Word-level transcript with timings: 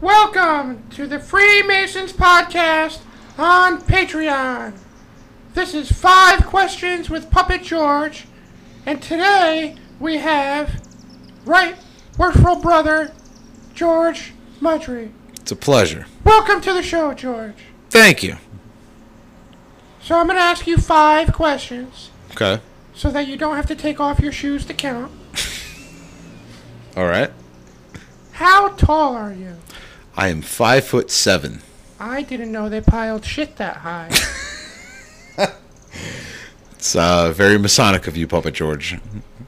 Welcome 0.00 0.88
to 0.90 1.06
the 1.06 1.18
Freemasons 1.18 2.12
podcast 2.12 3.00
on 3.38 3.80
Patreon. 3.80 4.76
This 5.54 5.72
is 5.74 5.90
Five 5.90 6.46
Questions 6.46 7.08
with 7.08 7.30
Puppet 7.30 7.62
George, 7.62 8.26
and 8.84 9.00
today 9.00 9.76
we 10.00 10.18
have 10.18 10.82
Right 11.44 11.76
Worshipful 12.18 12.56
Brother 12.56 13.12
George 13.72 14.32
Mudry. 14.60 15.10
It's 15.40 15.52
a 15.52 15.56
pleasure. 15.56 16.06
Welcome 16.24 16.60
to 16.62 16.72
the 16.72 16.82
show, 16.82 17.14
George. 17.14 17.56
Thank 17.90 18.22
you. 18.22 18.36
So 20.02 20.18
I'm 20.18 20.26
going 20.26 20.36
to 20.38 20.42
ask 20.42 20.66
you 20.66 20.76
five 20.76 21.32
questions 21.32 22.10
Okay. 22.32 22.60
so 22.94 23.10
that 23.10 23.26
you 23.26 23.36
don't 23.36 23.56
have 23.56 23.66
to 23.66 23.74
take 23.76 24.00
off 24.00 24.20
your 24.20 24.32
shoes 24.32 24.66
to 24.66 24.74
count. 24.74 25.10
All 26.96 27.06
right. 27.06 27.30
How 28.32 28.68
tall 28.70 29.14
are 29.14 29.32
you? 29.32 29.56
I 30.16 30.28
am 30.28 30.42
five 30.42 30.84
foot 30.84 31.10
seven. 31.10 31.60
I 31.98 32.22
didn't 32.22 32.52
know 32.52 32.68
they 32.68 32.80
piled 32.80 33.24
shit 33.24 33.56
that 33.56 33.78
high. 33.78 34.10
It's 36.84 36.94
uh, 36.94 37.32
very 37.32 37.58
Masonic 37.58 38.06
of 38.06 38.14
you, 38.14 38.26
Puppet 38.28 38.52
George. 38.52 38.98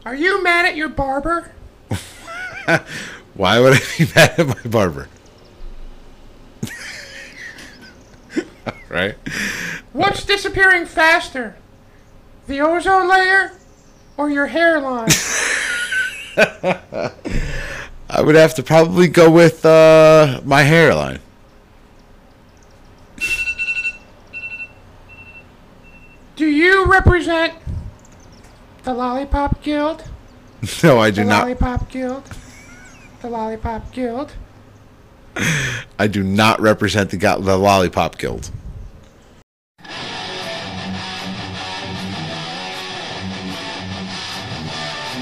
Are 0.07 0.15
you 0.15 0.43
mad 0.43 0.65
at 0.65 0.75
your 0.75 0.89
barber? 0.89 1.53
Why 3.35 3.61
would 3.61 3.75
I 3.75 3.81
be 3.99 4.07
mad 4.15 4.41
at 4.41 4.47
my 4.47 4.63
barber? 4.71 5.09
right? 8.89 9.17
What's 9.93 10.25
disappearing 10.25 10.87
faster? 10.87 11.57
The 12.47 12.63
ozone 12.63 13.07
layer 13.07 13.53
or 14.17 14.31
your 14.31 14.47
hairline? 14.47 15.11
I 18.09 18.23
would 18.23 18.35
have 18.37 18.55
to 18.55 18.63
probably 18.63 19.09
go 19.09 19.31
with 19.31 19.65
uh, 19.67 20.41
my 20.45 20.63
hairline. 20.63 21.19
Do 26.37 26.47
you 26.47 26.85
represent 26.87 27.55
the 28.85 28.93
Lollipop 28.95 29.63
Guild? 29.63 30.05
No, 30.83 30.99
I 30.99 31.11
The 31.11 31.17
do 31.23 31.25
not. 31.25 31.41
The 31.41 31.43
Lollipop 31.55 31.91
Guild? 31.91 32.31
The 33.23 33.29
Lollipop 33.31 33.93
Guild? 33.93 34.33
I 35.99 36.07
do 36.07 36.23
not 36.23 36.61
represent 36.61 37.11
the, 37.11 37.19
the 37.19 37.57
Lollipop 37.57 38.19
Guild. 38.19 38.51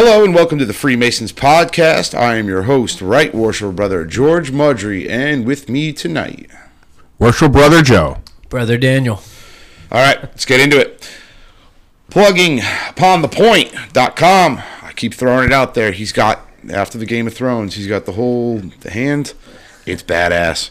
Hello 0.00 0.22
and 0.22 0.32
welcome 0.32 0.60
to 0.60 0.64
the 0.64 0.72
Freemasons 0.72 1.32
Podcast. 1.32 2.16
I 2.16 2.36
am 2.36 2.46
your 2.46 2.62
host, 2.62 3.02
Right 3.02 3.34
Worshipful 3.34 3.72
Brother 3.72 4.04
George 4.04 4.52
Mudry, 4.52 5.10
and 5.10 5.44
with 5.44 5.68
me 5.68 5.92
tonight. 5.92 6.48
Worshipful 7.18 7.48
Brother 7.48 7.82
Joe. 7.82 8.18
Brother 8.48 8.78
Daniel. 8.78 9.20
All 9.90 10.00
right, 10.00 10.22
let's 10.22 10.44
get 10.44 10.60
into 10.60 10.78
it. 10.78 11.10
Plugging 12.10 12.60
upon 12.88 13.22
the 13.22 13.28
point.com. 13.28 14.62
I 14.82 14.92
keep 14.94 15.14
throwing 15.14 15.46
it 15.46 15.52
out 15.52 15.74
there. 15.74 15.90
He's 15.90 16.12
got, 16.12 16.46
after 16.70 16.96
the 16.96 17.04
Game 17.04 17.26
of 17.26 17.34
Thrones, 17.34 17.74
he's 17.74 17.88
got 17.88 18.04
the 18.04 18.12
whole 18.12 18.58
the 18.58 18.92
hand. 18.92 19.34
It's 19.84 20.04
badass. 20.04 20.70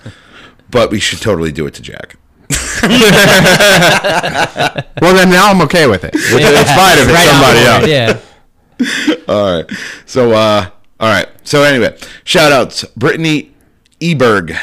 but 0.69 0.91
we 0.91 0.99
should 0.99 1.21
totally 1.21 1.51
do 1.51 1.65
it 1.67 1.73
to 1.75 1.81
Jack. 1.81 2.15
Well, 5.01 5.15
then 5.15 5.29
now 5.29 5.49
I'm 5.49 5.61
okay 5.63 5.87
with 5.87 6.03
it. 6.03 6.13
In 6.15 6.21
spite 6.21 6.99
of 7.01 7.09
it, 7.09 7.13
Right 7.13 7.27
somebody 7.27 7.65
else. 7.65 7.87
Yeah. 7.87 8.19
All 9.27 9.57
right. 9.57 9.65
So, 10.05 10.31
uh, 10.31 10.69
all 10.99 11.09
right. 11.09 11.27
So, 11.43 11.63
anyway, 11.63 11.97
shout 12.23 12.51
outs 12.51 12.85
Brittany 12.95 13.51
Eberg, 13.99 14.55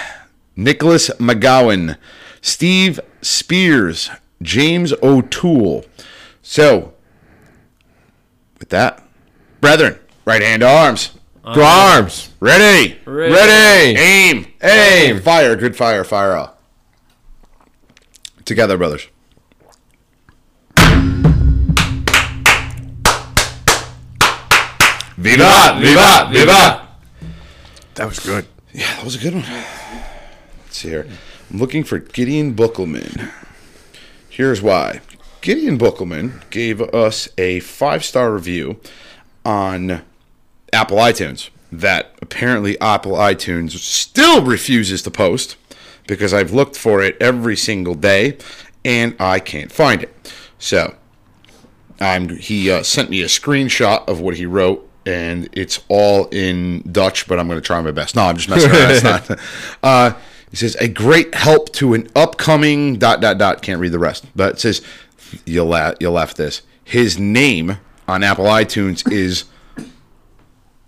Nicholas 0.57 1.11
McGowan, 1.19 1.97
Steve 2.41 3.01
Spears, 3.23 4.11
James 4.43 4.93
O'Toole. 5.03 5.85
So, 6.43 6.95
with 8.59 8.71
that, 8.71 9.03
brethren, 9.61 9.99
Right 10.31 10.43
hand 10.43 10.61
to 10.61 10.69
arms. 10.69 11.11
To 11.43 11.61
arms. 11.61 12.31
Ready. 12.39 12.99
Ready. 13.05 13.35
Ready. 13.35 13.99
Aim. 13.99 14.47
Aim. 14.63 15.21
Fire. 15.21 15.57
Good 15.57 15.75
fire. 15.75 16.05
Fire 16.05 16.37
all. 16.37 16.57
Together, 18.45 18.79
brothers. 18.79 19.09
Viva! 25.17 25.79
Viva! 25.81 26.31
Viva! 26.33 26.89
That 27.95 28.09
was 28.09 28.21
good. 28.21 28.47
Yeah, 28.73 28.95
that 28.95 29.05
was 29.05 29.17
a 29.17 29.19
good 29.19 29.35
one. 29.35 29.45
Let's 29.45 30.77
see 30.77 30.91
here. 30.91 31.09
I'm 31.51 31.59
looking 31.59 31.83
for 31.83 31.99
Gideon 31.99 32.55
Buckelman. 32.55 33.33
Here's 34.41 34.63
why. 34.63 35.03
Gideon 35.43 35.77
Buckelman 35.77 36.49
gave 36.49 36.81
us 36.81 37.29
a 37.37 37.61
five 37.61 38.03
star 38.03 38.33
review 38.33 38.81
on 39.45 40.01
Apple 40.73 40.97
iTunes 40.97 41.51
that 41.71 42.15
apparently 42.23 42.81
Apple 42.81 43.13
iTunes 43.13 43.73
still 43.73 44.43
refuses 44.43 45.03
to 45.03 45.11
post 45.11 45.57
because 46.07 46.33
I've 46.33 46.55
looked 46.55 46.75
for 46.75 47.03
it 47.03 47.19
every 47.21 47.55
single 47.55 47.95
day 47.95 48.39
and 48.83 49.15
I 49.21 49.41
can't 49.41 49.71
find 49.71 50.05
it. 50.05 50.33
So 50.59 50.95
I'm, 52.01 52.31
he 52.31 52.71
uh, 52.71 52.83
sent 52.83 53.11
me 53.11 53.21
a 53.21 53.27
screenshot 53.27 54.09
of 54.09 54.21
what 54.21 54.37
he 54.37 54.47
wrote, 54.47 54.89
and 55.05 55.51
it's 55.53 55.83
all 55.89 56.29
in 56.29 56.81
Dutch, 56.91 57.29
but 57.29 57.39
I'm 57.39 57.47
going 57.47 57.61
to 57.61 57.67
try 57.67 57.79
my 57.83 57.91
best. 57.91 58.17
No, 58.17 58.23
I'm 58.23 58.39
just 58.39 58.49
messing 58.49 58.71
around. 58.71 58.91
It's 58.91 59.03
not. 59.05 59.39
Uh, 59.83 60.13
he 60.51 60.57
says, 60.57 60.77
a 60.81 60.89
great 60.89 61.35
help 61.35 61.73
to 61.75 61.95
an 61.95 62.09
upcoming 62.17 62.99
dot 62.99 63.21
dot 63.21 63.39
dot. 63.39 63.63
Can't 63.63 63.81
read 63.81 63.93
the 63.93 63.99
rest, 63.99 64.27
but 64.35 64.55
it 64.55 64.61
says, 64.61 64.83
you'll 65.45 65.67
laugh, 65.67 65.95
you'll 66.01 66.13
laugh 66.13 66.31
at 66.31 66.37
this. 66.37 66.63
His 66.85 67.19
name 67.19 67.79
on 68.09 68.25
Apple 68.25 68.47
iTunes 68.47 69.11
is 69.13 69.45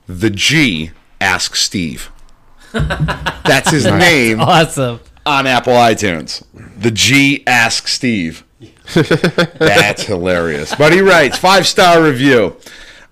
the 0.09 0.31
G 0.31 0.91
Ask 1.21 1.55
Steve. 1.55 2.11
That's 2.73 3.71
his 3.71 3.85
name 3.87 4.41
Awesome. 4.41 4.99
on 5.25 5.47
Apple 5.47 5.75
iTunes. 5.75 6.43
The 6.77 6.91
G 6.91 7.45
Ask 7.47 7.87
Steve. 7.87 8.45
That's 8.95 10.03
hilarious. 10.05 10.75
But 10.75 10.93
he 10.93 11.01
writes 11.01 11.39
five 11.39 11.67
star 11.69 12.03
review, 12.03 12.57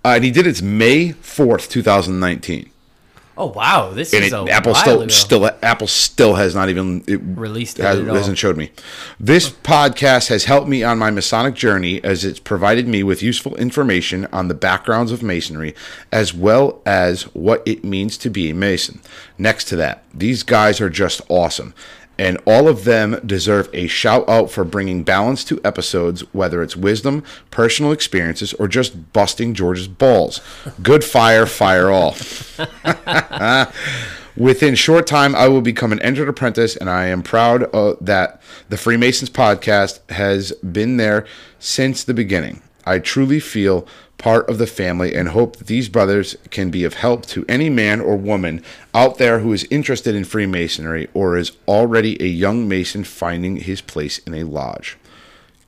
uh, 0.04 0.14
and 0.16 0.24
he 0.24 0.30
did 0.30 0.46
it 0.46 0.60
May 0.62 1.12
fourth, 1.12 1.68
two 1.68 1.82
thousand 1.82 2.18
nineteen. 2.18 2.70
Oh 3.42 3.46
wow, 3.46 3.90
this 3.90 4.12
And 4.12 4.22
is 4.22 4.32
it, 4.32 4.36
a 4.36 4.44
Apple 4.52 4.72
while 4.72 4.82
still 4.82 5.00
ago. 5.00 5.08
still 5.08 5.50
Apple 5.62 5.86
still 5.86 6.34
has 6.34 6.54
not 6.54 6.68
even 6.68 7.02
it 7.06 7.20
Released 7.24 7.78
it 7.78 7.84
has, 7.84 7.98
at 7.98 8.06
all. 8.06 8.14
hasn't 8.14 8.36
showed 8.36 8.58
me. 8.58 8.70
This 9.18 9.48
podcast 9.48 10.28
has 10.28 10.44
helped 10.44 10.68
me 10.68 10.82
on 10.84 10.98
my 10.98 11.10
Masonic 11.10 11.54
journey 11.54 12.04
as 12.04 12.22
it's 12.22 12.38
provided 12.38 12.86
me 12.86 13.02
with 13.02 13.22
useful 13.22 13.56
information 13.56 14.26
on 14.30 14.48
the 14.48 14.54
backgrounds 14.54 15.10
of 15.10 15.22
Masonry 15.22 15.74
as 16.12 16.34
well 16.34 16.82
as 16.84 17.22
what 17.34 17.62
it 17.64 17.82
means 17.82 18.18
to 18.18 18.28
be 18.28 18.50
a 18.50 18.54
Mason. 18.54 19.00
Next 19.38 19.64
to 19.68 19.76
that, 19.76 20.04
these 20.12 20.42
guys 20.42 20.78
are 20.82 20.90
just 20.90 21.22
awesome. 21.30 21.72
And 22.20 22.36
all 22.44 22.68
of 22.68 22.84
them 22.84 23.18
deserve 23.24 23.70
a 23.72 23.86
shout 23.86 24.28
out 24.28 24.50
for 24.50 24.62
bringing 24.62 25.04
balance 25.04 25.42
to 25.44 25.58
episodes, 25.64 26.20
whether 26.34 26.62
it's 26.62 26.76
wisdom, 26.76 27.24
personal 27.50 27.92
experiences, 27.92 28.52
or 28.52 28.68
just 28.68 29.14
busting 29.14 29.54
George's 29.54 29.88
balls. 29.88 30.42
Good 30.82 31.02
fire, 31.02 31.46
fire 31.46 31.88
all. 31.88 32.14
Within 34.36 34.74
short 34.74 35.06
time, 35.06 35.34
I 35.34 35.48
will 35.48 35.62
become 35.62 35.92
an 35.92 36.02
entered 36.02 36.28
apprentice, 36.28 36.76
and 36.76 36.90
I 36.90 37.06
am 37.06 37.22
proud 37.22 37.74
uh, 37.74 37.94
that 38.02 38.42
the 38.68 38.76
Freemasons 38.76 39.30
podcast 39.30 40.06
has 40.10 40.52
been 40.56 40.98
there 40.98 41.26
since 41.58 42.04
the 42.04 42.12
beginning. 42.12 42.60
I 42.84 42.98
truly 42.98 43.40
feel 43.40 43.86
part 44.20 44.48
of 44.50 44.58
the 44.58 44.66
family 44.66 45.14
and 45.14 45.30
hope 45.30 45.56
that 45.56 45.66
these 45.66 45.88
brothers 45.88 46.36
can 46.50 46.70
be 46.70 46.84
of 46.84 46.94
help 46.94 47.24
to 47.24 47.44
any 47.48 47.70
man 47.70 48.00
or 48.02 48.16
woman 48.16 48.62
out 48.94 49.16
there 49.16 49.38
who 49.38 49.50
is 49.52 49.66
interested 49.70 50.14
in 50.14 50.24
Freemasonry 50.24 51.08
or 51.14 51.38
is 51.38 51.52
already 51.66 52.22
a 52.22 52.26
young 52.26 52.68
Mason 52.68 53.02
finding 53.02 53.56
his 53.56 53.80
place 53.80 54.18
in 54.18 54.34
a 54.34 54.44
lodge. 54.44 54.98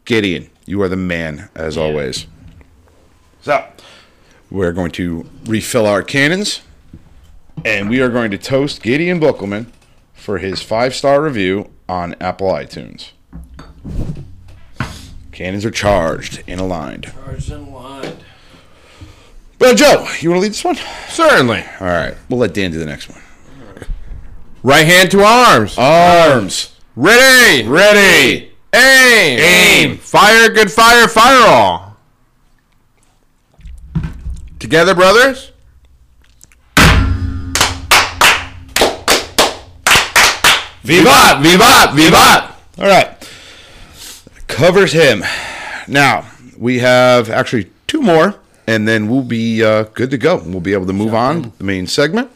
Gideon, 0.05 0.51
you 0.67 0.83
are 0.83 0.89
the 0.89 0.97
man, 0.97 1.49
as 1.55 1.79
always. 1.79 2.27
So, 3.41 3.67
we're 4.51 4.73
going 4.73 4.91
to 4.93 5.27
refill 5.47 5.87
our 5.87 6.03
cannons 6.03 6.61
and 7.65 7.89
we 7.89 8.03
are 8.03 8.11
going 8.11 8.31
to 8.33 8.39
toast 8.39 8.83
Gideon 8.83 9.19
Buckelman 9.19 9.67
for 10.13 10.39
his 10.39 10.61
five 10.61 10.95
star 10.95 11.23
review 11.23 11.71
on 11.89 12.15
Apple 12.21 12.49
iTunes. 12.49 13.13
Cannons 15.33 15.65
are 15.65 15.71
charged 15.71 16.43
and 16.47 16.61
aligned. 16.61 17.05
charged 17.05 17.51
and 17.51 17.69
aligned. 17.69 18.19
Well, 19.63 19.77
Joe, 19.77 20.09
you 20.21 20.29
want 20.31 20.39
to 20.39 20.43
lead 20.43 20.51
this 20.51 20.65
one? 20.65 20.77
Certainly. 21.09 21.63
All 21.79 21.87
right, 21.87 22.17
we'll 22.29 22.41
let 22.41 22.53
Dan 22.53 22.73
do 22.73 22.81
the 22.81 22.85
next 22.85 23.09
one. 23.09 23.21
Right 24.65 24.85
hand 24.85 25.13
to 25.13 25.23
arms. 25.23 25.79
Arms, 25.79 26.75
Ready. 26.97 27.69
ready. 27.69 28.51
Aim. 28.75 29.39
Aim. 29.39 29.99
Fire, 29.99 30.49
good 30.51 30.69
fire, 30.69 31.07
fire 31.07 31.47
all. 31.47 31.97
Together, 34.59 34.97
brothers. 34.97 35.53
Vivat, 40.83 41.41
vivat, 41.41 41.95
vivat. 41.95 42.51
All 42.79 42.87
right, 42.89 43.31
covers 44.49 44.91
him. 44.93 45.23
Now 45.87 46.27
we 46.59 46.81
have 46.81 47.31
actually 47.31 47.71
two 47.87 48.03
more, 48.03 48.35
and 48.67 48.87
then 48.87 49.09
we'll 49.09 49.23
be 49.23 49.63
uh, 49.65 49.85
good 49.95 50.11
to 50.11 50.19
go. 50.19 50.37
We'll 50.45 50.61
be 50.61 50.73
able 50.73 50.87
to 50.87 50.93
move 50.93 51.15
on 51.15 51.43
to 51.45 51.59
the 51.59 51.65
main 51.65 51.87
segment. 51.87 52.31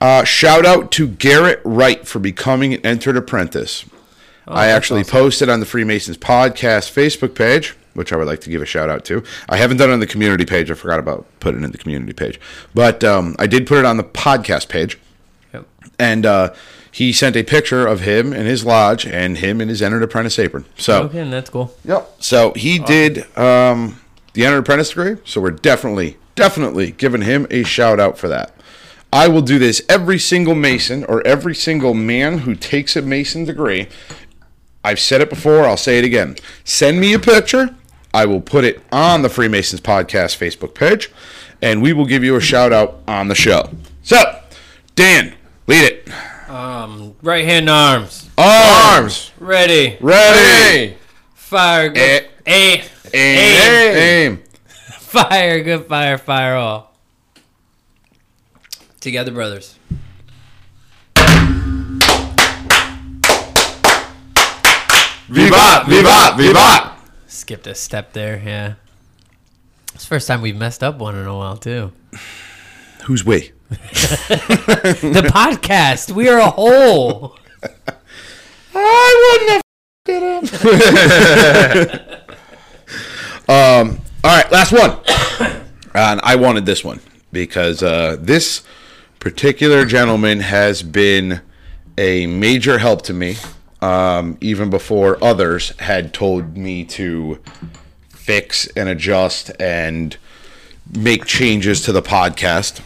Uh, 0.00 0.24
shout 0.24 0.66
out 0.66 0.90
to 0.92 1.08
Garrett 1.08 1.60
Wright 1.64 2.06
for 2.06 2.18
becoming 2.18 2.74
an 2.74 2.80
entered 2.84 3.16
apprentice. 3.16 3.84
I 4.46 4.66
actually 4.66 5.04
posted 5.04 5.48
on 5.48 5.60
the 5.60 5.66
Freemasons 5.66 6.18
podcast 6.18 6.92
Facebook 6.92 7.34
page, 7.34 7.74
which 7.94 8.12
I 8.12 8.16
would 8.16 8.26
like 8.26 8.40
to 8.42 8.50
give 8.50 8.60
a 8.60 8.66
shout 8.66 8.90
out 8.90 9.04
to. 9.06 9.24
I 9.48 9.56
haven't 9.56 9.78
done 9.78 9.88
it 9.88 9.94
on 9.94 10.00
the 10.00 10.06
community 10.06 10.44
page. 10.44 10.70
I 10.70 10.74
forgot 10.74 10.98
about 10.98 11.26
putting 11.40 11.62
it 11.62 11.64
in 11.64 11.72
the 11.72 11.78
community 11.78 12.12
page, 12.12 12.38
but 12.74 13.02
um, 13.02 13.34
I 13.38 13.46
did 13.46 13.66
put 13.66 13.78
it 13.78 13.84
on 13.86 13.96
the 13.96 14.04
podcast 14.04 14.68
page 14.68 14.98
Yep. 15.54 15.66
and 15.98 16.26
uh, 16.26 16.52
he 16.90 17.10
sent 17.12 17.36
a 17.36 17.42
picture 17.42 17.86
of 17.86 18.00
him 18.00 18.34
in 18.34 18.44
his 18.44 18.66
lodge 18.66 19.06
and 19.06 19.38
him 19.38 19.62
in 19.62 19.68
his 19.70 19.80
entered 19.80 20.02
apprentice 20.02 20.38
apron. 20.38 20.66
So, 20.76 21.04
Okay, 21.04 21.26
that's 21.30 21.48
cool. 21.48 21.74
yep. 21.82 22.10
So 22.18 22.52
he 22.52 22.78
did 22.78 23.24
um, 23.38 23.98
the 24.34 24.44
entered 24.44 24.58
apprentice 24.58 24.90
degree. 24.90 25.16
So 25.24 25.40
we're 25.40 25.50
definitely, 25.50 26.18
definitely 26.34 26.92
giving 26.92 27.22
him 27.22 27.46
a 27.50 27.64
shout 27.64 27.98
out 27.98 28.18
for 28.18 28.28
that. 28.28 28.54
I 29.12 29.28
will 29.28 29.42
do 29.42 29.58
this 29.58 29.80
every 29.88 30.18
single 30.18 30.54
Mason 30.54 31.04
or 31.04 31.24
every 31.26 31.54
single 31.54 31.94
man 31.94 32.38
who 32.38 32.54
takes 32.54 32.96
a 32.96 33.02
Mason 33.02 33.44
degree. 33.44 33.88
I've 34.82 35.00
said 35.00 35.20
it 35.20 35.30
before. 35.30 35.64
I'll 35.64 35.76
say 35.76 35.98
it 35.98 36.04
again. 36.04 36.36
Send 36.64 37.00
me 37.00 37.14
a 37.14 37.18
picture. 37.18 37.74
I 38.12 38.26
will 38.26 38.40
put 38.40 38.64
it 38.64 38.82
on 38.92 39.22
the 39.22 39.28
Freemasons 39.28 39.80
Podcast 39.80 40.36
Facebook 40.36 40.74
page, 40.74 41.10
and 41.62 41.80
we 41.82 41.92
will 41.92 42.06
give 42.06 42.22
you 42.22 42.36
a 42.36 42.40
shout 42.40 42.72
out 42.72 43.00
on 43.08 43.28
the 43.28 43.34
show. 43.34 43.70
So, 44.02 44.40
Dan, 44.94 45.34
lead 45.66 45.84
it. 45.84 46.50
Um, 46.50 47.16
right 47.22 47.44
hand 47.44 47.70
arms. 47.70 48.28
Arms, 48.36 49.32
Ready. 49.38 49.96
ready, 50.00 50.96
Fire. 51.34 51.88
Good. 51.88 51.98
Eh. 51.98 52.26
aim. 52.46 52.84
Aim, 53.14 53.96
aim. 53.96 54.42
Fire. 55.00 55.62
Good 55.62 55.86
fire. 55.86 56.18
Fire 56.18 56.56
all. 56.56 56.92
Together, 59.00 59.30
brothers. 59.30 59.78
Vivat, 65.28 65.86
vivat, 65.86 66.36
vivat. 66.36 66.98
Skipped 67.26 67.66
a 67.66 67.74
step 67.74 68.12
there. 68.12 68.42
Yeah. 68.44 68.74
It's 69.94 70.04
the 70.04 70.08
first 70.08 70.26
time 70.26 70.42
we've 70.42 70.56
messed 70.56 70.82
up 70.82 70.98
one 70.98 71.14
in 71.14 71.26
a 71.26 71.36
while 71.36 71.56
too. 71.56 71.92
Who's 73.04 73.24
we? 73.24 73.52
The 73.70 75.30
podcast. 75.32 76.12
We 76.12 76.28
are 76.28 76.38
a 76.38 76.50
whole. 76.50 77.38
I 78.74 79.62
wouldn't 80.06 80.42
have 80.50 82.00
him. 82.00 82.10
Um. 83.48 84.00
All 84.24 84.34
right, 84.34 84.50
last 84.50 84.72
one. 84.72 84.98
And 85.94 86.20
I 86.22 86.34
wanted 86.36 86.66
this 86.66 86.82
one 86.82 87.00
because 87.30 87.82
uh, 87.82 88.16
this 88.18 88.62
particular 89.20 89.84
gentleman 89.84 90.40
has 90.40 90.82
been 90.82 91.40
a 91.96 92.26
major 92.26 92.78
help 92.78 93.02
to 93.02 93.12
me, 93.12 93.36
um, 93.80 94.36
even 94.40 94.70
before 94.70 95.22
others 95.22 95.78
had 95.78 96.12
told 96.12 96.56
me 96.56 96.84
to 96.84 97.38
fix 98.08 98.66
and 98.68 98.88
adjust 98.88 99.52
and 99.60 100.16
make 100.96 101.26
changes 101.26 101.82
to 101.82 101.92
the 101.92 102.02
podcast, 102.02 102.80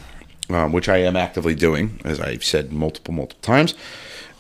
um, 0.50 0.73
which 0.73 0.88
I 0.88 0.99
am 0.99 1.17
actively 1.17 1.55
doing, 1.55 2.00
as 2.05 2.21
I've 2.21 2.45
said 2.45 2.73
multiple, 2.73 3.15
multiple 3.15 3.43
times. 3.43 3.75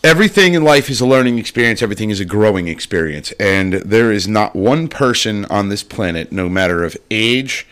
Everything 0.04 0.54
in 0.54 0.62
life 0.62 0.88
is 0.88 1.00
a 1.00 1.06
learning 1.06 1.38
experience, 1.38 1.82
everything 1.82 2.10
is 2.10 2.20
a 2.20 2.24
growing 2.24 2.68
experience. 2.68 3.32
And 3.32 3.74
there 3.74 4.12
is 4.12 4.28
not 4.28 4.54
one 4.54 4.86
person 4.86 5.44
on 5.46 5.70
this 5.70 5.82
planet, 5.82 6.30
no 6.30 6.48
matter 6.48 6.84
of 6.84 6.96
age, 7.10 7.66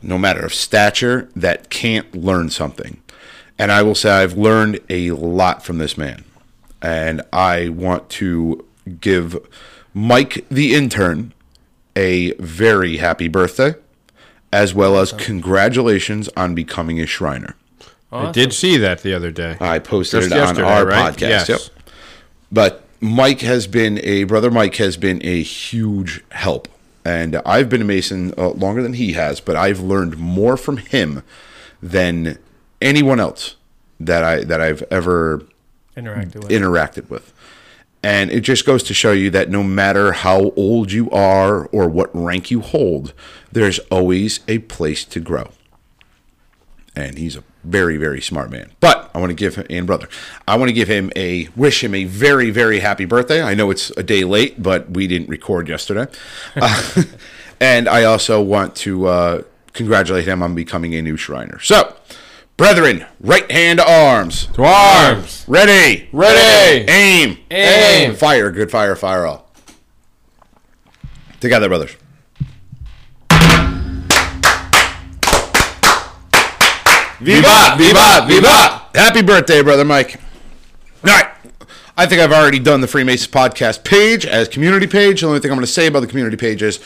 no 0.00 0.16
matter 0.16 0.46
of 0.46 0.54
stature, 0.54 1.28
that 1.34 1.68
can't 1.68 2.14
learn 2.14 2.50
something. 2.50 3.02
And 3.58 3.72
I 3.72 3.82
will 3.82 3.96
say 3.96 4.10
I've 4.10 4.38
learned 4.38 4.78
a 4.88 5.10
lot 5.10 5.64
from 5.64 5.78
this 5.78 5.98
man. 5.98 6.24
And 6.80 7.22
I 7.32 7.70
want 7.70 8.10
to 8.10 8.64
give 9.00 9.36
Mike 9.92 10.46
the 10.48 10.72
intern 10.72 11.32
a 11.96 12.32
very 12.34 12.98
happy 12.98 13.26
birthday, 13.26 13.74
as 14.52 14.72
well 14.72 14.98
as 14.98 15.10
congratulations 15.12 16.28
on 16.36 16.54
becoming 16.54 17.00
a 17.00 17.06
Shriner. 17.06 17.56
I 18.12 18.32
did 18.32 18.52
see 18.52 18.76
that 18.78 19.02
the 19.02 19.12
other 19.14 19.30
day. 19.30 19.56
I 19.60 19.78
posted 19.78 20.20
Just 20.22 20.32
it 20.32 20.38
on 20.38 20.46
yesterday, 20.48 20.68
our 20.68 20.86
right? 20.86 21.14
podcast. 21.14 21.20
Yes. 21.20 21.48
Yep. 21.48 21.60
But 22.52 22.84
Mike 23.00 23.40
has 23.40 23.66
been 23.66 23.98
a 24.04 24.24
brother. 24.24 24.50
Mike 24.50 24.76
has 24.76 24.96
been 24.96 25.20
a 25.24 25.42
huge 25.42 26.22
help, 26.30 26.68
and 27.04 27.36
I've 27.44 27.68
been 27.68 27.82
a 27.82 27.84
Mason 27.84 28.32
uh, 28.38 28.50
longer 28.50 28.82
than 28.82 28.94
he 28.94 29.12
has. 29.14 29.40
But 29.40 29.56
I've 29.56 29.80
learned 29.80 30.16
more 30.16 30.56
from 30.56 30.76
him 30.78 31.22
than 31.82 32.38
anyone 32.80 33.20
else 33.20 33.56
that 34.00 34.22
I 34.24 34.44
that 34.44 34.60
I've 34.60 34.82
ever 34.90 35.42
Interacted 35.96 36.36
with. 36.42 36.48
interacted 36.50 37.10
with. 37.10 37.32
And 38.02 38.30
it 38.30 38.40
just 38.42 38.64
goes 38.64 38.82
to 38.84 38.94
show 38.94 39.10
you 39.10 39.30
that 39.30 39.50
no 39.50 39.64
matter 39.64 40.12
how 40.12 40.52
old 40.56 40.92
you 40.92 41.10
are 41.10 41.66
or 41.66 41.88
what 41.88 42.08
rank 42.14 42.50
you 42.52 42.60
hold, 42.60 43.12
there's 43.50 43.80
always 43.90 44.40
a 44.46 44.58
place 44.60 45.04
to 45.06 45.18
grow. 45.18 45.48
And 46.94 47.18
he's 47.18 47.34
a 47.36 47.42
very, 47.66 47.96
very 47.96 48.20
smart 48.20 48.50
man. 48.50 48.70
But 48.80 49.10
I 49.14 49.18
want 49.18 49.30
to 49.30 49.34
give 49.34 49.56
him, 49.56 49.66
and 49.68 49.86
brother, 49.86 50.08
I 50.46 50.56
want 50.56 50.68
to 50.68 50.72
give 50.72 50.88
him 50.88 51.10
a, 51.16 51.48
wish 51.56 51.82
him 51.82 51.94
a 51.94 52.04
very, 52.04 52.50
very 52.50 52.78
happy 52.78 53.04
birthday. 53.04 53.42
I 53.42 53.54
know 53.54 53.70
it's 53.70 53.90
a 53.96 54.02
day 54.02 54.24
late, 54.24 54.62
but 54.62 54.90
we 54.90 55.06
didn't 55.06 55.28
record 55.28 55.68
yesterday. 55.68 56.06
Uh, 56.58 57.02
and 57.60 57.88
I 57.88 58.04
also 58.04 58.40
want 58.40 58.74
to 58.76 59.06
uh, 59.06 59.42
congratulate 59.72 60.26
him 60.26 60.42
on 60.42 60.54
becoming 60.54 60.94
a 60.94 61.02
new 61.02 61.16
Shriner. 61.16 61.58
So, 61.60 61.94
brethren, 62.56 63.04
right 63.20 63.50
hand 63.50 63.78
to 63.78 63.90
arms. 63.90 64.46
To 64.54 64.64
arms. 64.64 65.44
Ready. 65.46 66.08
Ready. 66.12 66.90
Aim. 66.90 67.38
Aim. 67.50 68.14
Fire. 68.14 68.50
Good 68.50 68.70
fire. 68.70 68.96
Fire 68.96 69.26
all. 69.26 69.50
Together, 71.40 71.68
brothers. 71.68 71.96
Viva! 77.20 77.74
Viva! 77.78 78.26
Viva! 78.26 78.82
Happy 78.94 79.22
birthday, 79.22 79.62
brother 79.62 79.84
Mike. 79.84 80.20
All 81.04 81.12
right. 81.12 81.28
I 81.96 82.04
think 82.04 82.20
I've 82.20 82.32
already 82.32 82.58
done 82.58 82.82
the 82.82 82.86
Freemasons 82.86 83.32
podcast 83.32 83.82
page 83.82 84.26
as 84.26 84.48
community 84.48 84.86
page. 84.86 85.22
The 85.22 85.28
only 85.28 85.40
thing 85.40 85.50
I'm 85.50 85.56
going 85.56 85.66
to 85.66 85.72
say 85.72 85.86
about 85.86 86.00
the 86.00 86.06
community 86.06 86.36
page 86.36 86.62
is 86.62 86.78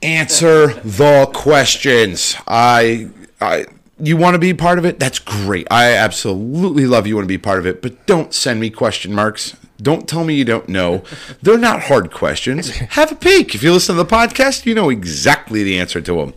answer 0.00 0.68
the 0.68 1.28
questions. 1.34 2.36
I, 2.46 3.10
I, 3.40 3.66
you 3.98 4.16
want 4.16 4.34
to 4.34 4.38
be 4.38 4.54
part 4.54 4.78
of 4.78 4.84
it? 4.84 5.00
That's 5.00 5.18
great. 5.18 5.66
I 5.72 5.92
absolutely 5.92 6.86
love 6.86 7.08
you 7.08 7.16
want 7.16 7.24
to 7.24 7.28
be 7.28 7.38
part 7.38 7.58
of 7.58 7.66
it, 7.66 7.82
but 7.82 8.06
don't 8.06 8.32
send 8.32 8.60
me 8.60 8.70
question 8.70 9.12
marks. 9.12 9.56
Don't 9.82 10.08
tell 10.08 10.24
me 10.24 10.34
you 10.34 10.44
don't 10.44 10.68
know. 10.68 11.02
They're 11.42 11.58
not 11.58 11.82
hard 11.84 12.12
questions. 12.12 12.70
Have 12.70 13.12
a 13.12 13.14
peek. 13.14 13.54
If 13.54 13.62
you 13.62 13.72
listen 13.72 13.96
to 13.96 14.02
the 14.02 14.08
podcast, 14.08 14.66
you 14.66 14.74
know 14.74 14.90
exactly 14.90 15.62
the 15.62 15.78
answer 15.78 16.00
to 16.00 16.14
them. 16.14 16.34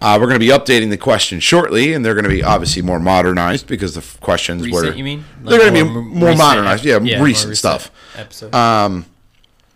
Uh, 0.00 0.16
we're 0.20 0.28
going 0.28 0.38
to 0.40 0.46
be 0.46 0.52
updating 0.52 0.90
the 0.90 0.96
questions 0.96 1.42
shortly, 1.42 1.92
and 1.92 2.04
they're 2.04 2.14
going 2.14 2.22
to 2.24 2.30
be 2.30 2.42
obviously 2.42 2.82
more 2.82 3.00
modernized 3.00 3.66
because 3.66 3.94
the 3.94 4.00
f- 4.00 4.20
questions 4.20 4.62
were. 4.70 4.92
You 4.92 5.02
mean? 5.02 5.24
They're 5.42 5.58
going 5.58 5.74
to 5.74 5.84
be 5.84 5.90
more- 5.90 6.02
more, 6.02 6.28
recent 6.30 6.38
modernized. 6.38 6.84
Yeah, 6.84 6.94
yeah, 6.94 6.98
recent, 6.98 7.18
more 7.18 7.26
recent 7.26 7.56
stuff 7.56 7.90
Episode. 8.16 8.54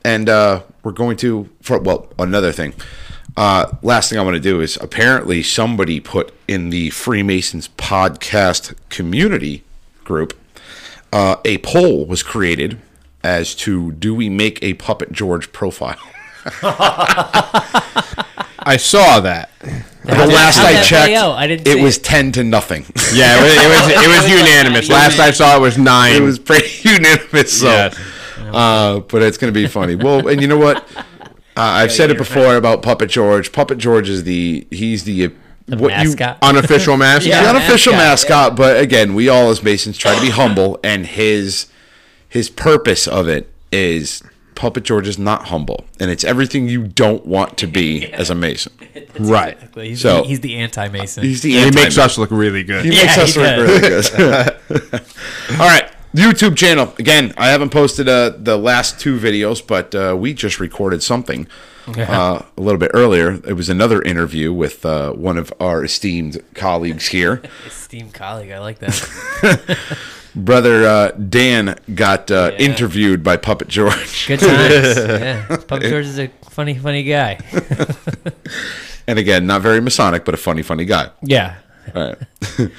and 0.04 0.28
uh, 0.28 0.62
we're 0.84 0.92
going 0.92 1.16
to 1.18 1.48
for 1.60 1.80
well 1.80 2.08
another 2.18 2.52
thing 2.52 2.74
uh, 3.36 3.66
last 3.82 4.10
thing 4.10 4.18
i 4.18 4.22
want 4.22 4.34
to 4.34 4.40
do 4.40 4.60
is 4.60 4.76
apparently 4.80 5.42
somebody 5.42 6.00
put 6.00 6.32
in 6.48 6.70
the 6.70 6.90
freemasons 6.90 7.68
podcast 7.68 8.74
community 8.90 9.64
group 10.04 10.38
uh, 11.12 11.36
a 11.44 11.58
poll 11.58 12.04
was 12.06 12.22
created 12.22 12.78
as 13.24 13.54
to 13.54 13.92
do 13.92 14.14
we 14.14 14.28
make 14.28 14.62
a 14.62 14.74
puppet 14.74 15.12
george 15.12 15.52
profile 15.52 15.98
I 18.64 18.76
saw 18.78 19.20
that. 19.20 19.50
the 20.04 20.26
last 20.26 20.58
i 20.60 20.82
checked? 20.82 21.12
I 21.16 21.46
didn't 21.46 21.66
it 21.66 21.82
was 21.82 21.96
it. 21.98 22.04
10 22.04 22.32
to 22.32 22.44
nothing 22.44 22.82
Yeah, 23.12 23.36
it 23.38 23.42
was 23.42 23.52
it 23.54 23.68
was, 23.68 24.04
it 24.04 24.08
was 24.08 24.30
unanimous. 24.40 24.88
Last 24.88 25.18
I 25.18 25.30
saw 25.30 25.56
it 25.56 25.60
was 25.60 25.78
nine. 25.78 26.14
it 26.14 26.20
was 26.20 26.38
pretty 26.38 26.88
unanimous 26.88 27.60
so 27.60 27.66
Yes. 27.68 27.98
uh, 28.38 29.00
but 29.08 29.22
it's 29.22 29.36
going 29.38 29.52
to 29.52 29.58
be 29.58 29.66
funny 29.68 29.94
well 29.94 30.26
and 30.28 30.40
you 30.40 30.48
know 30.48 30.58
what 30.58 30.84
uh, 30.96 31.04
i've 31.56 31.92
said 31.92 32.10
it 32.10 32.16
before 32.18 32.56
about 32.56 32.82
puppet 32.82 33.10
george 33.10 33.52
puppet 33.52 33.78
george 33.78 34.08
is 34.08 34.24
the 34.24 34.66
he's 34.70 35.04
the, 35.04 35.28
The 35.66 35.76
what 35.76 35.92
you 36.04 36.16
unofficial 36.42 36.96
mascot. 37.06 37.26
Yeah. 37.28 37.42
the 37.42 37.48
unofficial 37.50 37.92
mascot, 37.92 38.30
mascot, 38.52 38.56
but 38.56 38.80
again, 38.80 39.14
we 39.14 39.28
all 39.28 39.48
as 39.50 39.62
Masons 39.62 39.96
try 39.96 40.14
to 40.14 40.20
be 40.20 40.30
humble, 40.30 40.78
and 40.82 41.06
his 41.06 41.66
his 42.32 42.48
purpose 42.50 43.06
of 43.06 43.28
it 43.28 43.48
is 43.70 44.22
Puppet 44.54 44.84
George 44.84 45.06
is 45.08 45.18
not 45.18 45.46
humble, 45.48 45.84
and 46.00 46.10
it's 46.10 46.24
everything 46.24 46.68
you 46.68 46.86
don't 46.86 47.24
want 47.26 47.56
to 47.58 47.66
be 47.66 48.06
as 48.12 48.30
a 48.30 48.34
Mason. 48.34 48.72
Right. 49.18 49.54
Exactly. 49.54 49.88
He's, 49.90 50.00
So- 50.00 50.22
the, 50.22 50.28
he's 50.28 50.40
the 50.40 50.56
anti-Mason. 50.56 51.22
He's 51.22 51.42
the 51.42 51.58
And 51.58 51.74
he 51.74 51.80
makes 51.82 51.98
us 51.98 52.16
look 52.16 52.30
really 52.30 52.62
good. 52.62 52.84
he 52.84 52.90
makes 52.90 53.16
Yeah, 53.16 53.22
us 53.22 53.34
he 53.34 53.40
look 53.40 53.56
really 53.58 53.80
good. 53.80 55.00
all 55.60 55.68
right, 55.68 55.90
YouTube 56.14 56.56
channel 56.56 56.94
again. 56.98 57.34
I 57.36 57.48
haven't 57.48 57.70
posted 57.70 58.08
uh, 58.08 58.30
the 58.38 58.56
last 58.56 58.98
two 59.00 59.18
videos, 59.18 59.64
but 59.66 59.94
uh, 59.94 60.16
we 60.18 60.32
just 60.32 60.58
recorded 60.60 61.02
something. 61.02 61.46
Uh, 61.86 62.42
a 62.56 62.60
little 62.60 62.78
bit 62.78 62.92
earlier, 62.94 63.32
it 63.46 63.54
was 63.54 63.68
another 63.68 64.00
interview 64.02 64.52
with 64.52 64.86
uh, 64.86 65.12
one 65.12 65.36
of 65.36 65.52
our 65.60 65.84
esteemed 65.84 66.40
colleagues 66.54 67.08
here. 67.08 67.42
Esteemed 67.66 68.14
colleague. 68.14 68.50
I 68.52 68.60
like 68.60 68.78
that. 68.78 69.78
Brother 70.34 70.86
uh, 70.86 71.10
Dan 71.12 71.78
got 71.94 72.30
uh, 72.30 72.52
Yeah. 72.52 72.58
interviewed 72.66 73.22
by 73.22 73.36
Puppet 73.36 73.68
George. 73.68 74.26
Good 74.26 74.40
times. 74.40 74.96
yeah. 74.96 75.46
Puppet 75.48 75.82
George 75.90 76.06
is 76.06 76.18
a 76.18 76.28
funny, 76.50 76.74
funny 76.78 77.04
guy. 77.04 77.38
And 79.04 79.18
again, 79.18 79.48
not 79.48 79.62
very 79.62 79.80
Masonic, 79.80 80.24
but 80.24 80.32
a 80.32 80.36
funny, 80.36 80.62
funny 80.62 80.84
guy. 80.84 81.10
Yeah. 81.22 81.56
All 81.92 82.06
right. 82.10 82.18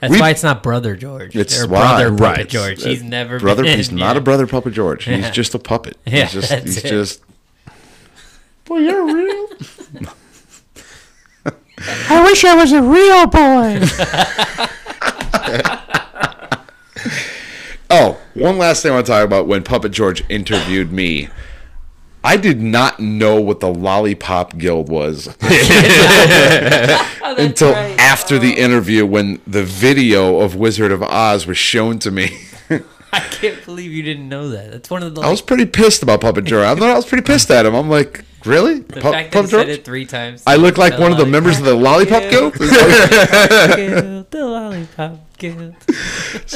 That's 0.00 0.12
We- 0.12 0.18
why 0.20 0.30
it's 0.30 0.42
not 0.42 0.60
Brother 0.64 0.96
George. 0.96 1.36
It's 1.36 1.62
or 1.62 1.68
why, 1.68 2.02
Brother 2.02 2.10
Puppet 2.10 2.20
right. 2.20 2.48
George. 2.48 2.82
He's 2.82 3.02
never 3.04 3.38
brother. 3.38 3.62
been. 3.62 3.76
He's 3.76 3.92
not 3.92 4.16
yeah. 4.16 4.18
a 4.18 4.20
brother 4.20 4.48
puppet 4.48 4.72
George. 4.72 5.04
He's 5.04 5.18
Yeah. 5.20 5.30
just 5.30 5.54
a 5.54 5.58
puppet. 5.60 5.96
Yeah, 6.04 6.24
he's 6.24 6.32
just. 6.32 6.48
that's 6.50 6.64
He's 6.64 6.78
it. 6.84 6.88
just. 6.88 7.22
Boy, 8.64 8.78
you're 8.78 9.04
real. 9.06 9.48
I 12.10 12.24
wish 12.24 12.44
I 12.44 12.54
was 12.56 12.72
a 12.72 12.82
real 12.82 13.26
boy. 13.28 13.78
Oh, 17.90 18.20
one 18.34 18.58
last 18.58 18.82
thing 18.82 18.92
I 18.92 18.96
want 18.96 19.06
to 19.06 19.12
talk 19.12 19.24
about. 19.24 19.46
When 19.46 19.62
Puppet 19.62 19.92
George 19.92 20.22
interviewed 20.28 20.92
me, 20.92 21.28
I 22.22 22.36
did 22.36 22.60
not 22.60 23.00
know 23.00 23.40
what 23.40 23.60
the 23.60 23.72
Lollipop 23.72 24.58
Guild 24.58 24.88
was 24.90 25.28
oh, 25.42 27.34
until 27.38 27.74
after 27.74 28.38
the 28.38 28.54
oh. 28.54 28.58
interview 28.58 29.06
when 29.06 29.40
the 29.46 29.62
video 29.62 30.40
of 30.40 30.54
Wizard 30.54 30.92
of 30.92 31.02
Oz 31.02 31.46
was 31.46 31.56
shown 31.56 31.98
to 32.00 32.10
me. 32.10 32.38
I 33.12 33.20
can't 33.20 33.64
believe 33.64 33.90
you 33.90 34.02
didn't 34.02 34.28
know 34.28 34.50
that. 34.50 34.70
That's 34.70 34.90
one 34.90 35.02
of 35.02 35.14
the. 35.14 35.22
I 35.22 35.30
was 35.30 35.40
pretty 35.40 35.64
pissed 35.64 36.02
about 36.02 36.20
Puppet 36.20 36.44
George. 36.44 36.64
I 36.64 36.74
thought 36.74 36.90
I 36.90 36.94
was 36.94 37.06
pretty 37.06 37.24
pissed 37.24 37.50
at 37.50 37.64
him. 37.64 37.74
I'm 37.74 37.88
like, 37.88 38.24
really? 38.44 38.80
the 38.80 39.00
Pu- 39.00 39.12
fact 39.12 39.32
that 39.32 39.32
Puppet 39.32 39.50
he 39.50 39.56
said 39.56 39.66
George? 39.66 39.68
it 39.78 39.84
three 39.84 40.06
times. 40.06 40.42
I 40.46 40.56
look 40.56 40.78
like 40.78 40.98
one 40.98 41.12
of 41.12 41.18
the 41.18 41.26
members 41.26 41.58
of 41.58 41.64
the 41.64 41.74
Lollipop 41.74 42.22
Guild. 42.30 42.54
Guild. 42.58 42.70
Guild, 43.76 44.30
the 44.30 44.46
Lollipop 44.46 45.38
Guild. 45.38 45.74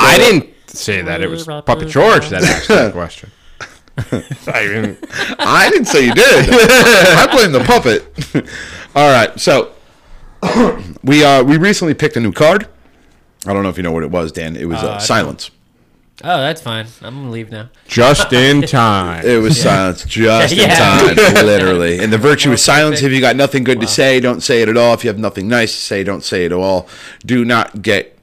I 0.01 0.19
didn't 0.19 0.51
say 0.69 1.03
that. 1.03 1.21
It 1.23 1.29
was 1.29 1.45
Puppet 1.45 1.89
George 1.89 2.29
that 2.31 2.43
asked 2.43 2.69
that 2.69 2.93
question. 2.93 3.31
I 4.49 4.67
mean, 4.69 4.97
I 5.39 5.69
didn't 5.71 5.85
say 5.87 6.07
you 6.07 6.15
did. 6.15 6.49
I 6.51 7.29
blame 7.31 7.53
the 7.53 7.61
puppet. 7.65 8.07
All 8.97 9.11
right, 9.11 9.39
so 9.39 9.73
we 11.03 11.23
uh 11.25 11.43
we 11.45 11.59
recently 11.59 11.93
picked 11.95 12.17
a 12.17 12.21
new 12.21 12.33
card. 12.33 12.69
I 13.47 13.53
don't 13.53 13.63
know 13.63 13.69
if 13.69 13.77
you 13.77 13.83
know 13.83 13.93
what 13.93 14.03
it 14.03 14.11
was, 14.11 14.33
Dan. 14.33 14.57
It 14.57 14.65
was 14.67 14.79
uh, 14.83 14.93
Uh, 14.93 14.99
silence. 14.99 15.51
Oh, 16.25 16.39
that's 16.39 16.61
fine. 16.61 16.87
I'm 17.01 17.15
gonna 17.17 17.31
leave 17.31 17.51
now. 17.51 17.69
just 17.89 18.33
in 18.33 18.63
time. 18.63 19.25
It 19.27 19.39
was 19.39 19.61
silence 19.61 20.05
just 20.05 20.55
in 20.55 20.69
time, 20.69 21.17
literally. 21.47 21.99
And 21.99 22.13
the 22.13 22.19
virtue 22.19 22.53
of 22.53 22.61
silence, 22.61 23.03
if 23.03 23.13
you 23.13 23.21
got 23.21 23.37
nothing 23.37 23.65
good 23.65 23.81
to 23.81 23.87
say, 23.87 24.21
don't 24.21 24.41
say 24.41 24.63
it 24.63 24.69
at 24.69 24.77
all. 24.77 24.95
If 24.95 25.05
you 25.05 25.09
have 25.09 25.19
nothing 25.19 25.49
nice 25.49 25.73
to 25.73 25.81
say, 25.81 26.05
don't 26.05 26.23
say 26.23 26.45
it 26.45 26.53
at 26.53 26.59
all. 26.59 26.89
Do 27.25 27.45
not 27.45 27.83
get 27.83 28.19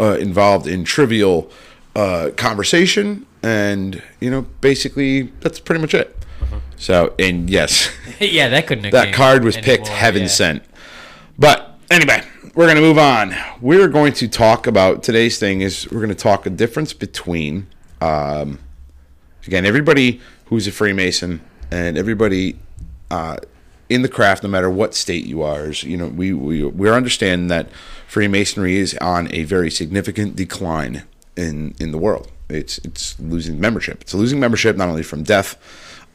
uh, 0.00 0.16
involved 0.18 0.66
in 0.66 0.84
trivial 0.84 1.50
uh, 1.94 2.30
conversation. 2.36 3.26
And, 3.42 4.02
you 4.20 4.30
know, 4.30 4.42
basically, 4.60 5.22
that's 5.40 5.60
pretty 5.60 5.80
much 5.80 5.94
it. 5.94 6.16
So, 6.76 7.14
and 7.18 7.48
yes, 7.48 7.90
yeah, 8.20 8.48
that 8.48 8.66
couldn't. 8.66 8.84
have 8.84 8.92
that 8.92 9.04
came 9.06 9.14
card 9.14 9.44
was 9.44 9.56
picked 9.56 9.86
anymore, 9.86 9.96
heaven 9.96 10.22
yeah. 10.22 10.28
sent. 10.28 10.64
But 11.38 11.78
anyway, 11.90 12.24
we're 12.54 12.66
going 12.66 12.76
to 12.76 12.82
move 12.82 12.98
on. 12.98 13.34
We're 13.60 13.88
going 13.88 14.12
to 14.14 14.28
talk 14.28 14.66
about 14.66 15.02
today's 15.02 15.38
thing 15.38 15.62
is 15.62 15.90
we're 15.90 16.00
going 16.00 16.10
to 16.10 16.14
talk 16.14 16.44
a 16.44 16.50
difference 16.50 16.92
between 16.92 17.66
um, 18.00 18.58
again 19.46 19.64
everybody 19.64 20.20
who's 20.46 20.66
a 20.66 20.72
Freemason 20.72 21.40
and 21.70 21.96
everybody 21.96 22.58
uh, 23.10 23.38
in 23.88 24.02
the 24.02 24.08
craft, 24.08 24.42
no 24.42 24.48
matter 24.48 24.70
what 24.70 24.94
state 24.94 25.24
you 25.24 25.42
are, 25.42 25.66
is, 25.66 25.82
you 25.82 25.96
know, 25.96 26.08
we, 26.08 26.32
we, 26.32 26.64
we're 26.64 26.94
understanding 26.94 27.48
that 27.48 27.68
Freemasonry 28.06 28.76
is 28.76 28.94
on 28.98 29.32
a 29.32 29.44
very 29.44 29.70
significant 29.70 30.36
decline 30.36 31.04
in, 31.36 31.74
in 31.78 31.92
the 31.92 31.98
world. 31.98 32.30
It's, 32.48 32.78
it's 32.78 33.18
losing 33.20 33.60
membership. 33.60 34.02
It's 34.02 34.14
losing 34.14 34.40
membership 34.40 34.76
not 34.76 34.88
only 34.88 35.02
from 35.02 35.22
death, 35.22 35.56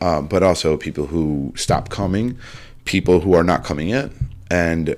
uh, 0.01 0.21
but 0.21 0.43
also 0.43 0.77
people 0.77 1.07
who 1.07 1.53
stop 1.55 1.89
coming, 1.89 2.37
people 2.85 3.21
who 3.21 3.33
are 3.33 3.43
not 3.43 3.63
coming 3.63 3.89
in. 3.89 4.11
And 4.49 4.95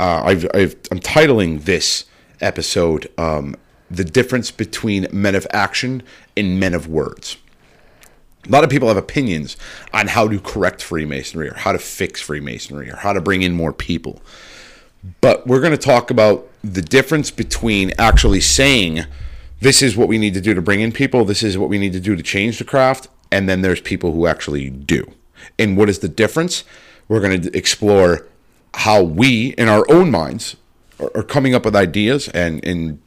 uh, 0.00 0.22
I've, 0.24 0.46
I've, 0.54 0.76
I'm 0.90 0.98
titling 1.00 1.64
this 1.64 2.06
episode 2.40 3.08
um, 3.18 3.54
The 3.90 4.04
Difference 4.04 4.50
Between 4.50 5.06
Men 5.12 5.34
of 5.34 5.46
Action 5.52 6.02
and 6.36 6.58
Men 6.58 6.74
of 6.74 6.88
Words 6.88 7.36
a 8.46 8.50
lot 8.50 8.64
of 8.64 8.70
people 8.70 8.88
have 8.88 8.96
opinions 8.96 9.56
on 9.92 10.08
how 10.08 10.26
to 10.28 10.40
correct 10.40 10.82
Freemasonry 10.82 11.48
or 11.48 11.54
how 11.54 11.72
to 11.72 11.78
fix 11.78 12.20
Freemasonry 12.20 12.90
or 12.90 12.96
how 12.96 13.12
to 13.12 13.20
bring 13.20 13.42
in 13.42 13.52
more 13.52 13.72
people. 13.72 14.22
But 15.20 15.46
we're 15.46 15.60
going 15.60 15.72
to 15.72 15.78
talk 15.78 16.10
about 16.10 16.48
the 16.62 16.82
difference 16.82 17.30
between 17.30 17.92
actually 17.98 18.40
saying, 18.40 19.04
this 19.60 19.82
is 19.82 19.96
what 19.96 20.08
we 20.08 20.18
need 20.18 20.34
to 20.34 20.40
do 20.40 20.54
to 20.54 20.62
bring 20.62 20.80
in 20.80 20.92
people, 20.92 21.24
this 21.24 21.42
is 21.42 21.58
what 21.58 21.68
we 21.68 21.78
need 21.78 21.92
to 21.92 22.00
do 22.00 22.16
to 22.16 22.22
change 22.22 22.58
the 22.58 22.64
craft, 22.64 23.08
and 23.30 23.48
then 23.48 23.62
there's 23.62 23.80
people 23.80 24.12
who 24.12 24.26
actually 24.26 24.70
do. 24.70 25.10
And 25.58 25.76
what 25.76 25.88
is 25.88 25.98
the 25.98 26.08
difference? 26.08 26.64
We're 27.08 27.20
going 27.20 27.42
to 27.42 27.56
explore 27.56 28.26
how 28.74 29.02
we, 29.02 29.48
in 29.58 29.68
our 29.68 29.84
own 29.90 30.10
minds, 30.10 30.56
are, 30.98 31.10
are 31.14 31.22
coming 31.22 31.54
up 31.54 31.64
with 31.64 31.76
ideas 31.76 32.28
and, 32.28 32.64
and, 32.64 33.00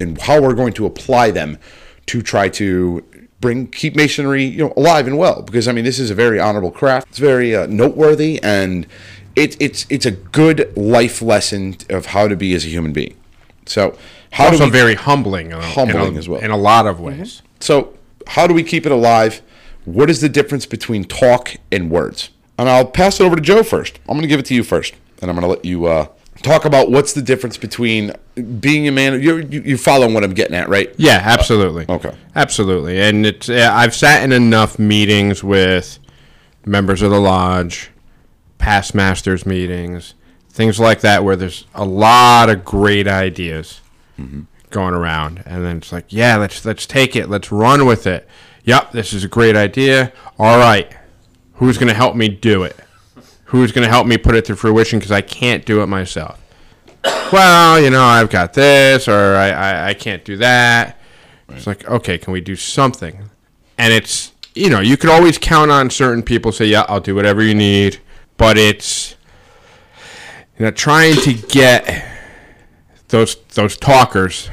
and 0.00 0.20
how 0.20 0.40
we're 0.40 0.54
going 0.54 0.72
to 0.74 0.86
apply 0.86 1.30
them 1.30 1.58
to 2.06 2.22
try 2.22 2.48
to 2.48 3.04
bring 3.40 3.68
keep 3.68 3.94
masonry 3.94 4.42
you 4.44 4.58
know 4.58 4.72
alive 4.76 5.06
and 5.06 5.16
well 5.16 5.42
because 5.42 5.68
I 5.68 5.72
mean 5.72 5.84
this 5.84 6.00
is 6.00 6.10
a 6.10 6.14
very 6.14 6.40
honorable 6.40 6.72
craft. 6.72 7.08
It's 7.10 7.18
very 7.18 7.54
uh, 7.54 7.66
noteworthy 7.66 8.42
and 8.42 8.86
it, 9.36 9.56
it's 9.60 9.86
it's 9.88 10.06
a 10.06 10.10
good 10.10 10.76
life 10.76 11.22
lesson 11.22 11.76
of 11.88 12.06
how 12.06 12.26
to 12.26 12.34
be 12.36 12.54
as 12.54 12.64
a 12.64 12.68
human 12.68 12.92
being. 12.92 13.16
So 13.66 13.96
how 14.32 14.50
do 14.50 14.64
we, 14.64 14.70
very 14.70 14.94
humbling, 14.94 15.52
uh, 15.52 15.60
Humbling 15.60 16.16
a, 16.16 16.18
as 16.18 16.28
well. 16.28 16.40
in 16.40 16.50
a 16.50 16.56
lot 16.56 16.86
of 16.86 17.00
ways. 17.00 17.42
so 17.60 17.96
how 18.26 18.46
do 18.46 18.54
we 18.54 18.62
keep 18.62 18.84
it 18.84 18.92
alive? 18.92 19.40
What 19.84 20.10
is 20.10 20.20
the 20.20 20.28
difference 20.28 20.66
between 20.66 21.04
talk 21.04 21.54
and 21.70 21.90
words? 21.90 22.30
And 22.58 22.68
I'll 22.68 22.84
pass 22.84 23.20
it 23.20 23.24
over 23.24 23.36
to 23.36 23.42
Joe 23.42 23.62
first. 23.62 24.00
I'm 24.08 24.16
going 24.16 24.22
to 24.22 24.28
give 24.28 24.40
it 24.40 24.46
to 24.46 24.54
you 24.54 24.64
first, 24.64 24.94
and 25.20 25.30
I'm 25.30 25.36
going 25.36 25.42
to 25.42 25.48
let 25.48 25.64
you 25.64 25.86
uh, 25.86 26.06
talk 26.42 26.64
about 26.64 26.90
what's 26.90 27.12
the 27.12 27.22
difference 27.22 27.56
between 27.56 28.12
being 28.60 28.88
a 28.88 28.92
man. 28.92 29.20
You 29.20 29.38
you, 29.38 29.76
follow 29.76 30.10
what 30.12 30.24
I'm 30.24 30.34
getting 30.34 30.56
at, 30.56 30.68
right? 30.68 30.94
Yeah, 30.96 31.20
absolutely. 31.22 31.86
Okay. 31.88 32.14
Absolutely. 32.34 33.00
And 33.00 33.26
it's 33.26 33.48
uh, 33.48 33.70
I've 33.72 33.94
sat 33.94 34.22
in 34.22 34.32
enough 34.32 34.78
meetings 34.78 35.42
with 35.42 35.98
members 36.64 37.02
of 37.02 37.10
the 37.10 37.20
lodge, 37.20 37.90
past 38.58 38.94
masters 38.94 39.46
meetings, 39.46 40.14
things 40.50 40.78
like 40.78 41.00
that 41.00 41.24
where 41.24 41.36
there's 41.36 41.66
a 41.74 41.84
lot 41.84 42.50
of 42.50 42.64
great 42.64 43.06
ideas 43.06 43.80
going 44.70 44.92
around 44.94 45.42
and 45.46 45.64
then 45.64 45.78
it's 45.78 45.92
like, 45.92 46.06
yeah, 46.08 46.36
let's 46.36 46.64
let's 46.64 46.86
take 46.86 47.16
it. 47.16 47.28
Let's 47.28 47.50
run 47.50 47.86
with 47.86 48.06
it. 48.06 48.28
Yep, 48.64 48.92
this 48.92 49.12
is 49.12 49.24
a 49.24 49.28
great 49.28 49.56
idea. 49.56 50.12
All 50.38 50.58
right. 50.58 50.92
Who's 51.54 51.78
going 51.78 51.88
to 51.88 51.94
help 51.94 52.14
me 52.14 52.28
do 52.28 52.62
it? 52.62 52.76
Who's 53.48 53.72
going 53.72 53.84
to 53.84 53.90
help 53.90 54.06
me 54.06 54.18
put 54.18 54.34
it 54.34 54.44
to 54.46 54.56
fruition 54.56 55.00
cuz 55.00 55.10
I 55.10 55.20
can't 55.20 55.64
do 55.64 55.82
it 55.82 55.86
myself? 55.86 56.40
well, 57.32 57.80
you 57.80 57.90
know, 57.90 58.02
I've 58.02 58.30
got 58.30 58.52
this, 58.52 59.08
or 59.08 59.36
I, 59.36 59.50
I, 59.50 59.88
I 59.88 59.94
can't 59.94 60.24
do 60.24 60.36
that. 60.38 60.98
It's 61.50 61.66
like, 61.66 61.88
okay, 61.88 62.18
can 62.18 62.32
we 62.32 62.40
do 62.40 62.56
something? 62.56 63.30
And 63.78 63.92
it's, 63.92 64.32
you 64.54 64.68
know, 64.68 64.80
you 64.80 64.96
could 64.96 65.10
always 65.10 65.38
count 65.38 65.70
on 65.70 65.88
certain 65.88 66.22
people 66.22 66.52
say, 66.52 66.66
yeah, 66.66 66.84
I'll 66.88 67.00
do 67.00 67.14
whatever 67.14 67.42
you 67.42 67.54
need. 67.54 68.00
But 68.36 68.58
it's, 68.58 69.16
you 70.58 70.64
know, 70.64 70.70
trying 70.70 71.16
to 71.22 71.32
get 71.32 72.04
those 73.08 73.36
those 73.54 73.76
talkers 73.76 74.50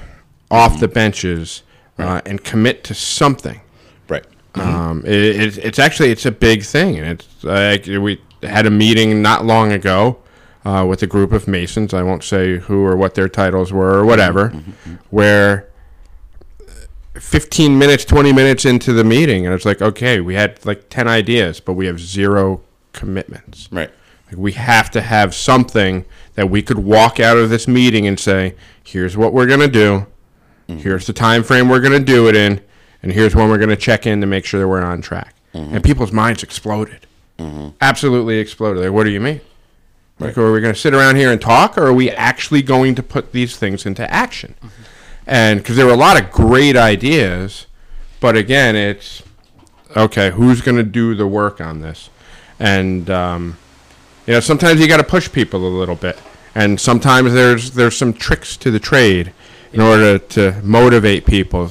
off 0.50 0.80
the 0.80 0.88
benches 0.88 1.64
uh, 1.98 2.22
and 2.26 2.44
commit 2.44 2.84
to 2.86 2.94
something. 2.94 3.62
Right. 4.08 4.26
Um, 4.56 5.04
it, 5.06 5.14
it, 5.14 5.58
it's 5.58 5.80
actually 5.80 6.12
it's 6.12 6.26
a 6.26 6.32
big 6.32 6.64
thing, 6.64 6.98
and 6.98 7.20
it's 7.20 7.44
like 7.44 7.86
we 7.86 8.22
had 8.48 8.66
a 8.66 8.72
meeting 8.72 9.22
not 9.22 9.46
long 9.46 9.72
ago 9.72 10.18
uh, 10.64 10.86
with 10.88 11.02
a 11.04 11.08
group 11.08 11.32
of 11.32 11.48
Masons. 11.48 11.94
I 11.94 12.04
won't 12.04 12.24
say 12.24 12.58
who 12.58 12.86
or 12.86 12.96
what 12.96 13.16
their 13.16 13.30
titles 13.30 13.72
were 13.74 13.94
or 13.94 14.06
whatever, 14.06 14.50
mm-hmm, 14.50 14.58
mm-hmm, 14.72 14.90
mm-hmm. 14.92 15.16
where. 15.16 15.70
15 17.18 17.78
minutes 17.80 18.04
20 18.04 18.34
minutes 18.34 18.66
into 18.66 18.92
the 18.92 19.04
meeting 19.06 19.46
and 19.46 19.56
it's 19.56 19.64
like 19.64 19.82
okay 19.82 20.20
we 20.20 20.36
had 20.36 20.64
like 20.66 20.90
10 20.90 21.08
ideas 21.08 21.62
but 21.62 21.72
we 21.72 21.86
have 21.86 21.98
zero 21.98 22.62
commitments 22.92 23.70
Right. 23.72 23.90
like 24.28 24.38
we 24.38 24.52
have 24.52 24.92
to 24.92 25.02
have 25.02 25.34
something 25.34 26.04
that 26.34 26.50
we 26.50 26.62
could 26.62 26.80
walk 26.80 27.22
out 27.22 27.38
of 27.38 27.50
this 27.50 27.68
meeting 27.70 28.06
and 28.06 28.20
say, 28.20 28.56
"Here's 28.84 29.16
what 29.16 29.32
we're 29.32 29.46
gonna 29.46 29.70
do. 29.70 30.08
Here's 30.68 31.08
the 31.08 31.14
time 31.14 31.44
frame 31.44 31.70
we're 31.70 31.80
gonna 31.80 32.00
do 32.02 32.28
it 32.28 32.36
in, 32.36 32.60
and 33.02 33.14
here's 33.14 33.34
when 33.36 33.48
we're 33.50 33.58
gonna 33.60 33.76
check 33.78 34.06
in 34.06 34.20
to 34.20 34.28
make 34.28 34.44
sure 34.46 34.60
that 34.60 34.68
we're 34.68 34.82
on 34.82 35.02
track." 35.02 35.34
And 35.54 35.82
people's 35.82 36.12
minds 36.12 36.44
exploded, 36.44 37.08
absolutely 37.82 38.40
exploded. 38.40 38.84
Like, 38.84 38.94
what 38.94 39.04
do 39.04 39.12
you 39.12 39.20
mean? 39.20 39.42
Like, 40.20 40.38
are 40.38 40.52
we 40.52 40.62
gonna 40.62 40.76
sit 40.76 40.94
around 40.94 41.18
here 41.18 41.32
and 41.32 41.42
talk, 41.42 41.78
or 41.78 41.88
are 41.88 41.94
we 41.94 42.10
actually 42.10 42.62
going 42.62 42.96
to 42.96 43.04
put 43.04 43.34
these 43.34 43.58
things 43.58 43.86
into 43.86 44.10
action? 44.12 44.56
And 45.28 45.60
because 45.60 45.76
there 45.76 45.86
were 45.86 45.94
a 45.94 45.98
lot 45.98 46.22
of 46.22 46.32
great 46.32 46.78
ideas, 46.78 47.66
but 48.20 48.38
again, 48.38 48.76
it's 48.76 49.24
okay. 49.96 50.32
Who's 50.32 50.62
gonna 50.62 50.84
do 50.84 51.16
the 51.16 51.28
work 51.28 51.60
on 51.60 51.82
this? 51.82 52.10
And 52.60 53.10
um, 53.10 53.58
you 54.26 54.34
know, 54.34 54.40
sometimes 54.40 54.80
you 54.80 54.88
got 54.88 54.98
to 54.98 55.04
push 55.04 55.32
people 55.32 55.68
a 55.68 55.70
little 55.70 55.96
bit, 55.96 56.18
and 56.56 56.80
sometimes 56.80 57.34
there's 57.34 57.72
there's 57.72 57.98
some 57.98 58.14
tricks 58.14 58.58
to 58.58 58.72
the 58.72 58.80
trade 58.80 59.34
in 59.74 59.82
order 59.82 60.18
to 60.18 60.62
motivate 60.64 61.26
people. 61.26 61.70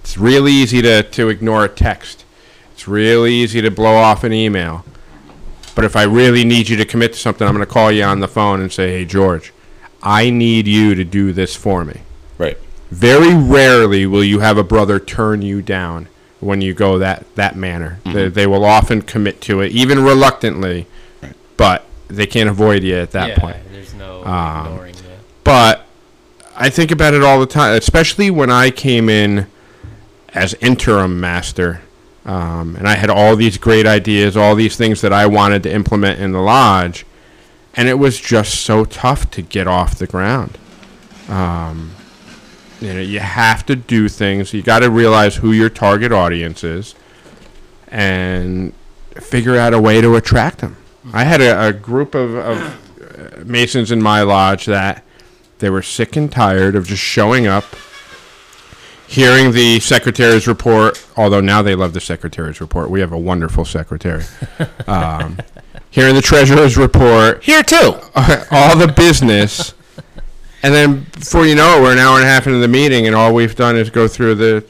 It's 0.00 0.18
real 0.18 0.48
easy 0.48 0.82
to 0.82 1.02
to 1.04 1.28
ignore 1.28 1.64
a 1.64 1.68
text. 1.68 2.24
It's 2.72 2.86
real 2.88 3.26
easy 3.26 3.62
to 3.62 3.70
blow 3.70 3.94
off 3.94 4.24
an 4.24 4.32
email. 4.32 4.84
But 5.76 5.84
if 5.84 5.94
I 5.94 6.02
really 6.04 6.42
need 6.44 6.68
you 6.68 6.76
to 6.78 6.84
commit 6.84 7.12
to 7.12 7.18
something, 7.18 7.46
I'm 7.46 7.54
going 7.54 7.64
to 7.64 7.72
call 7.72 7.92
you 7.92 8.02
on 8.02 8.18
the 8.18 8.26
phone 8.28 8.60
and 8.60 8.72
say, 8.72 8.90
"Hey, 8.90 9.04
George, 9.04 9.52
I 10.02 10.30
need 10.30 10.66
you 10.66 10.94
to 10.96 11.04
do 11.04 11.32
this 11.32 11.54
for 11.54 11.84
me." 11.84 12.00
Right. 12.38 12.58
Very 12.90 13.34
rarely 13.34 14.06
will 14.06 14.24
you 14.24 14.40
have 14.40 14.56
a 14.58 14.64
brother 14.64 14.98
turn 14.98 15.42
you 15.42 15.60
down 15.62 16.08
when 16.40 16.60
you 16.62 16.72
go 16.74 16.98
that 16.98 17.26
that 17.36 17.56
manner. 17.56 18.00
They, 18.04 18.28
they 18.28 18.46
will 18.46 18.64
often 18.64 19.02
commit 19.02 19.40
to 19.42 19.60
it, 19.60 19.70
even 19.72 20.02
reluctantly, 20.02 20.86
Right. 21.22 21.34
but 21.56 21.84
they 22.08 22.26
can't 22.26 22.48
avoid 22.48 22.82
you 22.82 22.96
at 22.96 23.10
that 23.12 23.28
yeah, 23.30 23.38
point. 23.38 23.56
there's 23.70 23.92
no 23.94 24.24
Um, 24.24 24.66
ignoring 24.66 24.94
that. 24.94 25.02
But 25.44 25.86
I 26.56 26.70
think 26.70 26.90
about 26.90 27.12
it 27.14 27.22
all 27.22 27.38
the 27.40 27.46
time, 27.46 27.74
especially 27.76 28.30
when 28.30 28.50
I 28.50 28.70
came 28.70 29.08
in 29.10 29.46
as 30.32 30.54
interim 30.60 31.20
master, 31.20 31.80
um, 32.26 32.76
and 32.76 32.86
I 32.86 32.96
had 32.96 33.08
all 33.08 33.36
these 33.36 33.56
great 33.56 33.86
ideas, 33.86 34.36
all 34.36 34.54
these 34.54 34.76
things 34.76 35.00
that 35.00 35.12
I 35.12 35.26
wanted 35.26 35.62
to 35.62 35.72
implement 35.72 36.20
in 36.20 36.32
the 36.32 36.40
lodge, 36.40 37.06
and 37.74 37.88
it 37.88 37.98
was 37.98 38.20
just 38.20 38.60
so 38.60 38.84
tough 38.84 39.30
to 39.30 39.42
get 39.42 39.66
off 39.66 39.98
the 39.98 40.06
ground. 40.06 40.58
Um, 41.28 41.92
you 42.80 42.92
know, 42.92 43.00
you 43.00 43.20
have 43.20 43.64
to 43.66 43.76
do 43.76 44.08
things. 44.08 44.52
You 44.52 44.62
got 44.62 44.80
to 44.80 44.90
realize 44.90 45.36
who 45.36 45.52
your 45.52 45.70
target 45.70 46.12
audience 46.12 46.62
is, 46.62 46.94
and 47.88 48.74
figure 49.14 49.56
out 49.56 49.72
a 49.72 49.80
way 49.80 50.00
to 50.00 50.16
attract 50.16 50.58
them. 50.58 50.76
I 51.12 51.24
had 51.24 51.40
a, 51.40 51.68
a 51.68 51.72
group 51.72 52.14
of, 52.14 52.34
of 52.34 52.58
uh, 52.58 53.44
masons 53.44 53.90
in 53.92 54.02
my 54.02 54.22
lodge 54.22 54.66
that 54.66 55.04
they 55.58 55.70
were 55.70 55.82
sick 55.82 56.16
and 56.16 56.30
tired 56.30 56.74
of 56.74 56.86
just 56.86 57.02
showing 57.02 57.46
up, 57.46 57.64
hearing 59.08 59.52
the 59.52 59.80
secretary's 59.80 60.46
report. 60.46 61.04
Although 61.16 61.40
now 61.40 61.62
they 61.62 61.74
love 61.74 61.92
the 61.92 62.00
secretary's 62.00 62.60
report. 62.60 62.90
We 62.90 63.00
have 63.00 63.12
a 63.12 63.18
wonderful 63.18 63.64
secretary. 63.64 64.24
Um, 64.86 65.38
hearing 65.90 66.14
the 66.14 66.22
treasurer's 66.22 66.76
report, 66.76 67.42
Here 67.42 67.62
too. 67.62 67.94
all 68.50 68.76
the 68.76 68.92
business, 68.94 69.74
and 70.62 70.72
then 70.72 71.06
before 71.12 71.44
you 71.44 71.54
know 71.56 71.78
it, 71.78 71.82
we're 71.82 71.92
an 71.92 71.98
hour 71.98 72.16
and 72.18 72.24
a 72.24 72.28
half 72.28 72.46
into 72.46 72.60
the 72.60 72.68
meeting, 72.68 73.06
and 73.06 73.16
all 73.16 73.34
we've 73.34 73.56
done 73.56 73.76
is 73.76 73.90
go 73.90 74.06
through 74.06 74.36
the 74.36 74.64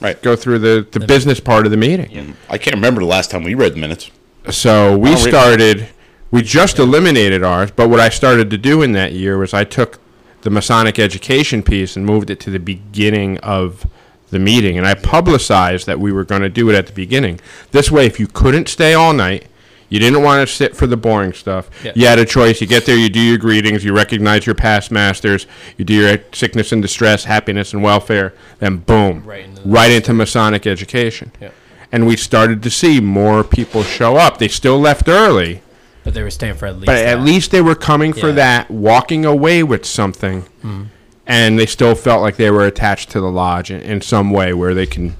Right. 0.00 0.20
go 0.22 0.34
through 0.36 0.60
the, 0.60 0.86
the 0.92 1.00
business 1.00 1.40
part 1.40 1.66
of 1.66 1.70
the 1.72 1.76
meeting. 1.76 2.36
I 2.48 2.58
can't 2.58 2.76
remember 2.76 3.00
the 3.00 3.06
last 3.06 3.30
time 3.30 3.42
we 3.42 3.54
read 3.54 3.74
the 3.74 3.78
minutes. 3.80 4.10
So 4.50 4.96
we 4.96 5.16
started. 5.16 5.88
We 6.30 6.42
just 6.42 6.78
eliminated 6.78 7.42
ours, 7.42 7.70
but 7.72 7.90
what 7.90 7.98
I 8.00 8.08
started 8.08 8.50
to 8.50 8.58
do 8.58 8.82
in 8.82 8.92
that 8.92 9.12
year 9.12 9.36
was 9.36 9.52
I 9.52 9.64
took 9.64 9.98
the 10.42 10.50
Masonic 10.50 10.98
education 10.98 11.62
piece 11.62 11.96
and 11.96 12.04
moved 12.06 12.30
it 12.30 12.40
to 12.40 12.50
the 12.50 12.58
beginning 12.58 13.38
of 13.38 13.86
the 14.30 14.38
meeting, 14.38 14.78
and 14.78 14.86
I 14.86 14.94
publicized 14.94 15.86
that 15.86 15.98
we 15.98 16.12
were 16.12 16.24
going 16.24 16.42
to 16.42 16.48
do 16.48 16.70
it 16.70 16.74
at 16.76 16.86
the 16.86 16.92
beginning. 16.92 17.40
This 17.72 17.90
way, 17.90 18.06
if 18.06 18.20
you 18.20 18.26
couldn't 18.26 18.68
stay 18.68 18.94
all 18.94 19.12
night, 19.12 19.46
you 19.88 19.98
didn't 19.98 20.22
want 20.22 20.48
to 20.48 20.54
sit 20.54 20.76
for 20.76 20.86
the 20.86 20.96
boring 20.96 21.32
stuff. 21.32 21.68
Yeah. 21.84 21.90
You 21.96 22.06
had 22.06 22.20
a 22.20 22.24
choice. 22.24 22.60
You 22.60 22.68
get 22.68 22.86
there, 22.86 22.96
you 22.96 23.08
do 23.08 23.18
your 23.20 23.38
greetings, 23.38 23.84
you 23.84 23.92
recognize 23.92 24.46
your 24.46 24.54
past 24.54 24.92
masters, 24.92 25.48
you 25.76 25.84
do 25.84 25.94
your 25.94 26.18
sickness 26.32 26.70
and 26.70 26.80
distress, 26.80 27.24
happiness 27.24 27.72
and 27.72 27.82
welfare, 27.82 28.32
then 28.60 28.76
boom, 28.78 29.24
Right 29.26 29.44
into 29.44 29.62
the 29.62 29.68
right 29.68 29.90
into 29.90 30.12
Masonic 30.14 30.64
education 30.64 31.32
Yeah. 31.40 31.50
and 31.90 32.06
we 32.06 32.16
started 32.16 32.62
to 32.62 32.70
see 32.70 33.00
more 33.00 33.42
people 33.42 33.82
show 33.82 34.14
up. 34.16 34.38
They 34.38 34.46
still 34.46 34.78
left 34.78 35.08
early, 35.08 35.60
But 36.04 36.14
they 36.14 36.22
were 36.22 36.30
staying 36.30 36.54
for 36.54 36.66
at 36.66 36.74
least. 36.76 36.86
but 36.86 36.96
at 36.96 37.16
that. 37.16 37.20
least 37.22 37.50
they 37.50 37.60
were 37.60 37.74
coming 37.74 38.12
for 38.12 38.28
Yeah. 38.28 38.34
that, 38.36 38.70
walking 38.70 39.24
away 39.24 39.62
with 39.62 39.84
something, 39.84 40.42
mm-hmm. 40.42 40.84
and 41.26 41.58
they 41.58 41.66
still 41.66 41.94
felt 41.94 42.22
like 42.22 42.36
they 42.36 42.50
were 42.50 42.64
attached 42.66 43.10
to 43.10 43.20
the 43.20 43.30
lodge 43.30 43.70
in, 43.70 43.80
in 43.82 44.00
some 44.00 44.30
way, 44.30 44.52
where 44.54 44.72
they 44.74 44.86
can, 44.86 45.14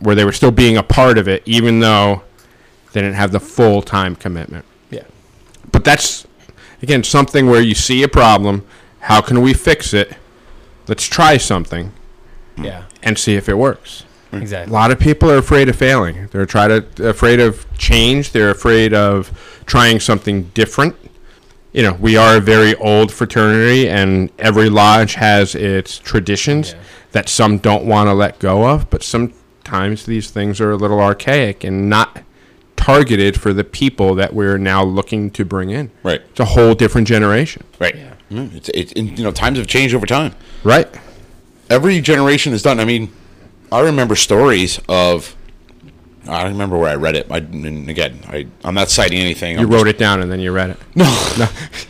where 0.00 0.14
they 0.14 0.24
were 0.24 0.32
still 0.32 0.50
being 0.50 0.76
a 0.76 0.82
part 0.82 1.16
of 1.18 1.28
it, 1.28 1.42
even 1.46 1.80
though 1.80 2.22
they 2.92 3.00
didn't 3.00 3.16
have 3.16 3.32
the 3.32 3.40
full 3.40 3.80
time 3.82 4.14
commitment. 4.16 4.64
Yeah. 4.90 5.04
But 5.72 5.84
that's 5.84 6.26
again 6.82 7.02
something 7.04 7.46
where 7.48 7.60
you 7.62 7.74
see 7.74 8.02
a 8.02 8.08
problem. 8.08 8.64
How 9.00 9.20
can 9.20 9.40
we 9.40 9.54
fix 9.54 9.94
it? 9.94 10.14
Let's 10.86 11.04
try 11.04 11.36
something 11.38 11.92
Yeah. 12.56 12.82
and 13.02 13.18
see 13.18 13.34
if 13.36 13.48
it 13.48 13.54
works. 13.56 14.04
A 14.32 14.66
lot 14.66 14.90
of 14.90 14.98
people 14.98 15.30
are 15.30 15.38
afraid 15.38 15.68
of 15.68 15.76
failing. 15.76 16.28
They're 16.32 16.44
try 16.46 16.68
to 16.68 16.84
afraid 17.08 17.40
of 17.40 17.66
change. 17.78 18.32
They're 18.32 18.50
afraid 18.50 18.92
of 18.92 19.62
trying 19.66 20.00
something 20.00 20.44
different. 20.54 20.96
You 21.72 21.82
know, 21.82 21.92
we 21.94 22.16
are 22.16 22.36
a 22.36 22.40
very 22.40 22.74
old 22.76 23.12
fraternity, 23.12 23.88
and 23.88 24.30
every 24.38 24.68
lodge 24.68 25.14
has 25.14 25.54
its 25.54 25.98
traditions 25.98 26.70
Yeah. 26.72 26.78
that 27.12 27.28
some 27.28 27.58
don't 27.58 27.84
want 27.84 28.08
to 28.08 28.14
let 28.14 28.38
go 28.38 28.66
of. 28.68 28.90
But 28.90 29.02
sometimes 29.02 30.04
these 30.06 30.30
things 30.30 30.60
are 30.60 30.70
a 30.72 30.76
little 30.76 31.00
archaic 31.00 31.64
and 31.64 31.88
not 31.88 32.22
targeted 32.76 33.38
for 33.40 33.52
the 33.52 33.64
people 33.64 34.14
that 34.14 34.32
we're 34.34 34.56
now 34.58 34.82
looking 34.84 35.30
to 35.32 35.44
bring 35.44 35.70
in. 35.70 35.90
Right. 36.02 36.22
It's 36.30 36.40
a 36.40 36.44
whole 36.46 36.74
different 36.74 37.06
generation. 37.08 37.64
Right. 37.78 37.96
Mm, 38.30 38.54
It's, 38.54 38.68
it's 38.74 38.92
you 38.96 39.24
know 39.24 39.32
times 39.32 39.58
have 39.58 39.66
changed 39.66 39.94
over 39.94 40.06
time. 40.06 40.34
Right. 40.64 40.88
Every 41.70 42.00
generation 42.00 42.52
has 42.52 42.62
done. 42.62 42.78
I 42.80 42.84
mean, 42.84 43.10
I 43.70 43.80
remember 43.80 44.16
stories 44.16 44.80
of. 44.88 45.34
I 46.26 46.42
don't 46.42 46.52
remember 46.52 46.76
where 46.76 46.90
I 46.90 46.94
read 46.96 47.16
it. 47.16 47.26
I, 47.30 47.38
and 47.38 47.88
again, 47.88 48.18
I, 48.28 48.46
I'm 48.62 48.74
not 48.74 48.90
citing 48.90 49.18
anything. 49.18 49.58
You 49.58 49.66
wrote 49.66 49.88
it 49.88 49.96
down 49.96 50.20
and 50.20 50.30
then 50.30 50.40
you 50.40 50.52
read 50.52 50.68
it. 50.70 50.76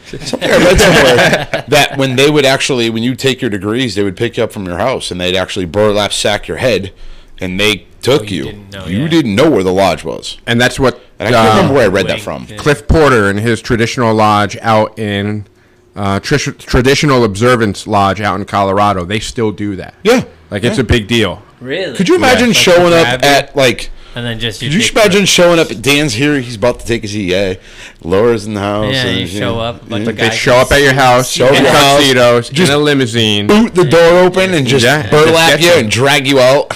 Something 0.06 0.48
I 0.48 0.56
read 0.58 0.78
somewhere 0.78 1.64
that 1.66 1.94
when 1.98 2.14
they 2.14 2.30
would 2.30 2.44
actually, 2.44 2.88
when 2.88 3.02
you 3.02 3.16
take 3.16 3.40
your 3.40 3.50
degrees, 3.50 3.96
they 3.96 4.04
would 4.04 4.16
pick 4.16 4.36
you 4.36 4.44
up 4.44 4.52
from 4.52 4.64
your 4.64 4.78
house 4.78 5.10
and 5.10 5.20
they'd 5.20 5.34
actually 5.36 5.64
burlap 5.66 6.12
sack 6.12 6.46
your 6.46 6.58
head, 6.58 6.92
and 7.40 7.58
they 7.58 7.86
took 8.00 8.20
Oh, 8.22 8.24
you 8.26 8.36
you. 8.36 8.44
didn't 8.44 8.70
know, 8.72 8.86
you 8.86 8.98
yeah. 9.02 9.08
didn't 9.08 9.34
know 9.34 9.50
where 9.50 9.64
the 9.64 9.72
lodge 9.72 10.04
was, 10.04 10.38
And 10.46 10.60
that's 10.60 10.78
what 10.78 11.00
and 11.18 11.28
I 11.28 11.32
can't 11.32 11.48
uh, 11.48 11.56
remember 11.56 11.74
where 11.74 11.84
I 11.86 11.88
read 11.92 12.06
that 12.06 12.20
from. 12.20 12.46
yeah. 12.48 12.58
Cliff 12.58 12.86
Porter 12.86 13.28
and 13.28 13.40
his 13.40 13.60
traditional 13.60 14.14
lodge 14.14 14.56
out 14.58 14.96
in 15.00 15.48
uh, 15.96 16.20
tr- 16.20 16.36
traditional 16.52 17.24
observance 17.24 17.88
lodge 17.88 18.20
out 18.20 18.38
in 18.38 18.44
Colorado. 18.46 19.04
They 19.04 19.18
still 19.18 19.50
do 19.50 19.74
that. 19.76 19.94
Yeah, 20.04 20.24
Like 20.48 20.62
it's 20.62 20.78
a 20.78 20.84
big 20.84 21.08
deal. 21.08 21.42
Really? 21.60 21.96
Could 21.96 22.08
you 22.08 22.16
imagine 22.16 22.48
Like 22.48 22.56
they 22.56 22.62
showing 22.62 22.92
up 22.92 23.22
at 23.22 23.56
like? 23.56 23.90
and 24.14 24.24
then 24.26 24.38
just 24.38 24.62
you 24.62 24.68
Could 24.70 24.74
you 24.76 24.82
take 24.82 24.92
imagine 24.92 25.26
showing 25.26 25.58
up 25.58 25.70
at 25.70 25.82
Dan's 25.82 26.14
here? 26.14 26.40
He's 26.40 26.56
about 26.56 26.80
to 26.80 26.86
take 26.86 27.02
his 27.02 27.16
EA. 27.16 27.58
Laura's 28.02 28.46
in 28.46 28.54
the 28.54 28.60
house. 28.60 28.92
Yeah, 28.92 29.04
and, 29.06 29.20
you 29.20 29.26
show 29.26 29.58
up 29.60 29.88
like 29.90 30.00
yeah. 30.00 30.04
the 30.06 30.12
They 30.12 30.30
show 30.30 30.56
up 30.56 30.72
at 30.72 30.80
your 30.82 30.94
house, 30.94 31.30
Show 31.30 31.46
up 31.46 31.52
in 31.52 31.58
at 31.58 31.62
your 31.64 31.72
house, 31.72 31.98
tuxedos, 31.98 32.48
just 32.50 32.72
in 32.72 32.78
a 32.78 32.80
limousine. 32.80 33.46
boot 33.46 33.74
the 33.74 33.84
door 33.84 34.18
open 34.24 34.54
and 34.54 34.66
just 34.66 34.84
Yeah, 34.84 35.08
burlap 35.10 35.60
you 35.60 35.72
and 35.72 35.90
drag 35.90 36.26
you 36.26 36.40
out. 36.40 36.70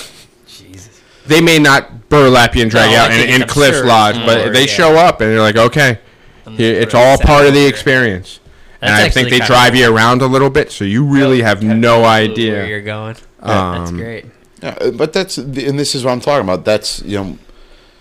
Jesus. 0.47 1.01
They 1.27 1.41
may 1.41 1.59
not 1.59 2.09
burlap 2.09 2.55
you 2.55 2.63
and 2.63 2.71
drag 2.71 2.87
No, 2.87 2.93
you 2.93 2.99
out 2.99 3.11
in, 3.13 3.41
in 3.43 3.49
Cliff's 3.49 3.79
absurd 3.79 3.87
lodge, 3.89 4.17
more, 4.17 4.27
but 4.27 4.53
they 4.53 4.67
yeah. 4.67 4.67
show 4.73 4.97
up 4.97 5.21
and 5.21 5.31
they're 5.31 5.41
like, 5.41 5.57
okay, 5.57 5.99
here, 6.51 6.81
it's 6.81 6.95
all 6.95 7.17
part 7.19 7.47
of 7.47 7.55
the 7.55 7.65
experience. 7.67 8.41
And 8.83 8.93
I 8.93 9.09
think 9.09 9.31
they 9.31 9.39
drive 9.39 9.75
you 9.77 9.95
around 9.95 10.23
a 10.23 10.27
little 10.27 10.51
bit, 10.51 10.73
so 10.73 10.85
you 10.85 11.05
really 11.05 11.41
have 11.43 11.63
no 11.63 12.05
idea 12.05 12.53
where 12.55 12.67
you're 12.67 12.81
going. 12.83 13.17
That's 13.41 13.91
Um, 13.91 13.97
great. 13.97 14.27
Yeah, 14.63 14.91
but 14.91 15.13
that's 15.13 15.39
and 15.39 15.79
this 15.79 15.95
is 15.95 16.05
what 16.05 16.13
I'm 16.13 16.21
talking 16.21 16.45
about. 16.45 16.65
That's 16.65 17.03
you 17.03 17.19
know, 17.19 17.39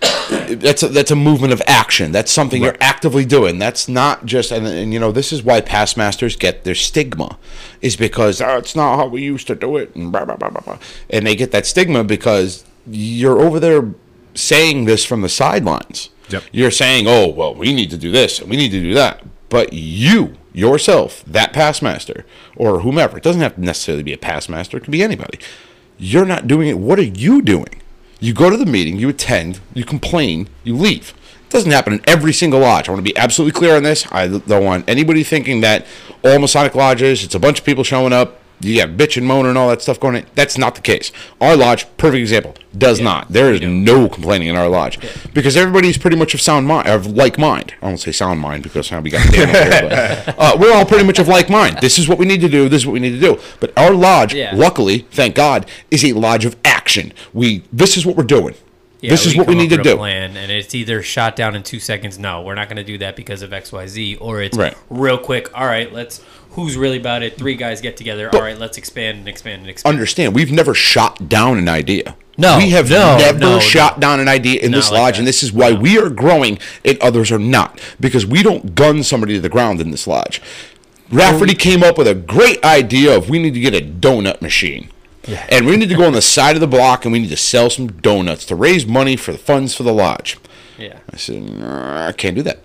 that's 0.48 0.82
a, 0.84 0.88
that's 0.88 1.10
a 1.10 1.16
movement 1.16 1.52
of 1.52 1.60
action. 1.66 2.12
That's 2.12 2.30
something 2.30 2.62
you're 2.62 2.76
actively 2.80 3.24
doing. 3.24 3.58
That's 3.58 3.88
not 3.88 4.24
just 4.24 4.52
and, 4.52 4.66
and 4.66 4.92
you 4.92 5.00
know 5.00 5.10
this 5.10 5.32
is 5.32 5.42
why 5.42 5.60
past 5.60 5.96
masters 5.96 6.36
get 6.36 6.62
their 6.62 6.76
stigma, 6.76 7.36
is 7.80 7.96
because 7.96 8.40
oh, 8.40 8.58
it's 8.58 8.76
not 8.76 8.96
how 8.96 9.06
we 9.06 9.22
used 9.22 9.48
to 9.48 9.56
do 9.56 9.76
it 9.76 9.94
and 9.96 10.12
blah 10.12 10.24
blah 10.24 10.36
blah 10.36 10.50
blah 10.50 10.60
blah, 10.60 10.78
and 11.10 11.26
they 11.26 11.34
get 11.34 11.50
that 11.50 11.66
stigma 11.66 12.04
because 12.04 12.64
you're 12.86 13.40
over 13.40 13.58
there 13.58 13.92
saying 14.34 14.84
this 14.84 15.04
from 15.04 15.22
the 15.22 15.28
sidelines. 15.28 16.10
Yep. 16.28 16.44
You're 16.52 16.70
saying, 16.70 17.06
oh 17.08 17.28
well, 17.28 17.54
we 17.54 17.72
need 17.72 17.90
to 17.90 17.98
do 17.98 18.12
this 18.12 18.38
and 18.38 18.48
we 18.48 18.56
need 18.56 18.70
to 18.70 18.80
do 18.80 18.94
that, 18.94 19.24
but 19.48 19.72
you 19.72 20.36
yourself, 20.54 21.24
that 21.26 21.52
past 21.52 21.82
master 21.82 22.26
or 22.56 22.80
whomever, 22.80 23.16
it 23.16 23.22
doesn't 23.22 23.40
have 23.40 23.54
to 23.54 23.64
necessarily 23.64 24.02
be 24.02 24.12
a 24.12 24.18
past 24.18 24.48
master. 24.48 24.76
It 24.76 24.82
could 24.82 24.92
be 24.92 25.02
anybody 25.02 25.38
you're 26.02 26.26
not 26.26 26.48
doing 26.48 26.68
it. 26.68 26.78
What 26.78 26.98
are 26.98 27.02
you 27.02 27.42
doing? 27.42 27.80
You 28.18 28.34
go 28.34 28.50
to 28.50 28.56
the 28.56 28.66
meeting, 28.66 28.98
you 28.98 29.08
attend, 29.08 29.60
you 29.72 29.84
complain, 29.84 30.48
you 30.64 30.74
leave. 30.74 31.14
It 31.46 31.50
doesn't 31.50 31.70
happen 31.70 31.92
in 31.92 32.00
every 32.08 32.32
single 32.32 32.58
lodge. 32.58 32.88
I 32.88 32.92
want 32.92 33.04
to 33.04 33.10
be 33.10 33.16
absolutely 33.16 33.52
clear 33.52 33.76
on 33.76 33.84
this. 33.84 34.04
I 34.10 34.26
don't 34.26 34.64
want 34.64 34.88
anybody 34.88 35.22
thinking 35.22 35.60
that 35.60 35.86
all 36.24 36.40
Masonic 36.40 36.74
lodges, 36.74 37.22
it's 37.22 37.36
a 37.36 37.38
bunch 37.38 37.60
of 37.60 37.64
people 37.64 37.84
showing 37.84 38.12
up, 38.12 38.41
you 38.62 38.78
got 38.78 38.90
bitch 38.90 39.16
and 39.16 39.26
moan 39.26 39.46
and 39.46 39.58
all 39.58 39.68
that 39.68 39.82
stuff 39.82 39.98
going 40.00 40.16
on. 40.16 40.26
That's 40.34 40.56
not 40.56 40.74
the 40.76 40.80
case. 40.80 41.12
Our 41.40 41.56
lodge, 41.56 41.84
perfect 41.96 42.20
example, 42.20 42.54
does 42.76 43.00
not. 43.00 43.28
There 43.28 43.52
is 43.52 43.60
no 43.60 44.08
complaining 44.08 44.48
in 44.48 44.56
our 44.56 44.68
lodge 44.68 44.98
because 45.34 45.56
everybody's 45.56 45.98
pretty 45.98 46.16
much 46.16 46.32
of 46.34 46.40
sound 46.40 46.66
mind, 46.66 46.88
of 46.88 47.06
like 47.06 47.38
mind. 47.38 47.74
I 47.82 47.86
won't 47.86 48.00
say 48.00 48.12
sound 48.12 48.40
mind 48.40 48.62
because 48.62 48.88
how 48.88 49.00
we 49.00 49.10
got 49.10 49.30
damn 49.32 49.48
here, 49.48 49.68
but 50.28 50.38
uh, 50.38 50.56
we're 50.58 50.72
all 50.74 50.86
pretty 50.86 51.04
much 51.04 51.18
of 51.18 51.28
like 51.28 51.50
mind. 51.50 51.78
This 51.80 51.98
is 51.98 52.08
what 52.08 52.18
we 52.18 52.24
need 52.26 52.40
to 52.40 52.48
do. 52.48 52.68
This 52.68 52.82
is 52.82 52.86
what 52.86 52.92
we 52.94 53.00
need 53.00 53.18
to 53.18 53.20
do. 53.20 53.40
But 53.60 53.76
our 53.76 53.92
lodge, 53.92 54.32
Yeah. 54.34 54.52
luckily, 54.54 55.06
thank 55.10 55.34
God, 55.34 55.66
is 55.90 56.04
a 56.04 56.12
lodge 56.12 56.44
of 56.44 56.56
action. 56.64 57.12
We 57.32 57.64
this 57.72 57.96
is 57.96 58.06
what 58.06 58.16
we're 58.16 58.24
doing. 58.24 58.54
Yeah, 59.02 59.10
this 59.10 59.26
is 59.26 59.36
what 59.36 59.48
we 59.48 59.56
need 59.56 59.70
to 59.70 59.82
do. 59.82 59.96
Plan, 59.96 60.36
and 60.36 60.52
it's 60.52 60.74
either 60.76 61.02
shot 61.02 61.34
down 61.34 61.56
in 61.56 61.64
two 61.64 61.80
seconds. 61.80 62.20
No, 62.20 62.40
we're 62.42 62.54
not 62.54 62.68
going 62.68 62.76
to 62.76 62.84
do 62.84 62.98
that 62.98 63.16
because 63.16 63.42
of 63.42 63.52
X, 63.52 63.72
Y, 63.72 63.86
Z, 63.88 64.16
or 64.16 64.40
it's 64.40 64.56
Right. 64.56 64.76
real 64.88 65.18
quick. 65.18 65.50
All 65.58 65.66
right, 65.66 65.92
let's. 65.92 66.22
Who's 66.52 66.76
really 66.76 66.98
about 66.98 67.22
it? 67.22 67.36
Three 67.36 67.56
guys 67.56 67.80
get 67.80 67.96
together. 67.96 68.30
all 68.32 68.42
right, 68.42 68.56
let's 68.58 68.78
expand 68.78 69.18
and 69.18 69.28
expand 69.28 69.62
and 69.62 69.70
expand. 69.70 69.92
Understand? 69.92 70.34
We've 70.34 70.52
never 70.52 70.72
shot 70.74 71.28
down 71.28 71.58
an 71.58 71.68
idea. 71.68 72.14
No, 72.38 72.58
we 72.58 72.70
have 72.70 72.88
no, 72.88 73.16
never 73.18 73.38
no, 73.38 73.58
shot 73.58 74.00
down 74.00 74.20
an 74.20 74.28
idea 74.28 74.60
in 74.60 74.70
this 74.70 74.90
like 74.90 75.00
lodge, 75.00 75.14
that. 75.14 75.20
and 75.20 75.26
this 75.28 75.42
is 75.42 75.52
why 75.52 75.72
we 75.72 75.98
are 75.98 76.08
growing 76.08 76.58
and 76.84 76.98
others 77.00 77.32
are 77.32 77.38
not 77.38 77.80
because 78.00 78.24
we 78.24 78.42
don't 78.42 78.74
gun 78.74 79.02
somebody 79.02 79.34
to 79.34 79.40
the 79.40 79.48
ground 79.48 79.80
in 79.80 79.90
this 79.90 80.06
lodge. 80.06 80.40
Rafferty 81.10 81.54
came 81.54 81.82
up 81.82 81.98
with 81.98 82.06
a 82.08 82.14
great 82.14 82.62
idea 82.64 83.14
of 83.16 83.28
we 83.28 83.38
need 83.38 83.52
to 83.54 83.60
get 83.60 83.74
a 83.74 83.80
donut 83.84 84.40
machine. 84.40 84.88
And 85.48 85.66
we 85.66 85.76
need 85.76 85.88
to 85.88 85.94
go 85.94 86.04
on 86.06 86.12
the 86.12 86.22
side 86.22 86.56
of 86.56 86.60
the 86.60 86.66
block 86.66 87.04
and 87.04 87.12
we 87.12 87.18
need 87.20 87.28
to 87.28 87.36
sell 87.36 87.70
some 87.70 87.86
donuts 87.86 88.44
to 88.46 88.56
raise 88.56 88.86
money 88.86 89.16
for 89.16 89.32
the 89.32 89.38
funds 89.38 89.74
for 89.74 89.82
the 89.84 89.92
lodge. 89.92 90.38
yeah, 90.78 90.98
I 91.12 91.16
said, 91.16 91.42
"Nah, 91.58 92.08
I 92.08 92.12
can't 92.12 92.34
do 92.34 92.42
that. 92.42 92.58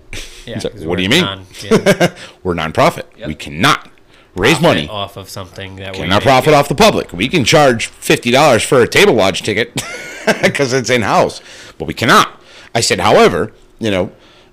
yeah. 0.45 0.59
Like, 0.63 0.73
what 0.81 0.95
do 0.97 1.03
you 1.03 1.09
mean? 1.09 1.21
non- 1.23 1.45
yeah, 1.63 2.15
We're 2.43 2.55
nonprofit. 2.55 3.03
We 3.27 3.35
cannot 3.35 3.91
raise 4.35 4.53
profit 4.59 4.63
money. 4.77 4.87
off 4.87 5.17
of 5.17 5.29
something 5.29 5.75
that 5.77 5.93
we 5.93 5.99
Cannot 5.99 6.21
profit 6.23 6.49
it. 6.53 6.55
off 6.55 6.67
the 6.67 6.75
public. 6.75 7.13
We 7.13 7.27
can 7.27 7.43
charge 7.45 7.87
fifty 7.87 8.31
dollars 8.31 8.63
for 8.63 8.81
a 8.81 8.87
table 8.87 9.13
lodge 9.13 9.43
ticket 9.43 9.73
because 10.43 10.73
it's 10.73 10.89
in 10.89 11.03
house, 11.03 11.41
but 11.77 11.85
we 11.85 11.93
cannot. 11.93 12.41
I 12.73 12.81
said, 12.81 12.99
however, 12.99 13.53
you 13.79 13.91
know, 13.91 14.05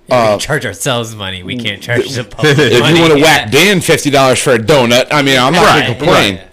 we 0.07 0.09
can 0.11 0.37
charge 0.39 0.65
ourselves 0.65 1.15
money. 1.15 1.41
We 1.41 1.57
can't 1.57 1.81
charge 1.81 2.09
the 2.11 2.23
public. 2.35 2.57
if 2.59 2.79
money. 2.81 2.95
you 2.97 3.01
want 3.01 3.13
to 3.13 3.19
Yeah. 3.19 3.25
whack 3.25 3.51
Dan 3.51 3.81
fifty 3.81 4.11
dollars 4.11 4.39
for 4.39 4.51
a 4.53 4.59
donut, 4.59 5.07
I 5.11 5.23
mean, 5.23 5.39
I'm 5.39 5.53
not 5.53 5.65
Right, 5.65 5.81
going 5.87 5.93
to 5.93 5.97
complain. 5.97 6.35
yeah. 6.35 6.43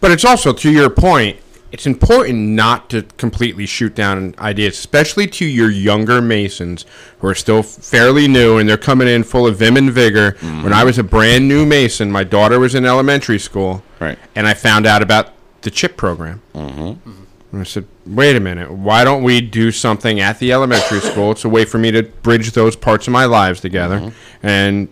But 0.00 0.10
it's 0.10 0.24
also 0.24 0.52
to 0.52 0.70
your 0.70 0.90
point. 0.90 1.38
It's 1.72 1.86
important 1.86 2.38
not 2.38 2.88
to 2.90 3.02
completely 3.18 3.66
shoot 3.66 3.94
down 3.94 4.34
ideas, 4.38 4.78
especially 4.78 5.26
to 5.26 5.44
your 5.44 5.68
younger 5.70 6.22
Masons 6.22 6.86
who 7.18 7.26
are 7.26 7.34
still 7.34 7.62
fairly 7.62 8.28
new 8.28 8.56
and 8.56 8.68
they're 8.68 8.76
coming 8.78 9.08
in 9.08 9.24
full 9.24 9.46
of 9.46 9.58
vim 9.58 9.76
and 9.76 9.90
vigor. 9.90 10.36
When 10.40 10.72
I 10.72 10.84
was 10.84 10.96
a 10.96 11.02
brand 11.02 11.48
new 11.48 11.66
Mason, 11.66 12.10
my 12.10 12.24
daughter 12.24 12.58
was 12.60 12.74
in 12.74 12.86
elementary 12.86 13.38
school, 13.38 13.82
Right. 13.98 14.16
and 14.36 14.46
I 14.46 14.54
found 14.54 14.86
out 14.86 15.02
about 15.02 15.32
the 15.62 15.70
CHIP 15.70 15.96
program. 15.96 16.40
Mm-hmm. 16.54 17.10
And 17.52 17.60
I 17.60 17.64
said, 17.64 17.84
"Wait 18.06 18.36
a 18.36 18.40
minute, 18.40 18.70
why 18.70 19.02
don't 19.04 19.22
we 19.24 19.40
do 19.40 19.70
something 19.72 20.20
at 20.20 20.38
the 20.38 20.52
elementary 20.52 21.00
school? 21.00 21.32
It's 21.32 21.44
a 21.44 21.48
way 21.48 21.64
for 21.64 21.78
me 21.78 21.90
to 21.90 22.02
bridge 22.04 22.52
those 22.52 22.76
parts 22.76 23.06
of 23.08 23.12
my 23.12 23.24
lives 23.24 23.60
together." 23.60 24.12
And 24.42 24.88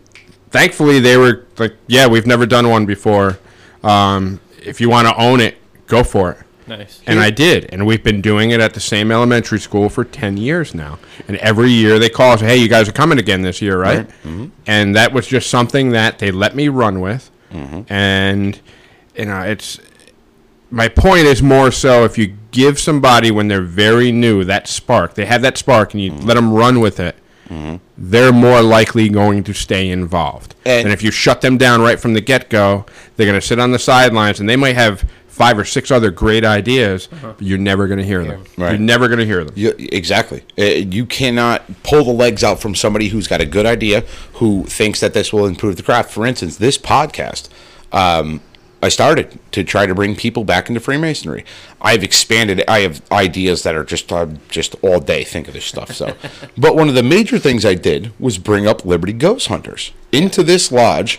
thankfully, 0.50 0.98
they 0.98 1.16
were 1.16 1.46
like, 1.58 1.74
"Yeah, 1.86 2.08
we've 2.08 2.26
never 2.26 2.46
done 2.46 2.68
one 2.68 2.84
before. 2.84 3.38
Um, 3.82 4.40
if 4.64 4.80
you 4.80 4.88
want 4.88 5.08
to 5.08 5.16
own 5.16 5.40
it, 5.40 5.56
go 5.86 6.02
for 6.02 6.32
it." 6.32 6.38
Nice. 6.66 7.02
And 7.06 7.20
I 7.20 7.30
did, 7.30 7.68
and 7.72 7.84
we've 7.86 8.02
been 8.02 8.22
doing 8.22 8.50
it 8.50 8.60
at 8.60 8.72
the 8.72 8.80
same 8.80 9.12
elementary 9.12 9.60
school 9.60 9.90
for 9.90 10.02
ten 10.02 10.36
years 10.36 10.74
now. 10.74 10.98
And 11.28 11.36
every 11.38 11.70
year 11.70 11.98
they 11.98 12.08
call 12.08 12.32
us, 12.32 12.40
"Hey, 12.40 12.56
you 12.56 12.68
guys 12.68 12.88
are 12.88 12.92
coming 12.92 13.18
again 13.18 13.42
this 13.42 13.60
year, 13.60 13.78
right?" 13.78 14.08
Mm-hmm. 14.08 14.46
And 14.66 14.96
that 14.96 15.12
was 15.12 15.26
just 15.26 15.50
something 15.50 15.90
that 15.90 16.18
they 16.18 16.30
let 16.30 16.56
me 16.56 16.68
run 16.68 17.00
with, 17.00 17.30
mm-hmm. 17.52 17.92
and 17.92 18.58
you 19.14 19.26
know, 19.26 19.40
it's 19.42 19.78
my 20.70 20.88
point 20.88 21.26
is 21.26 21.42
more 21.42 21.70
so 21.70 22.04
if 22.04 22.18
you 22.18 22.34
give 22.50 22.78
somebody 22.80 23.30
when 23.30 23.48
they're 23.48 23.62
very 23.62 24.10
new 24.10 24.42
that 24.44 24.66
spark, 24.66 25.14
they 25.14 25.26
have 25.26 25.42
that 25.42 25.58
spark, 25.58 25.92
and 25.92 26.02
you 26.02 26.12
mm-hmm. 26.12 26.26
let 26.26 26.34
them 26.34 26.52
run 26.52 26.80
with 26.80 26.98
it. 26.98 27.16
They're 27.96 28.32
more 28.32 28.62
likely 28.62 29.08
going 29.08 29.44
to 29.44 29.52
stay 29.52 29.88
involved. 29.90 30.54
And- 30.64 30.84
And, 30.86 30.92
if 30.92 31.02
you 31.02 31.10
shut 31.10 31.40
them 31.40 31.56
down 31.58 31.80
right 31.82 31.98
from 32.00 32.14
the 32.14 32.20
get 32.20 32.50
go, 32.50 32.84
they're 33.16 33.26
going 33.26 33.40
to 33.40 33.46
sit 33.46 33.58
on 33.58 33.70
the 33.72 33.78
sidelines 33.78 34.40
and 34.40 34.48
they 34.48 34.56
might 34.56 34.74
have 34.76 35.04
five 35.28 35.58
or 35.58 35.64
six 35.64 35.90
other 35.90 36.10
great 36.12 36.44
ideas, 36.44 37.08
but 37.20 37.42
you're 37.42 37.58
never 37.58 37.88
going 37.88 37.98
to 37.98 38.04
hear 38.04 38.22
them. 38.24 38.44
Right. 38.56 38.70
You're 38.70 38.78
never 38.78 39.08
going 39.08 39.18
to 39.18 39.26
hear 39.26 39.42
them. 39.42 39.52
You, 39.56 39.74
exactly. 39.78 40.42
Uh, 40.56 40.62
You 40.64 41.06
cannot 41.06 41.62
pull 41.82 42.04
the 42.04 42.12
legs 42.12 42.44
out 42.44 42.60
from 42.60 42.74
somebody 42.76 43.08
who's 43.08 43.26
got 43.26 43.40
a 43.40 43.46
good 43.46 43.66
idea, 43.66 44.04
who 44.34 44.64
thinks 44.64 45.00
that 45.00 45.12
this 45.12 45.32
will 45.32 45.46
improve 45.46 45.74
the 45.76 45.82
craft. 45.82 46.12
For 46.12 46.24
instance, 46.24 46.56
this 46.58 46.78
podcast, 46.78 47.48
um, 47.92 48.42
I 48.84 48.88
started 48.88 49.38
to 49.52 49.64
try 49.64 49.86
to 49.86 49.94
bring 49.94 50.14
people 50.14 50.44
back 50.44 50.68
into 50.68 50.80
Freemasonry. 50.80 51.44
I've 51.80 52.04
expanded. 52.04 52.62
I 52.68 52.80
have 52.80 53.02
ideas 53.10 53.62
that 53.62 53.74
are 53.74 53.84
just 53.84 54.12
uh, 54.12 54.26
just 54.48 54.76
all 54.82 55.00
day 55.00 55.24
think 55.24 55.48
of 55.48 55.54
this 55.54 55.64
stuff. 55.64 55.92
So, 55.92 56.14
but 56.58 56.76
one 56.76 56.88
of 56.88 56.94
the 56.94 57.02
major 57.02 57.38
things 57.38 57.64
I 57.64 57.74
did 57.74 58.12
was 58.20 58.38
bring 58.38 58.66
up 58.66 58.84
Liberty 58.84 59.12
Ghost 59.14 59.48
Hunters 59.48 59.92
into 60.12 60.42
this 60.42 60.70
lodge 60.70 61.18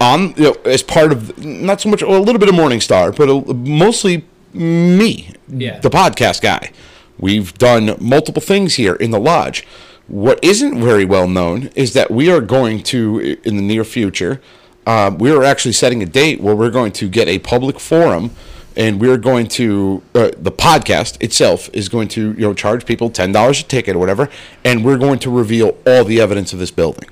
on 0.00 0.34
you 0.36 0.44
know, 0.44 0.52
as 0.64 0.82
part 0.82 1.12
of 1.12 1.38
not 1.44 1.80
so 1.80 1.88
much 1.88 2.02
well, 2.02 2.16
a 2.18 2.22
little 2.24 2.38
bit 2.40 2.48
of 2.48 2.54
Morningstar, 2.54 3.14
but 3.16 3.28
a, 3.28 3.54
mostly 3.54 4.24
me, 4.52 5.32
Yeah. 5.48 5.80
the 5.80 5.90
podcast 5.90 6.40
guy. 6.40 6.70
We've 7.18 7.52
done 7.58 7.96
multiple 8.00 8.42
things 8.42 8.74
here 8.74 8.94
in 8.94 9.10
the 9.10 9.20
lodge. 9.20 9.66
What 10.06 10.42
isn't 10.42 10.80
very 10.80 11.04
well 11.04 11.28
known 11.28 11.70
is 11.74 11.92
that 11.94 12.10
we 12.10 12.30
are 12.30 12.40
going 12.40 12.82
to, 12.84 13.38
in 13.44 13.56
the 13.56 13.62
near 13.62 13.84
future, 13.84 14.40
um, 14.86 15.18
we 15.18 15.30
are 15.30 15.42
actually 15.42 15.72
setting 15.72 16.02
a 16.02 16.06
date 16.06 16.40
where 16.40 16.54
we're 16.54 16.70
going 16.70 16.92
to 16.92 17.08
get 17.08 17.28
a 17.28 17.38
public 17.38 17.80
forum, 17.80 18.30
and 18.76 19.00
we're 19.00 19.16
going 19.18 19.46
to 19.48 20.02
uh, 20.14 20.30
the 20.36 20.52
podcast 20.52 21.22
itself 21.22 21.70
is 21.72 21.88
going 21.88 22.08
to 22.08 22.32
you 22.32 22.40
know 22.40 22.54
charge 22.54 22.84
people 22.86 23.08
ten 23.10 23.32
dollars 23.32 23.60
a 23.60 23.64
ticket 23.64 23.96
or 23.96 23.98
whatever, 23.98 24.28
and 24.64 24.84
we're 24.84 24.98
going 24.98 25.18
to 25.20 25.30
reveal 25.30 25.76
all 25.86 26.04
the 26.04 26.20
evidence 26.20 26.52
of 26.52 26.58
this 26.58 26.70
building. 26.70 27.08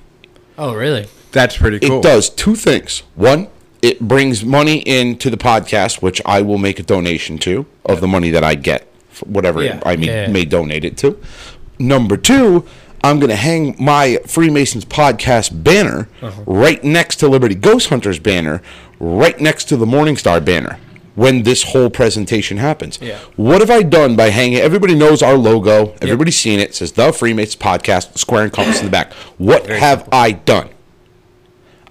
Oh, 0.59 0.75
really? 0.75 1.07
That's 1.33 1.57
pretty 1.57 1.81
cool. 1.81 2.01
It 2.01 2.03
does 2.03 2.29
two 2.29 2.55
things. 2.57 3.03
One, 3.15 3.49
it 3.81 4.01
brings 4.01 4.45
money 4.45 4.79
into 4.81 5.31
the 5.31 5.39
podcast, 5.39 6.03
which 6.03 6.21
I 6.27 6.43
will 6.43 6.59
make 6.59 6.79
a 6.79 6.83
donation 6.83 7.39
to 7.39 7.65
of 7.87 8.01
the 8.03 8.07
money 8.07 8.31
that 8.31 8.45
I 8.45 8.55
get, 8.55 8.87
whatever 9.25 9.63
Yeah. 9.63 9.81
I 9.87 9.97
may, 9.97 10.07
Yeah. 10.07 10.27
may 10.29 10.45
donate 10.45 10.85
it 10.85 10.97
to. 10.99 11.19
Number 11.79 12.17
two, 12.19 12.67
I'm 13.05 13.19
going 13.19 13.31
to 13.31 13.37
hang 13.37 13.75
my 13.79 14.19
Freemasons 14.27 14.85
podcast 14.85 15.63
banner 15.65 16.09
Uh-huh. 16.21 16.43
right 16.47 16.83
next 16.85 17.17
to 17.17 17.29
Liberty 17.29 17.55
Ghost 17.55 17.89
Hunters 17.89 18.19
banner, 18.19 18.63
right 19.01 19.39
next 19.41 19.65
to 19.67 19.77
the 19.77 19.87
Morningstar 19.87 20.45
banner 20.45 20.79
when 21.15 21.43
this 21.43 21.65
whole 21.65 21.91
presentation 21.91 22.57
happens. 22.57 22.99
Yeah. 23.03 23.19
What 23.37 23.61
have 23.61 23.71
I 23.71 23.83
done 23.83 24.17
by 24.17 24.31
hanging? 24.31 24.59
Everybody 24.59 24.95
knows 24.95 25.23
our 25.23 25.37
logo. 25.37 25.95
Everybody's 26.01 26.39
seen 26.39 26.59
it. 26.61 26.71
It 26.71 26.75
says 26.77 26.93
the 26.93 27.13
Freemasons 27.13 27.57
podcast, 27.57 28.17
square 28.19 28.45
and 28.45 28.53
compass 28.53 28.79
in 28.79 28.87
the 28.87 28.91
back. 28.91 29.13
What 29.37 29.67
have 29.67 30.09
I 30.13 30.33
done? 30.33 30.71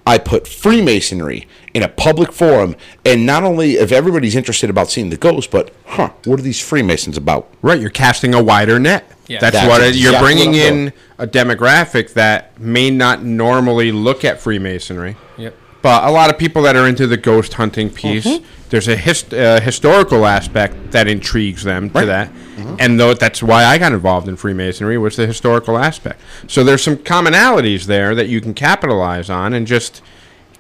I 0.08 0.18
put 0.18 0.48
Freemasonry 0.48 1.48
in 1.74 1.84
a 1.84 1.88
public 1.88 2.32
forum, 2.34 2.76
and 3.06 3.26
not 3.26 3.44
only 3.44 3.74
if 3.76 3.92
everybody's 3.92 4.36
interested 4.36 4.70
about 4.70 4.90
seeing 4.90 5.10
the 5.10 5.18
ghost, 5.18 5.52
but 5.52 5.74
huh, 5.86 6.10
what 6.26 6.40
are 6.40 6.44
these 6.44 6.60
Freemasons 6.62 7.18
about? 7.18 7.48
Right, 7.62 7.80
you're 7.80 7.90
casting 7.90 8.34
a 8.34 8.44
wider 8.44 8.80
net. 8.80 9.10
Yeah. 9.28 9.40
That's, 9.40 9.56
That's 9.56 9.68
what 9.70 9.82
it, 9.82 9.96
you're 9.96 10.20
bringing 10.20 10.50
what 10.52 10.60
in 10.60 10.94
a 11.18 11.26
demographic 11.28 12.14
that 12.14 12.60
may 12.60 12.90
not 12.92 13.24
normally 13.24 13.92
look 13.94 14.26
at 14.26 14.42
Freemasonry. 14.42 15.16
Yep. 15.38 15.56
But 15.82 16.04
a 16.04 16.12
lot 16.12 16.30
of 16.30 16.38
people 16.38 16.62
that 16.64 16.76
are 16.76 16.88
into 16.88 17.08
the 17.08 17.18
ghost 17.18 17.54
hunting 17.54 17.90
piece, 17.90 18.26
Mm-hmm. 18.28 18.46
there's 18.70 18.88
a 18.88 18.96
hist- 18.98 19.34
uh, 19.34 19.60
historical 19.62 20.26
aspect 20.28 20.92
that 20.92 21.08
intrigues 21.08 21.64
them 21.64 21.90
to 21.92 22.00
Right. 22.00 22.06
that, 22.06 22.32
and 22.80 23.00
though 23.00 23.14
that's 23.16 23.42
why 23.42 23.64
I 23.66 23.78
got 23.80 23.92
involved 23.94 24.28
in 24.28 24.36
Freemasonry 24.36 24.98
was 24.98 25.16
the 25.16 25.26
historical 25.26 25.78
aspect. 25.78 26.20
So 26.48 26.64
there's 26.64 26.84
some 26.84 26.98
commonalities 26.98 27.86
there 27.86 28.14
that 28.16 28.28
you 28.28 28.42
can 28.42 28.54
capitalize 28.54 29.30
on 29.30 29.54
and 29.54 29.66
just 29.66 30.04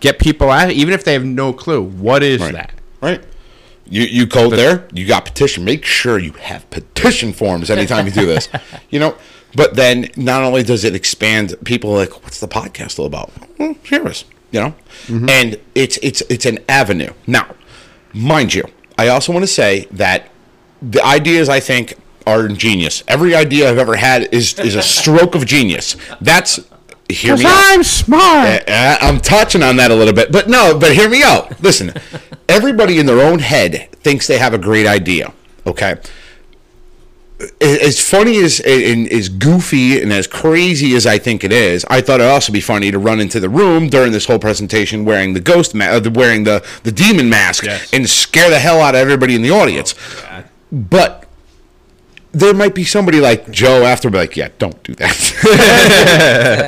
get 0.01 0.19
people 0.19 0.51
at 0.51 0.69
it, 0.69 0.73
even 0.75 0.93
if 0.93 1.03
they 1.05 1.13
have 1.13 1.23
no 1.23 1.53
clue 1.53 1.81
what 1.81 2.23
is 2.23 2.41
Right. 2.41 2.53
that. 2.53 2.71
Right. 3.01 3.23
You 3.85 4.03
you 4.03 4.27
code 4.27 4.53
there. 4.53 4.87
You 4.93 5.05
got 5.07 5.25
petition. 5.25 5.63
Make 5.65 5.85
sure 5.85 6.19
you 6.19 6.33
have 6.33 6.69
petition 6.69 7.33
forms 7.33 7.69
anytime 7.69 8.05
you 8.05 8.11
do 8.11 8.25
this. 8.25 8.49
you 8.89 8.99
know. 8.99 9.15
But 9.53 9.75
then 9.75 10.07
not 10.15 10.43
only 10.43 10.63
does 10.63 10.85
it 10.85 10.95
expand, 10.95 11.55
people 11.65 11.91
are 11.91 11.97
like, 11.97 12.23
what's 12.23 12.39
the 12.39 12.47
podcast 12.47 12.99
all 12.99 13.05
about? 13.05 13.31
Hmm, 13.31 13.63
well, 13.63 13.75
here 13.83 14.05
it 14.05 14.11
is. 14.11 14.25
You 14.51 14.59
know, 14.61 14.75
mm-hmm. 15.07 15.29
and 15.29 15.59
it's 15.75 15.97
it's 16.01 16.21
it's 16.29 16.45
an 16.45 16.59
avenue. 16.67 17.11
Now, 17.25 17.55
mind 18.13 18.53
you, 18.53 18.63
I 18.97 19.07
also 19.07 19.31
want 19.31 19.43
to 19.43 19.47
say 19.47 19.87
that 19.91 20.29
the 20.81 21.03
ideas 21.05 21.47
I 21.49 21.59
think 21.59 21.95
are 22.27 22.45
ingenious. 22.45 23.03
Every 23.07 23.33
idea 23.35 23.69
I've 23.69 23.77
ever 23.77 23.95
had 23.95 24.33
is 24.33 24.57
is 24.59 24.75
a 24.75 24.81
stroke 24.81 25.35
of 25.35 25.45
genius. 25.45 25.95
That's 26.19 26.59
hear 27.13 27.35
me 27.37 27.45
out. 27.45 27.85
smart. 27.85 28.63
Uh, 28.69 28.97
I'm 29.01 29.19
touching 29.19 29.63
on 29.63 29.75
that 29.77 29.91
a 29.91 29.95
little 29.95 30.13
bit, 30.13 30.31
but 30.31 30.47
no, 30.49 30.77
but 30.77 30.93
hear 30.93 31.09
me 31.09 31.23
out. 31.23 31.61
Listen, 31.61 31.93
everybody 32.49 32.99
in 32.99 33.05
their 33.05 33.19
own 33.21 33.39
head 33.39 33.89
thinks 34.03 34.27
they 34.27 34.37
have 34.37 34.53
a 34.53 34.57
great 34.57 34.87
idea. 34.87 35.33
Okay. 35.65 35.95
As 37.59 37.99
funny 37.99 38.37
as 38.37 38.59
and 38.59 39.11
as 39.11 39.27
goofy 39.27 39.99
and 39.99 40.13
as 40.13 40.27
crazy 40.27 40.93
as 40.93 41.07
I 41.07 41.17
think 41.17 41.43
it 41.43 41.51
is, 41.51 41.83
I 41.89 41.99
thought 41.99 42.19
it'd 42.19 42.31
also 42.31 42.53
be 42.53 42.61
funny 42.61 42.91
to 42.91 42.99
run 42.99 43.19
into 43.19 43.39
the 43.39 43.49
room 43.49 43.89
during 43.89 44.11
this 44.11 44.27
whole 44.27 44.37
presentation 44.37 45.05
wearing 45.05 45.33
the 45.33 45.39
ghost 45.39 45.73
ma- 45.73 45.85
uh, 45.85 46.01
wearing 46.13 46.43
the 46.43 46.63
the 46.83 46.91
demon 46.91 47.29
mask 47.31 47.63
Yes. 47.63 47.91
and 47.93 48.07
scare 48.07 48.51
the 48.51 48.59
hell 48.59 48.79
out 48.79 48.93
of 48.93 48.99
everybody 49.01 49.33
in 49.33 49.41
the 49.41 49.49
audience. 49.49 49.95
but 50.71 51.20
there 52.33 52.53
might 52.53 52.73
be 52.73 52.83
somebody 52.83 53.19
like 53.19 53.51
Joe 53.51 53.83
after 53.83 54.09
be 54.09 54.17
like, 54.17 54.37
yeah, 54.37 54.49
don't 54.57 54.81
do 54.83 54.93
that. 54.95 55.11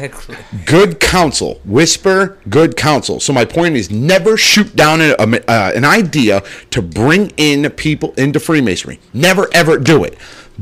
Exactly. 0.04 0.36
good 0.66 1.00
counsel. 1.00 1.62
Whisper 1.66 2.38
good 2.50 2.76
counsel. 2.76 3.20
So 3.20 3.32
my 3.34 3.46
point 3.46 3.76
is 3.76 3.90
never 3.90 4.36
shoot 4.36 4.76
down 4.76 5.02
a, 5.02 5.16
a, 5.20 5.24
uh, 5.48 5.72
an 5.76 5.86
idea 5.86 6.44
to 6.72 6.82
bring 6.82 7.32
in 7.38 7.70
people 7.72 8.14
into 8.18 8.40
freemasonry. 8.40 9.00
Never 9.14 9.48
ever 9.54 9.78
do 9.78 10.04
it. 10.04 10.18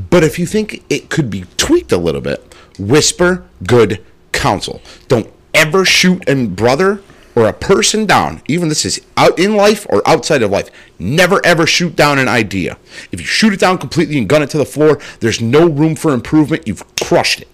But 0.10 0.24
if 0.24 0.38
you 0.38 0.46
think 0.46 0.84
it 0.90 1.10
could 1.10 1.30
be 1.30 1.46
tweaked 1.58 1.92
a 1.92 1.98
little 1.98 2.22
bit 2.22 2.54
whisper 2.80 3.46
good 3.66 4.04
counsel. 4.32 4.82
Don't 5.08 5.32
ever 5.54 5.86
shoot 5.86 6.24
a 6.28 6.48
brother 6.48 7.02
or 7.36 7.48
a 7.48 7.54
person 7.54 8.06
down 8.06 8.42
even 8.48 8.70
this 8.70 8.86
is 8.86 9.02
out 9.18 9.38
in 9.40 9.56
life 9.56 9.86
or 9.90 10.02
outside 10.08 10.42
of 10.42 10.52
life 10.52 10.70
never 11.00 11.40
ever 11.46 11.66
shoot 11.66 11.96
down 11.96 12.20
an 12.20 12.28
idea 12.28 12.78
if 13.12 13.20
you 13.20 13.26
shoot 13.26 13.54
it 13.54 13.60
down 13.60 13.78
completely 13.78 14.18
and 14.18 14.28
gun 14.28 14.42
it 14.44 14.50
to 14.50 14.58
the 14.58 14.66
floor 14.66 15.00
there's 15.20 15.40
no 15.42 15.68
room 15.70 15.96
for 15.96 16.14
improvement 16.14 16.68
you've 16.68 16.84
crushed 16.98 17.42
it 17.42 17.48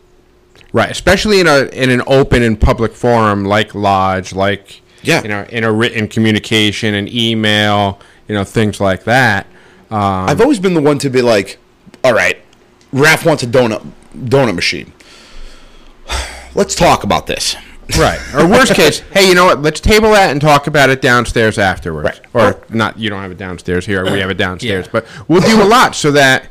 Right, 0.73 0.91
especially 0.91 1.39
in 1.39 1.47
a 1.47 1.63
in 1.71 1.89
an 1.89 2.01
open 2.07 2.43
and 2.43 2.59
public 2.59 2.93
forum 2.93 3.45
like 3.45 3.73
Lodge, 3.73 4.33
like 4.33 4.81
Yeah. 5.01 5.21
you 5.23 5.29
know, 5.29 5.43
in 5.49 5.63
a 5.63 5.71
written 5.71 6.09
communication, 6.09 6.93
an 6.93 7.07
email, 7.07 7.99
you 8.27 8.35
know, 8.35 8.43
things 8.43 8.81
like 8.81 9.05
that. 9.05 9.47
Um, 9.89 10.01
I've 10.29 10.41
always 10.41 10.59
been 10.59 10.73
the 10.73 10.81
one 10.81 10.99
to 10.99 11.09
be 11.09 11.21
like, 11.21 11.57
all 12.03 12.13
right, 12.13 12.37
Raph 12.93 13.25
wants 13.25 13.43
a 13.43 13.47
donut 13.47 13.89
donut 14.13 14.55
machine. 14.55 14.91
Let's 16.53 16.75
talk 16.75 17.03
about 17.05 17.27
this. 17.27 17.55
Right, 17.97 18.19
or 18.35 18.47
worst 18.47 18.73
case, 18.73 18.99
hey, 19.13 19.27
you 19.29 19.35
know 19.35 19.45
what? 19.45 19.61
Let's 19.61 19.79
table 19.79 20.11
that 20.11 20.31
and 20.31 20.41
talk 20.41 20.67
about 20.67 20.89
it 20.89 21.01
downstairs 21.01 21.57
afterwards, 21.57 22.19
Right. 22.33 22.53
or 22.55 22.59
not. 22.69 22.97
You 22.99 23.09
don't 23.09 23.21
have 23.21 23.31
it 23.31 23.37
downstairs 23.37 23.85
here; 23.85 24.03
we 24.03 24.19
have 24.19 24.29
it 24.29 24.37
downstairs, 24.37 24.85
Yeah. 24.85 24.91
but 24.91 25.07
we'll 25.27 25.41
do 25.41 25.61
a 25.61 25.65
lot 25.65 25.95
so 25.95 26.11
that 26.11 26.49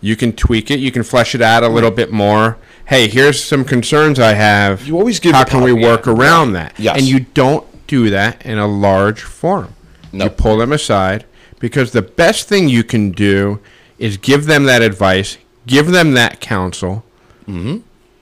you 0.00 0.14
can 0.16 0.32
tweak 0.32 0.70
it, 0.70 0.78
you 0.78 0.92
can 0.92 1.02
flesh 1.02 1.34
it 1.34 1.42
out 1.42 1.62
a 1.64 1.68
little 1.68 1.90
bit 1.90 2.12
more. 2.12 2.56
Hey, 2.86 3.08
here's 3.08 3.42
some 3.42 3.64
concerns 3.64 4.18
I 4.18 4.32
have. 4.34 4.86
You 4.86 4.96
always 4.98 5.20
give 5.20 5.34
How 5.34 5.44
can 5.44 5.62
we 5.62 5.72
work 5.72 6.06
yeah. 6.06 6.12
around 6.12 6.52
that? 6.52 6.72
Yes. 6.78 6.96
And 6.98 7.06
you 7.06 7.20
don't 7.20 7.66
do 7.86 8.08
that 8.10 8.44
in 8.46 8.58
a 8.58 8.66
large 8.66 9.20
forum. 9.22 9.74
No. 10.12 10.24
You 10.24 10.30
pull 10.30 10.56
them 10.58 10.72
aside 10.72 11.24
because 11.58 11.90
the 11.92 12.00
best 12.02 12.48
thing 12.48 12.68
you 12.68 12.84
can 12.84 13.10
do 13.10 13.60
is 13.98 14.16
give 14.16 14.46
them 14.46 14.64
that 14.64 14.80
advice, 14.80 15.36
give 15.66 15.88
them 15.88 16.12
that 16.12 16.40
counsel, 16.40 17.04
Mm-hmm. 17.48 17.78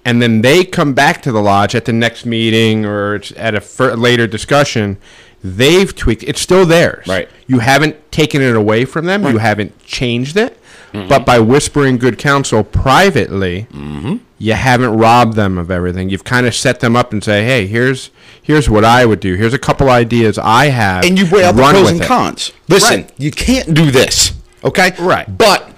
And 0.07 0.23
then 0.23 0.41
they 0.41 0.65
come 0.65 0.95
back 0.95 1.21
to 1.23 1.33
the 1.33 1.43
lodge 1.43 1.75
at 1.75 1.85
the 1.85 1.93
next 1.93 2.25
meeting 2.25 2.87
or 2.87 3.21
at 3.37 3.55
a 3.55 3.61
fur- 3.61 3.95
later 3.95 4.27
discussion. 4.27 4.97
They've 5.45 5.95
tweaked. 5.95 6.23
It's 6.25 6.41
still 6.41 6.65
theirs. 6.65 7.07
Right. 7.07 7.29
You 7.47 7.59
haven't 7.59 8.11
taken 8.11 8.41
it 8.43 8.57
away 8.57 8.85
from 8.87 9.05
them. 9.07 9.25
You 9.27 9.39
haven't 9.39 9.79
changed 9.85 10.37
it. 10.37 10.59
But 10.93 11.27
by 11.27 11.39
whispering 11.41 11.99
good 11.99 12.17
counsel 12.17 12.65
privately, 12.65 13.67
Mm-hmm. 13.71 14.17
you 14.39 14.55
haven't 14.55 14.97
robbed 14.97 15.35
them 15.37 15.59
of 15.59 15.71
everything. 15.71 16.09
You've 16.09 16.25
kind 16.25 16.47
of 16.47 16.55
set 16.55 16.81
them 16.81 16.97
up 16.97 17.13
and 17.13 17.23
say, 17.23 17.45
"Hey, 17.45 17.67
here's 17.67 18.11
here's 18.43 18.71
what 18.71 18.83
I 18.83 19.05
would 19.05 19.21
do. 19.21 19.35
Here's 19.35 19.53
a 19.53 19.59
couple 19.59 19.91
ideas 19.91 20.39
I 20.39 20.69
have." 20.69 21.05
And 21.05 21.19
you 21.19 21.27
weigh 21.31 21.45
out 21.45 21.55
the 21.55 21.63
pros 21.63 21.91
and 21.91 22.01
it." 22.01 22.07
cons. 22.07 22.51
Listen, 22.69 23.03
Right. 23.03 23.13
you 23.19 23.31
can't 23.31 23.75
do 23.75 23.91
this. 23.91 24.33
Okay? 24.65 24.93
Right. 24.99 25.27
But 25.37 25.69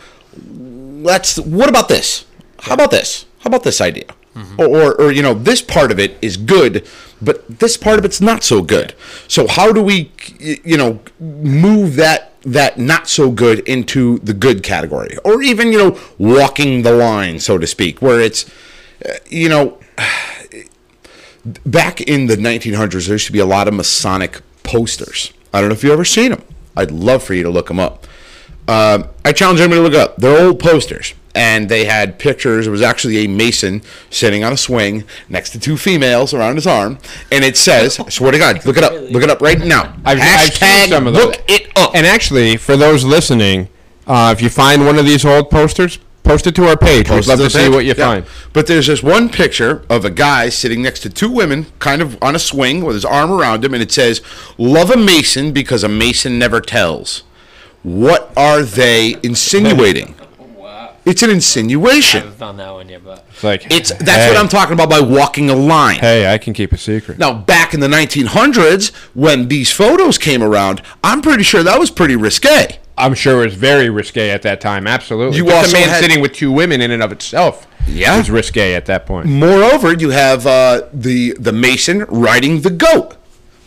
let's 0.47 1.38
what 1.41 1.69
about 1.69 1.88
this? 1.88 2.25
How 2.61 2.75
about 2.75 2.93
this? 2.93 3.27
How 3.41 3.49
about 3.49 3.64
this 3.64 3.81
idea? 3.81 4.05
Or, 4.59 4.66
or, 4.66 4.94
or 5.01 5.12
you 5.12 5.22
know, 5.22 5.35
this 5.35 5.62
part 5.62 5.90
of 5.90 5.98
it 5.98 6.16
is 6.22 6.37
good, 6.37 6.87
but 7.20 7.46
this 7.48 7.77
part 7.77 7.98
of 7.98 8.05
it's 8.05 8.20
not 8.20 8.44
so 8.44 8.62
good. 8.62 8.94
So 9.27 9.46
how 9.46 9.72
do 9.72 9.83
we, 9.83 10.12
you 10.38 10.77
know, 10.77 11.01
move 11.18 11.96
that 11.96 12.33
that 12.42 12.79
not 12.79 13.09
so 13.09 13.31
good 13.31 13.59
into 13.61 14.18
the 14.20 14.33
good 14.33 14.62
category, 14.62 15.16
or 15.24 15.42
even 15.42 15.72
you 15.72 15.79
know, 15.79 16.01
walking 16.18 16.83
the 16.83 16.92
line, 16.92 17.40
so 17.40 17.59
to 17.59 17.66
speak, 17.66 18.01
where 18.01 18.20
it's, 18.20 18.48
uh, 19.05 19.14
you 19.29 19.48
know, 19.48 19.79
back 21.66 22.01
in 22.01 22.27
the 22.27 22.37
1900s, 22.37 23.07
there 23.07 23.14
used 23.14 23.27
to 23.27 23.33
be 23.33 23.38
a 23.40 23.46
lot 23.46 23.68
of 23.68 23.74
Masonic 23.74 24.40
posters. 24.62 25.33
I 25.53 25.61
don't 25.61 25.70
know 25.70 25.74
if 25.74 25.83
you've 25.83 25.92
ever 25.92 26.05
seen 26.05 26.31
them. 26.31 26.44
I'd 26.77 26.90
love 26.90 27.22
for 27.22 27.35
you 27.35 27.42
to 27.42 27.51
look 27.51 27.68
them 27.68 27.81
up. 27.81 28.07
Um, 28.68 29.09
I 29.24 29.33
challenge 29.33 29.61
everybody 29.61 29.81
to 29.81 29.96
look 29.96 30.09
up. 30.11 30.16
They're 30.18 30.46
old 30.46 30.61
posters, 30.61 31.14
and 31.35 31.69
they 31.69 31.85
had 31.85 32.19
pictures. 32.19 32.67
It 32.67 32.71
was 32.71 32.83
actually 32.83 33.19
a 33.25 33.29
Mason 33.29 33.83
sitting 34.11 34.43
on 34.45 34.53
a 34.53 34.57
swing 34.57 35.05
next 35.29 35.51
to 35.51 35.61
two 35.61 35.77
females 35.77 36.33
around 36.35 36.57
his 36.57 36.67
arm, 36.67 36.99
and 37.31 37.45
it 37.45 37.57
says, 37.57 37.99
I 38.01 38.09
"Swear 38.09 38.33
to 38.33 38.38
God, 38.38 38.64
look 38.67 38.77
it 38.77 38.85
up. 38.85 38.93
Look 39.11 39.23
it 39.23 39.31
up 39.31 39.41
right 39.41 39.59
now." 39.59 39.95
I've, 40.05 40.19
I've 40.21 40.53
seen 40.53 40.69
Hashtag 40.69 40.88
some 40.88 41.07
of 41.07 41.14
those. 41.14 41.25
look 41.27 41.43
it 41.51 41.71
up. 41.77 41.95
And 41.95 42.07
actually, 42.07 42.57
for 42.57 42.77
those 42.77 43.05
listening, 43.05 43.69
uh, 44.07 44.35
if 44.37 44.43
you 44.43 44.49
find 44.49 44.85
one 44.87 44.99
of 44.99 45.05
these 45.05 45.25
old 45.25 45.51
posters, 45.51 45.99
post 46.25 46.47
it 46.47 46.55
to 46.55 46.67
our 46.69 46.77
page. 46.77 47.09
We'd 47.09 47.27
love 47.27 47.41
it 47.41 47.45
to 47.45 47.51
see 47.51 47.59
page. 47.61 47.71
what 47.71 47.85
you 47.87 47.95
Yeah. 47.97 48.05
find. 48.07 48.25
But 48.53 48.67
there's 48.67 48.87
this 48.87 49.03
one 49.03 49.29
picture 49.31 49.83
of 49.88 50.05
a 50.05 50.11
guy 50.11 50.51
sitting 50.51 50.83
next 50.83 51.01
to 51.01 51.09
two 51.11 51.31
women, 51.31 51.67
kind 51.79 52.03
of 52.03 52.19
on 52.23 52.35
a 52.35 52.38
swing 52.38 52.85
with 52.85 52.95
his 52.97 53.05
arm 53.05 53.31
around 53.31 53.64
him, 53.64 53.73
and 53.73 53.83
it 53.83 53.91
says, 53.93 54.21
Love 54.59 54.91
a 54.91 54.97
Mason 54.97 55.53
because 55.53 55.83
a 55.85 55.88
Mason 55.88 56.38
never 56.38 56.61
tells. 56.61 57.23
What 57.83 58.31
are 58.37 58.62
they 58.62 59.17
insinuating? 59.23 60.17
It's 61.09 61.23
an 61.23 61.31
I 61.31 61.35
insinuation. 61.35 62.21
haven't 62.21 62.37
found 62.37 62.59
that 62.61 62.71
one 62.73 62.88
yet, 62.88 63.03
but 63.05 63.25
It's 63.31 63.42
like 63.44 63.66
It's 63.73 63.90
that's 63.90 64.11
hey, 64.11 64.29
what 64.29 64.37
I'm 64.37 64.49
talking 64.49 64.75
about 64.75 64.90
by 64.90 65.01
walking 65.01 65.49
a 65.51 65.55
line. 65.57 65.99
Hey, 66.01 66.33
I 66.33 66.37
can 66.38 66.53
keep 66.53 66.73
a 66.73 66.77
secret. 66.77 67.18
Now, 67.18 67.33
back 67.33 67.73
in 67.73 67.81
the 67.81 67.88
1900s, 67.88 68.94
when 69.14 69.49
these 69.49 69.71
photos 69.73 70.18
came 70.18 70.42
around, 70.42 70.83
I'm 71.03 71.23
pretty 71.23 71.42
sure 71.44 71.62
that 71.62 71.79
was 71.81 71.90
pretty 71.90 72.14
risque. 72.16 72.79
I'm 72.97 73.14
sure 73.14 73.42
it 73.42 73.47
was 73.47 73.55
very 73.55 73.88
risque 73.88 74.29
at 74.31 74.42
that 74.42 74.61
time. 74.61 74.87
Absolutely. 74.87 75.37
You 75.38 75.44
Just 75.44 75.57
also 75.57 75.77
a 75.77 75.81
man 75.81 75.88
had- 75.88 76.01
sitting 76.03 76.21
with 76.21 76.33
two 76.33 76.51
women 76.53 76.81
in 76.81 76.90
and 76.90 77.03
of 77.03 77.12
itself 77.12 77.66
Yeah. 77.87 78.18
was 78.18 78.29
risque 78.31 78.75
at 78.75 78.87
that 78.87 79.07
point. 79.07 79.27
Moreover, 79.27 79.94
you 79.94 80.11
have 80.11 80.47
uh, 80.47 80.83
the 80.92 81.35
the 81.38 81.53
Mason 81.53 82.05
riding 82.09 82.61
the 82.62 82.71
goat, 82.71 83.16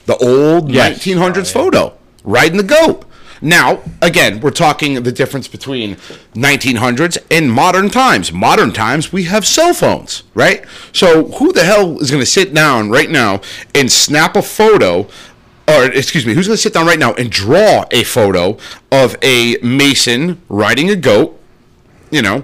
the 0.06 0.17
old 0.17 0.69
Yes. 0.71 0.99
1900s 0.99 1.51
photo 1.51 1.93
riding 2.23 2.58
the 2.58 2.63
goat. 2.63 3.06
Now, 3.41 3.82
again, 4.01 4.39
we're 4.39 4.51
talking 4.51 5.01
the 5.01 5.12
difference 5.12 5.47
between 5.47 5.95
1900s 6.36 7.17
and 7.32 7.51
modern 7.51 7.89
times. 7.89 8.32
Modern 8.32 8.71
times, 8.71 9.12
we 9.12 9.23
have 9.23 9.45
cell 9.45 9.73
phones, 9.73 10.23
right? 10.36 10.63
So, 10.93 11.25
who 11.25 11.51
the 11.51 11.63
hell 11.63 11.99
is 11.99 12.12
going 12.12 12.21
to 12.21 12.25
sit 12.25 12.54
down 12.54 12.89
right 12.89 13.10
now 13.10 13.41
and 13.73 13.91
snap 13.91 14.36
a 14.36 14.41
photo? 14.41 15.08
Or, 15.67 15.86
excuse 15.86 16.25
me, 16.25 16.34
who's 16.34 16.47
going 16.47 16.58
to 16.58 16.62
sit 16.62 16.73
down 16.73 16.86
right 16.86 16.99
now 16.99 17.13
and 17.13 17.32
draw 17.32 17.86
a 17.91 18.04
photo 18.04 18.58
of 18.91 19.15
a 19.23 19.58
Mason 19.63 20.41
riding 20.49 20.89
a 20.89 20.95
goat 20.95 21.39
you 22.12 22.21
know 22.21 22.43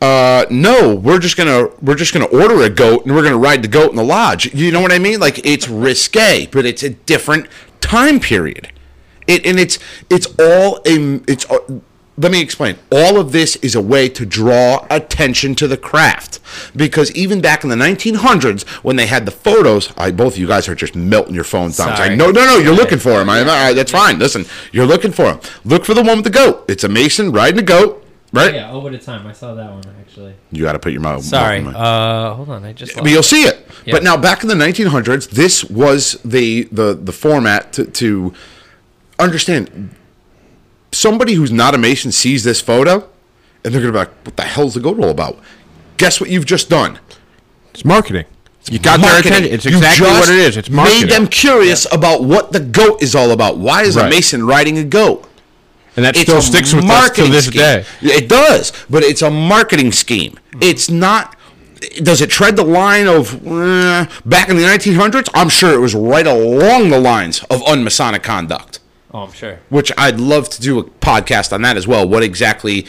uh 0.00 0.46
no 0.50 0.94
we're 0.94 1.18
just 1.18 1.36
gonna 1.36 1.68
we're 1.82 1.94
just 1.94 2.14
gonna 2.14 2.24
order 2.26 2.62
a 2.62 2.70
goat 2.70 3.04
and 3.04 3.14
we're 3.14 3.22
gonna 3.22 3.36
ride 3.36 3.60
the 3.60 3.68
goat 3.68 3.90
in 3.90 3.96
the 3.96 4.04
lodge 4.04 4.54
you 4.54 4.72
know 4.72 4.80
what 4.80 4.92
i 4.92 4.98
mean 4.98 5.20
like 5.20 5.44
it's 5.44 5.68
risque 5.68 6.46
but 6.46 6.64
it's 6.64 6.82
a 6.82 6.90
different 6.90 7.46
time 7.82 8.18
period 8.18 8.72
it 9.30 9.46
and 9.46 9.58
it's 9.58 9.78
it's 10.10 10.26
all 10.38 10.76
a 10.86 11.20
it's 11.26 11.48
uh, 11.50 11.58
let 12.18 12.32
me 12.32 12.40
explain 12.40 12.76
all 12.92 13.18
of 13.18 13.32
this 13.32 13.56
is 13.56 13.74
a 13.74 13.80
way 13.80 14.08
to 14.08 14.26
draw 14.26 14.86
attention 14.90 15.54
to 15.54 15.66
the 15.66 15.76
craft 15.76 16.38
because 16.76 17.10
even 17.12 17.40
back 17.40 17.64
in 17.64 17.70
the 17.70 17.76
1900s 17.76 18.66
when 18.84 18.96
they 18.96 19.06
had 19.06 19.24
the 19.24 19.30
photos 19.30 19.92
i 19.96 20.10
both 20.10 20.34
of 20.34 20.38
you 20.38 20.46
guys 20.46 20.68
are 20.68 20.74
just 20.74 20.94
melting 20.94 21.34
your 21.34 21.44
phones 21.44 21.76
down 21.76 21.96
Sorry. 21.96 22.10
I, 22.10 22.14
no 22.14 22.30
no 22.30 22.44
no 22.44 22.58
you're 22.58 22.74
looking 22.74 22.98
for 22.98 23.18
them 23.18 23.30
I, 23.30 23.42
I, 23.42 23.72
that's 23.72 23.92
fine 23.92 24.18
listen 24.18 24.44
you're 24.72 24.86
looking 24.86 25.12
for 25.12 25.24
them 25.24 25.40
look 25.64 25.84
for 25.84 25.94
the 25.94 26.02
one 26.02 26.16
with 26.18 26.24
the 26.24 26.30
goat 26.30 26.64
it's 26.68 26.84
a 26.84 26.88
mason 26.88 27.32
riding 27.32 27.60
a 27.60 27.62
goat 27.62 28.04
right 28.32 28.54
yeah, 28.54 28.72
over 28.72 28.90
the 28.90 28.98
time 28.98 29.26
I 29.26 29.32
saw 29.32 29.54
that 29.54 29.70
one 29.70 29.82
actually. 30.00 30.34
you 30.50 30.62
got 30.62 30.72
to 30.72 30.78
put 30.78 30.92
your 30.92 31.00
mouth. 31.00 31.24
Sorry, 31.24 31.60
mouth 31.60 31.74
in 31.74 31.80
my- 31.80 31.88
uh, 31.88 32.34
hold 32.34 32.48
on, 32.50 32.64
I 32.64 32.72
just. 32.72 32.96
but 32.96 33.08
you'll 33.10 33.22
see 33.22 33.42
it. 33.42 33.66
Yeah. 33.84 33.92
But 33.94 34.02
now, 34.02 34.16
back 34.16 34.42
in 34.42 34.48
the 34.48 34.54
1900s, 34.54 35.30
this 35.30 35.64
was 35.64 36.20
the 36.24 36.64
the 36.70 36.94
the 36.94 37.12
format 37.12 37.72
to, 37.74 37.86
to 37.86 38.32
understand. 39.20 39.94
Somebody 40.92 41.34
who's 41.34 41.52
not 41.52 41.74
a 41.74 41.78
Mason 41.78 42.10
sees 42.12 42.42
this 42.44 42.60
photo, 42.60 43.08
and 43.64 43.72
they're 43.72 43.80
gonna 43.80 43.92
be 43.92 43.98
like, 43.98 44.10
"What 44.24 44.36
the 44.36 44.42
hell's 44.42 44.74
the 44.74 44.80
goat 44.80 44.98
all 44.98 45.10
about?" 45.10 45.38
Guess 45.98 46.20
what 46.20 46.30
you've 46.30 46.46
just 46.46 46.68
done? 46.68 46.98
It's 47.72 47.84
marketing. 47.84 48.24
You 48.70 48.78
got 48.78 49.00
Marketing. 49.00 49.30
their 49.32 49.38
attention. 49.38 49.54
It's 49.54 49.66
exactly 49.66 50.06
what 50.06 50.28
it 50.28 50.36
is. 50.38 50.56
It's 50.56 50.68
marketing. 50.70 51.00
Made 51.02 51.10
them 51.10 51.26
curious 51.28 51.86
about 51.92 52.24
what 52.24 52.52
the 52.52 52.60
goat 52.60 53.02
is 53.02 53.14
all 53.14 53.30
about. 53.30 53.56
Why 53.58 53.82
is 53.82 53.96
a 53.96 54.08
Mason 54.08 54.46
riding 54.46 54.76
a 54.78 54.84
goat? 54.84 55.26
and 55.96 56.04
that 56.04 56.14
It's 56.14 56.22
still 56.22 56.40
sticks 56.40 56.72
with 56.72 56.84
us 56.84 57.10
to 57.10 57.26
this 57.26 57.46
scheme. 57.46 57.60
day. 57.60 57.84
It 58.00 58.28
does, 58.28 58.72
but 58.88 59.02
it's 59.02 59.22
a 59.22 59.30
marketing 59.30 59.92
scheme. 59.92 60.38
It's 60.60 60.88
not. 60.90 61.36
Does 62.02 62.20
it 62.20 62.30
tread 62.30 62.56
the 62.56 62.64
line 62.64 63.06
of 63.08 63.34
eh, 63.46 64.06
back 64.26 64.48
in 64.50 64.56
the 64.56 64.62
1900s? 64.64 65.28
I'm 65.34 65.48
sure 65.48 65.72
it 65.72 65.78
was 65.80 65.94
right 65.94 66.26
along 66.26 66.90
the 66.90 66.98
lines 67.00 67.42
of 67.50 67.62
unmasonic 67.66 68.22
conduct, 68.22 68.78
Oh, 69.12 69.20
I'm 69.24 69.32
sure. 69.32 69.58
which 69.70 69.90
I'd 69.98 70.20
love 70.20 70.48
to 70.50 70.60
do 70.60 70.78
a 70.78 70.84
podcast 70.84 71.52
on 71.52 71.62
that 71.62 71.76
as 71.76 71.86
well. 71.86 72.06
What 72.08 72.22
exactly? 72.22 72.86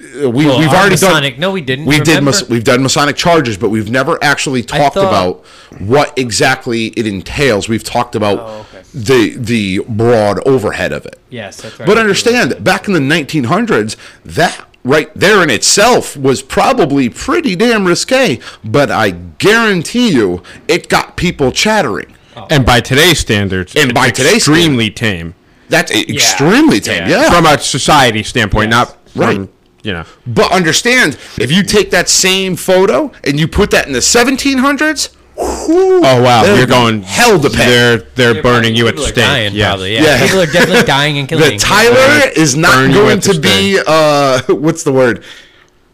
uh, 0.00 0.28
We, 0.30 0.46
Well, 0.46 0.58
we've 0.58 0.68
already 0.68 0.90
Masonic- 0.94 1.34
done. 1.34 1.40
no, 1.40 1.50
we 1.52 1.60
didn't, 1.60 1.84
We 1.86 1.98
did. 1.98 2.08
remember? 2.08 2.30
Mas- 2.32 2.48
we've 2.48 2.64
done 2.64 2.82
Masonic 2.82 3.16
charges, 3.16 3.56
but 3.56 3.68
we've 3.68 3.90
never 3.90 4.18
actually 4.22 4.62
talked 4.62 4.94
thought- 4.94 5.06
about 5.08 5.44
what 5.78 6.12
exactly 6.18 6.86
it 6.96 7.06
entails. 7.06 7.68
We've 7.68 7.84
talked 7.84 8.14
about 8.16 8.38
Oh, 8.40 8.66
okay. 8.74 8.84
the 8.94 9.36
the 9.36 9.80
broad 9.88 10.40
overhead 10.46 10.92
of 10.92 11.06
it. 11.06 11.18
Yes, 11.28 11.58
that's 11.60 11.78
right. 11.78 11.86
But 11.86 11.98
understand, 11.98 12.64
back 12.64 12.88
in 12.88 12.94
the 12.94 13.00
1900s, 13.00 13.94
that 14.24 14.58
right 14.82 15.10
there 15.14 15.42
in 15.42 15.50
itself 15.50 16.16
was 16.16 16.40
probably 16.42 17.08
pretty 17.10 17.54
damn 17.54 17.86
risque. 17.86 18.40
But 18.64 18.90
I 18.90 19.10
guarantee 19.10 20.08
you, 20.10 20.42
it 20.66 20.88
got 20.88 21.16
people 21.16 21.52
chattering. 21.52 22.14
And 22.48 22.64
by 22.64 22.80
today's 22.80 23.18
standards, 23.20 23.76
And 23.76 23.90
it's 23.90 23.92
by 23.92 24.08
today's 24.10 24.36
extremely 24.36 24.88
tame 24.90 25.34
That's 25.70 25.90
extremely 25.92 26.80
tame. 26.80 27.08
Yeah. 27.08 27.22
Yeah. 27.22 27.30
from 27.30 27.46
a 27.46 27.58
society 27.58 28.22
standpoint, 28.22 28.70
not 28.70 28.96
from 29.10 29.20
Right. 29.22 29.48
you 29.82 29.92
know. 29.94 30.04
But 30.26 30.52
understand, 30.52 31.16
if 31.38 31.50
you 31.50 31.62
take 31.62 31.90
that 31.92 32.08
same 32.08 32.56
photo 32.56 33.10
and 33.24 33.38
you 33.40 33.48
put 33.48 33.70
that 33.70 33.86
in 33.86 33.92
the 33.92 34.00
1700s, 34.02 35.16
Oh 35.42 36.22
wow, 36.22 36.42
They're 36.42 36.58
you're 36.58 36.66
going 36.66 37.00
hell 37.02 37.40
to 37.40 37.48
pay. 37.48 37.64
They're 37.66 37.96
they're 38.14 38.42
burning 38.42 38.74
you 38.76 38.88
at 38.88 38.96
People 38.96 39.04
the 39.04 39.08
are 39.08 39.12
stake. 39.12 39.24
dying, 39.24 39.54
yeah. 39.54 39.68
probably. 39.68 39.94
Yeah. 39.94 40.02
Yeah. 40.02 40.22
people 40.26 40.40
are 40.42 40.46
definitely 40.46 40.84
dying 40.84 41.16
and 41.18 41.26
killing. 41.30 41.52
the 41.52 41.56
Tyler 41.58 42.30
is 42.36 42.56
not 42.56 42.74
burn 42.74 42.90
you 42.90 42.96
going 42.96 43.16
at 43.18 43.22
the 43.24 43.32
to 43.34 43.40
be 43.40 43.80
uh 43.86 44.42
what's 44.54 44.82
the 44.84 44.92
word? 44.92 45.24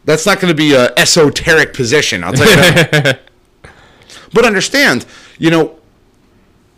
That's 0.04 0.26
not 0.26 0.40
going 0.40 0.50
to 0.52 0.56
be 0.56 0.72
a 0.74 0.92
esoteric 0.96 1.74
position. 1.74 2.24
I'll 2.24 2.32
tell 2.32 2.48
you 2.48 2.56
that. 2.56 3.20
but 4.32 4.44
understand, 4.44 5.04
you 5.38 5.50
know, 5.50 5.78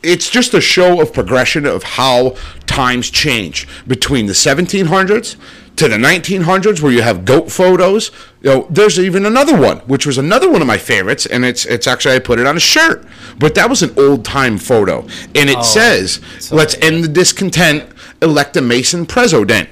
it's 0.09 0.31
just 0.31 0.55
a 0.55 0.61
show 0.61 1.01
of 1.01 1.13
progression 1.13 1.67
of 1.67 1.83
how 1.83 2.37
times 2.67 3.11
change. 3.11 3.69
Between 3.87 4.27
the 4.27 4.33
1700s 4.33 5.37
to 5.77 5.89
the 5.89 5.97
1900s 5.97 6.83
where 6.83 6.93
you 6.93 7.03
have 7.03 7.25
goat 7.25 7.53
photos. 7.53 8.11
You 8.43 8.51
know 8.51 8.67
there's 8.71 8.99
even 8.99 9.25
another 9.25 9.57
one 9.57 9.79
which 9.81 10.07
was 10.07 10.19
another 10.19 10.51
one 10.51 10.61
of 10.61 10.67
my 10.67 10.79
favorites 10.79 11.27
and 11.27 11.45
it's 11.45 11.67
it's 11.67 11.87
actually 11.87 12.17
I 12.17 12.19
put 12.19 12.39
it 12.39 12.47
on 12.47 12.57
a 12.57 12.61
shirt. 12.61 13.07
But 13.39 13.55
that 13.55 13.69
was 13.71 13.83
an 13.83 13.95
old 13.97 14.25
time 14.25 14.59
photo. 14.59 15.03
And 15.35 15.49
it 15.51 15.59
oh, 15.59 15.63
says 15.63 16.21
let's 16.51 16.75
end 16.79 17.05
the 17.05 17.09
discontent 17.09 17.85
elect 18.21 18.57
a 18.57 18.61
mason 18.61 19.07
president 19.07 19.69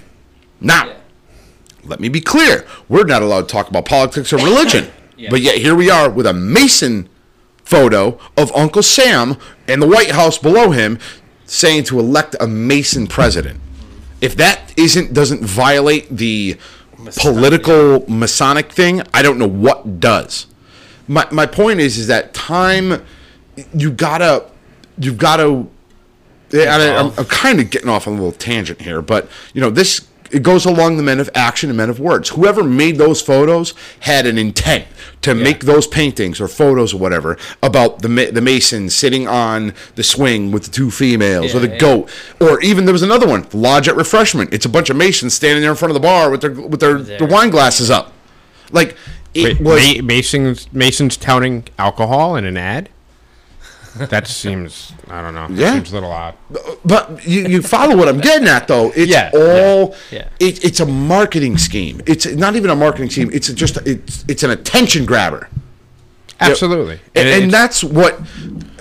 now 0.61 0.93
let 1.89 2.01
me 2.01 2.09
be 2.09 2.21
clear. 2.21 2.67
We're 2.89 3.05
not 3.05 3.23
allowed 3.23 3.43
to 3.43 3.47
talk 3.47 3.69
about 3.69 3.85
politics 3.87 4.33
or 4.33 4.37
religion. 4.37 4.91
But 5.31 5.41
yet 5.41 5.59
here 5.59 5.75
we 5.75 5.91
are 5.91 6.11
with 6.11 6.27
a 6.27 6.35
mason 6.35 7.09
photo 7.67 8.19
of 8.37 8.55
Uncle 8.55 8.83
Sam 8.83 9.37
and 9.69 9.83
the 9.83 9.89
White 9.89 10.13
House 10.13 10.39
below 10.39 10.71
him 10.71 10.99
saying 11.45 11.85
to 11.85 11.99
elect 11.99 12.37
a 12.41 12.47
Mason 12.47 13.07
president. 13.07 13.61
If 14.21 14.37
that 14.37 14.73
isn't 14.77 15.13
doesn't 15.13 15.45
violate 15.45 16.09
the 16.09 16.57
political 17.19 18.05
Masonic 18.09 18.73
thing, 18.73 19.03
I 19.13 19.23
don't 19.23 19.39
know 19.39 19.49
what 19.49 20.01
does. 20.01 20.47
My 21.09 21.27
my 21.31 21.47
point 21.47 21.81
is 21.81 21.99
is 21.99 22.07
that 22.07 22.33
time 22.33 23.05
you 23.75 23.91
gotta 23.91 24.47
you've 24.99 25.19
gotta 25.19 25.67
I, 26.55 26.97
I'm, 26.97 27.13
I'm 27.19 27.25
kind 27.25 27.61
of 27.61 27.71
getting 27.71 27.89
off 27.89 28.07
on 28.07 28.15
a 28.15 28.17
little 28.17 28.33
tangent 28.33 28.81
here, 28.81 29.03
but 29.03 29.29
you 29.53 29.61
know 29.61 29.71
this 29.71 30.07
it 30.31 30.43
goes 30.43 30.65
along 30.67 30.97
the 30.97 31.03
men 31.03 31.21
of 31.21 31.31
action 31.35 31.71
and 31.71 31.77
men 31.77 31.91
of 31.91 32.01
words. 32.01 32.31
Whoever 32.31 32.63
made 32.65 32.97
those 32.97 33.21
photos 33.23 33.75
had 34.01 34.27
an 34.27 34.39
intent 34.39 34.87
to 35.23 35.35
make 35.35 35.61
those 35.65 35.87
paintings 35.87 36.41
or 36.41 36.49
photos 36.49 36.95
or 36.95 36.99
whatever 36.99 37.37
about 37.63 38.03
the 38.03 38.09
ma- 38.09 38.31
the 38.31 38.41
mason 38.41 38.89
sitting 38.91 39.27
on 39.27 39.75
the 39.95 40.03
swing 40.03 40.53
with 40.53 40.65
the 40.65 40.71
two 40.71 40.91
females 40.91 41.55
or 41.55 41.59
the 41.61 41.67
Yeah, 41.69 41.73
yeah. 41.75 41.79
goat, 41.81 42.11
or 42.41 42.61
even 42.61 42.85
there 42.85 42.93
was 42.93 43.03
another 43.03 43.27
one, 43.27 43.47
lodge 43.53 43.89
at 43.89 43.97
refreshment. 43.97 44.53
It's 44.55 44.67
a 44.67 44.69
bunch 44.69 44.91
of 44.91 44.97
masons 44.97 45.35
standing 45.35 45.63
there 45.63 45.71
in 45.71 45.77
front 45.77 45.91
of 45.91 45.95
the 45.95 46.01
bar 46.01 46.31
with 46.31 46.41
their 46.43 46.53
with 46.53 46.81
their, 46.81 46.99
their 46.99 47.27
wine 47.29 47.51
glasses 47.51 47.91
up, 47.91 48.13
like 48.73 48.97
it 49.35 49.59
Wait, 49.59 49.61
was. 49.61 49.97
Ma- 49.97 50.03
Mason's 50.03 50.73
Mason's 50.73 51.17
touting 51.17 51.65
alcohol 51.79 52.37
in 52.37 52.45
an 52.45 52.57
ad. 52.57 52.89
That 53.99 54.27
seems 54.27 54.93
I 55.09 55.23
don't 55.23 55.35
know. 55.35 55.47
Yeah. 55.51 55.75
seems 55.75 55.91
a 55.91 55.95
little 55.95 56.11
odd. 56.13 56.35
But 56.85 57.27
you, 57.27 57.43
you 57.47 57.63
follow 57.63 57.97
what 57.97 58.09
I'm 58.09 58.21
getting 58.21 58.49
at, 58.49 58.69
though. 58.69 58.93
It's 58.95 59.11
Yeah, 59.11 59.31
all. 59.35 59.95
yeah. 60.11 60.29
It, 60.39 60.65
it's 60.65 60.81
a 60.81 60.87
marketing 60.87 61.57
scheme. 61.59 62.01
It's 62.07 62.27
not 62.27 62.57
even 62.57 62.71
a 62.71 62.77
marketing 62.77 63.11
scheme. 63.11 63.31
It's 63.33 63.49
just 63.53 63.77
it's 63.87 64.25
it's 64.29 64.43
an 64.43 64.51
attention 64.51 65.07
grabber. 65.07 65.49
Absolutely. 66.41 67.01
And, 67.15 67.29
and 67.29 67.45
it's- 67.45 67.53
that's 67.53 67.83
what. 67.85 68.21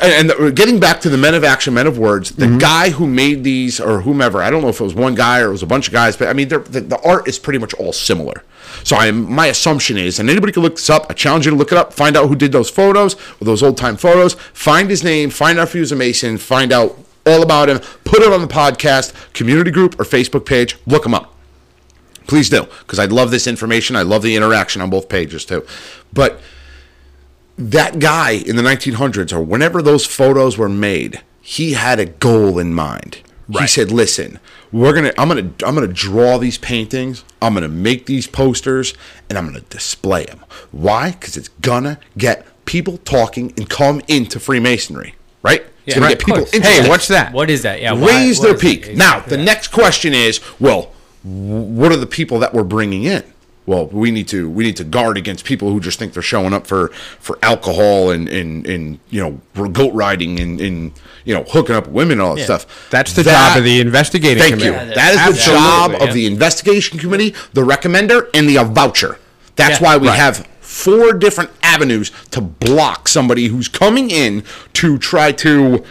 And, 0.02 0.30
and 0.30 0.56
getting 0.56 0.78
back 0.80 1.00
to 1.02 1.10
the 1.10 1.18
men 1.18 1.36
of 1.36 1.46
action, 1.46 1.74
men 1.74 1.88
of 1.88 1.98
words, 1.98 2.32
the 2.32 2.46
Mm-hmm. 2.48 2.58
guy 2.58 2.90
who 2.90 3.08
made 3.08 3.46
these 3.46 3.80
or 3.80 4.02
whomever, 4.02 4.42
I 4.42 4.50
don't 4.50 4.62
know 4.62 4.68
if 4.68 4.82
it 4.82 4.84
was 4.84 4.94
one 4.94 5.16
guy 5.16 5.40
or 5.40 5.48
it 5.48 5.52
was 5.52 5.64
a 5.64 5.68
bunch 5.68 5.88
of 5.88 5.94
guys, 5.94 6.18
but 6.18 6.28
I 6.28 6.34
mean, 6.34 6.50
the, 6.50 6.60
the 6.60 7.00
art 7.06 7.30
is 7.30 7.40
pretty 7.40 7.60
much 7.60 7.74
all 7.76 7.94
similar. 7.94 8.44
So 8.84 8.98
I, 8.98 9.10
my 9.12 9.48
assumption 9.48 9.96
is, 9.98 10.20
and 10.20 10.30
anybody 10.30 10.52
can 10.52 10.64
look 10.64 10.76
this 10.76 10.90
up. 10.90 11.06
I 11.10 11.14
challenge 11.14 11.46
you 11.46 11.52
to 11.52 11.58
look 11.58 11.72
it 11.72 11.78
up, 11.78 11.94
find 11.94 12.18
out 12.18 12.28
who 12.28 12.36
did 12.36 12.52
those 12.52 12.70
photos 12.70 13.16
or 13.40 13.46
those 13.46 13.64
old 13.64 13.78
time 13.78 13.96
photos, 13.96 14.34
find 14.34 14.90
his 14.90 15.02
name, 15.02 15.30
find 15.30 15.58
out 15.58 15.68
if 15.68 15.74
he 15.74 15.80
was 15.80 15.94
a 15.94 15.96
Mason, 15.96 16.38
find 16.38 16.74
out 16.74 16.98
all 17.26 17.42
about 17.42 17.70
him, 17.70 17.80
put 18.04 18.22
it 18.22 18.34
on 18.34 18.42
the 18.42 18.48
podcast, 18.48 19.14
community 19.34 19.72
group 19.72 19.98
or 19.98 20.04
Facebook 20.04 20.46
page, 20.46 20.78
look 20.86 21.06
him 21.06 21.14
up. 21.14 21.34
Please 22.28 22.50
do, 22.50 22.64
because 22.80 23.00
I 23.00 23.06
love 23.06 23.32
this 23.32 23.48
information. 23.48 23.96
I 23.96 24.02
love 24.02 24.24
the 24.24 24.36
interaction 24.36 24.82
on 24.82 24.90
both 24.90 25.08
pages 25.08 25.46
too. 25.46 25.66
But 26.12 26.40
that 27.58 28.00
guy 28.00 28.32
in 28.32 28.56
the 28.56 28.62
1900s 28.64 29.32
or 29.34 29.42
whenever 29.42 29.82
those 29.82 30.06
photos 30.06 30.58
were 30.58 30.70
made, 30.70 31.22
he 31.42 31.74
had 31.74 32.00
a 32.00 32.06
goal 32.06 32.60
in 32.60 32.74
mind. 32.74 33.22
He 33.60 33.68
said, 33.68 33.92
"Listen, 33.92 34.40
we're 34.72 34.94
gonna. 34.94 35.14
I'm 35.20 35.28
gonna. 35.28 35.52
I'm 35.64 35.76
gonna 35.76 35.86
draw 35.88 36.40
these 36.40 36.58
paintings. 36.58 37.24
I'm 37.44 37.54
gonna 37.54 37.68
make 37.68 38.08
these 38.08 38.26
posters, 38.26 38.96
and 39.30 39.38
I'm 39.38 39.46
gonna 39.46 39.62
display 39.62 40.26
them. 40.26 40.44
Why? 40.72 41.12
Because 41.12 41.38
it's 41.38 41.50
gonna 41.62 42.00
get 42.18 42.44
people 42.66 42.98
talking 42.98 43.54
and 43.56 43.70
come 43.70 44.02
into 44.08 44.40
Freemasonry, 44.40 45.14
right? 45.44 45.64
It's 45.86 45.94
gonna 45.94 46.08
right, 46.08 46.18
get 46.18 46.26
people 46.26 46.40
course. 46.40 46.54
interested. 46.56 46.84
hey, 46.86 46.90
what's 46.90 47.08
that? 47.10 47.34
What 47.34 47.52
is 47.52 47.62
that? 47.62 47.80
Yeah. 47.82 47.92
raise 47.92 48.40
what 48.40 48.46
their 48.48 48.56
is 48.56 48.64
it? 48.64 48.84
peak. 48.84 48.98
Now, 48.98 49.20
the 49.20 49.38
that. 49.38 49.44
next 49.44 49.68
question 49.68 50.16
is, 50.16 50.42
well, 50.60 50.92
what 51.22 51.92
are 51.92 51.98
the 51.98 52.08
people 52.08 52.40
that 52.40 52.52
we're 52.54 52.64
bringing 52.64 53.04
in? 53.04 53.24
Well, 53.68 53.88
we 53.88 54.12
need 54.12 54.28
to 54.28 54.48
we 54.50 54.64
need 54.64 54.78
to 54.78 54.84
guard 54.84 55.18
against 55.18 55.44
people 55.44 55.72
who 55.72 55.80
just 55.80 55.98
think 55.98 56.14
they're 56.14 56.22
showing 56.22 56.54
up 56.54 56.68
for 56.68 56.90
for 57.20 57.40
alcohol 57.42 58.12
and 58.12 58.30
and, 58.30 58.66
and 58.68 59.00
you 59.10 59.22
know 59.22 59.68
goat 59.70 59.94
riding 59.94 60.40
and, 60.40 60.62
and 60.62 60.92
you 61.24 61.34
know 61.34 61.44
hooking 61.46 61.76
up 61.76 61.88
women 61.88 62.14
and 62.14 62.22
all 62.22 62.36
that 62.36 62.44
stuff. 62.44 62.88
That's 62.92 63.14
the 63.14 63.24
That- 63.24 63.54
job 63.54 63.58
of 63.58 63.64
the 63.64 63.80
investigating 63.82 64.38
Thank 64.42 64.54
committee. 64.60 64.70
you. 64.72 64.90
Yeah, 64.90 64.94
that 64.94 65.30
is 65.30 65.38
the 65.46 65.52
job 65.52 65.92
yeah. 65.92 66.04
of 66.08 66.14
the 66.14 66.28
investigation 66.28 67.00
committee, 67.00 67.34
the 67.54 67.62
recommender, 67.62 68.30
and 68.36 68.48
the 68.48 68.64
voucher. 68.66 69.18
That's 69.56 69.80
Yeah. 69.82 69.86
why 69.88 69.98
we 69.98 70.10
Right. 70.10 70.18
have 70.20 70.48
four 70.62 71.14
different 71.14 71.50
avenues 71.64 72.12
to 72.32 72.42
block 72.42 73.08
somebody 73.08 73.48
who's 73.48 73.68
coming 73.68 74.12
in 74.12 74.44
to 74.74 74.98
try 75.00 75.32
to. 75.32 75.84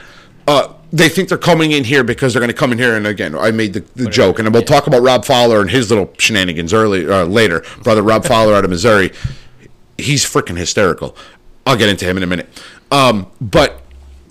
Uh, 0.47 0.69
they 0.95 1.09
think 1.09 1.29
they're 1.29 1.37
coming 1.37 1.73
in 1.73 1.83
here 1.83 2.05
because 2.05 2.33
they're 2.33 2.41
going 2.41 2.53
to 2.53 2.57
come 2.57 2.71
in 2.71 2.79
here, 2.79 2.95
and 2.95 3.05
again, 3.05 3.35
I 3.35 3.51
made 3.51 3.73
the, 3.73 3.81
the 3.97 4.09
joke, 4.09 4.39
and 4.39 4.53
we'll 4.55 4.63
talk 4.63 4.87
about 4.87 5.03
Rob 5.03 5.25
Fowler 5.25 5.61
and 5.61 5.69
his 5.69 5.91
little 5.91 6.13
shenanigans 6.19 6.73
early 6.73 7.05
uh, 7.11 7.25
later. 7.25 7.65
Brother 7.83 8.01
Rob 8.01 8.25
Fowler 8.27 8.55
out 8.55 8.63
of 8.63 8.71
Missouri, 8.71 9.11
he's 9.99 10.25
freaking 10.25 10.57
hysterical. 10.57 11.17
I'll 11.67 11.77
get 11.77 11.89
into 11.89 12.05
him 12.05 12.17
in 12.17 12.23
a 12.23 12.29
minute. 12.29 12.49
Um, 12.93 13.27
but 13.41 13.83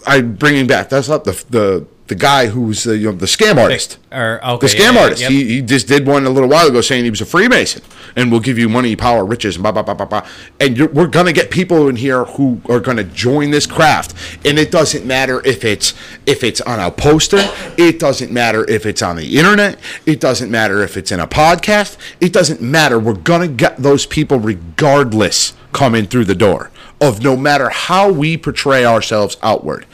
I 0.07 0.21
bringing 0.21 0.65
back 0.65 0.87
that's 0.87 1.09
not 1.09 1.25
the 1.25 1.43
the 1.49 1.85
the 2.07 2.15
guy 2.15 2.47
who's 2.47 2.83
the 2.83 2.97
you 2.97 3.05
know 3.11 3.17
the 3.17 3.25
scam 3.25 3.57
artist. 3.57 3.97
or- 4.11 4.39
okay, 4.45 4.67
the 4.67 4.73
scam 4.73 4.93
yeah, 4.93 4.99
artist. 5.01 5.21
yep. 5.21 5.31
He, 5.31 5.45
he 5.45 5.61
just 5.61 5.87
did 5.87 6.05
one 6.05 6.25
a 6.25 6.29
little 6.29 6.49
while 6.49 6.67
ago 6.67 6.81
saying 6.81 7.05
he 7.05 7.09
was 7.09 7.21
a 7.21 7.25
Freemason 7.25 7.81
and 8.15 8.29
we'll 8.29 8.41
give 8.41 8.57
you 8.57 8.67
money, 8.67 8.95
power, 8.95 9.23
riches, 9.25 9.55
and 9.55 9.63
blah 9.63 9.71
blah 9.71 9.83
blah 9.83 9.93
blah 9.93 10.05
blah. 10.05 10.27
And 10.59 10.77
you're, 10.77 10.89
we're 10.89 11.07
gonna 11.07 11.31
get 11.33 11.49
people 11.49 11.87
in 11.87 11.95
here 11.95 12.25
who 12.25 12.61
are 12.69 12.81
gonna 12.81 13.05
join 13.05 13.51
this 13.51 13.65
craft. 13.65 14.15
And 14.45 14.59
it 14.59 14.69
doesn't 14.69 15.05
matter 15.05 15.45
if 15.45 15.63
it's 15.63 15.93
if 16.25 16.43
it's 16.43 16.59
on 16.61 16.79
a 16.79 16.91
poster. 16.91 17.49
It 17.77 17.99
doesn't 17.99 18.31
matter 18.31 18.69
if 18.69 18.85
it's 18.85 19.01
on 19.01 19.15
the 19.15 19.37
internet. 19.37 19.79
It 20.05 20.19
doesn't 20.19 20.51
matter 20.51 20.83
if 20.83 20.97
it's 20.97 21.11
in 21.11 21.19
a 21.21 21.27
podcast. 21.27 21.97
It 22.19 22.33
doesn't 22.33 22.61
matter. 22.61 22.99
We're 22.99 23.13
gonna 23.13 23.47
get 23.47 23.77
those 23.77 24.05
people 24.05 24.39
regardless 24.39 25.53
coming 25.71 26.05
through 26.05 26.25
the 26.25 26.35
door 26.35 26.69
of 27.01 27.23
no 27.23 27.35
matter 27.35 27.69
how 27.69 28.11
we 28.11 28.37
portray 28.37 28.85
ourselves 28.85 29.37
outward. 29.41 29.85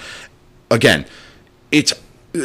Again, 0.72 1.06
it's 1.72 1.94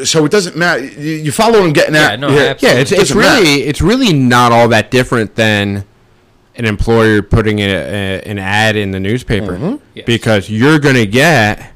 so 0.04 0.24
it 0.24 0.30
doesn't 0.30 0.56
matter. 0.56 0.84
You, 0.84 1.12
you 1.16 1.32
follow 1.32 1.58
what 1.60 1.66
I'm 1.66 1.72
getting 1.72 1.94
at? 1.94 2.10
Yeah, 2.12 2.16
no, 2.16 2.28
here? 2.30 2.56
Yeah, 2.58 2.74
it's, 2.74 2.90
it's 2.90 3.00
doesn't 3.10 3.18
matter. 3.18 3.42
really 3.42 3.62
it's 3.62 3.82
really 3.82 4.12
not 4.12 4.50
all 4.52 4.68
that 4.68 4.90
different 4.90 5.34
than 5.34 5.84
an 6.56 6.64
employer 6.64 7.20
putting 7.20 7.58
a, 7.58 7.64
a, 7.68 8.20
an 8.22 8.38
ad 8.38 8.76
in 8.76 8.92
the 8.92 9.00
newspaper 9.00 9.58
Mm-hmm. 9.58 9.84
Yes. 9.94 10.06
because 10.06 10.48
you're 10.50 10.78
going 10.78 10.94
to 10.94 11.06
get 11.06 11.72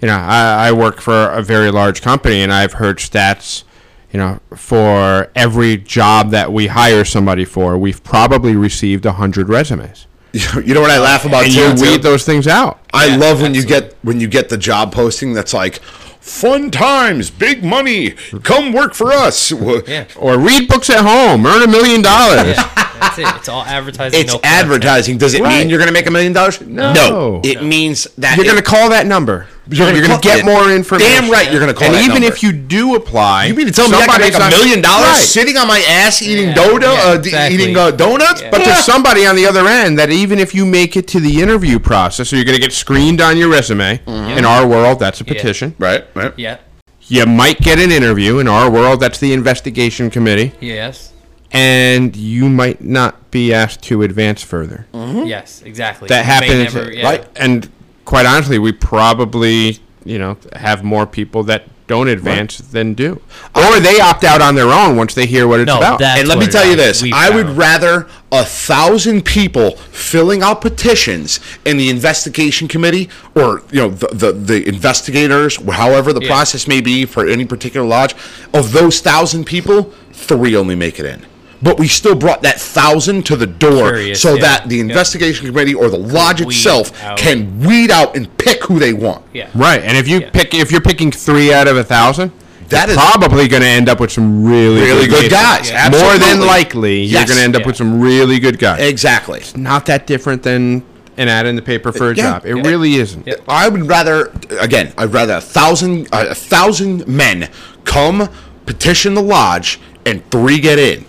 you 0.00 0.06
know 0.08 0.16
I, 0.16 0.68
I 0.68 0.72
work 0.72 1.00
for 1.00 1.28
a 1.30 1.42
very 1.42 1.70
large 1.70 2.00
company 2.02 2.42
and 2.42 2.52
I've 2.52 2.74
heard 2.74 2.98
stats 2.98 3.64
you 4.12 4.18
know 4.18 4.40
for 4.56 5.30
every 5.34 5.76
job 5.76 6.30
that 6.30 6.52
we 6.52 6.68
hire 6.68 7.04
somebody 7.04 7.44
for 7.44 7.76
we've 7.76 8.02
probably 8.04 8.54
received 8.56 9.04
100 9.04 9.48
resumes 9.48 10.06
You 10.32 10.72
know 10.74 10.80
what 10.80 10.90
I 10.90 10.98
laugh 10.98 11.24
about 11.24 11.44
and 11.44 11.52
too? 11.52 11.60
you 11.60 11.74
too? 11.76 11.82
weed 11.82 12.02
those 12.02 12.24
things 12.24 12.46
out 12.46 12.80
I 12.94 13.06
Yeah, 13.08 13.16
love 13.16 13.42
when 13.42 13.54
you 13.54 13.64
get 13.66 13.94
when 14.02 14.20
you 14.20 14.28
get 14.28 14.48
the 14.48 14.56
job 14.58 14.92
posting 14.92 15.34
that's 15.34 15.52
like 15.52 15.80
fun 16.22 16.70
times, 16.70 17.30
big 17.30 17.62
money, 17.64 18.10
come 18.44 18.72
work 18.72 18.94
for 18.94 19.12
us. 19.12 19.50
Yeah. 19.52 20.06
or 20.16 20.38
read 20.38 20.68
books 20.68 20.88
at 20.88 21.00
home 21.04 21.44
earn 21.44 21.62
a 21.62 21.66
million 21.70 22.00
dollars 22.02 22.56
That's 22.56 23.18
it. 23.18 23.26
It's 23.36 23.48
all 23.48 23.64
advertising. 23.64 24.20
It's 24.20 24.32
no 24.32 24.40
advertising. 24.44 25.18
Does 25.18 25.34
it 25.34 25.42
Right. 25.42 25.58
mean 25.58 25.68
you're 25.68 25.78
going 25.78 25.88
to 25.88 25.92
make 25.92 26.06
a 26.06 26.10
million 26.10 26.32
dollars? 26.32 26.60
No. 26.60 27.40
It 27.44 27.62
means 27.64 28.04
that 28.18 28.36
you're 28.36 28.46
going 28.46 28.56
to 28.56 28.62
call 28.62 28.90
that 28.90 29.06
number 29.06 29.48
You're 29.68 29.86
you're, 29.92 30.02
gonna 30.02 30.08
going 30.08 30.20
to 30.20 30.28
get 30.28 30.44
more 30.44 30.70
information 30.72 31.22
Damn 31.22 31.30
right, 31.30 31.48
you're 31.50 31.60
going 31.60 31.72
to 31.72 31.78
call 31.78 31.86
and 31.86 31.94
that 31.94 32.02
even 32.02 32.22
number. 32.22 32.34
if 32.34 32.42
you 32.42 32.50
do 32.52 32.96
apply, 32.96 33.46
You 33.46 33.54
mean 33.54 33.66
to 33.66 33.72
tell 33.72 33.88
me 33.88 33.96
I 33.96 34.06
can 34.06 34.20
make 34.20 34.34
a 34.34 34.48
million 34.50 34.82
dollars 34.82 35.06
Right. 35.06 35.16
sitting 35.22 35.56
on 35.56 35.68
my 35.68 35.78
ass 35.88 36.20
eating 36.20 36.48
Yeah, 36.48 36.54
dodo, 36.54 36.92
yeah, 36.92 37.02
uh, 37.10 37.14
exactly. 37.14 37.54
eating 37.62 37.76
uh, 37.76 37.92
donuts? 37.92 38.42
Yeah. 38.42 38.50
But 38.50 38.64
there's 38.64 38.84
somebody 38.84 39.24
on 39.24 39.36
the 39.36 39.46
other 39.46 39.66
end 39.68 39.98
that 40.00 40.10
even 40.10 40.40
if 40.40 40.52
you 40.52 40.66
make 40.66 40.96
it 40.96 41.06
to 41.08 41.20
the 41.20 41.40
interview 41.40 41.78
process, 41.78 42.28
so 42.30 42.36
you're 42.36 42.44
going 42.44 42.56
to 42.56 42.60
get 42.60 42.72
screened 42.72 43.20
on 43.20 43.36
your 43.36 43.48
resume. 43.50 43.98
Mm-hmm. 43.98 44.38
In 44.38 44.44
our 44.44 44.66
world, 44.66 44.98
that's 44.98 45.20
a 45.20 45.24
petition. 45.24 45.76
right, 45.78 46.04
right. 46.14 46.32
Yeah. 46.36 46.58
You 47.02 47.26
might 47.26 47.58
get 47.58 47.78
an 47.78 47.92
interview. 47.92 48.38
In 48.40 48.48
our 48.48 48.68
world, 48.70 48.98
that's 49.00 49.18
the 49.20 49.32
investigation 49.32 50.10
committee, 50.10 50.52
Yes. 50.60 51.12
and 51.52 52.16
you 52.16 52.48
might 52.48 52.80
not 52.82 53.30
be 53.30 53.52
asked 53.54 53.82
to 53.84 54.02
advance 54.02 54.42
further. 54.42 54.86
Yes. 54.92 55.62
Exactly. 55.64 56.08
That 56.08 56.20
You 56.20 56.32
happens, 56.32 56.74
never- 56.74 56.92
yeah. 56.92 57.04
right? 57.08 57.26
And 57.36 57.70
quite 58.12 58.26
honestly, 58.26 58.58
we 58.58 58.72
probably, 58.72 59.78
you 60.04 60.18
know, 60.18 60.36
have 60.54 60.84
more 60.84 61.06
people 61.06 61.42
that 61.44 61.62
don't 61.86 62.08
advance 62.08 62.58
than 62.58 62.92
do, 62.92 63.18
or 63.56 63.80
they 63.80 64.00
opt 64.00 64.22
out 64.22 64.42
on 64.42 64.54
their 64.54 64.68
own 64.68 64.96
once 64.98 65.14
they 65.14 65.24
hear 65.24 65.48
what 65.48 65.60
it's 65.60 65.66
No, 65.66 65.78
about. 65.78 66.02
and 66.02 66.28
let 66.28 66.36
me 66.38 66.46
tell 66.46 66.66
it 66.66 66.70
you 66.72 66.76
this: 66.76 67.02
I 67.10 67.30
would 67.30 67.46
found. 67.46 67.56
rather 67.58 68.06
a 68.30 68.44
thousand 68.44 69.24
people 69.24 69.76
filling 69.76 70.42
out 70.42 70.60
petitions 70.60 71.40
in 71.64 71.78
the 71.78 71.88
investigation 71.88 72.68
committee, 72.68 73.08
or 73.34 73.62
you 73.70 73.80
know, 73.80 73.88
the 73.88 74.08
the, 74.08 74.32
the 74.32 74.68
investigators, 74.68 75.56
however 75.70 76.12
the 76.12 76.20
Yeah. 76.20 76.28
process 76.28 76.68
may 76.68 76.82
be 76.82 77.06
for 77.06 77.26
any 77.26 77.46
particular 77.46 77.86
lodge. 77.86 78.14
Of 78.52 78.72
those 78.72 79.00
thousand 79.00 79.46
people, 79.46 79.90
three 80.12 80.54
only 80.54 80.74
make 80.74 81.00
it 81.00 81.06
in. 81.06 81.24
But 81.62 81.78
we 81.78 81.86
still 81.86 82.14
brought 82.16 82.42
that 82.42 82.60
thousand 82.60 83.24
to 83.26 83.36
the 83.36 83.46
door, 83.46 83.88
Curious, 83.90 84.20
so 84.20 84.34
yeah. 84.34 84.40
that 84.42 84.68
the 84.68 84.76
Yeah. 84.76 84.82
investigation 84.82 85.46
committee 85.46 85.74
or 85.74 85.88
the 85.88 85.98
lodge 85.98 86.40
Weed 86.40 86.48
itself 86.56 86.90
out. 87.04 87.16
can 87.18 87.60
weed 87.60 87.90
out 87.90 88.16
and 88.16 88.36
pick 88.36 88.64
who 88.64 88.78
they 88.80 88.92
want. 88.92 89.22
Yeah. 89.32 89.46
Right, 89.54 89.80
and 89.82 89.96
if 89.96 90.08
you 90.08 90.20
Yeah. 90.20 90.30
pick, 90.32 90.54
if 90.54 90.72
you're 90.72 90.80
picking 90.80 91.12
three 91.12 91.52
out 91.52 91.68
of 91.68 91.76
a 91.76 91.84
thousand, 91.84 92.32
That 92.68 92.88
you're 92.88 92.96
is- 92.98 93.02
probably 93.04 93.46
going 93.48 93.62
to 93.62 93.68
end 93.68 93.88
up 93.88 94.00
with 94.00 94.10
some 94.10 94.44
really, 94.44 94.80
Really 94.80 95.06
good 95.06 95.30
Masons. 95.30 95.68
guys. 95.68 95.70
Yeah. 95.70 95.88
More 95.90 96.12
than 96.14 96.22
Absolutely. 96.22 96.46
likely, 96.48 97.00
you're 97.02 97.24
going 97.26 97.36
to 97.38 97.44
end 97.44 97.54
up 97.54 97.60
Yeah. 97.62 97.66
with 97.68 97.76
some 97.76 98.00
really 98.00 98.38
good 98.40 98.58
guys. 98.58 98.80
Exactly. 98.80 99.38
It's 99.40 99.56
Not 99.56 99.86
that 99.86 100.06
different 100.06 100.42
than 100.42 100.82
an 101.18 101.28
ad 101.28 101.46
in 101.46 101.54
the 101.54 101.62
paper 101.62 101.92
for 101.92 102.10
a 102.10 102.14
Yeah. 102.16 102.22
job. 102.24 102.42
It 102.46 102.54
really 102.54 102.96
isn't. 102.96 103.24
Yeah. 103.26 103.34
I 103.46 103.68
would 103.68 103.86
rather, 103.88 104.30
again, 104.58 104.88
I'd 104.98 105.12
rather 105.12 105.34
a 105.34 105.40
thousand, 105.40 106.08
uh, 106.10 106.24
a 106.30 106.34
thousand 106.34 107.06
men 107.06 107.48
come 107.84 108.28
petition 108.66 109.14
the 109.14 109.22
lodge 109.22 109.78
and 110.06 110.22
three 110.30 110.58
get 110.58 110.78
in, 110.78 111.04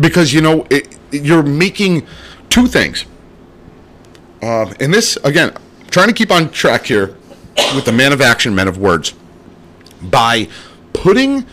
because 0.00 0.32
you 0.32 0.40
know 0.40 0.66
it, 0.70 0.96
you're 1.12 1.42
making 1.42 2.06
two 2.48 2.66
things. 2.66 3.04
Um, 4.42 4.74
and 4.80 4.92
this 4.92 5.16
again, 5.22 5.54
trying 5.90 6.08
to 6.08 6.14
keep 6.14 6.30
on 6.30 6.50
track 6.50 6.86
here 6.86 7.16
with 7.74 7.84
the 7.84 7.92
man 7.92 8.12
of 8.12 8.20
action, 8.20 8.54
men 8.54 8.68
of 8.68 8.78
words, 8.78 9.14
by 10.02 10.48
putting, 10.92 11.46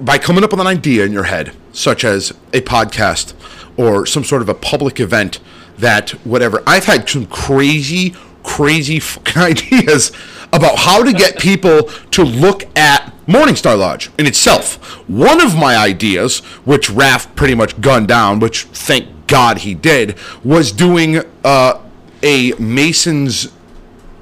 by 0.00 0.18
coming 0.18 0.44
up 0.44 0.50
with 0.50 0.60
an 0.60 0.66
idea 0.66 1.04
in 1.04 1.12
your 1.12 1.24
head, 1.24 1.52
such 1.72 2.04
as 2.04 2.30
a 2.52 2.60
podcast 2.60 3.34
or 3.76 4.04
some 4.04 4.24
sort 4.24 4.42
of 4.42 4.48
a 4.48 4.54
public 4.54 5.00
event 5.00 5.40
that 5.78 6.10
whatever. 6.24 6.62
I've 6.66 6.84
had 6.84 7.08
some 7.08 7.26
crazy, 7.26 8.14
crazy 8.42 9.00
ideas 9.36 10.12
about 10.52 10.78
how 10.78 11.02
to 11.02 11.12
get 11.12 11.38
people 11.38 11.84
to 12.12 12.22
look 12.22 12.64
at 12.76 13.12
Morningstar 13.26 13.78
Lodge 13.78 14.10
in 14.18 14.26
itself. 14.26 14.76
One 15.08 15.40
of 15.40 15.56
my 15.56 15.76
ideas, 15.76 16.40
which 16.64 16.88
Raph 16.88 17.34
pretty 17.36 17.54
much 17.54 17.80
gunned 17.80 18.08
down, 18.08 18.40
which 18.40 18.64
thank 18.64 19.26
God 19.26 19.58
he 19.58 19.74
did, 19.74 20.18
was 20.42 20.72
doing 20.72 21.22
uh, 21.44 21.80
a 22.22 22.52
Mason's 22.58 23.52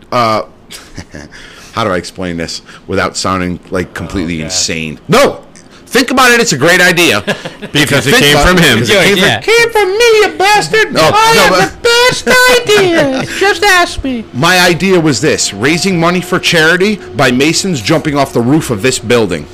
how 1.73 1.85
do 1.85 1.91
I 1.91 1.97
explain 1.97 2.37
this 2.37 2.63
without 2.87 3.17
sounding 3.17 3.61
like 3.71 3.95
completely 3.95 4.41
insane? 4.41 5.01
No, 5.09 5.47
think 5.89 6.11
about 6.11 6.31
it. 6.31 6.41
It's 6.41 6.53
a 6.53 6.59
great 6.59 6.81
idea 6.81 7.21
Because 7.73 8.07
it 8.07 8.15
came 8.15 8.37
from 8.39 8.57
him. 8.57 8.79
it 8.83 8.89
came 8.89 9.17
from- 9.19 9.43
Came 9.43 9.71
from 9.71 9.89
me, 9.91 10.09
you 10.21 10.39
bastard. 10.39 10.93
No, 10.93 11.01
I 11.13 11.35
no, 11.35 11.43
have 11.43 11.51
but- 11.51 11.83
the 11.83 11.89
best 11.89 12.29
ideas. 13.27 13.41
Just 13.41 13.63
ask 13.65 14.03
me. 14.05 14.25
My 14.33 14.59
idea 14.61 15.01
was 15.01 15.21
this: 15.21 15.53
raising 15.53 15.99
money 15.99 16.21
for 16.21 16.39
charity 16.39 16.97
by 16.97 17.31
Masons 17.31 17.81
jumping 17.83 18.17
off 18.17 18.33
the 18.33 18.41
roof 18.43 18.71
of 18.71 18.83
this 18.83 18.99
building. 18.99 19.47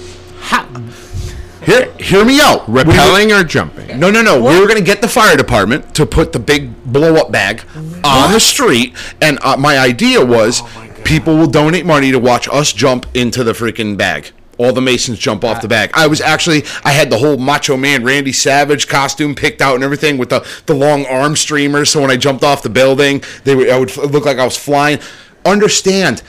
Hear, 1.65 1.91
hear 1.93 2.25
me 2.27 2.41
out. 2.43 2.69
We 2.69 2.75
were- 2.75 2.85
Repelling 2.85 3.33
or 3.33 3.43
jumping? 3.43 3.99
No, 3.99 4.11
no, 4.11 4.21
no. 4.21 4.37
We 4.39 4.61
were 4.61 4.67
going 4.67 4.77
to 4.79 4.85
get 4.85 5.01
the 5.01 5.09
fire 5.09 5.35
department 5.35 5.95
to 5.95 6.05
put 6.05 6.35
the 6.35 6.39
big 6.39 6.71
blow 6.85 7.15
up 7.17 7.33
bag 7.33 7.63
on 8.05 8.33
the 8.33 8.39
street. 8.41 8.95
And 9.23 9.39
uh, 9.43 9.57
my 9.57 9.79
idea 9.79 10.23
was 10.23 10.61
people 11.05 11.39
will 11.39 11.47
donate 11.47 11.87
money 11.87 12.11
to 12.13 12.19
watch 12.19 12.49
us 12.49 12.71
jump 12.71 13.07
into 13.15 13.43
the 13.45 13.53
freaking 13.55 13.97
bag. 13.97 14.33
All 14.59 14.73
the 14.73 14.81
Masons 14.81 15.19
jump 15.19 15.45
off 15.45 15.61
the 15.63 15.69
back. 15.69 15.97
I 15.97 16.07
was 16.07 16.21
actually, 16.21 16.65
I 16.85 16.93
had 16.93 17.11
the 17.11 17.19
whole 17.19 17.37
Macho 17.37 17.77
Man 17.77 18.05
Randy 18.05 18.33
Savage 18.33 18.87
costume 18.89 19.35
picked 19.35 19.61
out 19.61 19.75
and 19.75 19.83
everything 19.85 20.17
with 20.17 20.29
the, 20.29 20.47
the 20.67 20.75
long 20.75 21.05
arm 21.07 21.35
streamers. 21.37 21.91
So 21.91 22.01
when 22.01 22.11
I 22.11 22.17
jumped 22.17 22.45
off 22.45 22.63
the 22.63 22.71
building, 22.71 23.23
they 23.45 23.55
would, 23.57 23.69
I 23.69 23.79
would 23.79 23.97
look 23.97 24.25
like 24.25 24.39
I 24.39 24.45
was 24.45 24.57
flying. 24.57 25.01
Understand. 25.45 26.23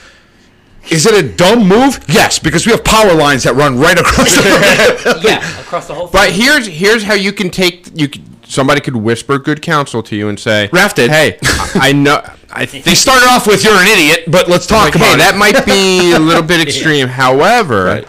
Is 0.90 1.04
it 1.06 1.14
a 1.24 1.36
dumb 1.36 1.66
move? 1.68 2.04
Yes, 2.08 2.38
because 2.38 2.64
we 2.66 2.72
have 2.72 2.84
power 2.84 3.12
lines 3.14 3.42
that 3.42 3.54
run 3.54 3.78
right 3.78 3.98
across 3.98 4.34
the 4.36 5.20
yeah, 5.24 5.60
across 5.60 5.88
the 5.88 5.94
whole. 5.94 6.06
But 6.08 6.30
here's 6.30 6.66
here's 6.66 7.02
how 7.02 7.14
you 7.14 7.32
can 7.32 7.50
take 7.50 7.88
you. 7.98 8.08
Could, 8.08 8.22
somebody 8.46 8.80
could 8.80 8.94
whisper 8.94 9.38
good 9.40 9.62
counsel 9.62 10.00
to 10.04 10.14
you 10.14 10.28
and 10.28 10.38
say, 10.38 10.68
"Rafted. 10.72 11.10
Hey, 11.10 11.38
I, 11.42 11.70
I 11.88 11.92
know. 11.92 12.22
I 12.52 12.66
think 12.66 12.84
They 12.84 12.94
started 12.94 13.26
off 13.26 13.48
with 13.48 13.64
you're 13.64 13.74
an 13.74 13.88
idiot, 13.88 14.30
but 14.30 14.48
let's 14.48 14.66
talk 14.66 14.84
like, 14.84 14.94
about 14.94 15.06
hey, 15.06 15.14
it. 15.14 15.18
that 15.18 15.36
might 15.36 15.66
be 15.66 16.12
a 16.12 16.20
little 16.20 16.44
bit 16.44 16.60
extreme. 16.66 17.08
However, 17.08 17.84
Right. 17.86 18.08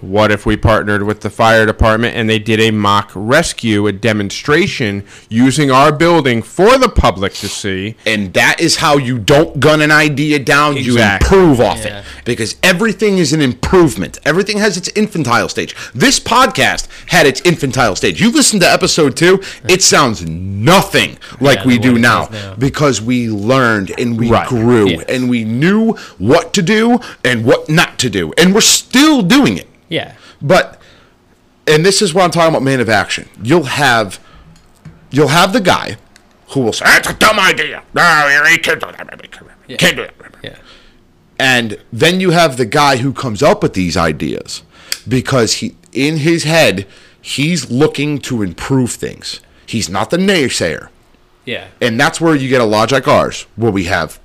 What 0.00 0.30
if 0.32 0.46
we 0.46 0.56
partnered 0.56 1.02
with 1.02 1.20
the 1.20 1.30
fire 1.30 1.66
department 1.66 2.16
and 2.16 2.28
they 2.28 2.38
did 2.38 2.60
a 2.60 2.70
mock 2.70 3.10
rescue, 3.14 3.86
a 3.86 3.92
demonstration 3.92 5.04
using 5.28 5.70
our 5.70 5.92
building 5.92 6.42
for 6.42 6.78
the 6.78 6.88
public 6.88 7.32
to 7.34 7.48
see? 7.48 7.96
and 8.06 8.32
that 8.34 8.60
is 8.60 8.76
how 8.76 8.96
you 8.96 9.18
don't 9.18 9.60
gun 9.60 9.80
an 9.80 9.90
idea 9.90 10.38
down 10.38 10.76
you 10.76 10.98
improve 10.98 11.60
off 11.60 11.84
Yeah. 11.84 11.98
it 12.00 12.04
because 12.24 12.56
everything 12.62 13.18
is 13.18 13.32
an 13.32 13.40
improvement 13.40 14.18
everything 14.24 14.58
has 14.58 14.76
its 14.76 14.88
infantile 14.94 15.48
stage 15.48 15.74
this 15.94 16.18
podcast 16.20 16.88
had 17.08 17.26
its 17.26 17.40
infantile 17.42 17.96
stage 17.96 18.20
you 18.20 18.30
listen 18.30 18.60
to 18.60 18.70
episode 18.70 19.16
two 19.16 19.40
it 19.68 19.82
sounds 19.82 20.24
nothing 20.26 21.18
like 21.40 21.58
Yeah, 21.60 21.66
we 21.66 21.78
do 21.78 21.98
now, 21.98 22.28
now. 22.32 22.54
because 22.58 23.00
we 23.02 23.28
learned 23.28 23.92
and 23.98 24.18
we 24.18 24.30
Right. 24.30 24.46
grew 24.48 24.88
Yes. 24.88 25.04
and 25.08 25.28
we 25.28 25.44
knew 25.44 25.92
what 26.18 26.52
to 26.54 26.62
do 26.62 27.00
and 27.24 27.44
what 27.44 27.68
not 27.68 27.98
to 28.00 28.10
do 28.10 28.32
and 28.38 28.54
we're 28.54 28.60
still 28.60 29.22
doing 29.22 29.56
it 29.56 29.68
yeah, 29.90 30.14
but 30.40 30.80
and 31.66 31.84
this 31.84 32.00
is 32.00 32.14
what 32.14 32.24
I'm 32.24 32.30
talking 32.30 32.48
about 32.48 32.62
man 32.62 32.80
of 32.80 32.88
action. 32.88 33.28
You'll 33.42 33.64
have 33.64 34.18
you'll 35.10 35.28
have 35.28 35.52
the 35.52 35.60
guy 35.60 35.98
who 36.48 36.60
will 36.60 36.72
say, 36.72 36.84
That's 36.86 37.08
a 37.10 37.14
dumb 37.14 37.38
idea. 37.38 37.82
No, 37.94 38.02
you 38.50 38.58
can't 38.58 38.80
do 38.80 38.86
that. 38.86 39.78
Can't 39.78 39.96
do 39.96 40.02
that. 40.02 40.14
yeah, 40.42 40.56
And 41.38 41.78
then 41.92 42.20
you 42.20 42.30
have 42.30 42.56
the 42.56 42.66
guy 42.66 42.96
who 42.96 43.12
comes 43.12 43.42
up 43.42 43.62
with 43.62 43.74
these 43.74 43.96
ideas 43.96 44.62
because 45.06 45.54
he 45.54 45.76
in 45.92 46.18
his 46.18 46.44
head 46.44 46.86
he's 47.20 47.70
looking 47.70 48.18
to 48.18 48.42
improve 48.42 48.92
things. 48.92 49.40
He's 49.66 49.88
not 49.88 50.10
the 50.10 50.16
naysayer. 50.16 50.88
yeah, 51.44 51.68
And 51.80 51.98
that's 52.00 52.20
where 52.20 52.34
you 52.34 52.48
get 52.48 52.60
a 52.60 52.64
lodge 52.64 52.92
like 52.92 53.06
ours, 53.08 53.46
where 53.56 53.70
we 53.72 53.84
have 53.84 54.18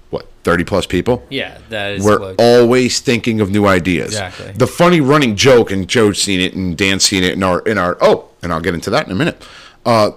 what, 0.45 0.51
thirty 0.51 0.63
plus 0.63 0.85
people? 0.85 1.25
yeah. 1.29 1.57
That 1.69 1.93
is 1.93 2.05
We're 2.05 2.19
what. 2.19 2.35
always 2.39 2.99
thinking 2.99 3.41
of 3.41 3.49
new 3.49 3.65
ideas. 3.65 4.07
Exactly. 4.13 4.51
The 4.53 4.67
funny 4.67 5.01
running 5.01 5.35
joke, 5.35 5.71
and 5.71 5.87
Joe's 5.87 6.21
seen 6.21 6.39
it, 6.39 6.53
and 6.53 6.77
Dan's 6.77 7.03
seen 7.03 7.23
it 7.23 7.33
in 7.33 7.43
our 7.43 7.59
in 7.61 7.77
our 7.77 7.97
oh, 8.01 8.29
and 8.41 8.53
I'll 8.53 8.61
get 8.61 8.73
into 8.73 8.89
that 8.91 9.05
in 9.05 9.11
a 9.11 9.15
minute. 9.15 9.41
Uh, 9.85 10.11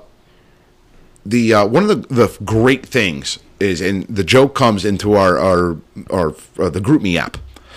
the 1.24 1.55
uh, 1.55 1.66
one 1.66 1.83
of 1.83 1.89
the 2.09 2.14
the 2.14 2.39
great 2.45 2.87
things 2.87 3.39
is, 3.61 3.81
and 3.81 4.05
the 4.07 4.24
joke 4.24 4.55
comes 4.55 4.85
into 4.85 5.14
our 5.14 5.39
our 5.39 5.76
our 6.11 6.35
uh, 6.59 6.70
the 6.70 6.81
GroupMe 6.81 7.18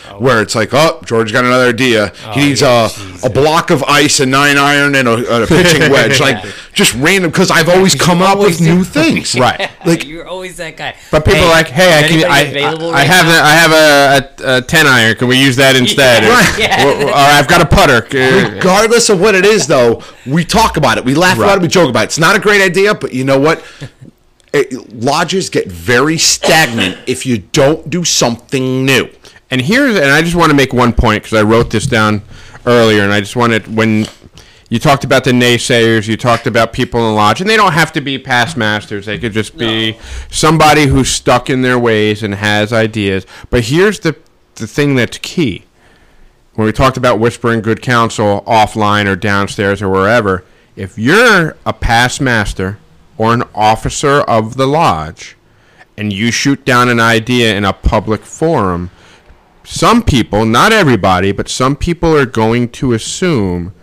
app. 0.07 0.19
Where 0.21 0.41
it's 0.41 0.55
like, 0.55 0.69
oh, 0.73 1.01
George 1.05 1.31
got 1.33 1.45
another 1.45 1.69
idea. 1.69 2.09
he 2.33 2.47
needs 2.47 2.61
yeah, 2.61 2.85
a, 2.85 2.89
Jesus. 2.89 3.25
a 3.25 3.29
block 3.29 3.69
of 3.69 3.83
ice, 3.83 4.19
a 4.19 4.25
nine 4.25 4.57
iron, 4.57 4.95
and 4.95 5.07
a, 5.07 5.43
a 5.43 5.47
pitching 5.47 5.91
wedge. 5.91 6.19
Like, 6.19 6.43
just 6.73 6.93
random, 6.95 7.31
because 7.31 7.51
I've 7.51 7.69
always 7.69 7.95
come 7.95 8.21
up 8.21 8.37
with 8.37 8.45
always 8.45 8.61
new 8.61 8.83
things. 8.83 9.37
Right. 9.39 9.69
Like, 9.83 10.05
you're 10.05 10.27
always 10.27 10.57
that 10.57 10.77
guy. 10.77 10.95
But 11.09 11.25
people 11.25 11.41
are 11.41 11.49
like, 11.49 11.67
hey, 11.67 11.97
I 11.97 12.01
can, 12.07 12.11
anybody 12.13 12.33
I, 12.33 12.39
available 12.41 12.89
I, 12.91 12.99
I 12.99 13.03
have, 13.03 13.25
a, 13.27 13.39
I 13.41 13.55
have 13.55 13.71
a, 13.71 14.43
a, 14.53 14.57
a 14.57 14.61
ten 14.61 14.85
iron. 14.85 15.15
Can 15.15 15.27
we 15.27 15.41
use 15.41 15.55
that 15.55 15.75
instead? 15.81 16.23
Right. 16.23 16.55
Or, 16.55 16.61
Yeah. 16.61 16.85
or, 17.05 17.09
or 17.09 17.13
I've 17.15 17.47
got 17.47 17.61
a 17.61 17.65
putter. 17.65 18.05
Uh, 18.15 18.51
regardless 18.55 19.09
of 19.09 19.19
what 19.19 19.33
it 19.33 19.43
is, 19.43 19.65
though, 19.65 20.03
we 20.27 20.45
talk 20.45 20.77
about 20.77 20.99
it. 20.99 21.03
We 21.03 21.15
laugh 21.15 21.37
about 21.37 21.57
it. 21.57 21.61
We 21.63 21.67
joke 21.67 21.89
about 21.89 22.01
it. 22.03 22.05
It's 22.05 22.19
not 22.19 22.35
a 22.35 22.39
great 22.39 22.61
idea, 22.61 22.93
but 22.93 23.11
you 23.11 23.23
know 23.23 23.39
what? 23.39 23.63
It, 24.53 24.93
lodges 24.93 25.49
get 25.49 25.67
very 25.71 26.17
stagnant 26.17 26.99
if 27.07 27.25
you 27.25 27.37
don't 27.39 27.89
do 27.89 28.03
something 28.03 28.85
new. 28.85 29.09
And 29.51 29.61
here's, 29.61 29.95
and 29.95 30.05
I 30.05 30.21
just 30.21 30.35
want 30.35 30.49
to 30.49 30.55
make 30.55 30.73
one 30.73 30.93
point 30.93 31.23
because 31.23 31.37
I 31.37 31.43
wrote 31.43 31.69
this 31.69 31.85
down 31.85 32.21
earlier, 32.65 33.03
and 33.03 33.11
I 33.11 33.19
just 33.19 33.35
wanted 33.35 33.67
when 33.75 34.05
you 34.69 34.79
talked 34.79 35.03
about 35.03 35.25
the 35.25 35.31
naysayers, 35.31 36.07
you 36.07 36.15
talked 36.15 36.47
about 36.47 36.71
people 36.71 37.01
in 37.01 37.07
the 37.07 37.11
lodge, 37.11 37.41
and 37.41 37.49
they 37.49 37.57
don't 37.57 37.73
have 37.73 37.91
to 37.91 38.01
be 38.01 38.17
past 38.17 38.55
masters. 38.55 39.05
They 39.05 39.19
could 39.19 39.33
just 39.33 39.57
be 39.57 39.97
somebody 40.29 40.85
who's 40.85 41.09
stuck 41.09 41.49
in 41.49 41.61
their 41.61 41.77
ways 41.77 42.23
and 42.23 42.33
has 42.35 42.71
ideas. 42.71 43.25
But 43.49 43.65
here's 43.65 43.99
the 43.99 44.15
the 44.55 44.67
thing 44.67 44.95
that's 44.95 45.17
key. 45.17 45.63
When 46.55 46.65
we 46.65 46.71
talked 46.71 46.97
about 46.97 47.19
whispering 47.19 47.61
good 47.61 47.81
counsel 47.81 48.43
offline 48.45 49.07
or 49.07 49.15
downstairs 49.15 49.81
or 49.81 49.89
wherever, 49.89 50.43
if 50.75 50.97
you're 50.97 51.57
a 51.65 51.73
past 51.73 52.21
master 52.21 52.77
or 53.17 53.33
an 53.33 53.43
officer 53.53 54.21
of 54.21 54.57
the 54.57 54.67
lodge 54.67 55.35
and 55.97 56.11
you 56.13 56.31
shoot 56.31 56.63
down 56.65 56.89
an 56.89 56.99
idea 56.99 57.55
in 57.55 57.65
a 57.65 57.73
public 57.73 58.21
forum, 58.21 58.91
some 59.63 60.01
people, 60.03 60.45
not 60.45 60.71
everybody, 60.71 61.31
but 61.31 61.47
some 61.47 61.75
people 61.75 62.15
are 62.15 62.25
going 62.25 62.69
to 62.69 62.93
assume 62.93 63.73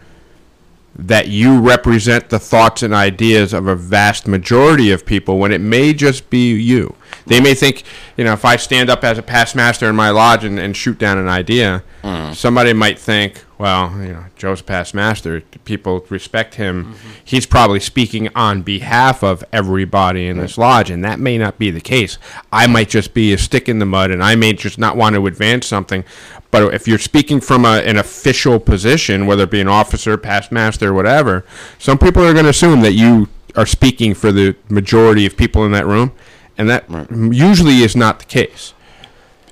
that 0.99 1.29
you 1.29 1.61
represent 1.61 2.29
the 2.29 2.41
thoughts 2.41 2.83
and 2.83 2.93
ideas 2.93 3.53
of 3.53 3.69
a 3.69 3.77
vast 3.77 4.27
majority 4.27 4.91
of 4.91 5.07
people 5.07 5.39
when 5.39 5.53
it 5.53 5.61
may 5.61 5.95
just 5.95 6.29
be 6.29 6.53
you. 6.53 6.95
They 7.27 7.41
may 7.41 7.55
think, 7.55 7.85
you 8.17 8.25
know, 8.25 8.33
if 8.33 8.45
I 8.45 8.57
stand 8.57 8.91
up 8.91 9.05
as 9.05 9.17
a 9.17 9.23
past 9.23 9.55
master 9.55 9.89
in 9.89 9.95
my 9.95 10.11
lodge 10.11 10.45
and, 10.45 10.59
and 10.59 10.77
shoot 10.77 10.99
down 10.99 11.17
an 11.17 11.29
idea, 11.29 11.85
hmm. 12.03 12.33
somebody 12.33 12.73
might 12.73 12.99
think, 12.99 13.45
well, 13.59 13.91
you 14.01 14.13
know, 14.13 14.25
Joe's 14.37 14.63
past 14.63 14.95
master. 14.95 15.41
People 15.65 16.07
respect 16.09 16.55
him. 16.55 16.95
He's 17.25 17.45
probably 17.45 17.81
speaking 17.81 18.29
on 18.35 18.63
behalf 18.63 19.25
of 19.25 19.45
everybody 19.53 20.29
in 20.29 20.39
this 20.39 20.57
lodge, 20.57 20.91
and 20.91 21.05
that 21.05 21.19
may 21.19 21.37
not 21.39 21.59
be 21.59 21.71
the 21.71 21.81
case. 21.81 22.19
I 22.53 22.69
might 22.69 22.89
just 22.89 23.15
be 23.15 23.33
a 23.33 23.39
stick 23.39 23.69
in 23.69 23.81
the 23.81 23.87
mud, 23.87 24.13
and 24.13 24.23
I 24.23 24.37
may 24.37 24.53
just 24.53 24.79
not 24.79 24.97
want 24.97 25.17
to 25.17 25.27
advance 25.27 25.67
something. 25.67 26.05
But 26.53 26.73
if 26.73 26.87
you're 26.87 26.99
speaking 26.99 27.41
from 27.41 27.65
a, 27.65 27.79
an 27.81 27.97
official 27.97 28.61
position, 28.61 29.27
whether 29.27 29.43
it 29.43 29.51
be 29.51 29.61
an 29.61 29.69
officer, 29.69 30.17
past 30.17 30.53
master, 30.53 30.95
whatever, 30.95 31.45
some 31.79 31.99
people 31.99 32.23
are 32.23 32.33
going 32.33 32.45
to 32.45 32.51
assume 32.51 32.81
that 32.83 32.93
you 32.93 33.29
are 33.57 33.67
speaking 33.67 34.15
for 34.15 34.31
the 34.31 34.55
majority 34.69 35.27
of 35.27 35.37
people 35.37 35.65
in 35.65 35.73
that 35.73 35.87
room, 35.87 36.13
and 36.57 36.71
that 36.71 36.89
usually 37.11 37.83
is 37.83 37.97
not 37.97 38.21
the 38.21 38.25
case. 38.25 38.73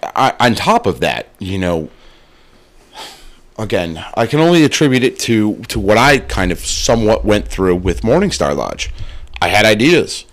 I, 0.03 0.35
on 0.39 0.55
top 0.55 0.87
of 0.87 1.01
that, 1.01 1.27
you 1.41 1.59
know, 1.59 1.91
again, 3.59 4.05
I 4.15 4.27
can 4.27 4.41
only 4.41 4.65
attribute 4.65 5.03
it 5.03 5.19
to 5.21 5.57
to 5.69 5.81
what 5.81 5.99
I 5.99 6.19
kind 6.19 6.53
of 6.53 6.61
somewhat 6.61 7.25
went 7.25 7.49
through 7.49 7.77
with 7.77 8.03
Morningstar 8.03 8.57
Lodge. 8.57 8.93
I 9.41 9.49
had 9.49 9.65
ideas, 9.65 10.25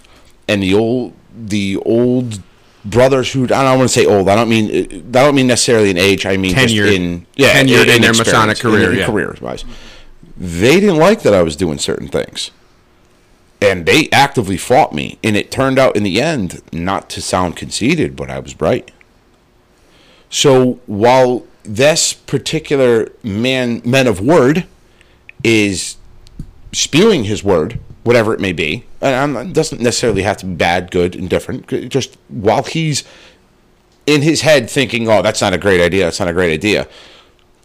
and 0.47 0.61
the 0.61 0.74
old 0.74 1.13
the 1.36 1.78
old 1.78 2.41
brothers 2.86 3.32
who 3.32 3.45
I 3.45 3.47
don't 3.47 3.78
want 3.78 3.89
to 3.89 3.93
say 3.93 4.05
old. 4.05 4.30
I 4.30 4.36
don't 4.36 4.49
mean 4.49 4.69
I 4.69 5.24
don't 5.24 5.36
mean 5.36 5.47
necessarily 5.47 5.89
in 5.89 5.97
age. 5.97 6.26
I 6.26 6.38
mean 6.38 6.53
just 6.53 6.74
Tenured. 6.74 6.93
in 6.93 7.26
yeah 7.36 7.61
Tenured 7.61 7.95
in 7.95 8.01
their 8.01 8.13
Masonic 8.13 8.59
career, 8.59 8.91
in, 8.91 8.99
yeah. 8.99 9.05
career 9.05 9.36
wise. 9.41 9.65
They 10.36 10.80
didn't 10.80 10.97
like 10.97 11.21
that 11.24 11.34
I 11.34 11.43
was 11.43 11.55
doing 11.55 11.78
certain 11.78 12.07
things. 12.07 12.51
And 13.61 13.86
they 13.86 14.09
actively 14.11 14.57
fought 14.57 14.91
me, 14.91 15.17
and 15.24 15.38
it 15.38 15.49
turned 15.49 15.80
out 15.80 15.95
in 15.95 16.03
the 16.03 16.21
end, 16.21 16.61
not 16.74 17.09
to 17.11 17.21
sound 17.21 17.55
conceited, 17.55 18.13
but 18.13 18.30
I 18.30 18.39
was 18.39 18.59
right. 18.59 18.91
So 20.30 20.82
while 20.86 21.45
this 21.64 22.14
particular 22.14 23.11
man, 23.24 23.82
man 23.86 24.07
of 24.07 24.20
word, 24.20 24.66
is 25.43 25.97
spewing 26.72 27.26
his 27.26 27.43
word, 27.43 27.80
whatever 28.03 28.34
it 28.34 28.39
may 28.39 28.53
be, 28.53 28.84
and 29.01 29.36
I'm- 29.36 29.53
doesn't 29.53 29.82
necessarily 29.82 30.24
have 30.24 30.38
to 30.38 30.45
be 30.45 30.53
bad, 30.55 30.91
good, 30.91 31.16
indifferent. 31.16 31.70
c- 31.70 31.88
Just 31.88 32.18
while 32.28 32.64
he's 32.64 33.03
in 34.05 34.22
his 34.22 34.41
head 34.41 34.70
thinking, 34.70 35.07
"Oh, 35.07 35.22
that's 35.22 35.41
not 35.41 35.53
a 35.53 35.57
great 35.57 35.80
idea. 35.82 36.05
That's 36.05 36.20
not 36.20 36.28
a 36.30 36.34
great 36.34 36.51
idea." 36.51 36.88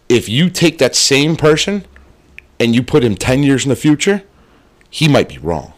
If 0.09 0.29
you 0.29 0.49
take 0.51 0.79
that 0.79 0.95
same 0.95 1.37
person 1.37 1.85
and 2.61 2.75
you 2.75 2.83
put 2.83 3.03
him 3.05 3.17
ten 3.17 3.43
years 3.43 3.65
in 3.65 3.69
the 3.69 3.77
future, 3.77 4.23
he 4.91 5.09
might 5.09 5.29
be 5.29 5.39
wrong. 5.39 5.73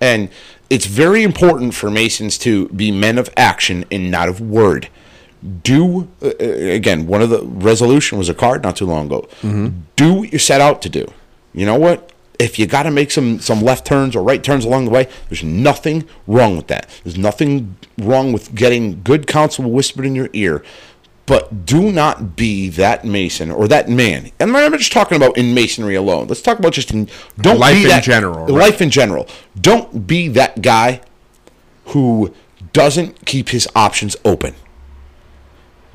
And 0.00 0.28
it's 0.68 0.86
very 0.86 1.22
important 1.22 1.74
for 1.74 1.90
Masons 1.90 2.38
to 2.38 2.68
be 2.68 2.90
men 2.90 3.18
of 3.18 3.30
action 3.36 3.84
and 3.90 4.10
not 4.10 4.28
of 4.28 4.40
word 4.40 4.88
do 5.62 6.08
uh, 6.22 6.30
again. 6.38 7.06
One 7.06 7.22
of 7.22 7.30
the 7.30 7.42
resolution 7.42 8.18
was 8.18 8.28
a 8.28 8.34
card 8.34 8.62
not 8.62 8.76
too 8.76 8.86
long 8.86 9.06
ago. 9.06 9.28
Do 9.96 10.14
what 10.14 10.32
you 10.32 10.38
set 10.38 10.60
out 10.60 10.82
to 10.82 10.88
do. 10.88 11.06
You 11.52 11.66
know 11.66 11.78
what? 11.78 12.12
If 12.38 12.58
you 12.58 12.66
got 12.66 12.84
to 12.84 12.90
make 12.90 13.10
some 13.10 13.38
some 13.40 13.60
left 13.60 13.86
turns 13.86 14.16
or 14.16 14.22
right 14.22 14.42
turns 14.42 14.64
along 14.64 14.86
the 14.86 14.90
way, 14.90 15.08
there's 15.28 15.42
nothing 15.44 16.08
wrong 16.26 16.56
with 16.56 16.68
that. 16.68 16.88
There's 17.04 17.18
nothing 17.18 17.76
wrong 17.98 18.32
with 18.32 18.54
getting 18.54 19.02
good 19.02 19.26
counsel 19.26 19.70
whispered 19.70 20.06
in 20.06 20.14
your 20.14 20.30
ear. 20.32 20.62
But 21.26 21.64
do 21.64 21.92
not 21.92 22.34
be 22.34 22.70
that 22.70 23.04
mason 23.04 23.52
or 23.52 23.68
that 23.68 23.88
man. 23.88 24.32
And 24.40 24.56
I'm 24.56 24.72
not 24.72 24.78
just 24.78 24.90
talking 24.90 25.16
about 25.16 25.38
in 25.38 25.54
masonry 25.54 25.94
alone. 25.94 26.26
Let's 26.26 26.42
talk 26.42 26.58
about 26.58 26.72
just 26.72 26.90
in 26.90 27.08
don't 27.40 27.58
Life 27.58 27.74
be 27.74 27.92
in 27.92 28.02
general, 28.02 28.46
right. 28.46 28.50
Life 28.50 28.82
in 28.82 28.90
general. 28.90 29.28
Don't 29.60 30.06
be 30.08 30.26
that 30.28 30.60
guy 30.60 31.02
who 31.86 32.34
doesn't 32.72 33.26
keep 33.26 33.50
his 33.50 33.68
options 33.76 34.16
open. 34.24 34.54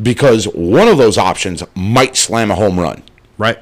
Because 0.01 0.45
one 0.45 0.87
of 0.87 0.97
those 0.97 1.17
options 1.17 1.63
might 1.73 2.15
slam 2.17 2.51
a 2.51 2.55
home 2.55 2.79
run. 2.79 3.03
Right. 3.37 3.59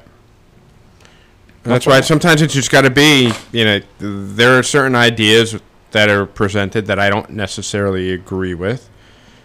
That's 1.62 1.86
right. 1.86 2.04
Sometimes 2.04 2.42
it's 2.42 2.54
just 2.54 2.70
got 2.70 2.82
to 2.82 2.90
be, 2.90 3.32
you 3.52 3.64
know, 3.64 3.80
there 3.98 4.58
are 4.58 4.62
certain 4.62 4.94
ideas 4.94 5.58
that 5.92 6.10
are 6.10 6.26
presented 6.26 6.86
that 6.86 6.98
I 6.98 7.08
don't 7.08 7.30
necessarily 7.30 8.12
agree 8.12 8.52
with. 8.52 8.90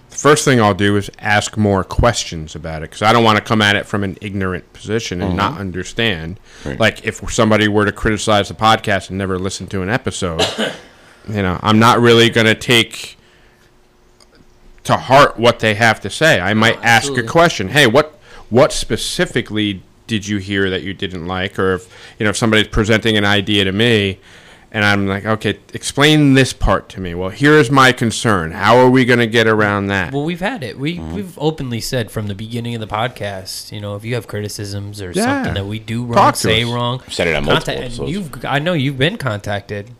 The 0.09 0.17
first 0.17 0.43
thing 0.43 0.59
I'll 0.59 0.73
do 0.73 0.97
is 0.97 1.11
ask 1.19 1.55
more 1.55 1.83
questions 1.83 2.55
about 2.55 2.81
it 2.81 2.89
because 2.89 3.03
I 3.03 3.13
don't 3.13 3.23
want 3.23 3.37
to 3.37 3.43
come 3.43 3.61
at 3.61 3.75
it 3.75 3.85
from 3.85 4.03
an 4.03 4.17
ignorant 4.21 4.73
position 4.73 5.21
and 5.21 5.37
not 5.37 5.51
mm-hmm. 5.51 5.61
understand. 5.61 6.39
Right. 6.65 6.79
Like 6.79 7.05
if 7.05 7.21
somebody 7.31 7.67
were 7.67 7.85
to 7.85 7.91
criticize 7.91 8.47
the 8.47 8.55
podcast 8.55 9.09
and 9.09 9.19
never 9.19 9.37
listen 9.37 9.67
to 9.67 9.83
an 9.83 9.89
episode, 9.89 10.43
you 11.27 11.43
know, 11.43 11.59
I'm 11.61 11.77
not 11.77 11.99
really 11.99 12.31
going 12.31 12.47
to 12.47 12.55
take 12.55 13.18
to 14.85 14.97
heart 14.97 15.37
what 15.37 15.59
they 15.59 15.75
have 15.75 15.99
to 16.01 16.09
say. 16.09 16.39
I 16.39 16.53
might 16.53 16.77
ask 16.83 17.11
a 17.17 17.23
question. 17.23 17.69
Hey, 17.69 17.87
what 17.87 18.17
what 18.49 18.71
specifically 18.71 19.81
did 20.07 20.27
you 20.27 20.37
hear 20.37 20.69
that 20.69 20.81
you 20.83 20.93
didn't 20.93 21.27
like, 21.27 21.59
or 21.59 21.73
if 21.75 22.13
you 22.17 22.23
know 22.23 22.29
if 22.31 22.37
somebody's 22.37 22.67
presenting 22.67 23.15
an 23.17 23.25
idea 23.25 23.63
to 23.65 23.71
me, 23.71 24.19
and 24.71 24.83
I'm 24.85 25.07
like, 25.07 25.25
okay, 25.25 25.59
explain 25.73 26.33
this 26.33 26.53
part 26.53 26.89
to 26.89 27.01
me. 27.01 27.13
Well, 27.13 27.29
here's 27.29 27.69
my 27.69 27.91
concern. 27.91 28.51
How 28.51 28.77
are 28.77 28.89
we 28.89 29.05
going 29.05 29.19
to 29.19 29.27
get 29.27 29.47
around 29.47 29.87
that? 29.87 30.13
Well, 30.13 30.23
we've 30.23 30.39
had 30.39 30.63
it. 30.63 30.79
We 30.79 30.97
we've 30.99 31.37
openly 31.37 31.81
said 31.81 32.09
from 32.09 32.27
the 32.27 32.35
beginning 32.35 32.73
of 32.75 32.81
the 32.81 32.87
podcast. 32.87 33.71
You 33.71 33.81
know, 33.81 33.95
if 33.95 34.03
you 34.05 34.15
have 34.15 34.27
criticisms 34.27 35.01
or 35.01 35.11
Yeah. 35.11 35.25
something 35.25 35.53
that 35.55 35.65
we 35.65 35.77
do 35.79 36.05
wrong, 36.05 36.33
say 36.33 36.63
us. 36.63 36.69
wrong, 36.71 37.01
said 37.09 37.27
it 37.27 37.35
on 37.35 37.45
multiple 37.45 37.73
contact- 37.75 37.99
and. 37.99 38.09
You've, 38.09 38.45
I 38.45 38.59
know 38.59 38.73
you've 38.73 38.97
been 38.97 39.17
contacted. 39.17 39.91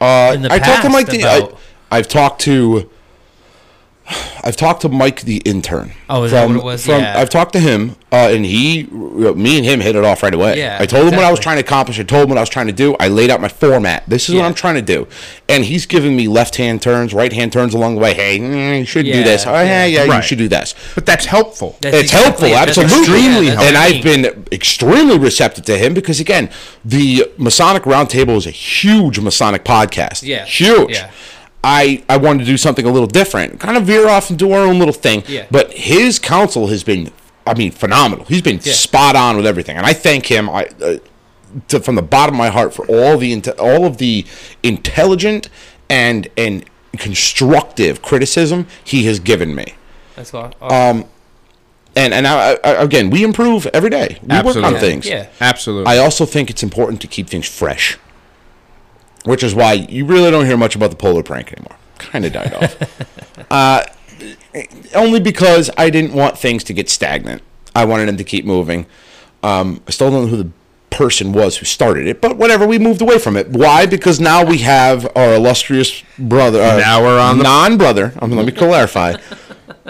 Uh, 0.00 0.32
in 0.34 0.42
the 0.42 0.52
I 0.52 0.58
talked 0.58 0.82
to 0.82 0.88
past 0.88 0.92
Mike. 0.92 1.06
The, 1.06 1.20
about- 1.20 1.58
I, 1.90 1.98
I've 1.98 2.08
talked 2.08 2.40
to. 2.42 2.90
I've 4.06 4.56
talked 4.56 4.82
to 4.82 4.90
Mike 4.90 5.22
the 5.22 5.38
intern. 5.38 5.92
Oh, 6.10 6.24
is 6.24 6.32
that 6.32 6.46
what 6.46 6.56
it 6.56 6.62
was? 6.62 6.86
Yeah. 6.86 7.14
I've 7.16 7.30
talked 7.30 7.54
to 7.54 7.60
him, 7.60 7.96
uh, 8.12 8.28
and 8.30 8.44
he, 8.44 8.82
me 8.84 9.56
and 9.56 9.64
him 9.64 9.80
hit 9.80 9.96
it 9.96 10.04
off 10.04 10.22
right 10.22 10.34
away. 10.34 10.58
Yeah, 10.58 10.76
I 10.78 10.84
told 10.84 11.08
him 11.08 11.16
what 11.16 11.24
I 11.24 11.30
was 11.30 11.40
trying 11.40 11.56
to 11.56 11.62
accomplish. 11.62 11.98
I 11.98 12.02
told 12.02 12.24
him 12.24 12.28
what 12.28 12.36
I 12.38 12.42
was 12.42 12.50
trying 12.50 12.66
to 12.66 12.72
do. 12.72 12.94
I 13.00 13.08
laid 13.08 13.30
out 13.30 13.40
my 13.40 13.48
format. 13.48 14.04
This 14.06 14.28
is 14.28 14.34
what 14.34 14.44
I'm 14.44 14.52
trying 14.52 14.74
to 14.74 14.82
do, 14.82 15.08
and 15.48 15.64
he's 15.64 15.86
giving 15.86 16.14
me 16.14 16.28
left 16.28 16.56
hand 16.56 16.82
turns, 16.82 17.14
right 17.14 17.32
hand 17.32 17.52
turns 17.54 17.72
along 17.72 17.94
the 17.94 18.02
way. 18.02 18.12
Hey, 18.12 18.38
mm, 18.38 18.80
you 18.80 18.84
should 18.84 19.06
do 19.06 19.24
this. 19.24 19.46
Oh, 19.46 19.52
yeah, 19.52 19.86
yeah. 19.86 20.04
yeah, 20.04 20.16
you 20.16 20.22
should 20.22 20.38
do 20.38 20.48
this. 20.48 20.74
but 20.94 21.06
that's 21.06 21.24
helpful. 21.24 21.78
That's 21.80 21.96
it's 21.96 22.12
exactly 22.12 22.50
helpful, 22.50 22.74
it. 22.74 22.74
That's 22.74 22.78
absolutely, 22.78 23.14
extremely 23.14 23.46
helpful. 23.46 23.68
and 23.68 23.76
I've 23.78 24.04
been 24.04 24.46
extremely 24.52 25.18
receptive 25.18 25.64
to 25.64 25.78
him 25.78 25.94
because 25.94 26.20
again, 26.20 26.50
the 26.84 27.32
Masonic 27.38 27.84
Roundtable 27.84 28.36
is 28.36 28.46
a 28.46 28.50
huge 28.50 29.18
Masonic 29.18 29.64
podcast. 29.64 30.22
Yeah, 30.22 30.44
huge. 30.44 30.92
yeah. 30.92 31.10
I 31.64 32.04
I 32.08 32.16
wanted 32.18 32.40
to 32.40 32.44
do 32.44 32.56
something 32.56 32.84
a 32.86 32.90
little 32.90 33.06
different, 33.08 33.58
kind 33.58 33.76
of 33.76 33.84
veer 33.84 34.08
off 34.08 34.28
and 34.30 34.38
do 34.38 34.52
our 34.52 34.60
own 34.66 34.78
little 34.78 34.94
thing. 34.94 35.22
Yeah. 35.26 35.46
But 35.50 35.72
his 35.72 36.18
counsel 36.18 36.66
has 36.68 36.84
been, 36.84 37.10
I 37.46 37.54
mean, 37.54 37.72
phenomenal. 37.72 38.24
He's 38.26 38.42
been 38.42 38.60
Yeah. 38.62 38.72
spot 38.74 39.16
on 39.16 39.36
with 39.36 39.46
everything, 39.46 39.76
and 39.76 39.86
I 39.86 39.92
thank 39.94 40.26
him. 40.26 40.48
I. 40.50 40.66
Uh, 40.82 40.96
to, 41.68 41.78
from 41.78 41.94
the 41.94 42.02
bottom 42.02 42.34
of 42.34 42.38
my 42.38 42.48
heart 42.48 42.74
for 42.74 42.84
all 42.86 43.16
the 43.16 43.32
all 43.60 43.86
of 43.86 43.98
the 43.98 44.26
intelligent 44.64 45.48
and 45.88 46.26
and 46.36 46.64
constructive 46.98 48.02
criticism 48.02 48.66
he 48.82 49.04
has 49.04 49.20
given 49.20 49.54
me 49.54 49.74
That's 50.16 50.34
all. 50.34 50.52
and 51.96 52.12
and 52.12 52.26
I, 52.26 52.58
I, 52.64 52.70
again, 52.82 53.08
we 53.10 53.22
improve 53.22 53.66
every 53.68 53.90
day. 53.90 54.18
We 54.22 54.42
work 54.42 54.56
on 54.56 54.74
things. 54.80 55.06
Yeah. 55.06 55.28
Absolutely. 55.40 55.92
I 55.92 55.98
also 55.98 56.26
think 56.26 56.50
it's 56.50 56.62
important 56.64 57.00
to 57.02 57.06
keep 57.06 57.28
things 57.28 57.46
fresh, 57.48 57.98
which 59.24 59.42
is 59.42 59.54
why 59.54 59.72
you 59.74 60.04
really 60.06 60.30
don't 60.30 60.46
hear 60.46 60.56
much 60.56 60.74
about 60.76 60.90
the 60.90 60.96
polar 60.96 61.22
prank 61.22 61.52
anymore. 61.52 61.76
Kind 61.98 62.24
of 62.24 62.32
died 62.32 62.54
off. 62.54 63.50
uh, 63.50 63.84
only 64.94 65.20
because 65.20 65.70
I 65.76 65.90
didn't 65.90 66.12
want 66.14 66.38
things 66.38 66.64
to 66.64 66.72
get 66.72 66.88
stagnant. 66.88 67.42
I 67.74 67.84
wanted 67.84 68.06
them 68.08 68.16
to 68.18 68.24
keep 68.24 68.44
moving. 68.44 68.86
Um, 69.42 69.82
I 69.86 69.90
still 69.90 70.10
don't 70.10 70.24
know 70.24 70.28
who 70.28 70.36
the 70.44 70.50
person 70.90 71.32
was 71.32 71.56
who 71.56 71.64
started 71.64 72.06
it, 72.06 72.20
but 72.20 72.36
whatever. 72.36 72.66
We 72.66 72.78
moved 72.78 73.02
away 73.02 73.18
from 73.18 73.36
it. 73.36 73.48
Why? 73.48 73.84
Because 73.86 74.20
now 74.20 74.44
we 74.44 74.58
have 74.58 75.04
our 75.16 75.34
illustrious 75.34 76.02
brother. 76.18 76.62
Uh, 76.62 76.78
Now 76.78 77.02
we're 77.02 77.18
on 77.18 77.38
the- 77.38 77.44
non-brother. 77.44 78.12
Um, 78.22 78.30
let 78.32 78.46
me 78.46 78.52
clarify. 78.64 79.16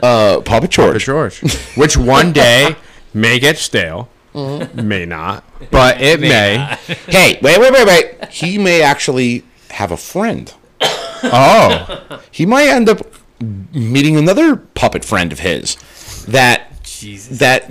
Uh, 0.03 0.41
Puppet 0.41 0.71
George. 0.71 1.05
Puppet 1.07 1.41
George, 1.43 1.57
which 1.77 1.97
one 1.97 2.33
day 2.33 2.75
may 3.15 3.39
get 3.39 3.59
stale, 3.59 4.09
may 4.35 5.07
not, 5.07 5.45
but 5.71 6.01
it 6.01 6.21
may. 6.21 6.57
hey, 7.07 7.39
wait, 7.43 7.59
wait, 7.59 7.73
wait, 7.73 7.87
wait. 7.87 8.25
He 8.31 8.59
may 8.59 8.83
actually 8.83 9.45
have 9.71 9.91
a 9.91 9.97
friend. 9.97 10.53
Oh, 11.27 12.21
He 12.31 12.45
might 12.45 12.69
end 12.69 12.87
up 12.91 12.99
meeting 13.73 14.17
another 14.19 14.57
puppet 14.57 15.05
friend 15.07 15.33
of 15.33 15.39
his. 15.39 15.77
That 16.27 16.83
Jesus. 16.83 17.39
that 17.39 17.71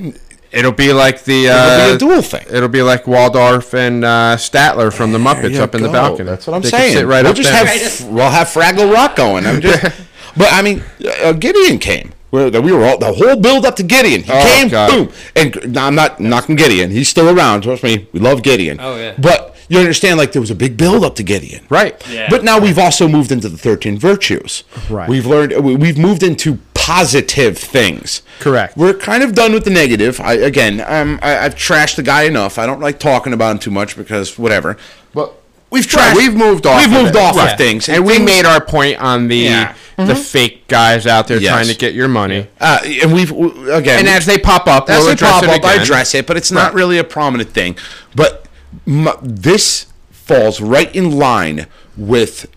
it'll 0.52 0.72
be 0.72 0.92
like 0.92 1.24
the. 1.26 1.50
Uh, 1.50 1.90
be 1.90 1.96
a 1.96 1.98
dual 2.00 2.22
thing. 2.24 2.46
It'll 2.50 2.68
be 2.68 2.82
like 2.82 3.06
Waldorf 3.06 3.76
and 3.76 4.04
uh, 4.04 4.38
Statler 4.38 4.92
from 4.92 5.12
the 5.12 5.20
Muppets 5.20 5.60
up 5.60 5.76
in 5.76 5.84
the 5.84 5.90
balcony. 5.90 6.26
That's 6.30 6.48
what 6.48 6.56
I'm 6.56 6.62
They 6.64 6.70
saying. 6.70 7.06
Right 7.06 7.22
we'll 7.22 7.32
up 7.32 7.38
just 7.38 7.52
there. 7.52 7.66
have 7.66 8.10
we'll 8.12 8.30
have 8.32 8.48
Fraggle 8.48 8.92
Rock 8.92 9.16
going. 9.16 9.46
I'm 9.46 9.62
just, 9.62 9.84
but 10.38 10.48
I 10.52 10.64
mean, 10.64 10.82
uh, 11.22 11.34
Gideon 11.34 11.78
came. 11.78 12.12
We 12.34 12.50
we 12.50 12.72
were 12.72 12.84
all 12.84 12.98
the 12.98 13.14
whole 13.14 13.36
build 13.36 13.64
up 13.64 13.76
to 13.76 13.84
Gideon. 13.84 14.24
He 14.24 14.32
Oh, 14.34 14.42
came, 14.56 14.68
God. 14.70 14.90
boom, 14.90 15.10
and 15.36 15.74
no, 15.74 15.82
I'm 15.84 15.94
not 15.96 16.20
knocking 16.20 16.56
Gideon. 16.56 16.90
He's 16.90 17.08
still 17.08 17.30
around. 17.30 17.62
Trust 17.62 17.84
me, 17.84 18.08
we 18.12 18.20
love 18.20 18.42
Gideon. 18.42 18.80
Oh, 18.82 18.96
yeah. 18.98 19.14
But 19.20 19.56
you 19.70 19.78
understand, 19.78 20.18
like 20.18 20.32
there 20.32 20.42
was 20.42 20.50
a 20.52 20.56
big 20.56 20.76
build 20.76 21.04
up 21.06 21.16
to 21.18 21.24
Gideon, 21.24 21.64
Right. 21.70 21.96
Yeah. 22.10 22.28
But 22.32 22.44
now 22.44 22.60
we've 22.60 22.80
also 22.80 23.08
moved 23.08 23.32
into 23.32 23.50
the 23.50 23.58
13 23.58 24.00
virtues. 24.00 24.64
Right. 24.90 25.08
We've 25.08 25.26
learned. 25.28 25.54
we- 25.64 25.76
We've 25.76 25.98
moved 25.98 26.24
into 26.24 26.58
positive 26.74 27.58
things. 27.58 28.24
Correct. 28.40 28.76
We're 28.76 28.94
kind 28.96 29.22
of 29.24 29.34
done 29.36 29.54
with 29.54 29.64
the 29.64 29.70
negative. 29.70 30.20
I 30.20 30.34
again, 30.34 30.84
um, 30.88 31.20
I, 31.22 31.38
I've 31.38 31.56
trashed 31.56 31.96
the 31.98 32.04
guy 32.04 32.24
enough. 32.24 32.58
I 32.58 32.66
don't 32.66 32.82
like 32.82 33.00
talking 33.00 33.32
about 33.32 33.52
him 33.52 33.60
too 33.60 33.72
much 33.72 33.96
because 33.96 34.38
whatever. 34.40 34.76
But 35.14 35.34
we've 35.74 35.94
Right, 35.94 36.16
we've 36.16 36.36
moved 36.36 36.66
off. 36.66 36.78
We've 36.80 36.96
of 36.96 37.04
moved 37.04 37.16
it. 37.16 37.22
off 37.22 37.36
Right. 37.36 37.52
of 37.52 37.58
things, 37.58 37.90
and 37.90 38.06
we 38.06 38.14
things- 38.14 38.26
made 38.26 38.46
our 38.46 38.62
point 38.62 39.00
on 39.00 39.28
the 39.28 39.38
Yeah. 39.38 39.74
the 39.98 40.16
fake 40.16 40.68
guys 40.68 41.06
out 41.06 41.28
there 41.28 41.38
Yes. 41.40 41.52
trying 41.52 41.68
to 41.68 41.76
get 41.76 41.94
your 41.94 42.08
money. 42.08 42.48
Uh, 42.62 42.80
and 43.02 43.14
we've 43.14 43.30
w- 43.30 43.72
again. 43.72 44.00
And 44.00 44.08
as 44.10 44.26
they 44.26 44.38
pop 44.38 44.68
up, 44.68 44.90
as 44.90 45.00
we'll 45.00 45.08
they 45.10 45.16
pop 45.16 45.44
it 45.44 45.50
up, 45.50 45.64
I 45.66 45.74
address 45.76 46.16
it, 46.16 46.26
but 46.26 46.36
it's 46.38 46.52
not 46.52 46.66
Right. 46.68 46.74
really 46.76 46.98
a 46.98 47.04
prominent 47.04 47.54
thing. 47.54 47.76
But 48.16 48.46
m- 48.88 49.10
this 49.22 49.86
falls 50.12 50.62
right 50.62 50.94
in 50.96 51.12
line 51.12 51.68
with 51.98 52.48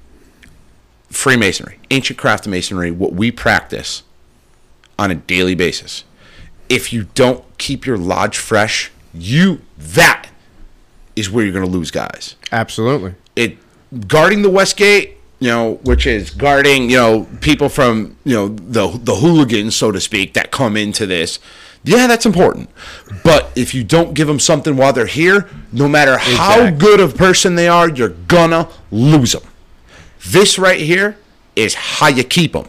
Freemasonry, 1.10 1.78
ancient 1.90 2.18
craft 2.18 2.46
masonry, 2.46 2.90
what 2.90 3.12
we 3.14 3.30
practice 3.30 4.02
on 4.98 5.10
a 5.10 5.14
daily 5.14 5.54
basis. 5.54 6.04
If 6.68 6.92
you 6.92 7.06
don't 7.14 7.44
keep 7.58 7.86
your 7.86 7.96
lodge 7.96 8.36
fresh, 8.36 8.90
you 9.14 9.60
that 9.78 10.25
is 11.16 11.30
where 11.30 11.44
you're 11.44 11.52
going 11.52 11.64
to 11.64 11.70
lose 11.70 11.90
guys. 11.90 12.36
Absolutely. 12.52 13.14
it 13.34 13.58
guarding 14.08 14.42
the 14.42 14.50
west 14.50 14.76
gate 14.76 15.16
you 15.38 15.48
know 15.48 15.74
which 15.84 16.06
is 16.06 16.30
guarding 16.30 16.90
you 16.90 16.96
know 16.96 17.26
people 17.40 17.68
from 17.68 18.16
you 18.24 18.34
know 18.34 18.48
the 18.48 18.98
the 19.02 19.14
hooligans 19.16 19.76
so 19.76 19.92
to 19.92 20.00
speak 20.00 20.32
that 20.34 20.50
come 20.50 20.76
into 20.76 21.06
this 21.06 21.38
yeah 21.84 22.06
that's 22.06 22.26
important. 22.26 22.68
But 23.22 23.50
if 23.54 23.74
you 23.74 23.84
don't 23.84 24.14
give 24.14 24.26
them 24.26 24.40
something 24.40 24.76
while 24.76 24.92
they're 24.92 25.06
here 25.06 25.48
no 25.72 25.88
matter 25.88 26.18
how 26.18 26.70
good 26.70 27.00
of 27.00 27.14
a 27.14 27.16
person 27.16 27.54
they 27.54 27.68
are 27.68 27.88
you're 27.88 28.08
gonna 28.08 28.68
lose 28.90 29.32
them 29.32 29.42
this 30.26 30.58
right 30.58 30.80
here 30.80 31.16
is 31.54 31.74
how 31.74 32.08
you 32.08 32.24
keep 32.24 32.52
them 32.52 32.66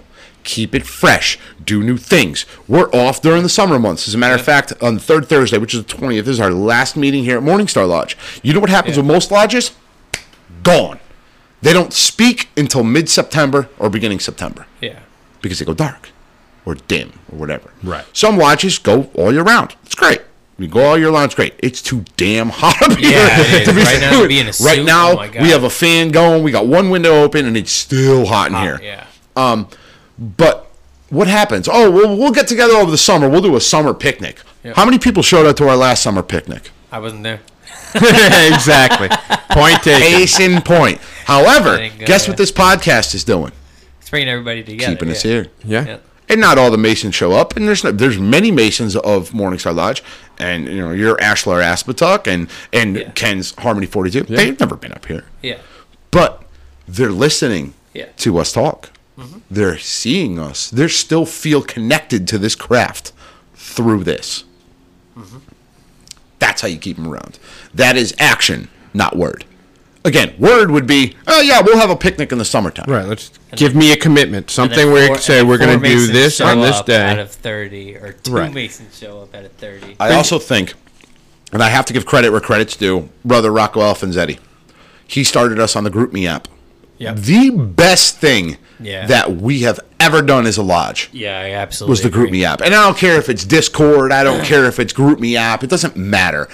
keep 0.47 0.73
it 0.73 0.85
fresh 0.87 1.37
do 1.63 1.83
new 1.83 1.97
things 1.97 2.45
we're 2.67 2.89
off 2.91 3.21
during 3.21 3.43
the 3.43 3.49
summer 3.49 3.77
months 3.77 4.07
as 4.07 4.15
a 4.15 4.17
matter 4.17 4.33
of 4.33 4.41
fact 4.41 4.73
on 4.81 4.95
the 4.95 4.99
third 4.99 5.27
thursday 5.27 5.57
which 5.57 5.75
is 5.75 5.83
the 5.83 5.93
20th 5.93 6.23
this 6.25 6.29
is 6.29 6.39
our 6.39 6.51
last 6.51 6.97
meeting 6.97 7.23
here 7.23 7.37
at 7.37 7.43
morningstar 7.43 7.87
lodge 7.87 8.17
you 8.41 8.53
know 8.53 8.59
what 8.59 8.69
happens 8.69 8.97
with 8.97 9.05
most 9.05 9.29
lodges 9.29 9.71
gone. 10.67 10.99
They 11.61 11.73
don't 11.73 11.93
speak 11.93 12.49
until 12.55 12.83
mid 12.83 13.09
September 13.09 13.69
or 13.79 13.89
beginning 13.89 14.19
September 14.19 14.67
yeah. 14.81 14.99
because 15.41 15.59
they 15.59 15.65
go 15.65 15.73
dark 15.73 16.09
or 16.65 16.75
dim 16.75 17.13
or 17.31 17.39
whatever. 17.39 17.71
Right. 17.81 18.05
Some 18.13 18.37
lodges 18.37 18.77
go 18.77 19.09
all 19.15 19.33
year 19.33 19.43
round. 19.43 19.75
It's 19.83 19.95
great. 19.95 20.21
We 20.59 20.67
go 20.67 20.83
all 20.83 20.97
year 20.97 21.11
long. 21.11 21.25
It's 21.25 21.35
great. 21.35 21.53
It's 21.59 21.81
too 21.81 22.03
damn 22.15 22.49
hot 22.49 22.81
up 22.81 22.97
here. 22.97 23.11
Yeah, 23.11 23.37
is. 23.59 23.67
be 23.67 23.81
Right 23.81 23.99
now, 23.99 24.21
to 24.21 24.27
be 24.27 24.39
in 24.39 24.47
a 24.47 24.51
right 24.61 24.83
now, 24.83 25.11
oh 25.11 25.41
we 25.41 25.49
have 25.49 25.63
a 25.63 25.69
fan 25.69 26.09
going. 26.09 26.43
We 26.43 26.51
got 26.51 26.65
one 26.65 26.89
window 26.89 27.21
open, 27.23 27.45
and 27.45 27.55
it's 27.55 27.71
still 27.71 28.25
hot 28.25 28.51
in 28.51 28.57
here. 28.57 28.79
Yeah. 28.81 29.05
Um, 29.35 29.67
but 30.17 30.67
what 31.09 31.27
happens? 31.27 31.67
Oh, 31.71 31.89
we'll, 31.91 32.17
we'll 32.17 32.31
get 32.31 32.47
together 32.47 32.73
over 32.73 32.91
the 32.91 32.97
summer. 32.97 33.29
We'll 33.29 33.41
do 33.41 33.55
a 33.55 33.61
summer 33.61 33.93
picnic. 33.93 34.39
How 34.75 34.83
many 34.83 34.99
people 34.99 35.23
showed 35.23 35.45
up 35.45 35.55
to 35.57 35.67
our 35.69 35.77
last 35.77 36.03
summer 36.03 36.21
picnic? 36.21 36.71
I 36.91 36.99
wasn't 36.99 37.23
there. 37.23 37.39
exactly. 37.95 39.07
Point 39.49 39.81
taken. 39.81 40.01
Case 40.01 40.39
in 40.39 40.61
point. 40.61 40.99
However, 41.25 41.77
go, 41.77 42.05
guess 42.05 42.25
yeah. 42.25 42.31
what 42.31 42.37
this 42.37 42.51
podcast 42.51 43.15
is 43.15 43.23
doing? 43.23 43.51
It's 44.01 44.09
bringing 44.09 44.29
everybody 44.29 44.63
together. 44.63 44.93
Keeping 44.93 45.09
us 45.09 45.21
here. 45.21 45.47
Yeah. 45.63 45.85
Yeah. 45.85 45.97
and 46.29 46.41
not 46.41 46.57
all 46.57 46.69
the 46.69 46.77
Masons 46.77 47.15
show 47.15 47.31
up. 47.31 47.55
And 47.55 47.67
there's 47.67 47.83
no, 47.83 47.91
there's 47.91 48.17
many 48.19 48.51
Masons 48.51 48.95
of 48.97 49.31
Morningstar 49.31 49.73
Lodge, 49.73 50.03
and 50.37 50.65
you 50.67 50.79
know 50.79 50.91
you're 50.91 51.15
Ashlar 51.17 51.61
Aspetuck 51.63 52.27
and 52.27 52.49
and 52.73 52.97
Yeah. 52.97 53.11
Ken's 53.11 53.55
Harmony 53.55 53.85
42. 53.87 54.23
They've 54.23 54.59
never 54.59 54.75
been 54.75 54.91
up 54.91 55.05
here, 55.05 55.23
Yeah. 55.41 55.59
but 56.11 56.43
they're 56.87 57.11
listening 57.11 57.73
Yeah. 57.93 58.05
To 58.17 58.37
us 58.39 58.51
talk. 58.51 58.89
They're 59.49 59.77
seeing 59.79 60.37
us. 60.37 60.69
They 60.69 60.87
still 60.87 61.25
feel 61.25 61.61
connected 61.61 62.27
to 62.27 62.37
this 62.37 62.55
craft 62.55 63.13
through 63.55 64.03
this. 64.03 64.43
Mm-hmm. 65.17 65.37
That's 66.39 66.61
how 66.61 66.67
you 66.67 66.77
keep 66.77 66.97
them 66.97 67.07
around. 67.07 67.39
That 67.73 67.97
is 67.97 68.13
action, 68.19 68.69
not 68.93 69.15
word. 69.15 69.45
Again, 70.05 70.35
word 70.37 70.71
would 70.71 70.87
be, 70.87 71.15
oh 71.27 71.41
yeah, 71.41 71.61
we'll 71.61 71.77
have 71.77 71.89
a 71.89 71.95
picnic 71.95 72.31
in 72.31 72.37
the 72.37 72.45
summertime. 72.45 72.85
Right. 72.89 73.05
Let's 73.05 73.31
give 73.55 73.75
me 73.75 73.91
a 73.91 73.97
commitment. 73.97 74.49
Something 74.49 74.91
where 74.91 75.03
you 75.03 75.13
can 75.13 75.17
say 75.21 75.43
we're 75.43 75.57
going 75.57 75.81
to 75.81 75.85
do 75.85 76.07
this 76.07 76.37
show 76.37 76.45
on 76.45 76.61
this 76.61 76.77
up 76.77 76.85
day. 76.85 77.05
Out 77.05 77.19
of 77.19 77.31
30, 77.31 77.97
or 77.97 78.13
two 78.13 78.31
Right. 78.31 78.53
Masons 78.53 78.97
show 78.97 79.21
up 79.21 79.35
out 79.35 79.43
of 79.45 79.51
30. 79.53 79.97
I 79.99 80.13
also 80.13 80.39
think, 80.39 80.75
and 81.51 81.61
I 81.61 81.69
have 81.69 81.85
to 81.87 81.93
give 81.93 82.05
credit 82.05 82.31
where 82.31 82.39
credit's 82.39 82.77
due, 82.77 83.09
brother 83.25 83.51
Rocco 83.51 83.81
Alfanzetti. 83.81 84.39
He 85.07 85.23
started 85.23 85.59
us 85.59 85.75
on 85.75 85.83
the 85.83 85.91
GroupMe 85.91 86.25
app. 86.25 86.47
Yep. 86.99 87.15
The 87.17 87.49
best 87.51 88.17
thing 88.17 88.57
Yeah. 88.79 89.07
that 89.07 89.37
we 89.37 89.61
have 89.61 89.79
ever 90.07 90.21
done 90.21 90.45
as 90.47 90.57
a 90.57 90.63
lodge 90.63 91.09
Yeah, 91.11 91.37
I 91.39 91.51
absolutely. 91.51 91.91
was 91.91 92.01
the 92.01 92.09
Group 92.09 92.27
agree. 92.29 92.39
Me 92.39 92.45
app. 92.45 92.61
And 92.61 92.73
I 92.73 92.83
don't 92.85 92.97
care 92.97 93.17
if 93.17 93.27
it's 93.29 93.43
Discord, 93.45 94.11
I 94.11 94.23
don't 94.23 94.43
care 94.43 94.65
if 94.65 94.79
it's 94.79 94.93
GroupMe 94.93 95.35
app, 95.35 95.63
it 95.63 95.69
doesn't 95.69 95.95
matter. 95.95 96.47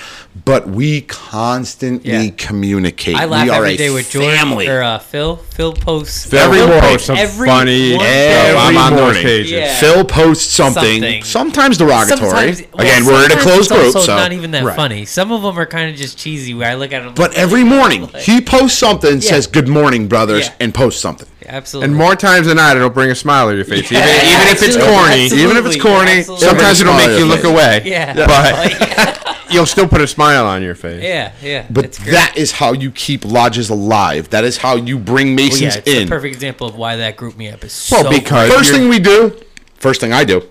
But 0.45 0.67
we 0.67 1.01
constantly 1.01 2.11
Yeah. 2.25 2.31
communicate. 2.37 3.15
I 3.15 3.25
laugh 3.25 3.43
we 3.45 3.49
are 3.51 3.57
every 3.63 3.77
day 3.77 3.89
with 3.91 4.09
Jordan 4.09 4.35
family. 4.35 4.67
or 4.67 4.81
uh, 4.81 4.97
Phil. 4.99 5.35
Phil 5.37 5.73
posts 5.73 6.33
Every 6.33 6.57
morning, 6.59 6.79
posts 6.81 7.07
some 7.07 7.17
every 7.17 7.47
funny. 7.47 7.95
one 7.95 8.03
day. 8.05 8.55
I'm 8.57 8.75
on 8.77 8.91
those 8.93 9.01
morning. 9.01 9.23
pages. 9.23 9.51
Yeah. 9.51 9.79
Phil 9.79 10.03
posts 10.05 10.51
something, 10.51 11.01
Something. 11.01 11.23
sometimes 11.23 11.77
derogatory. 11.77 12.19
Sometimes, 12.53 12.63
well, 12.73 12.81
Again, 12.87 13.05
we're 13.05 13.11
in 13.25 13.31
a 13.31 13.35
sometimes 13.35 13.43
closed 13.43 13.59
it's 13.71 13.79
group, 13.81 13.85
also 13.95 13.99
so 14.01 14.15
not 14.15 14.33
even 14.33 14.51
that 14.51 14.63
Right. 14.63 14.75
funny. 14.75 15.05
Some 15.05 15.31
of 15.31 15.43
them 15.43 15.57
are 15.59 15.65
kind 15.67 15.89
of 15.91 15.95
just 15.95 16.17
cheesy. 16.17 16.53
Where 16.55 16.69
I 16.69 16.75
look 16.75 16.91
at 16.91 17.03
them, 17.03 17.13
But 17.15 17.35
every 17.35 17.63
morning 17.63 18.09
he 18.19 18.41
posts 18.41 18.77
something, 18.79 19.21
Yeah. 19.21 19.29
says 19.29 19.45
"Good 19.47 19.67
morning, 19.67 20.07
brothers," 20.07 20.45
Yeah. 20.45 20.53
and 20.61 20.73
posts 20.73 20.99
something. 21.01 21.27
Absolutely. 21.47 21.89
And 21.89 21.95
more 21.97 22.15
times 22.15 22.47
than 22.47 22.57
not, 22.57 22.75
it'll 22.75 22.89
bring 22.89 23.09
a 23.11 23.15
smile 23.15 23.49
to 23.49 23.55
your 23.55 23.65
face. 23.65 23.91
Even, 23.91 24.03
Yeah, 24.03 24.35
even 24.35 24.47
if 24.47 24.63
it's 24.63 24.75
absolutely, 24.75 24.95
corny, 24.95 25.41
even 25.43 25.57
if 25.57 25.65
it's 25.65 25.81
corny, 25.81 26.11
absolutely. 26.19 26.45
sometimes 26.47 26.81
it'll 26.81 26.95
make 26.95 27.17
you 27.19 27.25
look 27.25 27.43
away. 27.43 27.81
yeah, 27.85 28.13
But 28.13 29.45
you'll 29.51 29.65
still 29.65 29.87
put 29.87 30.01
a 30.01 30.07
smile 30.07 30.45
on 30.45 30.61
your 30.63 30.75
face. 30.75 31.03
yeah, 31.03 31.33
yeah. 31.41 31.65
But 31.69 31.93
that 32.05 32.33
is 32.37 32.51
how 32.53 32.73
you 32.73 32.91
keep 32.91 33.25
lodges 33.25 33.69
alive. 33.69 34.29
That 34.29 34.43
is 34.43 34.57
how 34.57 34.75
you 34.75 34.97
bring 34.97 35.27
Well, 35.35 35.45
Masons 35.45 35.61
yeah, 35.61 35.77
it's 35.79 35.87
in. 35.87 36.07
a 36.07 36.09
perfect 36.09 36.33
example 36.35 36.67
of 36.67 36.75
why 36.75 36.95
that 36.97 37.17
GroupMe 37.17 37.53
up 37.53 37.63
is 37.63 37.89
Well, 37.91 38.03
so 38.03 38.09
because- 38.09 38.51
First 38.51 38.71
thing 38.71 38.89
we 38.89 38.99
do, 38.99 39.35
first 39.75 39.99
thing 40.01 40.13
I 40.13 40.23
do, 40.23 40.43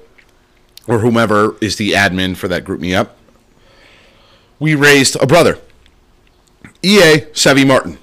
or 0.87 0.99
whomever 0.99 1.57
is 1.61 1.77
the 1.77 1.93
admin 1.93 2.37
for 2.37 2.49
that 2.49 2.65
GroupMe 2.65 2.97
up, 2.97 3.17
we 4.59 4.75
raised 4.75 5.17
a 5.21 5.27
brother, 5.27 5.59
EA 6.83 7.19
Sevi 7.33 7.67
Martin, 7.67 7.99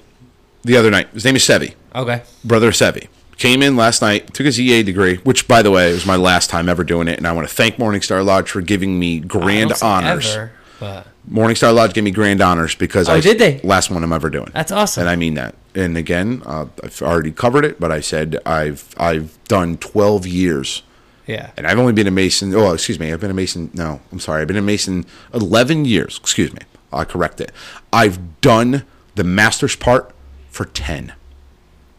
the 0.62 0.76
other 0.76 0.90
night. 0.90 1.08
His 1.12 1.24
name 1.24 1.36
is 1.36 1.42
Sevi, 1.42 1.74
okay. 1.94 2.22
brother 2.44 2.70
Sevi. 2.72 3.08
Came 3.36 3.62
in 3.62 3.74
last 3.74 4.02
night, 4.02 4.34
took 4.34 4.44
his 4.44 4.60
EA 4.60 4.82
degree, 4.82 5.16
which, 5.18 5.48
by 5.48 5.62
the 5.62 5.70
way, 5.70 5.90
was 5.92 6.04
my 6.04 6.16
last 6.16 6.50
time 6.50 6.68
ever 6.68 6.84
doing 6.84 7.08
it, 7.08 7.16
and 7.16 7.26
I 7.26 7.32
want 7.32 7.48
to 7.48 7.54
thank 7.54 7.76
Morningstar 7.76 8.22
Lodge 8.22 8.50
for 8.50 8.60
giving 8.60 8.98
me 8.98 9.16
I 9.16 9.18
grand 9.20 9.72
honors. 9.82 10.26
ever, 10.34 10.52
but 10.78 11.06
Morningstar 11.30 11.74
Lodge 11.74 11.94
gave 11.94 12.04
me 12.04 12.10
grand 12.10 12.42
honors 12.42 12.74
because 12.74 13.08
Oh, 13.08 13.14
I 13.14 13.20
did 13.20 13.38
they? 13.38 13.58
last 13.64 13.90
one 13.90 14.04
I'm 14.04 14.12
ever 14.12 14.28
doing. 14.28 14.50
That's 14.52 14.70
awesome. 14.70 15.00
and 15.02 15.08
I 15.10 15.16
mean 15.16 15.34
that. 15.34 15.54
And 15.74 15.96
again, 15.96 16.42
uh, 16.44 16.66
I've 16.84 17.00
already 17.00 17.30
covered 17.32 17.64
it, 17.64 17.80
but 17.80 17.90
I 17.90 18.00
said 18.02 18.38
I've 18.44 18.94
I've 18.98 19.38
done 19.48 19.78
12 19.78 20.26
years, 20.26 20.82
yeah, 21.26 21.52
and 21.56 21.66
I've 21.66 21.78
only 21.78 21.94
been 21.94 22.06
a 22.08 22.10
Mason. 22.10 22.54
Oh, 22.54 22.72
excuse 22.74 23.00
me, 23.00 23.10
I've 23.10 23.20
been 23.20 23.30
a 23.30 23.34
Mason. 23.34 23.70
No, 23.72 24.00
I'm 24.12 24.20
sorry, 24.20 24.42
I've 24.42 24.48
been 24.48 24.56
a 24.58 24.62
Mason 24.62 25.06
11 25.32 25.86
years. 25.86 26.18
Excuse 26.18 26.52
me, 26.52 26.60
I'll 26.92 27.06
correct 27.06 27.40
it. 27.40 27.52
I've 27.90 28.40
done 28.42 28.84
the 29.14 29.24
master's 29.24 29.76
part 29.76 30.12
for 30.50 30.66
10. 30.66 31.14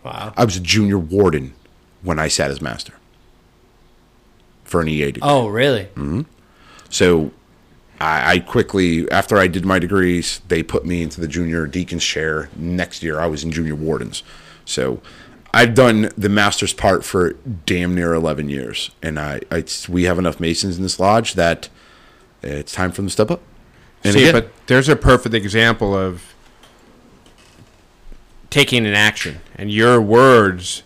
Wow. 0.04 0.34
I 0.36 0.46
was 0.46 0.58
a 0.58 0.62
junior 0.62 1.00
warden 1.00 1.54
when 2.02 2.20
I 2.20 2.28
sat 2.28 2.52
as 2.52 2.62
master 2.62 2.94
for 4.64 4.82
an 4.82 4.88
EA 4.88 5.12
degree. 5.12 5.22
Oh, 5.30 5.48
really? 5.48 5.84
Mm-hmm. 5.96 6.22
So 6.90 7.32
I, 8.00 8.34
I 8.34 8.40
quickly, 8.40 9.10
after 9.12 9.38
I 9.38 9.48
did 9.48 9.66
my 9.66 9.80
degrees, 9.80 10.42
they 10.48 10.64
put 10.64 10.86
me 10.86 11.04
into 11.04 11.22
the 11.22 11.28
junior 11.28 11.68
deacon's 11.68 12.04
chair. 12.04 12.50
Next 12.56 13.04
year, 13.04 13.20
I 13.20 13.28
was 13.28 13.44
in 13.44 13.52
junior 13.52 13.76
wardens. 13.76 14.24
So 14.66 15.02
I've 15.54 15.76
done 15.76 16.12
the 16.18 16.30
master's 16.30 16.74
part 16.74 17.04
for 17.04 17.34
damn 17.66 17.94
near 17.94 18.14
11 18.14 18.50
years. 18.50 18.92
And 19.02 19.20
I, 19.20 19.42
I 19.52 19.66
we 19.88 20.04
have 20.06 20.18
enough 20.18 20.40
Masons 20.40 20.78
in 20.78 20.84
this 20.84 21.00
lodge 21.00 21.34
that 21.34 21.70
it's 22.42 22.72
time 22.72 22.92
for 22.92 22.98
them 22.98 23.08
to 23.08 23.12
step 23.12 23.30
up. 23.30 23.42
And 24.04 24.14
See, 24.14 24.30
again, 24.30 24.34
but 24.34 24.52
there's 24.68 24.90
a 24.90 24.96
perfect 24.96 25.36
example 25.36 25.96
of 25.96 26.31
taking 28.52 28.86
an 28.86 28.94
action, 28.94 29.40
and 29.56 29.72
your 29.72 30.00
words 30.00 30.84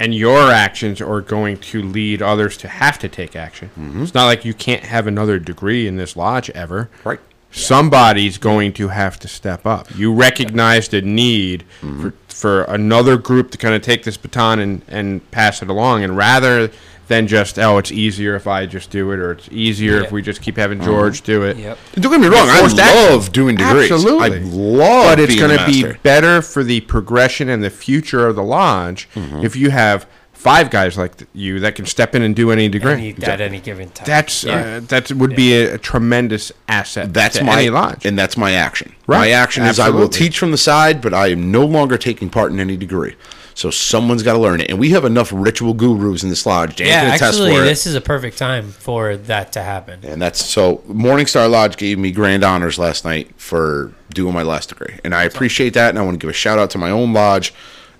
and 0.00 0.14
your 0.14 0.50
actions 0.50 1.00
are 1.00 1.20
going 1.20 1.56
to 1.58 1.80
lead 1.82 2.20
others 2.20 2.56
to 2.58 2.68
have 2.68 2.98
to 2.98 3.08
take 3.08 3.34
action. 3.36 3.70
Mm-hmm. 3.78 4.02
It's 4.02 4.12
not 4.12 4.24
like 4.26 4.44
you 4.44 4.52
can't 4.52 4.82
have 4.84 5.06
another 5.06 5.38
degree 5.38 5.86
in 5.86 5.96
this 5.96 6.16
lodge 6.16 6.50
ever. 6.50 6.90
right. 7.04 7.20
Somebody's 7.52 8.36
going 8.36 8.74
to 8.74 8.88
have 8.88 9.18
to 9.20 9.28
step 9.28 9.64
up. 9.64 9.96
You 9.96 10.12
recognize 10.12 10.88
the 10.88 11.00
need 11.00 11.64
Mm-hmm. 11.80 12.10
for, 12.10 12.14
for 12.28 12.62
another 12.64 13.16
group 13.16 13.50
to 13.52 13.58
kind 13.58 13.74
of 13.74 13.80
take 13.80 14.02
this 14.02 14.18
baton 14.18 14.58
and, 14.58 14.82
and 14.88 15.30
pass 15.30 15.62
it 15.62 15.70
along. 15.70 16.04
And 16.04 16.14
rather 16.18 16.70
than 17.08 17.26
just, 17.28 17.58
oh, 17.58 17.78
it's 17.78 17.92
easier 17.92 18.34
if 18.34 18.46
I 18.46 18.66
just 18.66 18.90
do 18.90 19.12
it, 19.12 19.18
or 19.20 19.32
it's 19.32 19.48
easier 19.52 19.98
Yeah. 19.98 20.04
if 20.04 20.12
we 20.12 20.22
just 20.22 20.42
keep 20.42 20.56
having 20.56 20.80
George 20.82 21.22
do 21.22 21.42
it. 21.44 21.56
Yep. 21.56 21.78
Don't 22.00 22.12
get 22.12 22.20
me 22.20 22.26
wrong. 22.26 22.48
I 22.48 22.58
Forced 22.60 22.78
action. 22.78 23.12
love 23.12 23.32
doing 23.32 23.56
degrees. 23.56 23.92
Absolutely. 23.92 24.38
I 24.38 24.40
love 24.42 25.04
but 25.16 25.20
it's 25.20 25.34
being 25.34 25.46
going 25.48 25.58
a 25.58 25.64
to 25.64 25.70
be 25.70 25.82
master. 25.84 25.98
better 26.02 26.42
for 26.42 26.64
the 26.64 26.80
progression 26.82 27.48
and 27.48 27.62
the 27.62 27.70
future 27.70 28.26
of 28.26 28.34
the 28.36 28.42
lodge 28.42 29.08
Mm-hmm. 29.14 29.44
if 29.44 29.54
you 29.56 29.70
have 29.70 30.06
five 30.32 30.68
guys 30.70 30.96
like 30.98 31.16
th- 31.16 31.28
you 31.32 31.58
that 31.60 31.74
can 31.74 31.86
step 31.86 32.14
in 32.14 32.22
and 32.22 32.34
do 32.36 32.50
any 32.50 32.68
degree. 32.68 32.92
Any, 32.92 33.14
at 33.24 33.40
any 33.40 33.58
given 33.60 33.88
time. 33.90 34.04
that's 34.06 34.44
uh, 34.44 34.80
that 34.88 35.10
would 35.12 35.34
be 35.34 35.54
a, 35.54 35.74
a 35.74 35.78
tremendous 35.78 36.52
asset. 36.68 37.12
That's 37.14 37.38
to 37.38 37.44
my 37.44 37.60
any 37.60 37.70
lodge. 37.70 38.04
and 38.04 38.18
that's 38.18 38.36
my 38.36 38.52
action. 38.52 38.94
My 39.06 39.16
Right. 39.18 39.30
action 39.30 39.64
is 39.64 39.78
I 39.78 39.88
will 39.90 40.04
Absolutely. 40.04 40.18
teach 40.18 40.38
from 40.38 40.50
the 40.50 40.58
side, 40.58 41.00
but 41.00 41.14
I 41.14 41.28
am 41.28 41.50
no 41.50 41.64
longer 41.64 41.96
taking 41.96 42.30
part 42.30 42.52
in 42.52 42.60
any 42.60 42.76
degree. 42.76 43.16
So 43.56 43.70
someone's 43.70 44.22
got 44.22 44.34
to 44.34 44.38
learn 44.38 44.60
it, 44.60 44.68
and 44.68 44.78
we 44.78 44.90
have 44.90 45.06
enough 45.06 45.32
ritual 45.32 45.72
gurus 45.72 46.22
in 46.22 46.28
this 46.28 46.44
lodge. 46.44 46.78
Yeah, 46.78 47.16
actually, 47.18 47.56
this 47.56 47.86
is 47.86 47.94
a 47.94 48.02
perfect 48.02 48.36
time 48.36 48.70
for 48.70 49.16
that 49.16 49.52
to 49.52 49.62
happen. 49.62 50.00
And 50.04 50.20
that's 50.20 50.44
so 50.44 50.82
Morningstar 50.88 51.50
Lodge 51.50 51.78
gave 51.78 51.98
me 51.98 52.12
grand 52.12 52.44
honors 52.44 52.78
last 52.78 53.06
night 53.06 53.30
for 53.40 53.94
doing 54.10 54.34
my 54.34 54.42
last 54.42 54.68
degree. 54.68 54.98
And 55.04 55.14
I 55.14 55.24
appreciate 55.24 55.72
that. 55.72 55.88
And 55.88 55.98
I 55.98 56.02
want 56.02 56.20
to 56.20 56.24
give 56.24 56.28
a 56.28 56.34
shout 56.34 56.58
out 56.58 56.68
to 56.72 56.78
my 56.78 56.90
own 56.90 57.14
lodge 57.14 57.54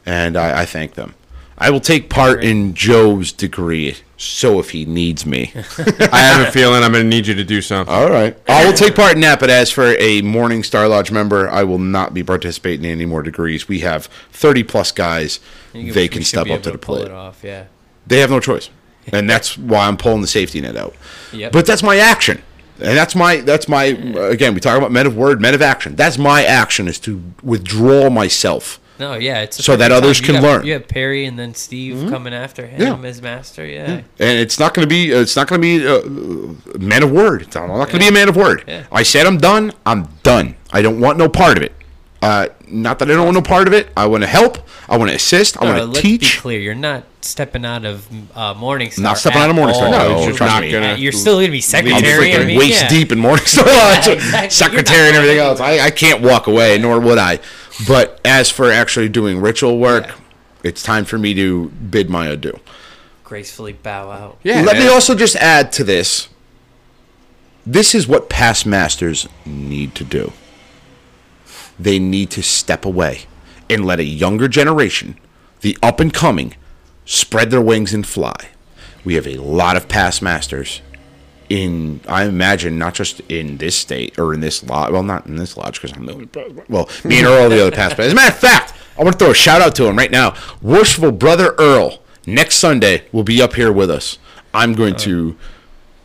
and 0.07 0.37
I, 0.37 0.63
I 0.63 0.65
thank 0.65 0.95
them. 0.95 1.15
I 1.59 1.71
will 1.71 1.81
take 1.81 2.11
part 2.11 2.45
in 2.45 2.75
Joe's 2.75 3.33
degree. 3.33 3.97
So 4.19 4.59
if 4.61 4.71
he 4.71 4.87
needs 4.87 5.27
me. 5.27 5.53
I 5.79 6.19
have 6.19 6.49
a 6.49 6.51
feeling 6.51 6.83
I'm 6.83 6.93
going 6.93 7.05
to 7.05 7.09
need 7.09 7.27
you 7.27 7.35
to 7.35 7.45
do 7.45 7.61
something. 7.61 7.95
All 7.95 8.09
right. 8.11 8.35
I 8.49 8.65
will 8.65 8.73
take 8.73 8.95
part 8.95 9.15
in 9.15 9.21
that, 9.21 9.41
but 9.41 9.51
as 9.51 9.71
for 9.71 9.85
a 9.85 10.23
Morningstar 10.23 10.89
Lodge 10.89 11.11
member, 11.11 11.51
I 11.51 11.65
will 11.65 11.79
not 11.79 12.15
be 12.15 12.23
participating 12.25 12.87
in 12.87 12.93
any 12.93 13.05
more 13.05 13.23
degrees. 13.23 13.69
We 13.69 13.81
have 13.81 14.07
30 14.33 14.63
plus 14.63 14.91
guys. 14.91 15.39
You- 15.75 15.93
They 15.93 16.05
we 16.05 16.09
can 16.09 16.23
should 16.23 16.29
step 16.29 16.45
be 16.45 16.53
up 16.53 16.61
able 16.61 16.65
to 16.65 16.71
the 16.73 16.79
pull 16.79 16.97
plate. 16.97 17.09
it 17.09 17.13
off. 17.13 17.41
Yeah. 17.45 17.65
They 18.07 18.21
have 18.21 18.31
no 18.31 18.41
choice, 18.41 18.71
and 19.13 19.29
that's 19.29 19.59
why 19.59 19.87
I'm 19.87 19.97
pulling 19.99 20.23
the 20.23 20.27
safety 20.29 20.61
net 20.63 20.77
out. 20.77 20.95
Yep. 21.33 21.53
But 21.53 21.67
that's 21.67 21.83
my 21.83 21.97
action, 21.99 22.41
and 22.79 22.97
that's 22.97 23.15
my 23.15 23.39
that's 23.39 23.69
my 23.69 23.85
again. 23.85 24.55
We 24.55 24.61
talk 24.61 24.79
about 24.79 24.93
men 24.93 25.07
of 25.07 25.17
word, 25.17 25.41
men 25.43 25.55
of 25.55 25.61
action. 25.61 25.97
That's 25.97 26.17
my 26.17 26.45
action 26.45 26.87
is 26.89 26.99
to 27.01 27.21
withdraw 27.43 28.09
myself. 28.09 28.79
No, 28.99 29.15
yeah, 29.15 29.43
it's 29.43 29.65
So 29.65 29.77
that 29.77 29.93
others 29.93 30.21
time. 30.21 30.35
Can 30.37 30.43
learn. 30.43 30.59
Mm-hmm. 30.61 30.67
You 30.67 30.73
have 30.75 30.89
Perry 30.89 31.25
and 31.27 31.39
then 31.39 31.55
Steve 31.55 32.09
coming 32.11 32.33
after 32.35 32.67
him 32.67 32.81
Yeah. 32.81 33.09
as 33.09 33.21
master. 33.21 33.65
Yeah. 33.67 33.85
and 34.19 34.39
it's 34.39 34.59
not 34.59 34.75
going 34.75 34.87
to 34.87 34.89
be 34.89 35.11
it's 35.13 35.37
not 35.37 35.49
going 35.49 35.61
to 35.61 35.63
be 35.63 35.85
a 36.75 36.79
man 36.79 37.03
of 37.03 37.11
word. 37.13 37.43
It's- 37.43 37.57
I'm 37.57 37.69
not 37.69 37.77
going 37.89 37.91
to 37.91 37.99
be 37.99 38.09
a 38.09 38.13
man 38.13 38.29
of 38.29 38.37
word. 38.37 38.65
Yeah. 38.67 38.85
I 38.91 39.03
said 39.03 39.27
I'm 39.27 39.39
done. 39.39 39.73
I'm 39.85 40.09
done. 40.23 40.57
I 40.73 40.83
don't 40.83 41.01
want 41.01 41.19
no 41.19 41.29
part 41.29 41.57
of 41.57 41.63
it. 41.63 41.73
Uh, 42.27 42.49
not 42.67 42.99
that 42.99 43.09
I 43.09 43.15
don't 43.15 43.25
want 43.25 43.37
no 43.37 43.43
part 43.43 43.69
of 43.69 43.73
it. 43.73 43.89
I 43.97 44.07
want 44.07 44.25
to 44.25 44.27
help. 44.29 44.59
I 44.89 44.97
want 44.97 45.11
to 45.11 45.15
assist. 45.17 45.57
I 45.63 45.65
want 45.65 45.95
to 45.95 46.01
teach. 46.01 46.23
let's 46.23 46.35
be 46.37 46.41
clear. 46.41 46.59
You're 46.61 46.75
not 46.75 47.05
stepping 47.21 47.65
out 47.65 47.85
of 47.85 48.09
uh, 48.37 48.53
Morningstar. 48.55 48.99
Not 49.01 49.19
stepping 49.19 49.41
at 49.43 49.45
out 49.49 49.51
of 49.51 49.57
Morningstar. 49.57 49.83
all. 49.83 49.91
No, 49.93 50.09
you're 50.09 50.19
you're 50.23 50.29
just 50.31 50.41
not 50.41 50.63
gonna. 50.63 50.93
Uh, 50.95 50.97
You're 50.97 51.13
still 51.13 51.35
going 51.37 51.47
to 51.47 51.51
be 51.53 51.59
I'm 51.59 51.63
secretary. 51.63 52.33
I 52.33 52.37
freaking 52.39 52.47
mean, 52.49 52.59
waist 52.59 52.83
yeah. 52.83 52.89
deep 52.89 53.13
in 53.13 53.21
Morningstar 53.21 53.65
Lodge, 53.67 54.09
exactly. 54.09 54.51
secretary 54.51 55.07
and 55.09 55.17
everything 55.17 55.39
else. 55.39 55.61
I, 55.61 55.79
I 55.79 55.91
can't 55.93 56.21
walk 56.21 56.49
away, 56.49 56.79
nor 56.79 56.99
would 56.99 57.19
I. 57.19 57.39
But 57.87 58.21
as 58.25 58.51
for 58.51 58.73
actually 58.73 59.09
doing 59.09 59.41
ritual 59.41 59.79
work, 59.79 60.07
Yeah. 60.09 60.15
it's 60.65 60.83
time 60.83 61.05
for 61.05 61.19
me 61.19 61.33
to 61.35 61.69
bid 61.69 62.11
my 62.11 62.27
adieu. 62.27 62.59
gracefully 63.23 63.75
bow 63.75 64.11
out. 64.11 64.39
Yeah. 64.43 64.63
Let 64.63 64.79
me 64.79 64.89
also 64.89 65.15
just 65.15 65.37
add 65.37 65.71
to 65.75 65.85
this. 65.85 66.29
This 67.65 67.95
is 67.95 68.09
what 68.09 68.29
past 68.29 68.67
masters 68.67 69.29
need 69.45 69.95
to 69.95 70.03
do. 70.05 70.33
They 71.79 71.99
need 71.99 72.31
to 72.31 72.43
step 72.43 72.85
away 72.85 73.23
and 73.69 73.85
let 73.85 74.01
a 74.01 74.05
younger 74.05 74.49
generation, 74.49 75.19
the 75.61 75.77
up 75.83 76.01
and 76.01 76.13
coming, 76.13 76.55
spread 77.05 77.51
their 77.51 77.61
wings 77.61 77.93
and 77.93 78.07
fly. 78.07 78.51
We 79.05 79.15
have 79.15 79.27
a 79.27 79.37
lot 79.37 79.77
of 79.77 79.89
past 79.89 80.23
masters 80.23 80.81
in, 81.49 82.01
I 82.09 82.25
imagine, 82.25 82.79
not 82.79 82.95
just 82.95 83.21
in 83.29 83.59
this 83.59 83.77
state 83.77 84.19
or 84.19 84.35
in 84.35 84.41
this 84.41 84.65
lodge. 84.65 84.93
Well, 84.93 85.03
not 85.03 85.27
in 85.27 85.37
this 85.37 85.57
lodge 85.57 85.81
because 85.81 85.97
I'm 85.97 86.07
the 86.07 86.13
only. 86.13 86.29
Well, 86.69 86.89
me 87.05 87.19
and 87.19 87.27
Earl, 87.27 87.47
are 87.47 87.49
the 87.49 87.67
other 87.67 87.77
past. 87.77 87.99
As 87.99 88.13
a 88.13 88.15
matter 88.15 88.33
of 88.33 88.39
fact, 88.39 88.75
I 88.99 89.05
want 89.05 89.19
to 89.19 89.25
throw 89.25 89.31
a 89.31 89.35
shout 89.35 89.61
out 89.61 89.75
to 89.77 89.87
him 89.87 89.97
right 89.97 90.11
now. 90.11 90.35
Worshipful 90.61 91.13
brother 91.13 91.55
Earl, 91.59 92.03
next 92.27 92.57
Sunday 92.57 93.05
will 93.13 93.25
be 93.25 93.41
up 93.41 93.55
here 93.55 93.73
with 93.73 93.91
us. 93.91 94.19
I'm 94.53 94.75
going 94.75 94.95
uh, 94.95 94.99
to. 94.99 95.37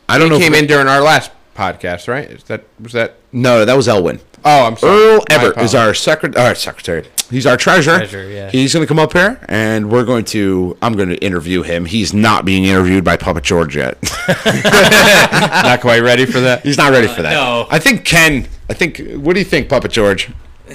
I 0.07 0.17
don't 0.17 0.29
know. 0.29 0.37
came 0.37 0.53
in 0.53 0.67
during 0.67 0.87
our 0.87 1.01
last 1.01 1.31
podcast, 1.55 2.07
right? 2.07 2.29
Is 2.29 2.43
that 2.43 2.65
was 2.79 2.93
that? 2.93 3.15
No, 3.31 3.65
that 3.65 3.75
was 3.75 3.87
Elwin. 3.87 4.19
Oh, 4.43 4.65
I'm 4.65 4.75
sorry. 4.77 4.93
Earl 4.93 5.23
My 5.29 5.35
Everett 5.35 5.57
is 5.59 5.75
our 5.75 5.93
secretary. 5.93 6.45
Our 6.45 6.55
secretary. 6.55 7.07
He's 7.29 7.45
our 7.45 7.57
treasurer. 7.57 7.97
Treasurer, 7.99 8.23
yeah. 8.25 8.49
He's 8.49 8.73
going 8.73 8.83
to 8.83 8.87
come 8.87 8.99
up 8.99 9.13
here, 9.13 9.39
and 9.47 9.89
we're 9.91 10.03
going 10.03 10.25
to. 10.25 10.77
I'm 10.81 10.93
going 10.93 11.09
to 11.09 11.23
interview 11.23 11.61
him. 11.61 11.85
He's 11.85 12.13
not 12.13 12.43
being 12.43 12.65
interviewed 12.65 13.03
by 13.03 13.17
Puppet 13.17 13.43
George 13.43 13.75
yet. 13.77 13.97
not 15.63 15.79
quite 15.81 16.01
ready 16.01 16.25
for 16.25 16.39
that. 16.41 16.61
He's 16.63 16.77
not 16.77 16.91
ready 16.91 17.07
for 17.07 17.21
that. 17.21 17.33
no. 17.33 17.67
I 17.69 17.79
think 17.79 18.03
Ken. 18.03 18.47
I 18.69 18.73
think. 18.73 18.99
What 19.13 19.33
do 19.33 19.39
you 19.39 19.45
think, 19.45 19.69
Puppet 19.69 19.91
George? 19.91 20.29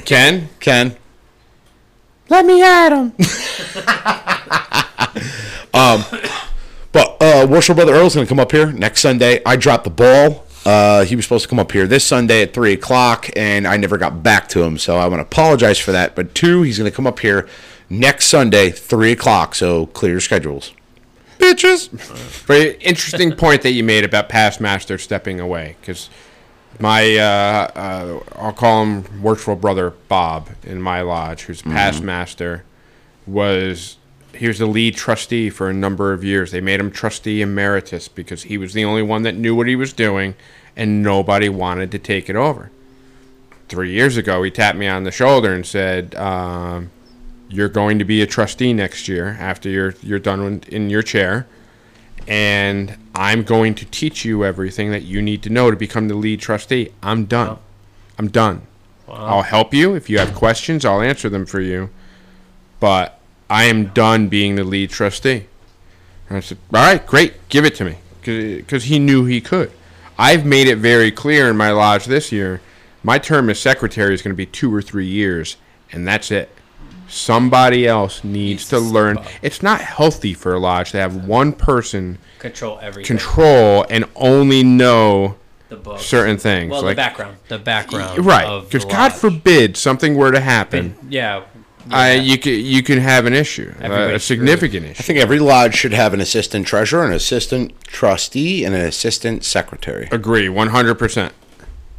Ken, 0.04 0.48
Ken. 0.60 0.96
Let 2.28 2.44
me 2.46 2.62
at 2.62 2.90
him. 2.90 3.12
um, 5.74 6.04
But 6.92 7.16
uh, 7.20 7.46
Worship 7.48 7.76
Brother 7.76 7.92
Earl's 7.92 8.14
going 8.14 8.26
to 8.26 8.28
come 8.28 8.40
up 8.40 8.52
here 8.52 8.72
next 8.72 9.00
Sunday. 9.02 9.42
I 9.44 9.56
dropped 9.56 9.84
the 9.84 9.90
ball. 9.90 10.45
Uh, 10.66 11.04
he 11.04 11.14
was 11.14 11.24
supposed 11.24 11.44
to 11.44 11.48
come 11.48 11.60
up 11.60 11.70
here 11.70 11.86
this 11.86 12.04
Sunday 12.04 12.42
at 12.42 12.52
three 12.52 12.72
o'clock, 12.72 13.30
and 13.36 13.68
I 13.68 13.76
never 13.76 13.96
got 13.96 14.24
back 14.24 14.48
to 14.48 14.64
him. 14.64 14.78
So 14.78 14.96
I 14.96 15.06
want 15.06 15.20
to 15.20 15.24
apologize 15.24 15.78
for 15.78 15.92
that. 15.92 16.16
But 16.16 16.34
two, 16.34 16.62
he's 16.62 16.76
going 16.76 16.90
to 16.90 16.94
come 16.94 17.06
up 17.06 17.20
here 17.20 17.48
next 17.88 18.26
Sunday, 18.26 18.70
three 18.70 19.12
o'clock. 19.12 19.54
So 19.54 19.86
clear 19.86 20.10
your 20.10 20.20
schedules, 20.20 20.72
bitches. 21.38 21.88
very 22.46 22.76
interesting 22.78 23.30
point 23.30 23.62
that 23.62 23.70
you 23.72 23.84
made 23.84 24.02
about 24.02 24.28
past 24.28 24.60
master 24.60 24.98
stepping 24.98 25.38
away 25.38 25.76
because 25.80 26.10
my 26.80 27.16
uh, 27.16 27.70
uh, 27.76 28.20
I'll 28.34 28.52
call 28.52 28.82
him 28.82 29.22
worshipful 29.22 29.54
brother 29.54 29.90
Bob 30.08 30.48
in 30.64 30.82
my 30.82 31.00
lodge, 31.00 31.42
who's 31.42 31.62
past 31.62 32.02
master, 32.02 32.64
was 33.24 33.98
he 34.38 34.48
was 34.48 34.58
the 34.58 34.66
lead 34.66 34.96
trustee 34.96 35.50
for 35.50 35.68
a 35.68 35.74
number 35.74 36.12
of 36.12 36.24
years. 36.24 36.50
They 36.50 36.60
made 36.60 36.80
him 36.80 36.90
trustee 36.90 37.42
emeritus 37.42 38.08
because 38.08 38.44
he 38.44 38.58
was 38.58 38.72
the 38.72 38.84
only 38.84 39.02
one 39.02 39.22
that 39.22 39.34
knew 39.34 39.54
what 39.54 39.68
he 39.68 39.76
was 39.76 39.92
doing, 39.92 40.34
and 40.76 41.02
nobody 41.02 41.48
wanted 41.48 41.90
to 41.92 41.98
take 41.98 42.28
it 42.28 42.36
over. 42.36 42.70
Three 43.68 43.92
years 43.92 44.16
ago, 44.16 44.42
he 44.42 44.50
tapped 44.50 44.78
me 44.78 44.86
on 44.86 45.04
the 45.04 45.10
shoulder 45.10 45.52
and 45.52 45.66
said, 45.66 46.14
um, 46.14 46.90
"You're 47.48 47.68
going 47.68 47.98
to 47.98 48.04
be 48.04 48.22
a 48.22 48.26
trustee 48.26 48.72
next 48.72 49.08
year 49.08 49.36
after 49.40 49.68
you're 49.68 49.94
you're 50.02 50.18
done 50.18 50.40
in- 50.42 50.62
in 50.68 50.90
your 50.90 51.02
chair." 51.02 51.46
and 52.28 52.96
I'm 53.14 53.44
going 53.44 53.74
to 53.76 53.84
teach 53.84 54.24
you 54.24 54.44
everything 54.44 54.90
that 54.90 55.02
you 55.02 55.22
need 55.22 55.42
to 55.44 55.50
know 55.50 55.70
to 55.70 55.76
become 55.76 56.08
the 56.08 56.14
lead 56.14 56.40
trustee. 56.40 56.90
I'm 57.02 57.26
done. 57.26 57.58
I'm 58.18 58.28
done. 58.28 58.62
I'll 59.08 59.42
help 59.42 59.72
you 59.72 59.94
if 59.94 60.10
you 60.10 60.18
have 60.18 60.34
questions. 60.34 60.84
I'll 60.84 61.00
answer 61.00 61.28
them 61.28 61.46
for 61.46 61.60
you, 61.60 61.90
but 62.80 63.15
I 63.48 63.64
am 63.64 63.86
done 63.86 64.28
being 64.28 64.56
the 64.56 64.64
lead 64.64 64.90
trustee. 64.90 65.46
And 66.28 66.36
I 66.38 66.40
said, 66.40 66.58
"All 66.74 66.82
right, 66.82 67.04
great, 67.06 67.48
give 67.48 67.64
it 67.64 67.74
to 67.76 67.84
me," 67.84 67.96
because 68.22 68.84
he 68.84 68.98
knew 68.98 69.24
he 69.24 69.40
could. 69.40 69.70
I've 70.18 70.44
made 70.44 70.66
it 70.66 70.76
very 70.76 71.10
clear 71.10 71.48
in 71.50 71.56
my 71.56 71.70
lodge 71.70 72.06
this 72.06 72.32
year. 72.32 72.60
My 73.02 73.18
term 73.18 73.48
as 73.50 73.60
secretary 73.60 74.14
is 74.14 74.22
going 74.22 74.32
to 74.34 74.36
be 74.36 74.46
two 74.46 74.74
or 74.74 74.82
three 74.82 75.06
years, 75.06 75.56
and 75.92 76.06
that's 76.08 76.30
it. 76.30 76.48
Somebody 77.08 77.86
else 77.86 78.24
needs 78.24 78.68
to 78.70 78.80
learn. 78.80 79.18
It's 79.42 79.62
not 79.62 79.80
healthy 79.80 80.34
for 80.34 80.54
a 80.54 80.58
lodge 80.58 80.90
to 80.90 80.98
have 80.98 81.14
one 81.24 81.52
person 81.52 82.18
Control 82.40 82.80
everything. 82.82 83.16
control 83.16 83.86
and 83.88 84.06
only 84.16 84.64
know 84.64 85.36
the 85.68 85.76
book. 85.76 86.00
certain 86.00 86.36
things. 86.36 86.72
Well, 86.72 86.82
like, 86.82 86.96
the 86.96 87.00
background. 87.02 87.36
The 87.48 87.58
background. 87.60 88.26
right? 88.26 88.62
Because 88.64 88.84
God 88.84 89.12
lodge. 89.12 89.20
forbid 89.20 89.76
something 89.76 90.16
were 90.16 90.32
to 90.32 90.40
happen, 90.40 90.96
Yeah. 91.08 91.42
Uh, 91.92 92.18
you 92.20 92.38
could 92.38 92.50
you 92.50 92.82
could 92.82 92.98
have 92.98 93.26
an 93.26 93.32
issue, 93.32 93.72
uh, 93.76 93.82
a 93.82 93.84
Everybody's 93.84 94.24
significant 94.24 94.86
I 94.86 94.90
issue. 94.90 95.02
think 95.02 95.18
every 95.18 95.38
lodge 95.38 95.74
should 95.74 95.92
have 95.92 96.14
an 96.14 96.20
assistant 96.20 96.66
treasurer, 96.66 97.04
an 97.04 97.12
assistant 97.12 97.78
trustee, 97.82 98.64
and 98.64 98.74
an 98.74 98.82
assistant 98.82 99.44
secretary. 99.44 100.08
Agree, 100.10 100.48
one 100.48 100.68
hundred 100.68 100.96
percent. 100.96 101.32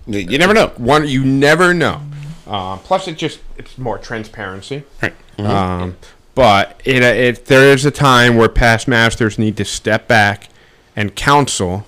You 0.05 0.37
never 0.37 0.53
know. 0.53 0.67
One, 0.77 1.07
you 1.07 1.25
never 1.25 1.73
know. 1.73 2.01
Uh, 2.45 2.77
plus, 2.77 3.07
it 3.07 3.17
just 3.17 3.39
it's 3.57 3.77
more 3.77 3.97
transparency. 3.97 4.83
Right. 5.01 5.13
Um, 5.37 5.97
but 6.33 6.81
it, 6.85 7.03
it 7.03 7.45
there 7.45 7.71
is 7.71 7.85
a 7.85 7.91
time 7.91 8.35
where 8.35 8.49
past 8.49 8.87
masters 8.87 9.37
need 9.37 9.57
to 9.57 9.65
step 9.65 10.07
back 10.07 10.49
and 10.95 11.15
counsel, 11.15 11.85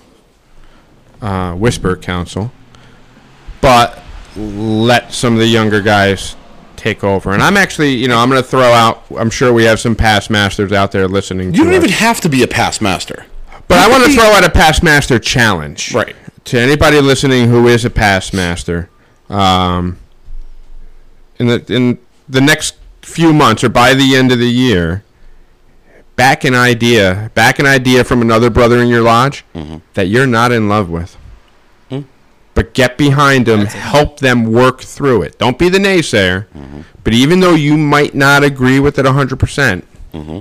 uh, 1.22 1.54
whisper 1.54 1.96
counsel, 1.96 2.52
but 3.60 3.98
let 4.36 5.12
some 5.12 5.32
of 5.32 5.38
the 5.40 5.46
younger 5.46 5.80
guys 5.80 6.36
take 6.80 7.04
over. 7.04 7.32
And 7.32 7.42
I'm 7.42 7.56
actually, 7.56 7.94
you 7.94 8.08
know, 8.08 8.18
I'm 8.18 8.30
going 8.30 8.42
to 8.42 8.48
throw 8.48 8.72
out. 8.72 9.04
I'm 9.16 9.30
sure 9.30 9.52
we 9.52 9.64
have 9.64 9.78
some 9.78 9.94
past 9.94 10.30
masters 10.30 10.72
out 10.72 10.92
there 10.92 11.06
listening. 11.06 11.52
You 11.52 11.64
don't 11.64 11.74
us. 11.74 11.76
even 11.76 11.90
have 11.90 12.20
to 12.22 12.28
be 12.28 12.42
a 12.42 12.48
past 12.48 12.80
master. 12.80 13.26
But 13.68 13.78
I 13.78 13.88
want 13.88 14.04
to 14.04 14.12
throw 14.12 14.24
out 14.24 14.44
a 14.44 14.50
past 14.50 14.82
master 14.82 15.18
challenge. 15.18 15.94
Right. 15.94 16.16
To 16.46 16.58
anybody 16.58 17.00
listening 17.00 17.48
who 17.48 17.68
is 17.68 17.84
a 17.84 17.90
past 17.90 18.32
master, 18.32 18.88
um, 19.28 19.98
in 21.38 21.46
the 21.46 21.64
in 21.72 21.98
the 22.28 22.40
next 22.40 22.76
few 23.02 23.32
months 23.32 23.62
or 23.62 23.68
by 23.68 23.94
the 23.94 24.16
end 24.16 24.32
of 24.32 24.38
the 24.38 24.50
year, 24.50 25.04
back 26.16 26.44
an 26.44 26.54
idea, 26.54 27.30
back 27.34 27.58
an 27.58 27.66
idea 27.66 28.04
from 28.04 28.22
another 28.22 28.50
brother 28.50 28.80
in 28.80 28.88
your 28.88 29.02
lodge 29.02 29.44
that 29.94 30.08
you're 30.08 30.26
not 30.26 30.50
in 30.50 30.68
love 30.68 30.90
with. 30.90 31.16
But 32.60 32.74
get 32.74 32.98
behind 32.98 33.46
them, 33.46 33.64
help 33.64 34.18
them 34.20 34.52
work 34.52 34.82
through 34.82 35.22
it. 35.22 35.38
Don't 35.38 35.58
be 35.58 35.70
the 35.70 35.78
naysayer. 35.78 36.44
Mm-hmm. 36.48 36.82
But 37.02 37.14
even 37.14 37.40
though 37.40 37.54
you 37.54 37.78
might 37.78 38.14
not 38.14 38.44
agree 38.44 38.78
with 38.78 38.98
it 38.98 39.06
100%, 39.06 39.38
percent 39.38 39.86
mm-hmm. 40.12 40.40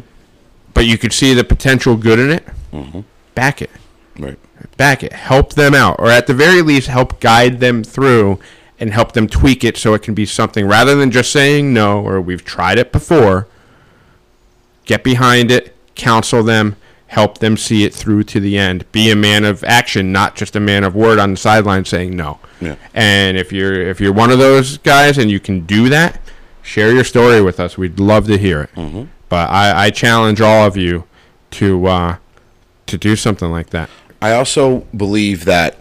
but 0.74 0.86
you 0.86 0.98
could 0.98 1.14
see 1.14 1.34
the 1.34 1.46
potential 1.46 1.96
good 1.96 2.20
in 2.20 2.30
it, 2.30 2.46
mm-hmm. 2.74 3.00
back 3.36 3.62
it 3.62 3.70
Right. 4.18 4.38
back 4.76 5.02
it, 5.02 5.14
help 5.14 5.54
them 5.54 5.74
out, 5.74 5.96
or 5.98 6.08
at 6.08 6.28
the 6.28 6.34
very 6.34 6.62
least, 6.62 6.90
help 6.90 7.22
guide 7.22 7.62
them 7.62 7.86
through 7.86 8.38
and 8.78 8.92
help 8.92 9.14
them 9.14 9.26
tweak 9.26 9.64
it 9.64 9.78
so 9.78 9.94
it 9.94 10.02
can 10.02 10.14
be 10.14 10.26
something 10.26 10.68
rather 10.68 10.96
than 10.96 11.12
just 11.12 11.32
saying 11.32 11.74
no 11.74 12.02
or 12.02 12.20
we've 12.20 12.44
tried 12.44 12.78
it 12.78 12.92
before. 12.92 13.48
Get 14.84 15.06
behind 15.06 15.52
it, 15.52 15.74
counsel 15.96 16.44
them, 16.44 16.76
help 17.10 17.40
them 17.40 17.58
see 17.58 17.84
it 17.84 17.94
through 17.94 18.24
to 18.24 18.40
the 18.40 18.58
end. 18.58 18.90
Be 18.92 19.12
a 19.12 19.16
man 19.16 19.44
of 19.44 19.64
action, 19.64 20.12
not 20.12 20.36
just 20.36 20.56
a 20.56 20.60
man 20.60 20.84
of 20.84 20.96
word 20.96 21.18
on 21.20 21.32
the 21.32 21.38
sideline 21.38 21.84
saying 21.86 22.16
no. 22.16 22.40
Yeah. 22.62 22.76
And 22.94 23.36
if 23.36 23.52
you're 23.52 23.82
if 23.82 24.00
you're 24.00 24.14
one 24.14 24.32
of 24.32 24.38
those 24.40 24.78
guys 24.78 25.18
and 25.18 25.30
you 25.30 25.40
can 25.40 25.66
do 25.66 25.90
that, 25.90 26.22
share 26.62 26.94
your 26.94 27.04
story 27.04 27.42
with 27.42 27.60
us. 27.60 27.78
We'd 27.78 28.00
love 28.00 28.28
to 28.28 28.38
hear 28.38 28.62
it. 28.62 29.08
But 29.28 29.50
I, 29.50 29.86
I 29.86 29.90
challenge 29.90 30.40
all 30.40 30.66
of 30.66 30.78
you 30.78 31.06
to 31.52 31.86
uh, 31.88 32.18
to 32.86 32.98
do 32.98 33.16
something 33.16 33.52
like 33.52 33.72
that. 33.72 33.90
I 34.22 34.34
also 34.34 34.82
believe 34.96 35.46
that 35.46 35.78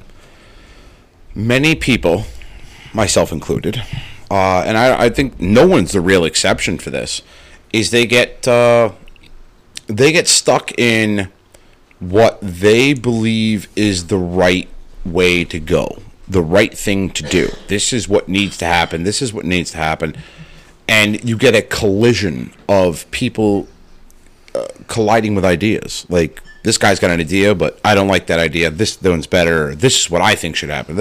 many 1.35 1.74
people, 1.74 2.24
myself 2.95 3.33
included, 3.33 3.83
uh, 4.31 4.62
and 4.64 4.79
I, 4.79 5.05
I 5.05 5.09
think 5.11 5.41
no 5.41 5.66
one's 5.66 5.93
the 5.93 6.01
real 6.01 6.24
exception 6.24 6.79
for 6.79 6.91
this, 6.91 7.22
is 7.72 7.91
they 7.91 8.07
get 8.07 8.47
uh, 8.47 8.93
they 9.89 10.12
get 10.12 10.28
stuck 10.28 10.78
in 10.78 11.28
what 11.99 12.39
they 12.41 12.95
believe 12.95 13.68
is 13.74 14.07
the 14.07 14.18
right 14.18 14.68
way 15.05 15.45
to 15.45 15.59
go, 15.59 16.03
the 16.28 16.43
right 16.43 16.76
thing 16.76 17.11
to 17.11 17.24
do. 17.24 17.49
This 17.66 17.93
is 17.93 18.09
what 18.09 18.28
needs 18.28 18.57
to 18.59 18.66
happen. 18.66 19.03
This 19.03 19.20
is 19.20 19.32
what 19.32 19.45
needs 19.45 19.72
to 19.72 19.78
happen, 19.78 20.14
and 20.86 21.22
you 21.28 21.36
get 21.36 21.57
a 21.57 21.62
collision 21.62 22.53
of 22.68 23.11
people 23.11 23.66
uh, 24.55 24.66
colliding 24.86 25.34
with 25.34 25.45
ideas. 25.45 26.07
Like 26.09 26.43
this 26.62 26.78
guy's 26.78 27.01
got 27.01 27.11
an 27.11 27.20
idea, 27.20 27.55
but 27.55 27.80
I 27.84 27.95
don't 27.95 28.09
like 28.09 28.26
that 28.26 28.39
idea. 28.39 28.70
This 28.70 29.03
one's 29.03 29.26
better. 29.26 29.74
This 29.74 30.01
is 30.01 30.11
what 30.11 30.22
I 30.22 30.34
think 30.34 30.55
should 30.55 30.70
happen. 30.70 30.97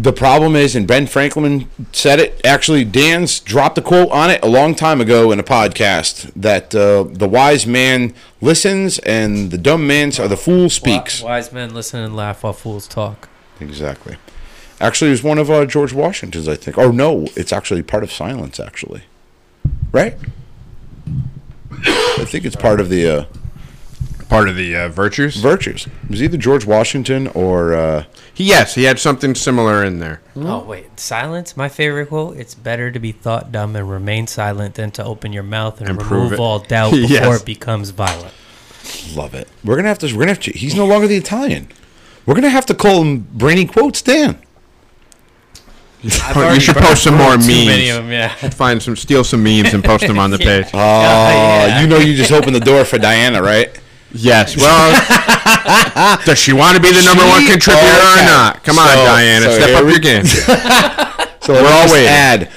The 0.00 0.12
problem 0.12 0.54
is, 0.54 0.76
and 0.76 0.86
Ben 0.86 1.08
Franklin 1.08 1.68
said 1.90 2.20
it. 2.20 2.40
Actually, 2.44 2.84
Dan's 2.84 3.40
dropped 3.40 3.76
a 3.78 3.82
quote 3.82 4.12
on 4.12 4.30
it 4.30 4.38
a 4.44 4.46
long 4.46 4.76
time 4.76 5.00
ago 5.00 5.32
in 5.32 5.40
a 5.40 5.42
podcast 5.42 6.30
that 6.36 6.72
uh, 6.72 7.02
the 7.10 7.28
wise 7.28 7.66
man 7.66 8.14
listens 8.40 9.00
and 9.00 9.50
the 9.50 9.58
dumb 9.58 9.88
man 9.88 10.12
or 10.20 10.28
the 10.28 10.36
fool 10.36 10.70
speaks. 10.70 11.20
Wise 11.20 11.52
men 11.52 11.74
listen 11.74 12.00
and 12.00 12.14
laugh 12.14 12.44
while 12.44 12.52
fools 12.52 12.86
talk. 12.86 13.28
Exactly. 13.58 14.18
Actually, 14.80 15.08
it 15.08 15.14
was 15.14 15.24
one 15.24 15.36
of 15.38 15.50
uh, 15.50 15.66
George 15.66 15.92
Washington's, 15.92 16.46
I 16.46 16.54
think. 16.54 16.78
Oh 16.78 16.92
no, 16.92 17.26
it's 17.34 17.52
actually 17.52 17.82
part 17.82 18.04
of 18.04 18.12
silence. 18.12 18.60
Actually, 18.60 19.02
right? 19.90 20.14
I 21.72 22.24
think 22.24 22.44
it's 22.44 22.54
part 22.54 22.78
of 22.78 22.88
the. 22.88 23.08
Uh, 23.08 23.24
Part 24.28 24.48
of 24.48 24.56
the 24.56 24.76
uh, 24.76 24.88
virtues. 24.90 25.36
Virtues. 25.36 25.86
It 25.86 26.10
was 26.10 26.22
either 26.22 26.36
George 26.36 26.66
Washington 26.66 27.28
or 27.28 27.72
uh, 27.72 28.04
He, 28.34 28.44
yes, 28.44 28.74
he 28.74 28.84
had 28.84 28.98
something 28.98 29.34
similar 29.34 29.82
in 29.82 30.00
there. 30.00 30.20
Oh 30.36 30.62
wait, 30.64 31.00
silence. 31.00 31.56
My 31.56 31.68
favorite 31.70 32.08
quote: 32.08 32.36
"It's 32.36 32.54
better 32.54 32.90
to 32.90 32.98
be 32.98 33.12
thought 33.12 33.50
dumb 33.52 33.74
and 33.74 33.88
remain 33.90 34.26
silent 34.26 34.74
than 34.74 34.90
to 34.92 35.04
open 35.04 35.32
your 35.32 35.42
mouth 35.44 35.80
and, 35.80 35.88
And 35.90 35.98
prove 35.98 36.10
remove 36.24 36.32
it. 36.34 36.38
all 36.40 36.58
doubt 36.58 36.90
before 36.92 37.08
Yes. 37.10 37.40
it 37.40 37.46
becomes 37.46 37.90
violent." 37.90 38.34
love 39.14 39.34
it. 39.34 39.48
We're 39.64 39.76
gonna 39.76 39.88
have 39.88 39.98
to. 40.00 40.06
We're 40.12 40.20
gonna 40.20 40.32
have 40.32 40.40
to. 40.40 40.52
He's 40.52 40.74
no 40.74 40.86
longer 40.86 41.06
the 41.06 41.16
Italian. 41.16 41.68
We're 42.26 42.34
gonna 42.34 42.50
have 42.50 42.66
to 42.66 42.74
call 42.74 43.02
him 43.02 43.20
Brainy 43.32 43.64
Quotes 43.66 44.02
Dan. 44.02 44.38
you 46.02 46.10
should 46.60 46.76
post 46.76 47.02
some 47.02 47.16
more 47.16 47.30
memes. 47.30 47.46
Too 47.46 47.66
many 47.66 47.88
of 47.88 47.96
them, 48.04 48.12
yeah. 48.12 48.28
Find 48.50 48.80
some, 48.80 48.94
steal 48.94 49.24
some 49.24 49.42
memes 49.42 49.74
and 49.74 49.82
post 49.82 50.06
them 50.06 50.18
on 50.18 50.30
the 50.30 50.38
page. 50.38 50.66
Oh, 50.72 50.78
yeah. 50.78 51.80
you 51.80 51.88
know, 51.88 51.98
you 51.98 52.14
just 52.14 52.30
opened 52.30 52.54
the 52.54 52.60
door 52.60 52.84
for 52.84 52.98
Diana, 52.98 53.42
right? 53.42 53.78
Yes. 54.12 54.56
Well, 54.56 56.18
does 56.24 56.38
she 56.38 56.52
want 56.52 56.76
to 56.76 56.82
be 56.82 56.90
the 56.92 57.02
number 57.04 57.24
one 57.24 57.42
She- 57.42 57.50
contributor 57.50 57.86
okay. 57.86 58.22
or 58.22 58.24
not? 58.24 58.64
Come 58.64 58.78
on, 58.78 58.88
So- 58.88 59.04
Diana, 59.04 59.44
so 59.46 59.50
step 59.52 59.68
here 59.68 59.76
up 59.78 59.84
we- 59.84 59.90
your 59.92 60.00
game. 60.00 60.24
So 61.48 61.54
We're 61.54 61.60
all 61.70 61.82
just 61.84 61.94
waiting. 61.94 62.08
Add 62.08 62.50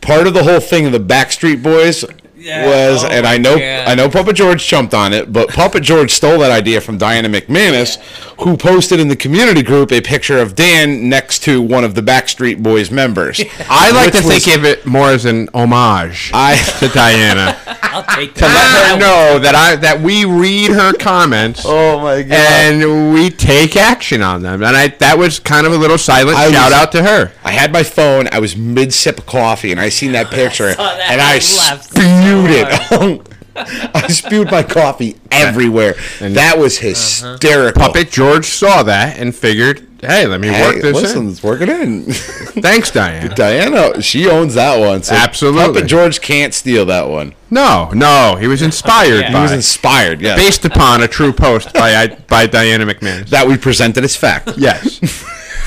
part 0.00 0.26
of 0.26 0.32
the 0.32 0.42
whole 0.42 0.60
thing 0.60 0.86
of 0.86 0.92
the 0.92 0.98
Backstreet 1.00 1.62
Boys 1.62 2.06
was, 2.40 3.04
Oh 3.04 3.08
and 3.08 3.26
I 3.26 3.38
know, 3.38 3.58
God. 3.58 3.88
I 3.88 3.94
know, 3.94 4.08
Puppet 4.08 4.36
George 4.36 4.66
jumped 4.66 4.94
on 4.94 5.12
it, 5.12 5.32
but 5.32 5.48
Puppet 5.50 5.82
George 5.82 6.12
stole 6.12 6.38
that 6.40 6.50
idea 6.50 6.80
from 6.80 6.98
Diana 6.98 7.28
McManus, 7.28 7.96
who 8.40 8.56
posted 8.56 8.98
in 9.00 9.08
the 9.08 9.16
community 9.16 9.62
group 9.62 9.92
a 9.92 10.00
picture 10.00 10.38
of 10.38 10.54
Dan 10.54 11.08
next 11.08 11.40
to 11.44 11.60
one 11.60 11.84
of 11.84 11.94
the 11.94 12.00
Backstreet 12.02 12.62
Boys 12.62 12.90
members. 12.90 13.40
I 13.68 13.90
like 13.90 14.12
Which 14.14 14.22
to 14.22 14.28
was- 14.28 14.44
think 14.44 14.56
of 14.58 14.64
it 14.64 14.86
more 14.86 15.08
as 15.10 15.24
an 15.24 15.48
homage 15.54 16.30
I 16.32 16.56
to 16.80 16.88
Diana. 16.88 17.56
I'll 17.82 18.04
take 18.04 18.34
to 18.34 18.44
let 18.44 18.90
her 18.92 18.98
know 18.98 19.38
that 19.40 19.54
I 19.56 19.74
that 19.76 20.00
we 20.00 20.24
read 20.24 20.70
her 20.70 20.92
comments 20.92 21.62
Oh 21.66 21.98
my 22.00 22.22
god! 22.22 22.32
and 22.36 23.12
we 23.12 23.30
take 23.30 23.76
action 23.76 24.22
on 24.22 24.42
them. 24.42 24.62
And 24.62 24.76
I 24.76 24.88
that 24.98 25.18
was 25.18 25.40
kind 25.40 25.66
of 25.66 25.72
a 25.72 25.76
little 25.76 25.98
silent 25.98 26.36
I 26.38 26.50
shout 26.52 26.70
was- 26.70 26.72
out 26.72 26.92
to 26.92 27.02
her. 27.02 27.32
I 27.44 27.50
had 27.50 27.72
my 27.72 27.82
phone. 27.82 28.28
I 28.30 28.38
was 28.38 28.56
mid 28.56 28.94
sip 28.94 29.18
of 29.18 29.26
coffee, 29.26 29.72
and 29.72 29.80
I 29.80 29.88
seen 29.88 30.12
that 30.12 30.30
picture, 30.30 30.72
saw 30.74 30.82
that. 30.96 31.10
and 31.10 31.20
I 31.20 31.30
I 31.30 31.34
laughed 31.34 31.84
so 31.92 32.00
spewed 32.30 32.50
it. 32.50 33.26
I 33.56 34.06
spewed 34.08 34.50
my 34.50 34.62
coffee 34.62 35.16
everywhere. 35.30 35.94
that 36.20 36.56
was 36.58 36.78
Uh-huh. 36.78 36.88
hysterical. 36.88 37.82
Puppet 37.82 38.10
George 38.10 38.46
saw 38.46 38.82
that 38.84 39.18
and 39.18 39.34
figured, 39.34 39.86
hey, 40.00 40.26
let 40.26 40.40
me 40.40 40.48
Hey, 40.48 40.62
work 40.62 40.80
this 40.82 40.94
listen, 40.94 41.18
in. 41.22 41.28
let's 41.28 41.42
work 41.42 41.60
it 41.60 41.68
in. 41.68 42.04
Thanks, 42.04 42.90
Diana. 42.92 43.34
Diana, 43.34 44.00
she 44.00 44.28
owns 44.30 44.54
that 44.54 44.78
one. 44.78 45.02
So 45.02 45.14
Absolutely. 45.14 45.74
Puppet 45.74 45.88
George 45.88 46.20
can't 46.20 46.54
steal 46.54 46.86
that 46.86 47.08
one. 47.08 47.34
No, 47.50 47.90
no, 47.92 48.36
he 48.40 48.46
was 48.46 48.62
inspired 48.62 49.26
He 49.26 49.32
by, 49.32 49.42
was 49.42 49.52
inspired. 49.52 50.20
Yeah, 50.22 50.36
based 50.36 50.64
upon 50.64 51.02
a 51.02 51.08
true 51.08 51.32
post 51.32 51.74
by 51.74 52.06
by 52.28 52.46
Diana 52.46 52.86
McManus. 52.86 53.28
that 53.30 53.46
we 53.48 53.58
presented 53.58 54.04
as 54.04 54.14
fact. 54.14 54.52
Yes. 54.56 55.00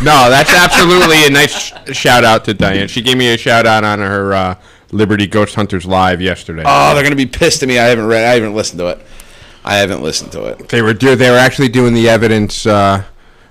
No, 0.01 0.29
that's 0.29 0.51
absolutely 0.53 1.25
a 1.27 1.29
nice 1.29 1.53
sh- 1.53 1.73
shout 1.95 2.23
out 2.23 2.45
to 2.45 2.53
Diane. 2.53 2.87
She 2.87 3.01
gave 3.01 3.17
me 3.17 3.33
a 3.33 3.37
shout 3.37 3.65
out 3.67 3.83
on 3.83 3.99
her 3.99 4.33
uh, 4.33 4.55
Liberty 4.93 5.27
Ghost 5.27 5.55
Hunters 5.55 5.85
live 5.85 6.21
yesterday. 6.21 6.63
Oh, 6.65 6.93
they're 6.93 7.03
gonna 7.03 7.15
be 7.15 7.25
pissed 7.25 7.63
at 7.63 7.67
me. 7.69 7.79
I 7.79 7.85
haven't 7.85 8.07
read. 8.07 8.23
I 8.23 8.35
haven't 8.35 8.55
listened 8.55 8.79
to 8.79 8.87
it. 8.87 8.99
I 9.65 9.77
haven't 9.77 10.01
listened 10.01 10.31
to 10.33 10.45
it. 10.45 10.69
they 10.69 10.81
were 10.81 10.93
do- 10.93 11.15
they 11.15 11.29
were 11.31 11.37
actually 11.37 11.69
doing 11.69 11.93
the 11.93 12.09
evidence 12.09 12.65
uh, 12.65 13.03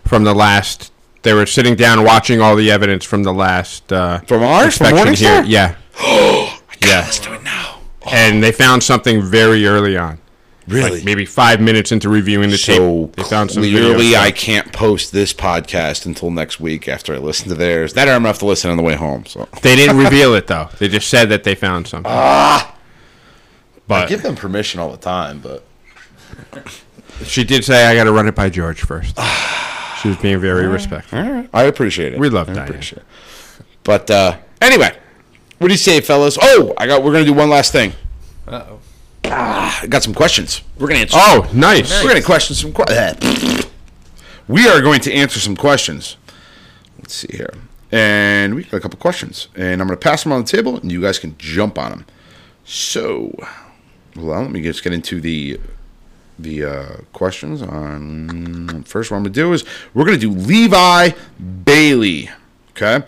from 0.07 0.25
the 0.25 0.35
last. 0.35 0.93
They 1.23 1.33
were 1.35 1.47
sitting 1.47 1.75
down 1.77 2.05
watching 2.05 2.41
all 2.41 2.57
the 2.57 2.71
evidence 2.71 3.05
from 3.05 3.23
the 3.23 3.33
last 3.33 3.93
uh, 3.93 4.19
From 4.21 4.43
ours? 4.43 4.77
From 4.79 4.89
inspection 4.89 5.15
here. 5.27 5.43
Morningstar? 5.43 5.49
Yeah. 5.49 5.77
yeah. 6.87 7.01
Let's 7.01 7.19
do 7.21 7.33
it 7.33 7.43
now. 7.43 7.81
And 8.11 8.43
they 8.43 8.51
found 8.53 8.83
something 8.83 9.23
very 9.23 9.67
early 9.67 9.97
on. 9.97 10.19
Really? 10.69 10.91
Like 10.91 11.05
maybe 11.05 11.25
five 11.25 11.61
minutes 11.61 11.91
into 11.91 12.09
reviewing 12.09 12.51
the 12.51 12.59
so 12.59 13.07
tape, 13.07 13.17
they 13.17 13.23
found 13.25 13.51
some 13.51 13.63
video 13.63 13.95
clearly. 13.95 14.17
I 14.17 14.31
can't 14.31 14.73
post 14.73 15.13
this 15.13 15.33
podcast 15.33 16.07
until 16.07 16.31
next 16.31 16.61
week 16.61 16.89
after 16.89 17.15
I 17.15 17.19
listen 17.19 17.49
to 17.49 17.55
theirs. 17.55 17.95
That 17.95 18.09
I'm 18.09 18.17
gonna 18.21 18.29
have 18.29 18.39
to 18.39 18.47
listen 18.47 18.71
on 18.71 18.77
the 18.77 18.83
way 18.83 18.95
home. 18.95 19.27
So 19.27 19.49
They 19.63 19.75
didn't 19.75 19.97
reveal 20.05 20.35
it 20.35 20.47
though. 20.47 20.69
They 20.79 20.89
just 20.89 21.09
said 21.09 21.31
that 21.31 21.43
they 21.45 21.55
found 21.55 21.89
something. 21.89 22.11
I 22.11 22.73
but 23.89 24.09
give 24.09 24.23
them 24.23 24.37
permission 24.37 24.79
all 24.79 24.91
the 24.91 24.97
time, 24.97 25.41
but 25.41 25.65
she 27.25 27.45
did 27.45 27.65
say, 27.65 27.85
"I 27.87 27.95
got 27.95 28.05
to 28.05 28.13
run 28.13 28.29
it 28.29 28.35
by 28.35 28.49
George 28.49 28.83
first. 28.83 29.19
she 30.01 30.09
was 30.09 30.17
being 30.19 30.41
very 30.41 30.67
respectful. 30.69 31.19
all 31.19 31.31
right, 31.31 31.51
I 31.53 31.65
appreciate 31.65 32.13
it. 32.13 32.19
We 32.19 32.29
love 32.29 32.49
I 32.51 32.55
Diane. 32.55 32.83
But 33.85 34.11
uh, 34.11 34.39
anyway, 34.61 34.97
what 35.59 35.69
do 35.69 35.75
you 35.75 35.79
say, 35.79 36.01
fellas? 36.01 36.39
Oh, 36.41 36.73
I 36.79 36.87
got. 36.87 37.03
We're 37.03 37.13
gonna 37.13 37.25
do 37.25 37.33
one 37.35 37.51
last 37.51 37.73
thing. 37.73 37.93
Uh-oh. 38.47 38.79
Ah, 39.35 39.81
I 39.83 39.87
got 39.87 40.03
some 40.03 40.15
questions. 40.15 40.61
We're 40.79 40.89
gonna 40.89 41.01
answer. 41.01 41.17
Oh, 41.19 41.51
nice. 41.55 41.91
We're 42.03 42.11
going 42.11 42.21
to 42.21 42.27
question 42.27 42.55
some. 42.55 42.73
Que- 42.73 42.85
uh, 42.89 43.63
we 44.49 44.69
are 44.69 44.81
going 44.83 45.01
to 45.01 45.13
answer 45.13 45.41
some 45.41 45.57
questions. 45.57 46.17
Let's 46.99 47.15
see 47.15 47.29
here, 47.37 47.53
and 47.91 48.55
we 48.55 48.65
got 48.65 48.75
a 48.77 48.81
couple 48.81 48.99
questions, 48.99 49.49
and 49.57 49.81
I'm 49.81 49.87
going 49.89 49.99
to 49.99 50.05
pass 50.09 50.23
them 50.23 50.33
on 50.33 50.43
the 50.43 50.49
table, 50.49 50.77
and 50.77 50.93
you 50.93 51.01
guys 51.01 51.19
can 51.19 51.35
jump 51.39 51.79
on 51.79 51.91
them. 51.91 52.07
So, 52.65 53.35
well, 54.17 54.43
let 54.43 54.51
me 54.51 54.63
just 54.63 54.85
get 54.85 54.93
into 54.93 55.21
the 55.21 55.59
the 56.39 56.65
uh, 56.65 56.97
questions. 57.13 57.63
On 57.63 58.83
first, 58.85 59.11
what 59.11 59.17
I'm 59.17 59.25
to 59.25 59.31
do 59.31 59.53
is 59.53 59.65
we're 59.95 60.05
going 60.05 60.19
to 60.19 60.27
do 60.27 60.33
Levi 60.33 61.11
Bailey. 61.65 62.29
Okay. 62.71 63.05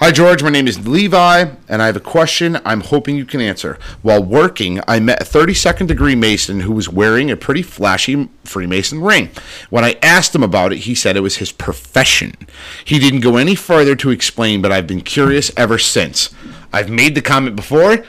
Hi, 0.00 0.12
George. 0.12 0.44
My 0.44 0.50
name 0.50 0.68
is 0.68 0.86
Levi, 0.86 1.50
and 1.68 1.82
I 1.82 1.86
have 1.86 1.96
a 1.96 2.00
question 2.00 2.60
I'm 2.64 2.82
hoping 2.82 3.16
you 3.16 3.24
can 3.24 3.40
answer. 3.40 3.80
While 4.00 4.22
working, 4.22 4.80
I 4.86 5.00
met 5.00 5.20
a 5.20 5.24
32nd 5.24 5.88
degree 5.88 6.14
Mason 6.14 6.60
who 6.60 6.70
was 6.70 6.88
wearing 6.88 7.32
a 7.32 7.36
pretty 7.36 7.62
flashy 7.62 8.28
Freemason 8.44 9.00
ring. 9.02 9.30
When 9.70 9.84
I 9.84 9.98
asked 10.00 10.36
him 10.36 10.44
about 10.44 10.72
it, 10.72 10.78
he 10.78 10.94
said 10.94 11.16
it 11.16 11.20
was 11.20 11.38
his 11.38 11.50
profession. 11.50 12.34
He 12.84 13.00
didn't 13.00 13.22
go 13.22 13.38
any 13.38 13.56
further 13.56 13.96
to 13.96 14.10
explain, 14.10 14.62
but 14.62 14.70
I've 14.70 14.86
been 14.86 15.00
curious 15.00 15.50
ever 15.56 15.78
since. 15.78 16.32
I've 16.72 16.88
made 16.88 17.16
the 17.16 17.20
comment 17.20 17.56
before. 17.56 18.04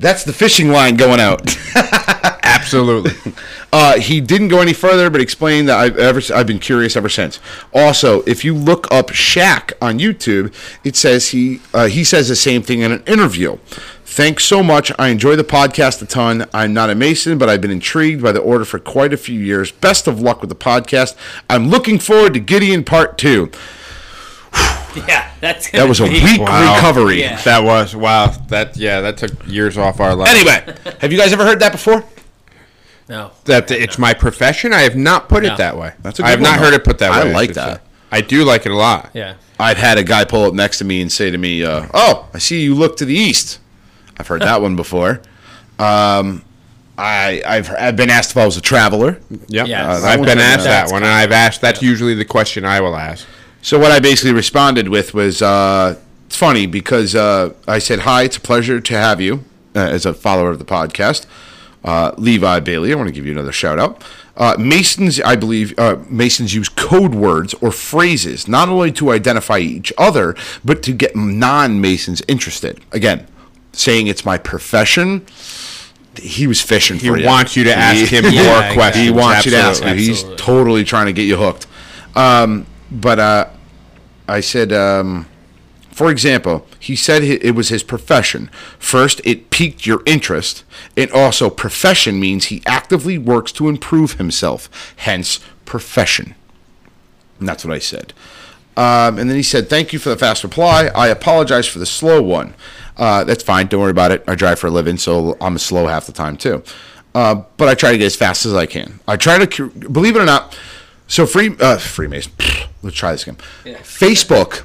That's 0.00 0.24
the 0.24 0.32
fishing 0.32 0.70
line 0.70 0.96
going 0.96 1.20
out. 1.20 1.56
Absolutely. 2.78 3.32
Uh, 3.72 4.00
he 4.00 4.20
didn't 4.20 4.48
go 4.48 4.60
any 4.60 4.72
further, 4.72 5.08
but 5.10 5.20
explained 5.20 5.68
that 5.68 5.78
I've 5.78 5.96
ever 5.96 6.20
I've 6.34 6.46
been 6.48 6.58
curious 6.58 6.96
ever 6.96 7.08
since. 7.08 7.38
Also, 7.72 8.22
if 8.22 8.44
you 8.44 8.52
look 8.52 8.90
up 8.92 9.10
Shaq 9.10 9.72
on 9.80 10.00
YouTube, 10.00 10.52
it 10.82 10.96
says 10.96 11.28
he 11.28 11.60
uh, 11.72 11.86
he 11.86 12.02
says 12.02 12.26
the 12.28 12.34
same 12.34 12.62
thing 12.62 12.80
in 12.80 12.90
an 12.90 13.04
interview. 13.06 13.58
Thanks 14.04 14.42
so 14.44 14.64
much. 14.64 14.90
I 14.98 15.08
enjoy 15.10 15.36
the 15.36 15.44
podcast 15.44 16.02
a 16.02 16.06
ton. 16.06 16.46
I'm 16.52 16.74
not 16.74 16.90
a 16.90 16.96
Mason, 16.96 17.38
but 17.38 17.48
I've 17.48 17.60
been 17.60 17.70
intrigued 17.70 18.20
by 18.24 18.32
the 18.32 18.40
order 18.40 18.64
for 18.64 18.80
quite 18.80 19.12
a 19.12 19.16
few 19.16 19.38
years. 19.38 19.70
Best 19.70 20.08
of 20.08 20.20
luck 20.20 20.40
with 20.40 20.50
the 20.50 20.56
podcast. 20.56 21.14
I'm 21.48 21.68
looking 21.68 22.00
forward 22.00 22.34
to 22.34 22.40
Gideon 22.40 22.82
Part 22.82 23.18
Two. 23.18 23.52
Yeah, 25.06 25.30
that's 25.40 25.70
That 25.70 25.88
was 25.88 26.00
a 26.00 26.06
gonna 26.08 26.18
be- 26.18 26.24
weak 26.24 26.40
Wow. 26.40 26.74
recovery. 26.74 27.20
Yeah. 27.20 27.40
That 27.42 27.62
was 27.62 27.94
wow. 27.94 28.26
That 28.48 28.76
yeah. 28.76 29.00
That 29.02 29.16
took 29.18 29.30
years 29.46 29.78
off 29.78 30.00
our 30.00 30.16
lives. 30.16 30.32
Anyway, 30.32 30.74
have 31.00 31.12
you 31.12 31.18
guys 31.18 31.32
ever 31.32 31.44
heard 31.44 31.60
that 31.60 31.70
before? 31.70 32.02
No. 33.10 33.32
that 33.44 33.70
it's 33.70 33.98
my 33.98 34.14
profession. 34.14 34.72
I 34.72 34.80
have 34.82 34.96
not 34.96 35.28
put 35.28 35.42
No. 35.42 35.52
it 35.52 35.58
that 35.58 35.76
way. 35.76 35.92
That's 36.02 36.18
a 36.20 36.22
I 36.24 36.26
good 36.26 36.30
have 36.30 36.40
not 36.40 36.50
one, 36.50 36.58
heard 36.60 36.70
though. 36.72 36.76
it 36.76 36.84
put 36.84 36.98
that 37.00 37.10
way. 37.10 37.16
I 37.16 37.24
way. 37.24 37.32
like 37.34 37.48
should 37.50 37.56
that. 37.56 37.76
say. 37.76 37.82
I 38.12 38.20
do 38.22 38.44
like 38.44 38.64
it 38.66 38.72
a 38.72 38.76
lot. 38.76 39.10
Yeah. 39.14 39.34
I've 39.58 39.76
had 39.76 39.98
a 39.98 40.02
guy 40.02 40.24
pull 40.24 40.44
up 40.46 40.54
next 40.54 40.78
to 40.78 40.84
me 40.84 41.00
and 41.02 41.12
say 41.12 41.30
to 41.30 41.36
me, 41.38 41.62
uh, 41.64 41.86
"Oh, 41.92 42.28
I 42.32 42.38
see 42.38 42.62
you 42.62 42.74
look 42.74 42.96
to 42.96 43.04
the 43.04 43.14
east." 43.14 43.58
I've 44.16 44.26
heard 44.26 44.42
that 44.42 44.62
one 44.62 44.74
before. 44.76 45.20
Um, 45.78 46.42
I, 46.98 47.42
I've 47.46 47.70
I've 47.70 47.96
been 47.96 48.10
asked 48.10 48.30
if 48.32 48.36
I 48.36 48.44
was 48.44 48.56
a 48.56 48.60
traveler. 48.60 49.20
Yep. 49.48 49.66
Yes. 49.68 50.02
Uh, 50.02 50.06
I've 50.06 50.18
been 50.18 50.26
been 50.26 50.38
asked 50.38 50.64
that 50.64 50.90
one, 50.90 51.02
and 51.02 51.10
I've 51.12 51.32
asked. 51.32 51.60
That's 51.60 51.82
usually 51.82 52.14
the 52.14 52.24
question 52.24 52.64
I 52.64 52.80
will 52.80 52.96
ask. 52.96 53.26
So 53.62 53.78
what 53.78 53.90
I 53.92 54.00
basically 54.00 54.32
responded 54.32 54.88
with 54.88 55.14
was, 55.14 55.40
uh, 55.42 55.96
"It's 56.26 56.36
funny 56.36 56.66
because 56.66 57.14
uh, 57.14 57.54
I 57.66 57.78
said 57.78 58.00
hi. 58.00 58.22
It's 58.24 58.36
a 58.36 58.40
pleasure 58.40 58.80
to 58.80 58.94
have 58.98 59.20
you 59.20 59.44
uh, 59.74 59.80
as 59.80 60.04
a 60.04 60.12
follower 60.14 60.50
of 60.50 60.58
the 60.58 60.64
podcast, 60.64 61.26
uh, 61.84 62.12
Levi 62.16 62.60
Bailey. 62.60 62.92
I 62.92 62.96
want 62.96 63.08
to 63.08 63.12
give 63.12 63.26
you 63.26 63.32
another 63.32 63.52
shout 63.52 63.78
out. 63.78 64.02
Uh, 64.36 64.56
Masons, 64.58 65.20
I 65.20 65.36
believe, 65.36 65.78
uh, 65.78 65.96
Masons 66.08 66.54
use 66.54 66.68
code 66.68 67.14
words 67.14 67.52
or 67.54 67.70
phrases 67.72 68.48
not 68.48 68.68
only 68.68 68.90
to 68.92 69.10
identify 69.10 69.58
each 69.58 69.92
other, 69.98 70.34
but 70.64 70.82
to 70.84 70.92
get 70.92 71.14
non-Masons 71.14 72.22
interested. 72.28 72.80
Again, 72.92 73.26
saying 73.72 74.06
it's 74.06 74.24
my 74.24 74.38
profession." 74.38 75.26
He 76.20 76.46
was 76.48 76.60
fishing 76.60 76.98
He 76.98 77.08
for 77.08 77.16
you. 77.18 77.24
wants 77.24 77.56
you 77.56 77.64
to 77.64 77.72
ask 77.74 78.06
him 78.10 78.24
more 78.24 78.32
exactly. 78.32 78.74
questions. 78.76 79.04
He 79.04 79.10
wants 79.12 79.44
you 79.46 79.52
to 79.52 79.56
ask 79.58 79.82
him. 79.82 79.96
He's 79.96 80.08
Absolutely. 80.10 80.36
totally 80.36 80.84
trying 80.84 81.06
to 81.06 81.12
get 81.12 81.22
you 81.22 81.36
hooked. 81.36 81.66
Um, 82.16 82.66
but 82.90 83.18
uh, 83.20 83.48
I 84.26 84.40
said, 84.40 84.72
um, 84.72 85.26
for 86.00 86.10
example, 86.10 86.66
he 86.78 86.96
said 86.96 87.22
it 87.22 87.54
was 87.54 87.68
his 87.68 87.82
profession. 87.82 88.48
First, 88.78 89.20
it 89.22 89.50
piqued 89.50 89.84
your 89.84 90.02
interest, 90.06 90.64
and 90.96 91.10
also 91.10 91.50
profession 91.50 92.18
means 92.18 92.46
he 92.46 92.62
actively 92.64 93.18
works 93.18 93.52
to 93.52 93.68
improve 93.68 94.12
himself. 94.12 94.94
Hence, 94.96 95.40
profession. 95.66 96.36
And 97.38 97.46
that's 97.46 97.66
what 97.66 97.74
I 97.74 97.80
said. 97.80 98.14
Um, 98.78 99.18
and 99.18 99.28
then 99.28 99.36
he 99.36 99.42
said, 99.42 99.68
Thank 99.68 99.92
you 99.92 99.98
for 99.98 100.08
the 100.08 100.16
fast 100.16 100.42
reply. 100.42 100.86
I 100.94 101.08
apologize 101.08 101.66
for 101.66 101.78
the 101.78 101.84
slow 101.84 102.22
one. 102.22 102.54
Uh, 102.96 103.24
that's 103.24 103.44
fine. 103.44 103.66
Don't 103.66 103.82
worry 103.82 103.90
about 103.90 104.10
it. 104.10 104.24
I 104.26 104.36
drive 104.36 104.58
for 104.58 104.68
a 104.68 104.70
living, 104.70 104.96
so 104.96 105.36
I'm 105.38 105.58
slow 105.58 105.86
half 105.86 106.06
the 106.06 106.12
time, 106.12 106.38
too. 106.38 106.62
uh, 107.14 107.42
but 107.58 107.68
I 107.68 107.74
try 107.74 107.92
to 107.92 107.98
get 107.98 108.06
as 108.06 108.16
fast 108.16 108.46
as 108.46 108.54
I 108.54 108.64
can. 108.64 109.00
I 109.06 109.18
try 109.18 109.44
to, 109.44 109.68
believe 109.68 110.16
it 110.16 110.22
or 110.22 110.24
not. 110.24 110.58
So 111.08 111.26
free 111.26 111.54
uh, 111.60 111.76
Freemason. 111.76 112.32
Let's 112.82 112.96
try 112.96 113.12
this 113.12 113.24
again. 113.24 113.36
Facebook 113.82 114.64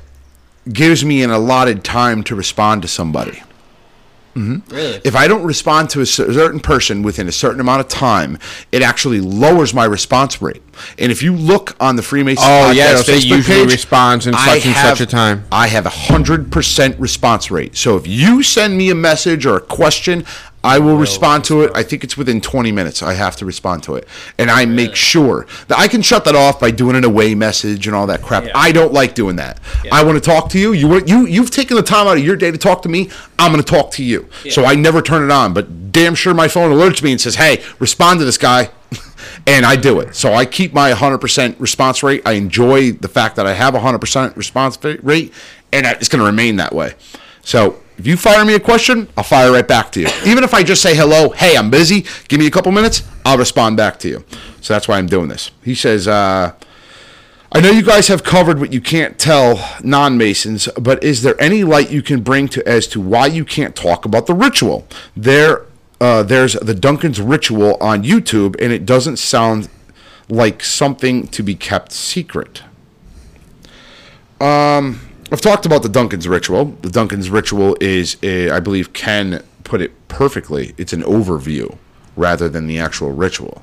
gives 0.72 1.04
me 1.06 1.24
an 1.24 1.30
allotted 1.32 1.84
time 1.84 2.24
to 2.24 2.36
respond 2.36 2.82
to 2.82 2.88
somebody. 2.88 3.42
Mm-hmm. 4.36 4.76
Really? 4.76 5.00
If 5.06 5.16
I 5.16 5.30
don't 5.30 5.46
respond 5.46 5.90
to 5.92 6.02
a 6.02 6.06
certain 6.06 6.60
person 6.60 7.04
within 7.04 7.30
a 7.30 7.32
certain 7.32 7.62
amount 7.62 7.80
of 7.80 7.88
time, 7.88 8.38
it 8.74 8.82
actually 8.82 9.22
lowers 9.22 9.74
my 9.74 9.86
response 9.86 10.42
rate. 10.42 10.62
And 11.00 11.10
if 11.10 11.24
you 11.24 11.34
look 11.34 11.74
on 11.80 11.96
the 11.96 12.02
Freemason 12.02 12.44
Oh, 12.46 12.72
yeah, 12.72 12.88
Podcast 12.88 12.92
it'll 12.92 13.04
say 13.04 13.14
Facebook 13.20 13.36
usually 13.38 13.58
page, 13.64 13.72
responds 13.72 14.28
in 14.28 14.36
I 14.36 14.46
such 14.58 14.66
and 14.66 14.76
have- 14.76 14.98
such 14.98 15.08
a 15.08 15.10
time. 15.10 15.46
I 15.54 15.68
have 15.68 15.86
a 15.86 15.90
hundred 15.90 16.52
percent 16.52 17.00
response 17.00 17.50
rate. 17.50 17.78
So 17.78 17.96
if 17.96 18.08
you 18.08 18.44
send 18.44 18.78
me 18.78 18.90
a 18.90 18.96
message 18.96 19.46
or 19.46 19.56
a 19.56 19.62
question, 19.62 20.26
I 20.66 20.80
will 20.80 20.98
respond 20.98 21.44
to 21.46 21.62
it. 21.62 21.72
I 21.76 21.84
think 21.84 22.04
it's 22.04 22.18
within 22.18 22.42
20 22.42 22.72
minutes. 22.72 23.04
I 23.04 23.14
have 23.14 23.36
to 23.38 23.46
respond 23.46 23.84
to 23.84 23.96
it, 23.96 24.08
and 24.38 24.50
I 24.50 24.66
make 24.66 24.96
sure 24.96 25.46
that 25.68 25.78
I 25.78 25.88
can 25.88 26.02
shut 26.02 26.26
that 26.26 26.36
off 26.36 26.60
by 26.60 26.72
doing 26.72 26.96
an 26.96 27.04
away 27.04 27.36
message 27.36 27.88
and 27.88 27.96
all 27.96 28.08
that 28.08 28.22
crap. 28.22 28.46
I 28.56 28.72
don't 28.72 28.92
like 28.94 29.14
doing 29.16 29.36
that. 29.38 29.60
I 29.92 30.04
want 30.04 30.16
to 30.22 30.22
talk 30.22 30.50
to 30.50 30.60
you. 30.60 30.74
You 30.74 31.04
you 31.06 31.26
you've 31.28 31.52
taken 31.52 31.78
the 31.78 31.84
time 31.84 32.08
out 32.08 32.18
of 32.18 32.24
your 32.26 32.36
day 32.36 32.52
to 32.52 32.58
talk 32.58 32.82
to 32.82 32.90
me. 32.90 33.10
I'm 33.38 33.52
going 33.52 33.64
to 33.64 33.72
talk 33.72 33.92
to 33.92 34.04
you. 34.04 34.28
So 34.50 34.66
I 34.66 34.76
never 34.76 35.02
turn 35.02 35.24
it 35.24 35.32
on, 35.32 35.54
but 35.54 35.92
damn 35.92 36.16
sure 36.16 36.34
my 36.34 36.48
phone 36.48 36.72
alerts 36.72 37.04
me 37.04 37.12
and 37.12 37.22
says, 37.22 37.36
"Hey, 37.36 37.64
respond 37.80 38.20
to 38.20 38.26
this 38.26 38.38
guy." 38.38 38.70
and 39.48 39.66
I 39.66 39.76
do 39.76 40.00
it. 40.00 40.16
So 40.16 40.34
I 40.34 40.46
keep 40.46 40.74
my 40.74 40.92
100% 40.92 41.60
response 41.60 42.04
rate. 42.04 42.22
I 42.26 42.34
enjoy 42.34 42.92
the 42.92 43.08
fact 43.08 43.36
that 43.36 43.46
I 43.46 43.54
have 43.54 43.76
a 43.76 43.80
100% 43.80 44.36
response 44.36 44.84
rate, 44.84 45.34
and 45.74 45.86
it's 45.86 46.08
going 46.08 46.20
to 46.20 46.26
remain 46.26 46.56
that 46.58 46.74
way. 46.74 46.94
So 47.42 47.82
if 47.98 48.06
you 48.06 48.18
fire 48.18 48.44
me 48.44 48.56
a 48.56 48.60
question, 48.60 49.08
I'll 49.18 49.24
fire 49.24 49.52
right 49.52 49.68
back 49.68 49.92
to 49.94 50.02
you. 50.02 50.08
Even 50.26 50.44
if 50.44 50.54
I 50.54 50.64
just 50.64 50.82
say 50.82 50.96
hello, 50.96 51.30
hey, 51.30 51.56
I'm 51.58 51.70
busy, 51.70 52.06
give 52.28 52.40
me 52.40 52.48
a 52.48 52.52
couple 52.52 52.72
minutes, 52.72 53.04
I'll 53.26 53.38
respond 53.38 53.78
back 53.78 54.00
to 54.00 54.10
you. 54.10 54.26
So 54.62 54.74
that's 54.74 54.88
why 54.88 54.98
I'm 54.98 55.08
doing 55.08 55.30
this. 55.30 55.52
He 55.64 55.76
says, 55.76 56.08
uh, 56.08 56.54
I 57.52 57.62
know 57.62 57.70
you 57.70 57.84
guys 57.84 58.10
have 58.10 58.24
covered 58.24 58.60
what 58.60 58.74
you 58.74 58.82
can't 58.82 59.18
tell 59.18 59.78
non 59.82 60.18
Masons, 60.18 60.68
but 60.78 61.02
is 61.04 61.22
there 61.22 61.40
any 61.42 61.64
light 61.64 61.90
you 61.90 62.02
can 62.02 62.22
bring 62.22 62.50
to 62.50 62.68
as 62.68 62.86
to 62.88 63.00
why 63.00 63.28
you 63.28 63.46
can't 63.46 63.76
talk 63.76 64.04
about 64.04 64.26
the 64.26 64.34
ritual? 64.34 64.86
There, 65.16 65.66
uh, 66.02 66.24
there's 66.24 66.54
the 66.54 66.74
Duncan's 66.74 67.22
ritual 67.22 67.78
on 67.80 68.04
YouTube, 68.04 68.56
and 68.62 68.74
it 68.74 68.86
doesn't 68.86 69.18
sound 69.18 69.70
like 70.28 70.64
something 70.64 71.28
to 71.28 71.44
be 71.44 71.56
kept 71.56 71.94
secret. 71.94 72.62
Um, 74.42 75.00
I've 75.36 75.42
talked 75.42 75.66
about 75.66 75.84
the 75.84 75.90
Duncan's 75.90 76.30
ritual. 76.30 76.78
The 76.82 76.90
Duncan's 76.90 77.30
ritual 77.30 77.76
is, 77.82 78.16
a, 78.24 78.52
I 78.52 78.62
believe, 78.62 78.94
Ken 78.94 79.44
put 79.66 79.82
it 79.82 79.92
perfectly. 80.08 80.74
It's 80.78 80.94
an 80.94 81.02
overview 81.02 81.78
rather 82.16 82.48
than 82.48 82.68
the 82.68 82.80
actual 82.80 83.12
ritual. 83.12 83.62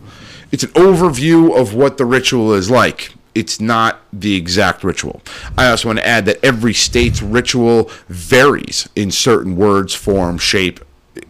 It's 0.50 0.62
an 0.62 0.68
overview 0.72 1.58
of 1.58 1.72
what 1.72 1.96
the 1.96 2.04
ritual 2.04 2.52
is 2.52 2.70
like. 2.70 3.14
It's 3.34 3.58
not 3.58 4.02
the 4.12 4.36
exact 4.36 4.84
ritual. 4.84 5.22
I 5.56 5.70
also 5.70 5.88
want 5.88 5.98
to 6.00 6.06
add 6.06 6.26
that 6.26 6.44
every 6.44 6.74
state's 6.74 7.22
ritual 7.22 7.90
varies 8.06 8.86
in 8.94 9.10
certain 9.10 9.56
words, 9.56 9.94
form, 9.94 10.36
shape. 10.36 10.78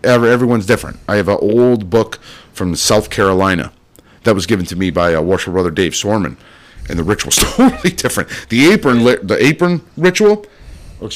Everyone's 0.02 0.66
different. 0.66 0.98
I 1.06 1.18
have 1.18 1.28
an 1.28 1.38
old 1.40 1.88
book 1.88 2.16
from 2.52 2.74
South 2.74 3.10
Carolina 3.10 3.72
that 4.24 4.34
was 4.34 4.46
given 4.46 4.66
to 4.66 4.74
me 4.74 4.90
by 4.90 5.14
uh, 5.14 5.22
Worship 5.22 5.52
Brother 5.52 5.70
Dave 5.70 5.92
Sorman, 5.92 6.36
and 6.92 6.98
the 6.98 7.04
ritual's 7.04 7.36
totally 7.56 7.90
different. 7.90 8.28
The 8.50 8.70
apron, 8.70 9.02
li- 9.04 9.18
the 9.22 9.42
apron 9.44 9.80
ritual, 9.96 10.44
oh, 11.00 11.10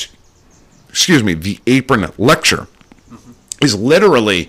excuse 0.88 1.22
me, 1.22 1.34
the 1.34 1.60
apron 1.66 2.10
lecture 2.16 2.66
is 3.62 3.74
literally 3.78 4.48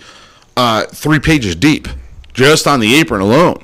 uh, 0.56 0.86
three 0.86 1.20
pages 1.20 1.56
deep, 1.56 1.88
just 2.34 2.66
on 2.66 2.80
the 2.80 2.96
apron 2.96 3.22
alone. 3.22 3.64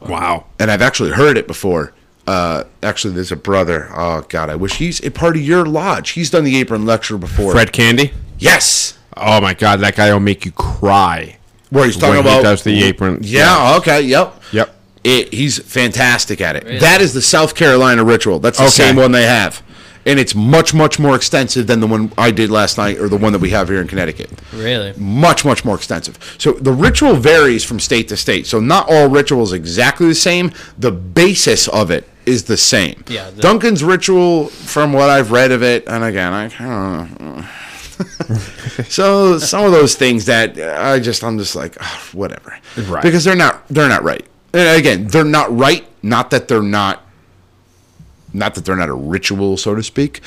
Wow. 0.00 0.46
And 0.58 0.70
I've 0.70 0.82
actually 0.82 1.10
heard 1.10 1.36
it 1.36 1.46
before. 1.46 1.92
Uh, 2.26 2.64
actually, 2.82 3.14
there's 3.14 3.32
a 3.32 3.36
brother. 3.36 3.90
Oh 3.92 4.24
God, 4.28 4.48
I 4.48 4.54
wish 4.54 4.76
he's 4.76 5.04
a 5.04 5.10
part 5.10 5.34
of 5.36 5.42
your 5.42 5.66
lodge. 5.66 6.10
He's 6.10 6.30
done 6.30 6.44
the 6.44 6.56
apron 6.58 6.86
lecture 6.86 7.18
before. 7.18 7.52
Fred 7.52 7.72
Candy. 7.72 8.12
Yes. 8.38 8.96
Oh 9.16 9.40
my 9.40 9.52
God, 9.52 9.80
that 9.80 9.96
guy 9.96 10.12
will 10.12 10.20
make 10.20 10.44
you 10.44 10.52
cry. 10.52 11.38
Where 11.70 11.86
he's 11.86 11.96
talking 11.96 12.10
when 12.10 12.20
about 12.20 12.36
he 12.38 12.42
does 12.42 12.62
the 12.62 12.84
apron. 12.84 13.18
Yeah. 13.22 13.76
Okay. 13.78 14.02
Yep. 14.02 14.42
Yep. 14.52 14.79
It, 15.02 15.32
he's 15.32 15.58
fantastic 15.58 16.40
at 16.40 16.56
it. 16.56 16.80
That 16.80 17.00
is 17.00 17.14
the 17.14 17.22
South 17.22 17.54
Carolina 17.54 18.04
ritual. 18.04 18.38
That's 18.38 18.58
the 18.58 18.64
Okay. 18.64 18.70
same 18.72 18.96
one 18.96 19.12
they 19.12 19.24
have, 19.24 19.62
and 20.04 20.20
it's 20.20 20.34
much 20.34 20.74
much 20.74 20.98
more 20.98 21.16
extensive 21.16 21.66
than 21.66 21.80
the 21.80 21.86
one 21.86 22.12
I 22.18 22.30
did 22.30 22.50
last 22.50 22.76
night 22.76 22.98
or 22.98 23.08
the 23.08 23.16
one 23.16 23.32
that 23.32 23.38
we 23.40 23.48
have 23.50 23.68
here 23.68 23.80
in 23.80 23.88
Connecticut. 23.88 24.30
Really? 24.52 24.92
Much 24.98 25.44
much 25.44 25.64
more 25.64 25.74
extensive. 25.74 26.18
So 26.36 26.52
the 26.52 26.72
ritual 26.72 27.14
varies 27.14 27.64
from 27.64 27.80
state 27.80 28.08
to 28.08 28.16
state. 28.16 28.46
So 28.46 28.60
not 28.60 28.86
all 28.90 29.08
rituals 29.08 29.52
exactly 29.54 30.06
the 30.08 30.14
same. 30.14 30.52
The 30.78 30.90
basis 30.92 31.66
of 31.68 31.90
it 31.90 32.06
is 32.26 32.44
the 32.44 32.58
same. 32.58 33.02
Yeah, 33.08 33.30
the- 33.30 33.40
Duncan's 33.40 33.82
ritual, 33.82 34.48
from 34.48 34.92
what 34.92 35.08
I've 35.08 35.30
read 35.32 35.50
of 35.50 35.62
it, 35.62 35.84
and 35.88 36.04
again, 36.04 36.32
I 36.34 36.48
kind 36.50 37.08
of. 37.38 37.50
so 38.88 39.38
some 39.38 39.64
of 39.64 39.72
those 39.72 39.94
things 39.94 40.26
that 40.26 40.58
I 40.58 40.98
just 41.00 41.22
I'm 41.24 41.38
just 41.38 41.54
like 41.56 41.76
"Ah, 41.80 42.08
whatever, 42.12 42.58
Right. 42.76 43.02
Because 43.02 43.24
they're 43.24 43.34
not 43.36 43.66
they're 43.68 43.88
not 43.88 44.02
right. 44.04 44.26
And 44.52 44.78
again, 44.78 45.06
they're 45.06 45.24
not 45.24 45.56
right. 45.56 45.86
Not 46.02 46.30
that 46.30 46.48
they're 46.48 46.62
not, 46.62 47.02
not 48.32 48.54
that 48.54 48.64
they're 48.64 48.76
not 48.76 48.88
a 48.88 48.94
ritual, 48.94 49.56
so 49.56 49.74
to 49.74 49.82
speak, 49.82 50.20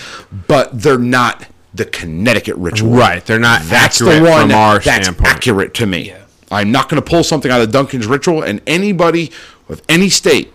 but 0.47 0.69
they're 0.81 0.97
not 0.97 1.47
the 1.73 1.85
Connecticut 1.85 2.55
ritual. 2.57 2.91
Right, 2.91 3.25
they're 3.25 3.39
not 3.39 3.61
That's 3.63 4.01
accurate 4.01 4.23
the 4.23 4.29
one 4.29 4.41
from 4.49 4.51
our 4.57 4.79
that's 4.79 5.05
standpoint. 5.07 5.29
accurate 5.35 5.73
to 5.75 5.85
me. 5.87 6.13
I'm 6.51 6.71
not 6.71 6.87
going 6.89 7.01
to 7.01 7.09
pull 7.09 7.23
something 7.23 7.49
out 7.51 7.61
of 7.61 7.71
Duncan's 7.71 8.05
ritual, 8.05 8.43
and 8.43 8.61
anybody 8.67 9.31
with 9.67 9.81
any 9.89 10.09
state 10.09 10.53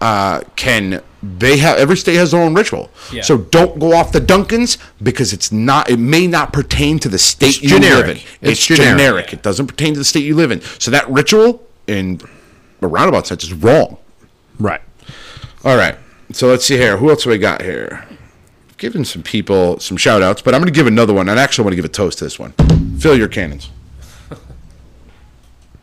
uh, 0.00 0.42
can. 0.56 1.02
They 1.22 1.58
have 1.58 1.76
every 1.78 1.98
state 1.98 2.14
has 2.16 2.30
their 2.30 2.40
own 2.42 2.54
ritual, 2.54 2.90
Yeah. 3.12 3.20
so 3.22 3.36
don't 3.36 3.78
go 3.78 3.94
off 3.94 4.10
the 4.10 4.20
Duncans 4.22 4.78
because 5.02 5.34
it's 5.34 5.52
not. 5.52 5.90
It 5.90 5.98
may 5.98 6.26
not 6.26 6.52
pertain 6.52 6.98
to 7.00 7.08
the 7.10 7.18
state 7.18 7.48
It's 7.56 7.62
you 7.62 7.68
generic. 7.70 8.06
live 8.06 8.08
in. 8.08 8.16
It's 8.16 8.50
It's, 8.52 8.66
generic. 8.66 8.88
generic. 8.98 9.32
It 9.34 9.42
doesn't 9.42 9.66
pertain 9.66 9.92
to 9.94 9.98
the 9.98 10.04
state 10.04 10.24
you 10.24 10.34
live 10.34 10.50
in. 10.50 10.62
So 10.78 10.90
that 10.90 11.08
ritual, 11.10 11.62
in 11.86 12.20
a 12.80 12.88
roundabout 12.88 13.26
sense, 13.26 13.44
is 13.44 13.52
wrong. 13.52 13.98
Right. 14.58 14.80
All 15.64 15.76
right. 15.76 15.96
So 16.32 16.48
let's 16.48 16.64
see 16.64 16.76
here. 16.76 16.96
Who 16.96 17.10
else 17.10 17.24
do 17.24 17.30
we 17.30 17.38
got 17.38 17.62
here? 17.62 18.06
I've 18.68 18.76
given 18.78 19.04
some 19.04 19.22
people 19.22 19.78
some 19.80 19.96
shout 19.96 20.22
outs, 20.22 20.42
but 20.42 20.54
I'm 20.54 20.60
going 20.60 20.72
to 20.72 20.76
give 20.76 20.86
another 20.86 21.12
one. 21.12 21.28
I 21.28 21.40
actually 21.40 21.64
want 21.64 21.72
to 21.72 21.76
give 21.76 21.84
a 21.84 21.88
toast 21.88 22.18
to 22.18 22.24
this 22.24 22.38
one. 22.38 22.52
Fill 22.98 23.16
your 23.16 23.28
cannons. 23.28 23.70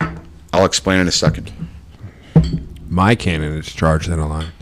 I'll 0.52 0.64
explain 0.64 1.00
in 1.00 1.08
a 1.08 1.12
second. 1.12 1.52
My 2.88 3.14
cannon 3.14 3.52
is 3.58 3.66
charged 3.66 4.08
in 4.08 4.18
a 4.18 4.26
line. 4.26 4.52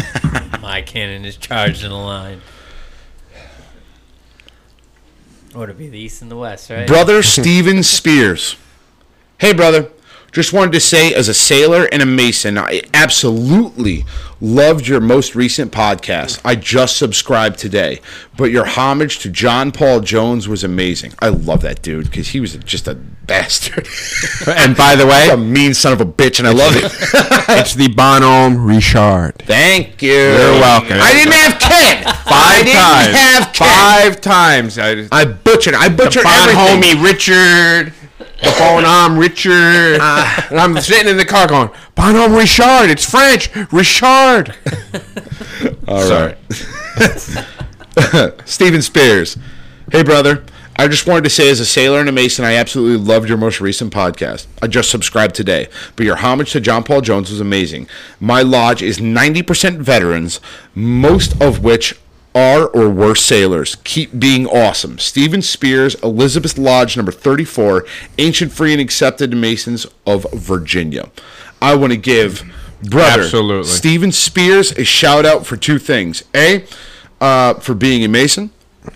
My 0.60 0.82
cannon 0.82 1.24
is 1.24 1.36
charged 1.36 1.82
in 1.82 1.90
a 1.90 2.00
line. 2.00 2.42
Or 5.54 5.66
to 5.66 5.74
be 5.74 5.88
the 5.88 5.98
east 5.98 6.22
and 6.22 6.30
the 6.30 6.36
west, 6.36 6.70
right? 6.70 6.86
Brother 6.86 7.22
Steven 7.24 7.82
Spears. 7.82 8.56
Hey, 9.38 9.52
brother. 9.52 9.90
Just 10.32 10.52
wanted 10.52 10.72
to 10.72 10.80
say, 10.80 11.12
as 11.12 11.28
a 11.28 11.34
sailor 11.34 11.88
and 11.90 12.02
a 12.02 12.06
mason, 12.06 12.56
I 12.56 12.82
absolutely 12.94 14.04
loved 14.40 14.86
your 14.86 15.00
most 15.00 15.34
recent 15.34 15.72
podcast. 15.72 16.40
I 16.44 16.54
just 16.54 16.96
subscribed 16.96 17.58
today, 17.58 18.00
but 18.36 18.50
your 18.52 18.64
homage 18.64 19.18
to 19.20 19.28
John 19.28 19.72
Paul 19.72 20.00
Jones 20.00 20.48
was 20.48 20.62
amazing. 20.62 21.14
I 21.18 21.28
love 21.30 21.62
that 21.62 21.82
dude 21.82 22.04
because 22.06 22.28
he 22.28 22.38
was 22.40 22.54
just 22.58 22.86
a 22.86 22.94
bastard, 22.94 23.86
And 24.46 24.76
by 24.76 24.96
the 24.96 25.06
way, 25.06 25.28
a 25.30 25.36
mean 25.36 25.74
son 25.74 25.92
of 25.92 26.00
a 26.00 26.04
bitch, 26.04 26.38
and 26.38 26.48
I 26.48 26.52
love 26.52 26.74
it. 26.76 26.84
it's 27.60 27.74
the 27.74 27.88
Bonhomme 27.88 28.64
Richard. 28.64 29.34
Thank 29.40 30.00
you. 30.02 30.12
You're 30.12 30.60
welcome. 30.60 30.98
I 31.00 31.12
didn't 31.12 31.34
have 31.34 31.60
Ken. 31.60 32.04
Five 32.04 32.26
I 32.30 32.62
didn't 32.62 33.54
times. 33.54 33.58
Five 33.58 34.20
times. 34.20 34.78
I, 34.78 35.08
I 35.12 35.24
butchered. 35.24 35.74
I 35.74 35.88
the 35.88 35.96
butchered 35.96 36.24
everything. 36.26 36.80
Bonhomme 36.80 37.04
Richard. 37.04 37.94
The 38.42 38.54
Bonhomme 38.58 39.18
Richard. 39.18 39.98
Ah. 40.02 40.46
and 40.50 40.58
I'm 40.58 40.78
sitting 40.80 41.08
in 41.08 41.16
the 41.16 41.24
car 41.24 41.46
going, 41.46 41.70
Bonhomme 41.94 42.34
Richard. 42.34 42.90
It's 42.90 43.08
French. 43.08 43.50
Richard. 43.72 44.54
All 45.86 46.08
right. 46.10 46.36
Steven 48.48 48.82
Spears. 48.82 49.36
Hey, 49.92 50.02
brother. 50.02 50.44
I 50.76 50.88
just 50.88 51.06
wanted 51.06 51.24
to 51.24 51.30
say, 51.30 51.50
as 51.50 51.60
a 51.60 51.66
sailor 51.66 52.00
and 52.00 52.08
a 52.08 52.12
mason, 52.12 52.46
I 52.46 52.54
absolutely 52.54 53.04
loved 53.04 53.28
your 53.28 53.36
most 53.36 53.60
recent 53.60 53.92
podcast. 53.92 54.46
I 54.62 54.66
just 54.66 54.90
subscribed 54.90 55.34
today, 55.34 55.68
but 55.94 56.06
your 56.06 56.16
homage 56.16 56.52
to 56.52 56.60
John 56.60 56.84
Paul 56.84 57.02
Jones 57.02 57.30
was 57.30 57.38
amazing. 57.40 57.86
My 58.18 58.40
lodge 58.40 58.80
is 58.80 58.98
90% 58.98 59.76
veterans, 59.80 60.40
most 60.74 61.38
of 61.42 61.62
which 61.62 62.00
are 62.34 62.66
or 62.66 62.88
were 62.88 63.14
sailors. 63.14 63.76
Keep 63.84 64.18
being 64.18 64.46
awesome. 64.46 64.98
Steven 64.98 65.42
Spears, 65.42 65.94
Elizabeth 65.96 66.56
Lodge, 66.58 66.96
number 66.96 67.12
34, 67.12 67.84
Ancient 68.18 68.52
Free 68.52 68.72
and 68.72 68.80
Accepted 68.80 69.34
Masons 69.34 69.86
of 70.06 70.26
Virginia. 70.32 71.10
I 71.60 71.74
want 71.74 71.92
to 71.92 71.98
give 71.98 72.44
brother 72.82 73.22
Absolutely. 73.22 73.70
Steven 73.70 74.12
Spears 74.12 74.72
a 74.72 74.84
shout 74.84 75.26
out 75.26 75.46
for 75.46 75.56
two 75.56 75.78
things. 75.78 76.22
A, 76.34 76.64
uh, 77.20 77.54
for 77.54 77.74
being 77.74 78.04
a 78.04 78.08
Mason. 78.08 78.50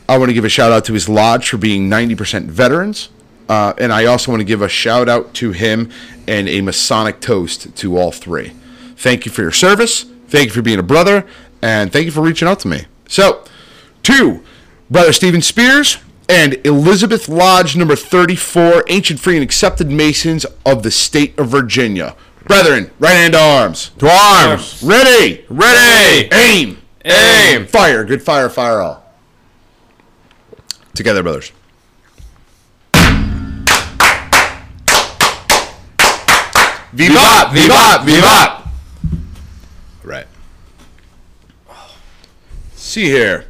I 0.09 0.17
want 0.17 0.31
to 0.31 0.35
give 0.35 0.45
a 0.45 0.49
shout 0.49 0.73
out 0.73 0.85
to 0.87 0.95
his 0.95 1.09
lodge 1.09 1.49
for 1.49 1.59
being 1.59 1.91
90% 1.91 2.47
veterans. 2.47 3.11
Uh, 3.49 3.75
and 3.77 3.93
I 3.93 4.07
also 4.07 4.33
want 4.33 4.41
to 4.41 4.45
give 4.45 4.63
a 4.63 4.69
shout 4.69 5.09
out 5.09 5.35
to 5.35 5.53
him 5.53 5.91
and 6.27 6.49
a 6.49 6.63
Masonic 6.63 7.21
toast 7.21 7.77
to 7.77 7.99
all 7.99 8.11
three. 8.11 8.53
Thank 8.97 9.27
you 9.27 9.33
for 9.33 9.43
your 9.43 9.53
service. 9.53 10.05
Thank 10.29 10.47
you 10.47 10.53
for 10.53 10.63
being 10.63 10.79
a 10.79 10.83
brother. 10.83 11.27
And 11.61 11.93
thank 11.93 12.07
you 12.07 12.11
for 12.11 12.23
reaching 12.23 12.49
out 12.49 12.61
to 12.61 12.69
me. 12.69 12.87
So, 13.09 13.45
two, 14.03 14.43
Brother 14.91 15.13
Stephen 15.13 15.43
Spears 15.43 15.99
and 16.29 16.55
Elizabeth 16.67 17.29
Lodge, 17.29 17.77
number 17.77 17.97
34, 17.97 18.85
Ancient 18.89 19.21
Free 19.21 19.37
and 19.37 19.43
Accepted 19.43 19.91
Masons 19.91 20.47
of 20.65 20.83
the 20.83 20.91
state 20.91 21.39
of 21.39 21.49
Virginia. 21.49 22.17
Brethren, 22.45 22.91
right 22.99 23.15
hand 23.15 23.33
to 23.35 23.41
arms. 23.41 23.91
To 23.99 24.09
arms. 24.09 24.83
Ready. 24.83 25.45
Ready. 25.49 26.29
Aim. 26.33 26.83
Aim. 27.05 27.67
Fire. 27.67 28.05
Good 28.05 28.23
fire. 28.23 28.49
Fire 28.51 28.81
all. 28.81 29.05
Together, 30.95 31.23
brothers. 31.23 31.53
Vivat! 36.93 37.53
Vivat! 37.53 38.05
Vivat! 38.05 38.69
Right. 40.05 40.27
See 42.95 43.07
here. 43.07 43.47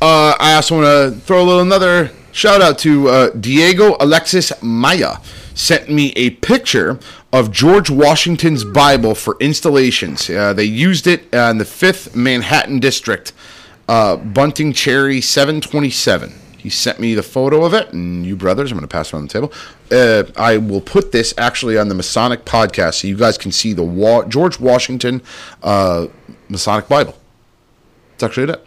Uh, 0.00 0.36
I 0.38 0.54
also 0.54 0.76
want 0.76 0.86
to 0.86 1.20
throw 1.22 1.42
a 1.42 1.42
little 1.42 1.62
another 1.62 2.12
shout 2.30 2.62
out 2.62 2.78
to 2.78 3.08
uh, 3.08 3.30
Diego 3.30 3.96
Alexis 3.98 4.52
Maya. 4.62 5.16
Sent 5.52 5.90
me 5.90 6.12
a 6.12 6.30
picture 6.30 7.00
of 7.32 7.50
George 7.50 7.90
Washington's 7.90 8.62
Bible 8.62 9.16
for 9.16 9.36
installations. 9.40 10.30
Uh, 10.30 10.52
they 10.52 10.62
used 10.62 11.08
it 11.08 11.22
in 11.34 11.58
the 11.58 11.64
Fifth 11.64 12.14
Manhattan 12.14 12.78
District, 12.78 13.32
uh, 13.88 14.14
Bunting 14.14 14.72
Cherry 14.72 15.20
727. 15.20 16.32
He 16.56 16.70
sent 16.70 17.00
me 17.00 17.16
the 17.16 17.24
photo 17.24 17.64
of 17.64 17.74
it, 17.74 17.92
and 17.92 18.24
you 18.24 18.36
brothers, 18.36 18.70
I'm 18.70 18.78
going 18.78 18.86
to 18.86 18.92
pass 18.92 19.12
it 19.12 19.16
on 19.16 19.26
the 19.26 19.28
table. 19.28 19.52
Uh, 19.90 20.22
I 20.40 20.58
will 20.58 20.80
put 20.80 21.10
this 21.10 21.34
actually 21.36 21.76
on 21.76 21.88
the 21.88 21.96
Masonic 21.96 22.44
podcast 22.44 23.00
so 23.00 23.08
you 23.08 23.16
guys 23.16 23.38
can 23.38 23.50
see 23.50 23.72
the 23.72 23.82
Wa- 23.82 24.22
George 24.26 24.60
Washington 24.60 25.20
uh, 25.64 26.06
Masonic 26.48 26.86
Bible. 26.88 27.18
That's 28.12 28.22
actually 28.30 28.52
it. 28.52 28.64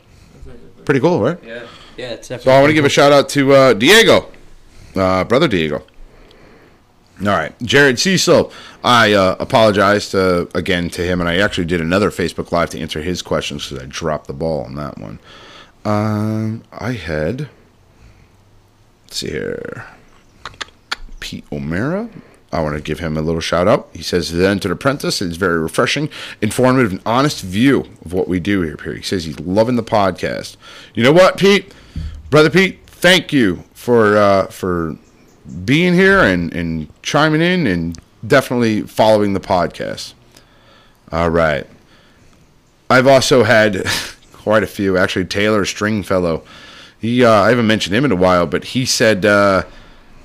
Pretty 0.88 1.02
cool, 1.02 1.20
right? 1.20 1.38
Yeah, 1.44 1.68
yeah, 1.98 2.12
it's 2.12 2.30
So 2.30 2.50
I 2.50 2.62
want 2.62 2.70
to 2.70 2.74
give 2.74 2.86
a 2.86 2.90
shout 2.90 3.12
out 3.12 3.28
to 3.32 3.52
uh, 3.52 3.74
Diego, 3.74 4.32
uh, 4.96 5.26
brother 5.26 5.50
Diego. 5.50 5.84
All 7.20 7.28
right, 7.28 7.54
Jared 7.62 8.00
Cecil. 8.00 8.54
I 8.86 9.12
uh, 9.12 9.36
apologized 9.38 10.16
uh, 10.16 10.46
again 10.56 10.90
to 10.92 11.02
him, 11.02 11.20
and 11.20 11.28
I 11.28 11.40
actually 11.40 11.66
did 11.66 11.82
another 11.82 12.10
Facebook 12.10 12.54
Live 12.54 12.70
to 12.70 12.80
answer 12.80 13.02
his 13.02 13.22
questions 13.22 13.68
because 13.68 13.84
I 13.84 13.88
dropped 13.88 14.28
the 14.28 14.34
ball 14.34 14.62
on 14.64 14.76
that 14.76 14.98
one. 14.98 15.20
Um, 15.84 16.64
I 16.72 16.94
had. 16.94 17.50
Let's 19.08 19.18
see 19.18 19.32
here. 19.32 19.88
Pete 21.20 21.44
O'Mara. 21.52 22.10
I 22.52 22.62
want 22.62 22.76
to 22.76 22.82
give 22.82 23.00
him 23.00 23.18
a 23.18 23.22
little 23.22 23.42
shout 23.42 23.68
out. 23.68 23.90
He 23.94 24.02
says, 24.02 24.32
The 24.32 24.48
Entered 24.48 24.72
Apprentice 24.72 25.22
is 25.22 25.36
very 25.36 25.60
refreshing, 25.60 26.10
informative, 26.42 26.92
and 26.92 27.02
honest 27.06 27.42
view 27.42 27.82
of 28.06 28.14
what 28.14 28.28
we 28.28 28.40
do 28.40 28.62
here. 28.62 28.78
Period. 28.78 29.00
He 29.00 29.04
says 29.04 29.26
he's 29.26 29.40
loving 29.40 29.76
the 29.76 29.84
podcast. 29.84 30.56
You 30.94 31.04
know 31.04 31.12
what, 31.12 31.38
Pete? 31.38 31.74
Brother 32.30 32.50
Pete, 32.50 32.80
thank 32.86 33.34
you 33.34 33.64
for 33.74 34.18
uh, 34.18 34.48
for 34.48 34.98
being 35.66 35.94
here 35.94 36.20
and, 36.20 36.54
and 36.54 36.90
chiming 37.02 37.42
in 37.42 37.68
and 37.68 37.98
definitely 38.26 38.82
following 38.82 39.34
the 39.34 39.40
podcast. 39.40 40.14
All 41.12 41.30
right. 41.30 41.66
I've 42.90 43.08
also 43.08 43.44
had 43.44 43.86
quite 44.34 44.64
a 44.64 44.68
few. 44.68 44.98
Actually, 44.98 45.26
Taylor 45.26 45.66
Stringfellow. 45.66 46.44
He 47.00 47.24
uh, 47.24 47.32
I 47.32 47.50
haven't 47.50 47.68
mentioned 47.68 47.96
him 47.96 48.06
in 48.06 48.12
a 48.12 48.16
while, 48.16 48.46
but 48.46 48.64
he 48.64 48.86
said 48.86 49.26
uh, 49.26 49.64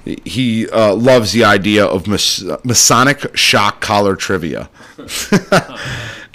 he 0.04 0.68
uh, 0.70 0.94
loves 0.94 1.32
the 1.32 1.44
idea 1.44 1.84
of 1.84 2.06
mas- 2.06 2.44
Masonic 2.64 3.36
shock 3.36 3.80
collar 3.80 4.16
trivia. 4.16 4.68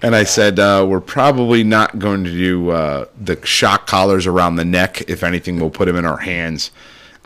and 0.01 0.15
I 0.15 0.23
said 0.23 0.59
uh, 0.59 0.85
we're 0.87 0.99
probably 1.01 1.63
not 1.63 1.99
going 1.99 2.23
to 2.23 2.31
do 2.31 2.69
uh, 2.69 3.05
the 3.19 3.43
shock 3.45 3.87
collars 3.87 4.25
around 4.27 4.55
the 4.55 4.65
neck. 4.65 5.03
If 5.09 5.23
anything, 5.23 5.59
we'll 5.59 5.69
put 5.69 5.85
them 5.85 5.95
in 5.95 6.05
our 6.05 6.17
hands. 6.17 6.71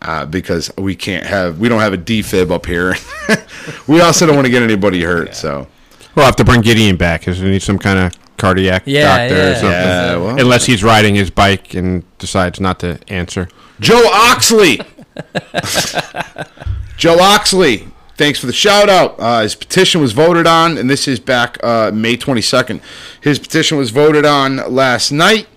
Uh, 0.03 0.25
because 0.25 0.75
we 0.77 0.95
can't 0.95 1.27
have 1.27 1.59
we 1.59 1.69
don't 1.69 1.79
have 1.79 1.93
a 1.93 1.97
defib 1.97 2.49
up 2.49 2.65
here. 2.65 2.95
we 3.87 4.01
also 4.01 4.25
don't 4.25 4.33
want 4.35 4.45
to 4.47 4.51
get 4.51 4.63
anybody 4.63 5.03
hurt. 5.03 5.35
So 5.35 5.67
We'll 6.15 6.25
have 6.25 6.35
to 6.37 6.43
bring 6.43 6.61
Gideon 6.61 6.97
back 6.97 7.21
because 7.21 7.39
we 7.41 7.51
need 7.51 7.61
some 7.61 7.77
kind 7.77 7.99
of 7.99 8.37
cardiac 8.37 8.83
Yeah, 8.87 9.15
doctor 9.29 9.51
or 9.51 9.53
something. 9.53 9.69
Yeah, 9.71 10.15
well- 10.17 10.39
Unless 10.39 10.65
he's 10.65 10.83
riding 10.83 11.13
his 11.13 11.29
bike 11.29 11.75
and 11.75 12.03
decides 12.17 12.59
not 12.59 12.79
to 12.79 12.99
answer. 13.09 13.47
Joe 13.79 14.09
Oxley. 14.11 14.81
Joe 16.97 17.19
Oxley, 17.19 17.87
thanks 18.15 18.39
for 18.39 18.45
the 18.45 18.53
shout 18.53 18.89
out. 18.89 19.19
Uh, 19.19 19.41
his 19.41 19.55
petition 19.55 20.01
was 20.01 20.13
voted 20.13 20.45
on, 20.45 20.77
and 20.77 20.89
this 20.89 21.07
is 21.07 21.19
back 21.19 21.57
uh, 21.63 21.91
May 21.91 22.15
22nd. 22.15 22.81
His 23.21 23.39
petition 23.39 23.77
was 23.77 23.89
voted 23.89 24.25
on 24.25 24.57
last 24.73 25.11
night. 25.11 25.47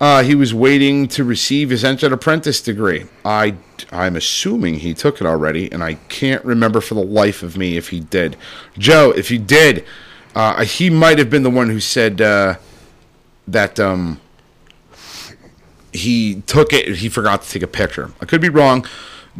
Uh, 0.00 0.22
he 0.22 0.34
was 0.34 0.52
waiting 0.52 1.06
to 1.06 1.22
receive 1.22 1.70
his 1.70 1.84
entered 1.84 2.12
apprentice 2.12 2.60
degree. 2.60 3.06
I, 3.24 3.54
I'm 3.92 4.16
assuming 4.16 4.80
he 4.80 4.94
took 4.94 5.20
it 5.20 5.26
already, 5.26 5.70
and 5.70 5.82
I 5.82 5.94
can't 5.94 6.44
remember 6.44 6.80
for 6.80 6.94
the 6.94 7.04
life 7.04 7.42
of 7.42 7.56
me 7.56 7.76
if 7.76 7.90
he 7.90 8.00
did. 8.00 8.36
Joe, 8.76 9.12
if 9.16 9.28
he 9.28 9.38
did, 9.38 9.84
uh, 10.34 10.64
he 10.64 10.90
might 10.90 11.18
have 11.18 11.30
been 11.30 11.44
the 11.44 11.50
one 11.50 11.68
who 11.70 11.78
said 11.80 12.20
uh, 12.20 12.56
that. 13.46 13.78
Um, 13.78 14.20
he 15.92 16.42
took 16.42 16.72
it. 16.72 16.96
He 16.96 17.08
forgot 17.08 17.42
to 17.42 17.48
take 17.50 17.62
a 17.62 17.66
picture. 17.66 18.10
I 18.20 18.24
could 18.24 18.40
be 18.40 18.48
wrong. 18.48 18.86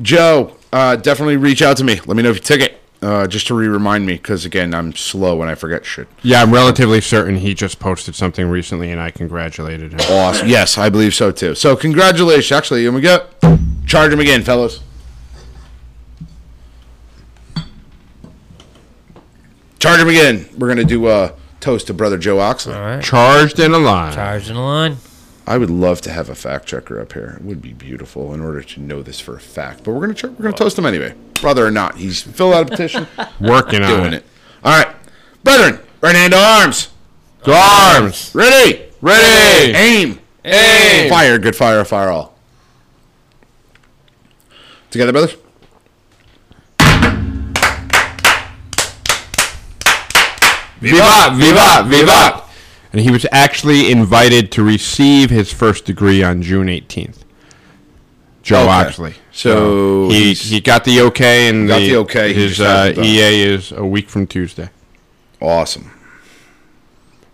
Joe, 0.00 0.56
uh, 0.72 0.96
definitely 0.96 1.36
reach 1.36 1.62
out 1.62 1.76
to 1.78 1.84
me. 1.84 2.00
Let 2.06 2.16
me 2.16 2.22
know 2.22 2.30
if 2.30 2.36
you 2.36 2.42
took 2.42 2.60
it, 2.60 2.80
uh, 3.02 3.26
just 3.26 3.46
to 3.48 3.54
re-remind 3.54 4.06
me. 4.06 4.14
Because 4.14 4.44
again, 4.44 4.74
I'm 4.74 4.94
slow 4.94 5.36
when 5.36 5.48
I 5.48 5.54
forget 5.54 5.84
shit. 5.84 6.08
Yeah, 6.22 6.42
I'm 6.42 6.52
relatively 6.52 7.00
certain 7.00 7.36
he 7.36 7.54
just 7.54 7.78
posted 7.78 8.14
something 8.14 8.46
recently 8.48 8.90
and 8.90 9.00
I 9.00 9.10
congratulated 9.10 9.92
him. 9.92 10.00
Awesome. 10.10 10.48
yes, 10.48 10.78
I 10.78 10.88
believe 10.88 11.14
so 11.14 11.30
too. 11.30 11.54
So 11.54 11.76
congratulations. 11.76 12.52
Actually, 12.52 12.82
here 12.82 12.92
we 12.92 13.00
go. 13.02 13.26
Charge 13.86 14.12
him 14.12 14.20
again, 14.20 14.42
fellas. 14.42 14.80
Charge 19.78 20.00
him 20.00 20.08
again. 20.08 20.48
We're 20.56 20.68
gonna 20.68 20.84
do 20.84 21.08
a 21.08 21.34
toast 21.60 21.88
to 21.88 21.94
brother 21.94 22.16
Joe 22.16 22.38
Oxley. 22.38 22.74
All 22.74 22.80
right. 22.80 23.02
Charged 23.02 23.58
and 23.58 23.74
alive. 23.74 24.14
Charging 24.14 24.54
the 24.54 24.60
line. 24.60 24.96
I 25.46 25.58
would 25.58 25.70
love 25.70 26.00
to 26.02 26.10
have 26.12 26.28
a 26.28 26.34
fact 26.34 26.66
checker 26.66 27.00
up 27.00 27.12
here. 27.14 27.36
It 27.40 27.44
would 27.44 27.60
be 27.60 27.72
beautiful 27.72 28.32
in 28.32 28.40
order 28.40 28.62
to 28.62 28.80
know 28.80 29.02
this 29.02 29.18
for 29.18 29.34
a 29.36 29.40
fact. 29.40 29.82
But 29.84 29.92
we're 29.92 30.06
gonna 30.06 30.32
we're 30.34 30.42
gonna 30.44 30.56
toast 30.56 30.78
him 30.78 30.86
anyway, 30.86 31.14
brother 31.40 31.66
or 31.66 31.70
not. 31.70 31.96
He's 31.96 32.22
filled 32.22 32.54
out 32.54 32.62
a 32.66 32.70
petition. 32.70 33.06
Working 33.40 33.82
on 33.82 33.90
doing 34.00 34.12
it. 34.12 34.18
it. 34.18 34.24
All 34.64 34.76
right, 34.78 34.94
brethren, 35.42 35.80
right 36.00 36.14
hand 36.14 36.32
to 36.32 36.38
arms. 36.38 36.88
To 37.44 37.52
arms. 37.52 38.30
Ready, 38.34 38.84
Ready. 39.00 39.72
aim, 39.74 40.20
Aim. 40.44 41.10
fire. 41.10 41.38
Good 41.38 41.56
fire, 41.56 41.84
fire 41.84 42.10
all. 42.10 42.36
Together, 44.90 45.10
brothers. 45.12 45.36
Vivat, 50.80 51.36
vivat, 51.36 51.86
vivat. 51.86 52.42
And 52.92 53.00
he 53.00 53.10
was 53.10 53.26
actually 53.32 53.90
invited 53.90 54.52
to 54.52 54.62
receive 54.62 55.30
his 55.30 55.52
first 55.52 55.84
degree 55.86 56.22
on 56.22 56.42
June 56.42 56.66
18th. 56.66 57.18
Joe 58.42 58.62
Okay. 58.62 58.68
Oxley. 58.70 59.14
So 59.30 60.08
he 60.10 60.34
he 60.34 60.60
got 60.60 60.84
the 60.84 61.00
okay, 61.02 61.48
and 61.48 61.68
Got 61.68 61.78
the 61.78 61.96
okay, 61.98 62.32
His 62.34 62.60
uh, 62.60 62.64
hasn't 62.64 62.96
done 62.96 63.04
it. 63.04 63.08
EA 63.08 63.42
is 63.54 63.72
a 63.72 63.84
week 63.86 64.10
from 64.10 64.26
Tuesday, 64.26 64.68
Awesome. 65.40 65.90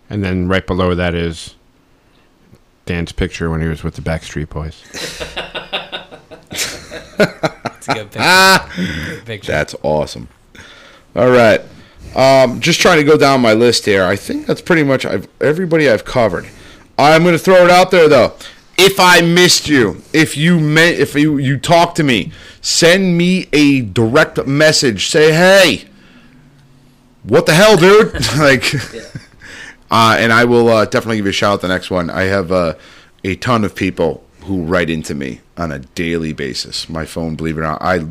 and 0.09 0.23
then 0.23 0.47
right 0.47 0.65
below 0.65 0.93
that 0.95 1.13
is 1.15 1.55
Dan's 2.85 3.11
picture 3.11 3.49
when 3.49 3.59
he 3.61 3.67
was 3.67 3.83
with 3.83 3.95
the 3.95 4.01
Backstreet 4.01 4.49
Boys. 4.49 4.81
It's 7.79 7.87
a 7.87 7.93
good 7.93 8.11
picture. 8.11 8.59
Good 9.15 9.25
picture. 9.25 9.51
That's 9.51 9.75
awesome. 9.83 10.27
All 11.15 11.29
right. 11.29 11.61
Um, 12.15 12.59
just 12.59 12.81
trying 12.81 12.97
to 12.97 13.03
go 13.03 13.17
down 13.17 13.41
my 13.41 13.53
list 13.53 13.85
here. 13.85 14.03
I 14.03 14.15
think 14.15 14.45
that's 14.45 14.61
pretty 14.61 14.83
much 14.83 15.05
I've, 15.05 15.27
everybody 15.39 15.89
I've 15.89 16.05
covered. 16.05 16.47
I'm 16.97 17.23
going 17.23 17.33
to 17.33 17.39
throw 17.39 17.63
it 17.63 17.69
out 17.69 17.91
there 17.91 18.09
though. 18.09 18.33
If 18.77 18.99
I 18.99 19.21
missed 19.21 19.67
you, 19.67 20.01
if 20.13 20.37
you 20.37 20.59
meant, 20.59 20.99
if 20.99 21.13
you 21.13 21.37
you 21.37 21.57
talk 21.57 21.95
to 21.95 22.03
me, 22.03 22.31
send 22.61 23.17
me 23.17 23.47
a 23.51 23.81
direct 23.81 24.45
message. 24.47 25.09
Say, 25.09 25.33
hey, 25.33 25.89
what 27.23 27.45
the 27.45 27.53
hell, 27.53 27.77
dude? 27.77 28.13
like, 28.37 28.73
uh, 29.91 30.15
and 30.17 30.31
I 30.31 30.45
will 30.45 30.69
uh, 30.69 30.85
definitely 30.85 31.17
give 31.17 31.25
you 31.25 31.31
a 31.31 31.33
shout 31.33 31.53
out 31.53 31.61
the 31.61 31.67
next 31.67 31.91
one. 31.91 32.09
I 32.09 32.23
have 32.23 32.51
uh, 32.51 32.75
a 33.23 33.35
ton 33.35 33.63
of 33.65 33.75
people 33.75 34.23
who 34.45 34.63
write 34.63 34.89
into 34.89 35.13
me 35.13 35.41
on 35.57 35.71
a 35.71 35.79
daily 35.79 36.33
basis. 36.33 36.89
My 36.89 37.05
phone, 37.05 37.35
believe 37.35 37.57
it 37.57 37.61
or 37.61 37.63
not, 37.63 37.81
I 37.81 38.05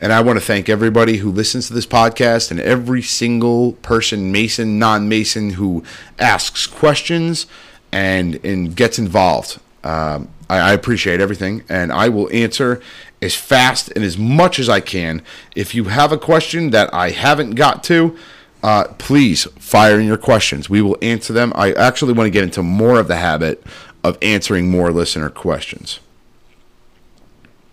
and 0.00 0.12
I 0.12 0.20
want 0.20 0.38
to 0.38 0.44
thank 0.44 0.68
everybody 0.68 1.18
who 1.18 1.30
listens 1.30 1.66
to 1.68 1.74
this 1.74 1.86
podcast 1.86 2.50
and 2.50 2.60
every 2.60 3.02
single 3.02 3.72
person, 3.72 4.30
Mason, 4.30 4.78
non-Mason, 4.78 5.50
who 5.50 5.82
asks 6.18 6.66
questions 6.66 7.46
and 7.90 8.44
and 8.44 8.76
gets 8.76 8.98
involved. 8.98 9.60
Um, 9.82 10.28
I, 10.48 10.58
I 10.58 10.72
appreciate 10.72 11.20
everything, 11.20 11.64
and 11.68 11.92
I 11.92 12.08
will 12.08 12.30
answer 12.32 12.80
as 13.20 13.34
fast 13.34 13.90
and 13.94 14.04
as 14.04 14.16
much 14.16 14.58
as 14.58 14.68
I 14.68 14.80
can. 14.80 15.22
If 15.56 15.74
you 15.74 15.84
have 15.84 16.12
a 16.12 16.18
question 16.18 16.70
that 16.70 16.92
I 16.94 17.10
haven't 17.10 17.52
got 17.52 17.82
to, 17.84 18.16
uh, 18.62 18.84
please 18.98 19.44
fire 19.58 19.98
in 19.98 20.06
your 20.06 20.16
questions. 20.16 20.68
We 20.68 20.82
will 20.82 20.98
answer 21.02 21.32
them. 21.32 21.52
I 21.54 21.72
actually 21.72 22.12
want 22.12 22.26
to 22.26 22.30
get 22.30 22.44
into 22.44 22.62
more 22.62 22.98
of 22.98 23.08
the 23.08 23.16
habit 23.16 23.64
of 24.04 24.18
answering 24.22 24.70
more 24.70 24.90
listener 24.92 25.30
questions. 25.30 26.00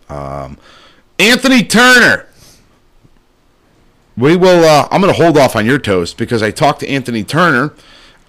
Um, 0.10 0.58
Anthony 1.20 1.64
Turner. 1.64 2.28
We 4.18 4.36
will. 4.38 4.64
Uh, 4.64 4.88
I'm 4.92 5.02
going 5.02 5.14
to 5.14 5.22
hold 5.22 5.38
off 5.38 5.56
on 5.56 5.66
your 5.66 5.78
toast 5.80 6.18
because 6.18 6.42
I 6.42 6.52
talked 6.52 6.80
to 6.82 6.88
Anthony 6.90 7.24
Turner. 7.24 7.74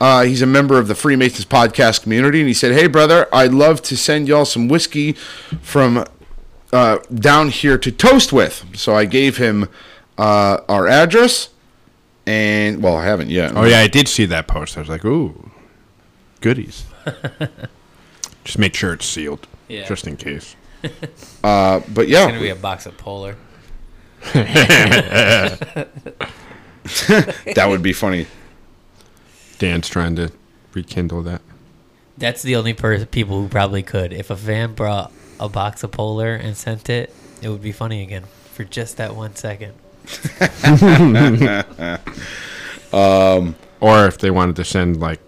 Uh, 0.00 0.24
he's 0.24 0.42
a 0.42 0.46
member 0.46 0.78
of 0.78 0.88
the 0.88 0.94
Freemasons 0.94 1.46
podcast 1.46 2.02
community, 2.02 2.40
and 2.40 2.48
he 2.48 2.54
said, 2.54 2.72
"Hey, 2.72 2.86
brother, 2.86 3.28
I'd 3.32 3.52
love 3.54 3.82
to 3.82 3.96
send 3.96 4.28
y'all 4.28 4.44
some 4.44 4.68
whiskey 4.68 5.12
from 5.62 6.04
uh, 6.72 6.98
down 7.14 7.48
here 7.50 7.78
to 7.78 7.92
toast 7.92 8.32
with." 8.32 8.64
So 8.74 8.94
I 8.94 9.04
gave 9.04 9.36
him 9.36 9.68
uh, 10.18 10.58
our 10.68 10.86
address, 10.88 11.50
and 12.26 12.82
well, 12.82 12.96
I 12.96 13.04
haven't 13.04 13.30
yet. 13.30 13.52
Oh 13.56 13.64
yeah, 13.64 13.78
I 13.78 13.86
did 13.86 14.08
see 14.08 14.26
that 14.26 14.48
post. 14.48 14.76
I 14.76 14.80
was 14.80 14.88
like, 14.88 15.04
ooh, 15.04 15.50
goodies. 16.40 16.84
Just 18.44 18.58
make 18.58 18.74
sure 18.74 18.92
it's 18.92 19.06
sealed, 19.06 19.46
Yeah. 19.68 19.86
just 19.88 20.06
in 20.06 20.16
case. 20.16 20.55
Uh, 21.43 21.81
but 21.93 22.09
It's 22.09 22.12
gonna 22.12 22.35
yeah, 22.35 22.39
be 22.39 22.48
a 22.48 22.55
box 22.57 22.86
of 22.86 22.97
Polar. 22.98 23.36
that 24.32 25.89
would 27.66 27.82
be 27.82 27.93
funny. 27.93 28.27
Dan's 29.59 29.89
trying 29.89 30.16
to 30.16 30.31
rekindle 30.73 31.23
that. 31.23 31.43
That's 32.19 32.43
the 32.43 32.57
only 32.57 32.74
per- 32.74 33.05
people 33.07 33.43
who 33.43 33.48
probably 33.48 33.82
could. 33.82 34.12
If 34.12 34.31
a 34.31 34.36
fan 34.36 34.74
brought 34.74 35.12
a 35.39 35.48
box 35.48 35.82
of 35.82 35.93
Polar 35.93 36.35
and 36.35 36.57
sent 36.57 36.89
it, 36.89 37.15
it 37.43 37.48
would 37.48 37.62
be 37.62 37.73
funny 37.73 38.03
again 38.03 38.24
for 38.53 38.65
just 38.65 38.97
that 38.97 39.15
one 39.15 39.36
second. 39.36 39.74
um, 42.93 43.55
Or 43.81 44.07
if 44.07 44.19
they 44.19 44.31
wanted 44.31 44.57
to 44.57 44.65
send 44.65 45.01
like, 45.01 45.20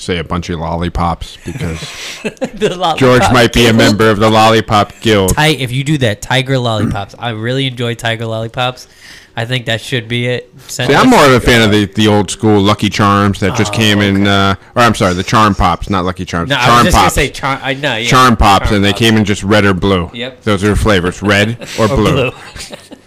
say, 0.00 0.18
a 0.18 0.24
bunch 0.24 0.48
of 0.50 0.58
lollipops 0.60 1.36
because 1.44 1.80
The 2.22 2.74
lollipop 2.76 2.98
George 2.98 3.22
might 3.32 3.52
be 3.52 3.66
a 3.66 3.72
member 3.72 4.10
of 4.10 4.18
the 4.18 4.30
Lollipop 4.30 4.92
Guild. 5.00 5.36
Ti- 5.36 5.62
if 5.62 5.70
you 5.72 5.84
do 5.84 5.98
that, 5.98 6.20
Tiger 6.22 6.58
lollipops. 6.58 7.14
I 7.18 7.30
really 7.30 7.66
enjoy 7.66 7.94
Tiger 7.94 8.26
lollipops. 8.26 8.88
I 9.36 9.44
think 9.44 9.66
that 9.66 9.80
should 9.80 10.08
be 10.08 10.26
it. 10.26 10.52
Send 10.62 10.90
See, 10.90 10.96
I'm 10.96 11.08
more 11.08 11.24
of 11.24 11.30
a 11.32 11.40
fan 11.40 11.62
of 11.62 11.70
the, 11.70 11.84
the 11.84 12.08
old 12.08 12.28
school 12.28 12.60
Lucky 12.60 12.88
Charms 12.90 13.38
that 13.38 13.56
just 13.56 13.72
came 13.72 14.00
in, 14.00 14.26
uh, 14.26 14.56
or 14.74 14.82
I'm 14.82 14.96
sorry, 14.96 15.14
the 15.14 15.22
Charm 15.22 15.54
Pops, 15.54 15.88
not 15.88 16.04
Lucky 16.04 16.24
Charms. 16.24 16.50
No, 16.50 16.56
I 16.56 16.66
Charm 16.66 16.76
was 16.78 16.84
just 16.86 16.94
gonna 16.96 17.04
Pops. 17.04 17.14
say 17.14 17.30
char- 17.30 17.60
I 17.62 17.74
know. 17.74 17.96
Yeah, 17.96 18.08
Charm 18.08 18.36
Pops, 18.36 18.64
Charm 18.64 18.74
and 18.76 18.84
they 18.84 18.90
Pops. 18.90 18.98
came 18.98 19.16
in 19.16 19.24
just 19.24 19.44
red 19.44 19.64
or 19.64 19.74
blue. 19.74 20.10
Yep. 20.12 20.42
Those 20.42 20.64
are 20.64 20.74
flavors, 20.74 21.22
red 21.22 21.56
or, 21.78 21.84
Or 21.84 21.88
blue. 21.88 22.30
blue. 22.32 22.32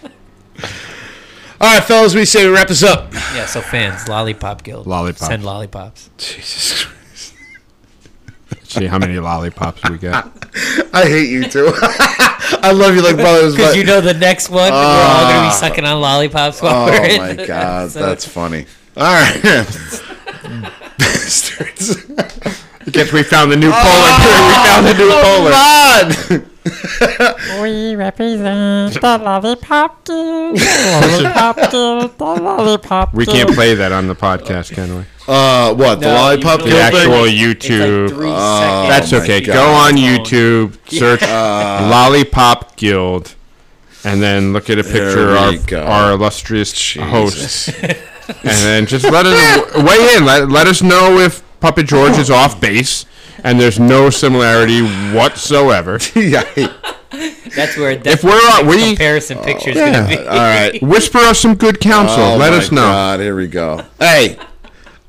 All 1.62 1.68
right, 1.72 1.84
fellas, 1.84 2.12
we 2.12 2.24
say 2.24 2.44
we 2.44 2.52
wrap 2.52 2.66
this 2.66 2.82
up. 2.82 3.12
Yeah, 3.12 3.46
so 3.46 3.60
fans, 3.60 4.08
lollipop 4.08 4.64
guild. 4.64 4.84
Lollipops. 4.84 5.28
Send 5.28 5.44
lollipops. 5.44 6.10
Jesus 6.18 6.84
Christ. 6.84 7.34
See 8.64 8.86
how 8.86 8.98
many 8.98 9.20
lollipops 9.20 9.88
we 9.88 9.96
get. 9.98 10.12
I 10.92 11.04
hate 11.06 11.30
you 11.30 11.44
too. 11.44 11.70
I 11.76 12.72
love 12.74 12.96
you 12.96 13.02
like 13.02 13.14
brothers, 13.14 13.54
Because 13.54 13.74
but 13.74 13.78
you 13.78 13.84
know 13.84 14.00
the 14.00 14.12
next 14.12 14.48
one, 14.48 14.72
we're 14.72 14.76
all 14.76 15.22
gonna 15.22 15.34
be 15.34 15.52
ah. 15.52 15.58
sucking 15.60 15.84
on 15.84 16.00
lollipops 16.00 16.60
while 16.60 16.88
oh 16.88 16.90
we're 16.90 17.04
in. 17.04 17.36
my 17.38 17.46
god, 17.46 17.92
So- 17.92 18.00
that's 18.00 18.26
funny. 18.26 18.66
All 18.96 19.04
right, 19.04 19.40
bastards. 20.98 22.10
I 22.18 22.90
guess 22.90 23.12
we 23.12 23.22
found 23.22 23.52
the 23.52 23.56
new 23.56 23.70
polar. 23.70 23.78
we 23.78 24.54
found 24.66 24.86
the 24.88 24.94
new 24.94 25.10
oh, 25.12 26.10
polar. 26.26 26.40
God. 26.42 26.48
We 26.64 27.96
represent 27.96 28.94
the 28.94 29.18
lollipop 29.18 30.04
guild. 30.04 30.58
The 30.58 31.08
lollipop 31.10 31.56
guild. 31.70 32.18
The 32.18 32.24
lollipop 32.24 33.14
We 33.14 33.26
can't 33.26 33.52
play 33.52 33.74
that 33.74 33.90
on 33.92 34.06
the 34.06 34.14
podcast, 34.14 34.72
can 34.74 34.94
we? 34.96 35.04
Uh, 35.26 35.74
what 35.74 36.00
the 36.00 36.06
No, 36.06 36.14
lollipop 36.14 36.60
you 36.60 36.66
The 36.66 36.70
guild 36.70 36.92
thing? 36.92 37.00
actual 37.00 37.24
It's 37.24 37.36
like 37.36 37.58
YouTube. 37.80 38.08
three 38.10 38.30
Oh, 38.30 38.60
seconds. 38.60 38.88
That's 38.88 39.12
my 39.12 39.18
okay. 39.18 39.40
God. 39.40 39.52
Go 39.54 39.66
on 39.66 39.92
YouTube, 39.94 40.78
search 40.88 41.22
Lollipop 41.22 42.76
Guild, 42.76 43.34
and 44.04 44.22
then 44.22 44.52
look 44.52 44.70
at 44.70 44.78
a 44.78 44.84
picture 44.84 45.32
There 45.34 45.50
we 45.50 45.56
of 45.56 45.66
go. 45.66 45.82
our 45.84 46.12
illustrious 46.12 46.94
host. 46.94 47.36
Jesus. 47.36 47.68
and 48.28 48.38
then 48.44 48.86
just 48.86 49.04
let 49.04 49.26
us 49.26 49.74
weigh 49.76 50.16
in. 50.16 50.24
Let, 50.24 50.48
let 50.48 50.66
us 50.66 50.82
know 50.82 51.18
if 51.18 51.42
Puppet 51.60 51.86
George 51.86 52.18
is 52.18 52.30
off 52.30 52.60
base, 52.60 53.04
and 53.44 53.60
there's 53.60 53.78
no 53.78 54.10
similarity 54.10 54.82
whatsoever. 55.14 55.98
yeah. 56.14 56.42
That's 57.54 57.76
where 57.76 58.00
If 58.04 58.24
we're 58.24 58.32
on, 58.32 58.66
we 58.66 58.88
comparison 58.88 59.38
picture's 59.38 59.76
yeah. 59.76 59.92
gonna 59.92 60.08
be. 60.08 60.18
All 60.18 60.36
right. 60.36 60.82
whisper 60.82 61.18
us 61.18 61.38
some 61.38 61.54
good 61.54 61.80
counsel. 61.80 62.22
Oh, 62.22 62.36
let 62.36 62.52
my 62.52 62.58
us 62.58 62.72
know. 62.72 62.80
God, 62.80 63.20
here 63.20 63.36
we 63.36 63.46
go. 63.46 63.84
Hey, 63.98 64.38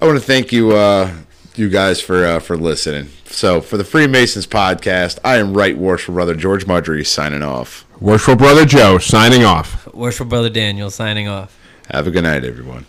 I 0.02 0.06
want 0.06 0.20
to 0.20 0.26
thank 0.26 0.52
you, 0.52 0.72
uh, 0.72 1.14
you 1.56 1.70
guys, 1.70 2.02
for 2.02 2.26
uh, 2.26 2.40
for 2.40 2.58
listening. 2.58 3.10
So, 3.26 3.62
for 3.62 3.78
the 3.78 3.84
Freemasons 3.84 4.46
podcast, 4.46 5.18
I 5.24 5.38
am 5.38 5.54
Right 5.54 5.76
Worshipful 5.78 6.14
Brother 6.14 6.36
George 6.36 6.66
Mudry 6.66 7.06
signing 7.06 7.42
off. 7.42 7.86
Worshipful 8.00 8.36
Brother 8.36 8.66
Joe 8.66 8.98
signing 9.00 9.44
off. 9.44 9.88
Worshipful 9.94 10.28
Brother 10.28 10.50
Daniel 10.50 10.92
signing 10.92 11.28
off. 11.28 11.58
Have 11.90 12.06
a 12.06 12.12
good 12.12 12.24
night, 12.24 12.44
everyone. 12.44 12.86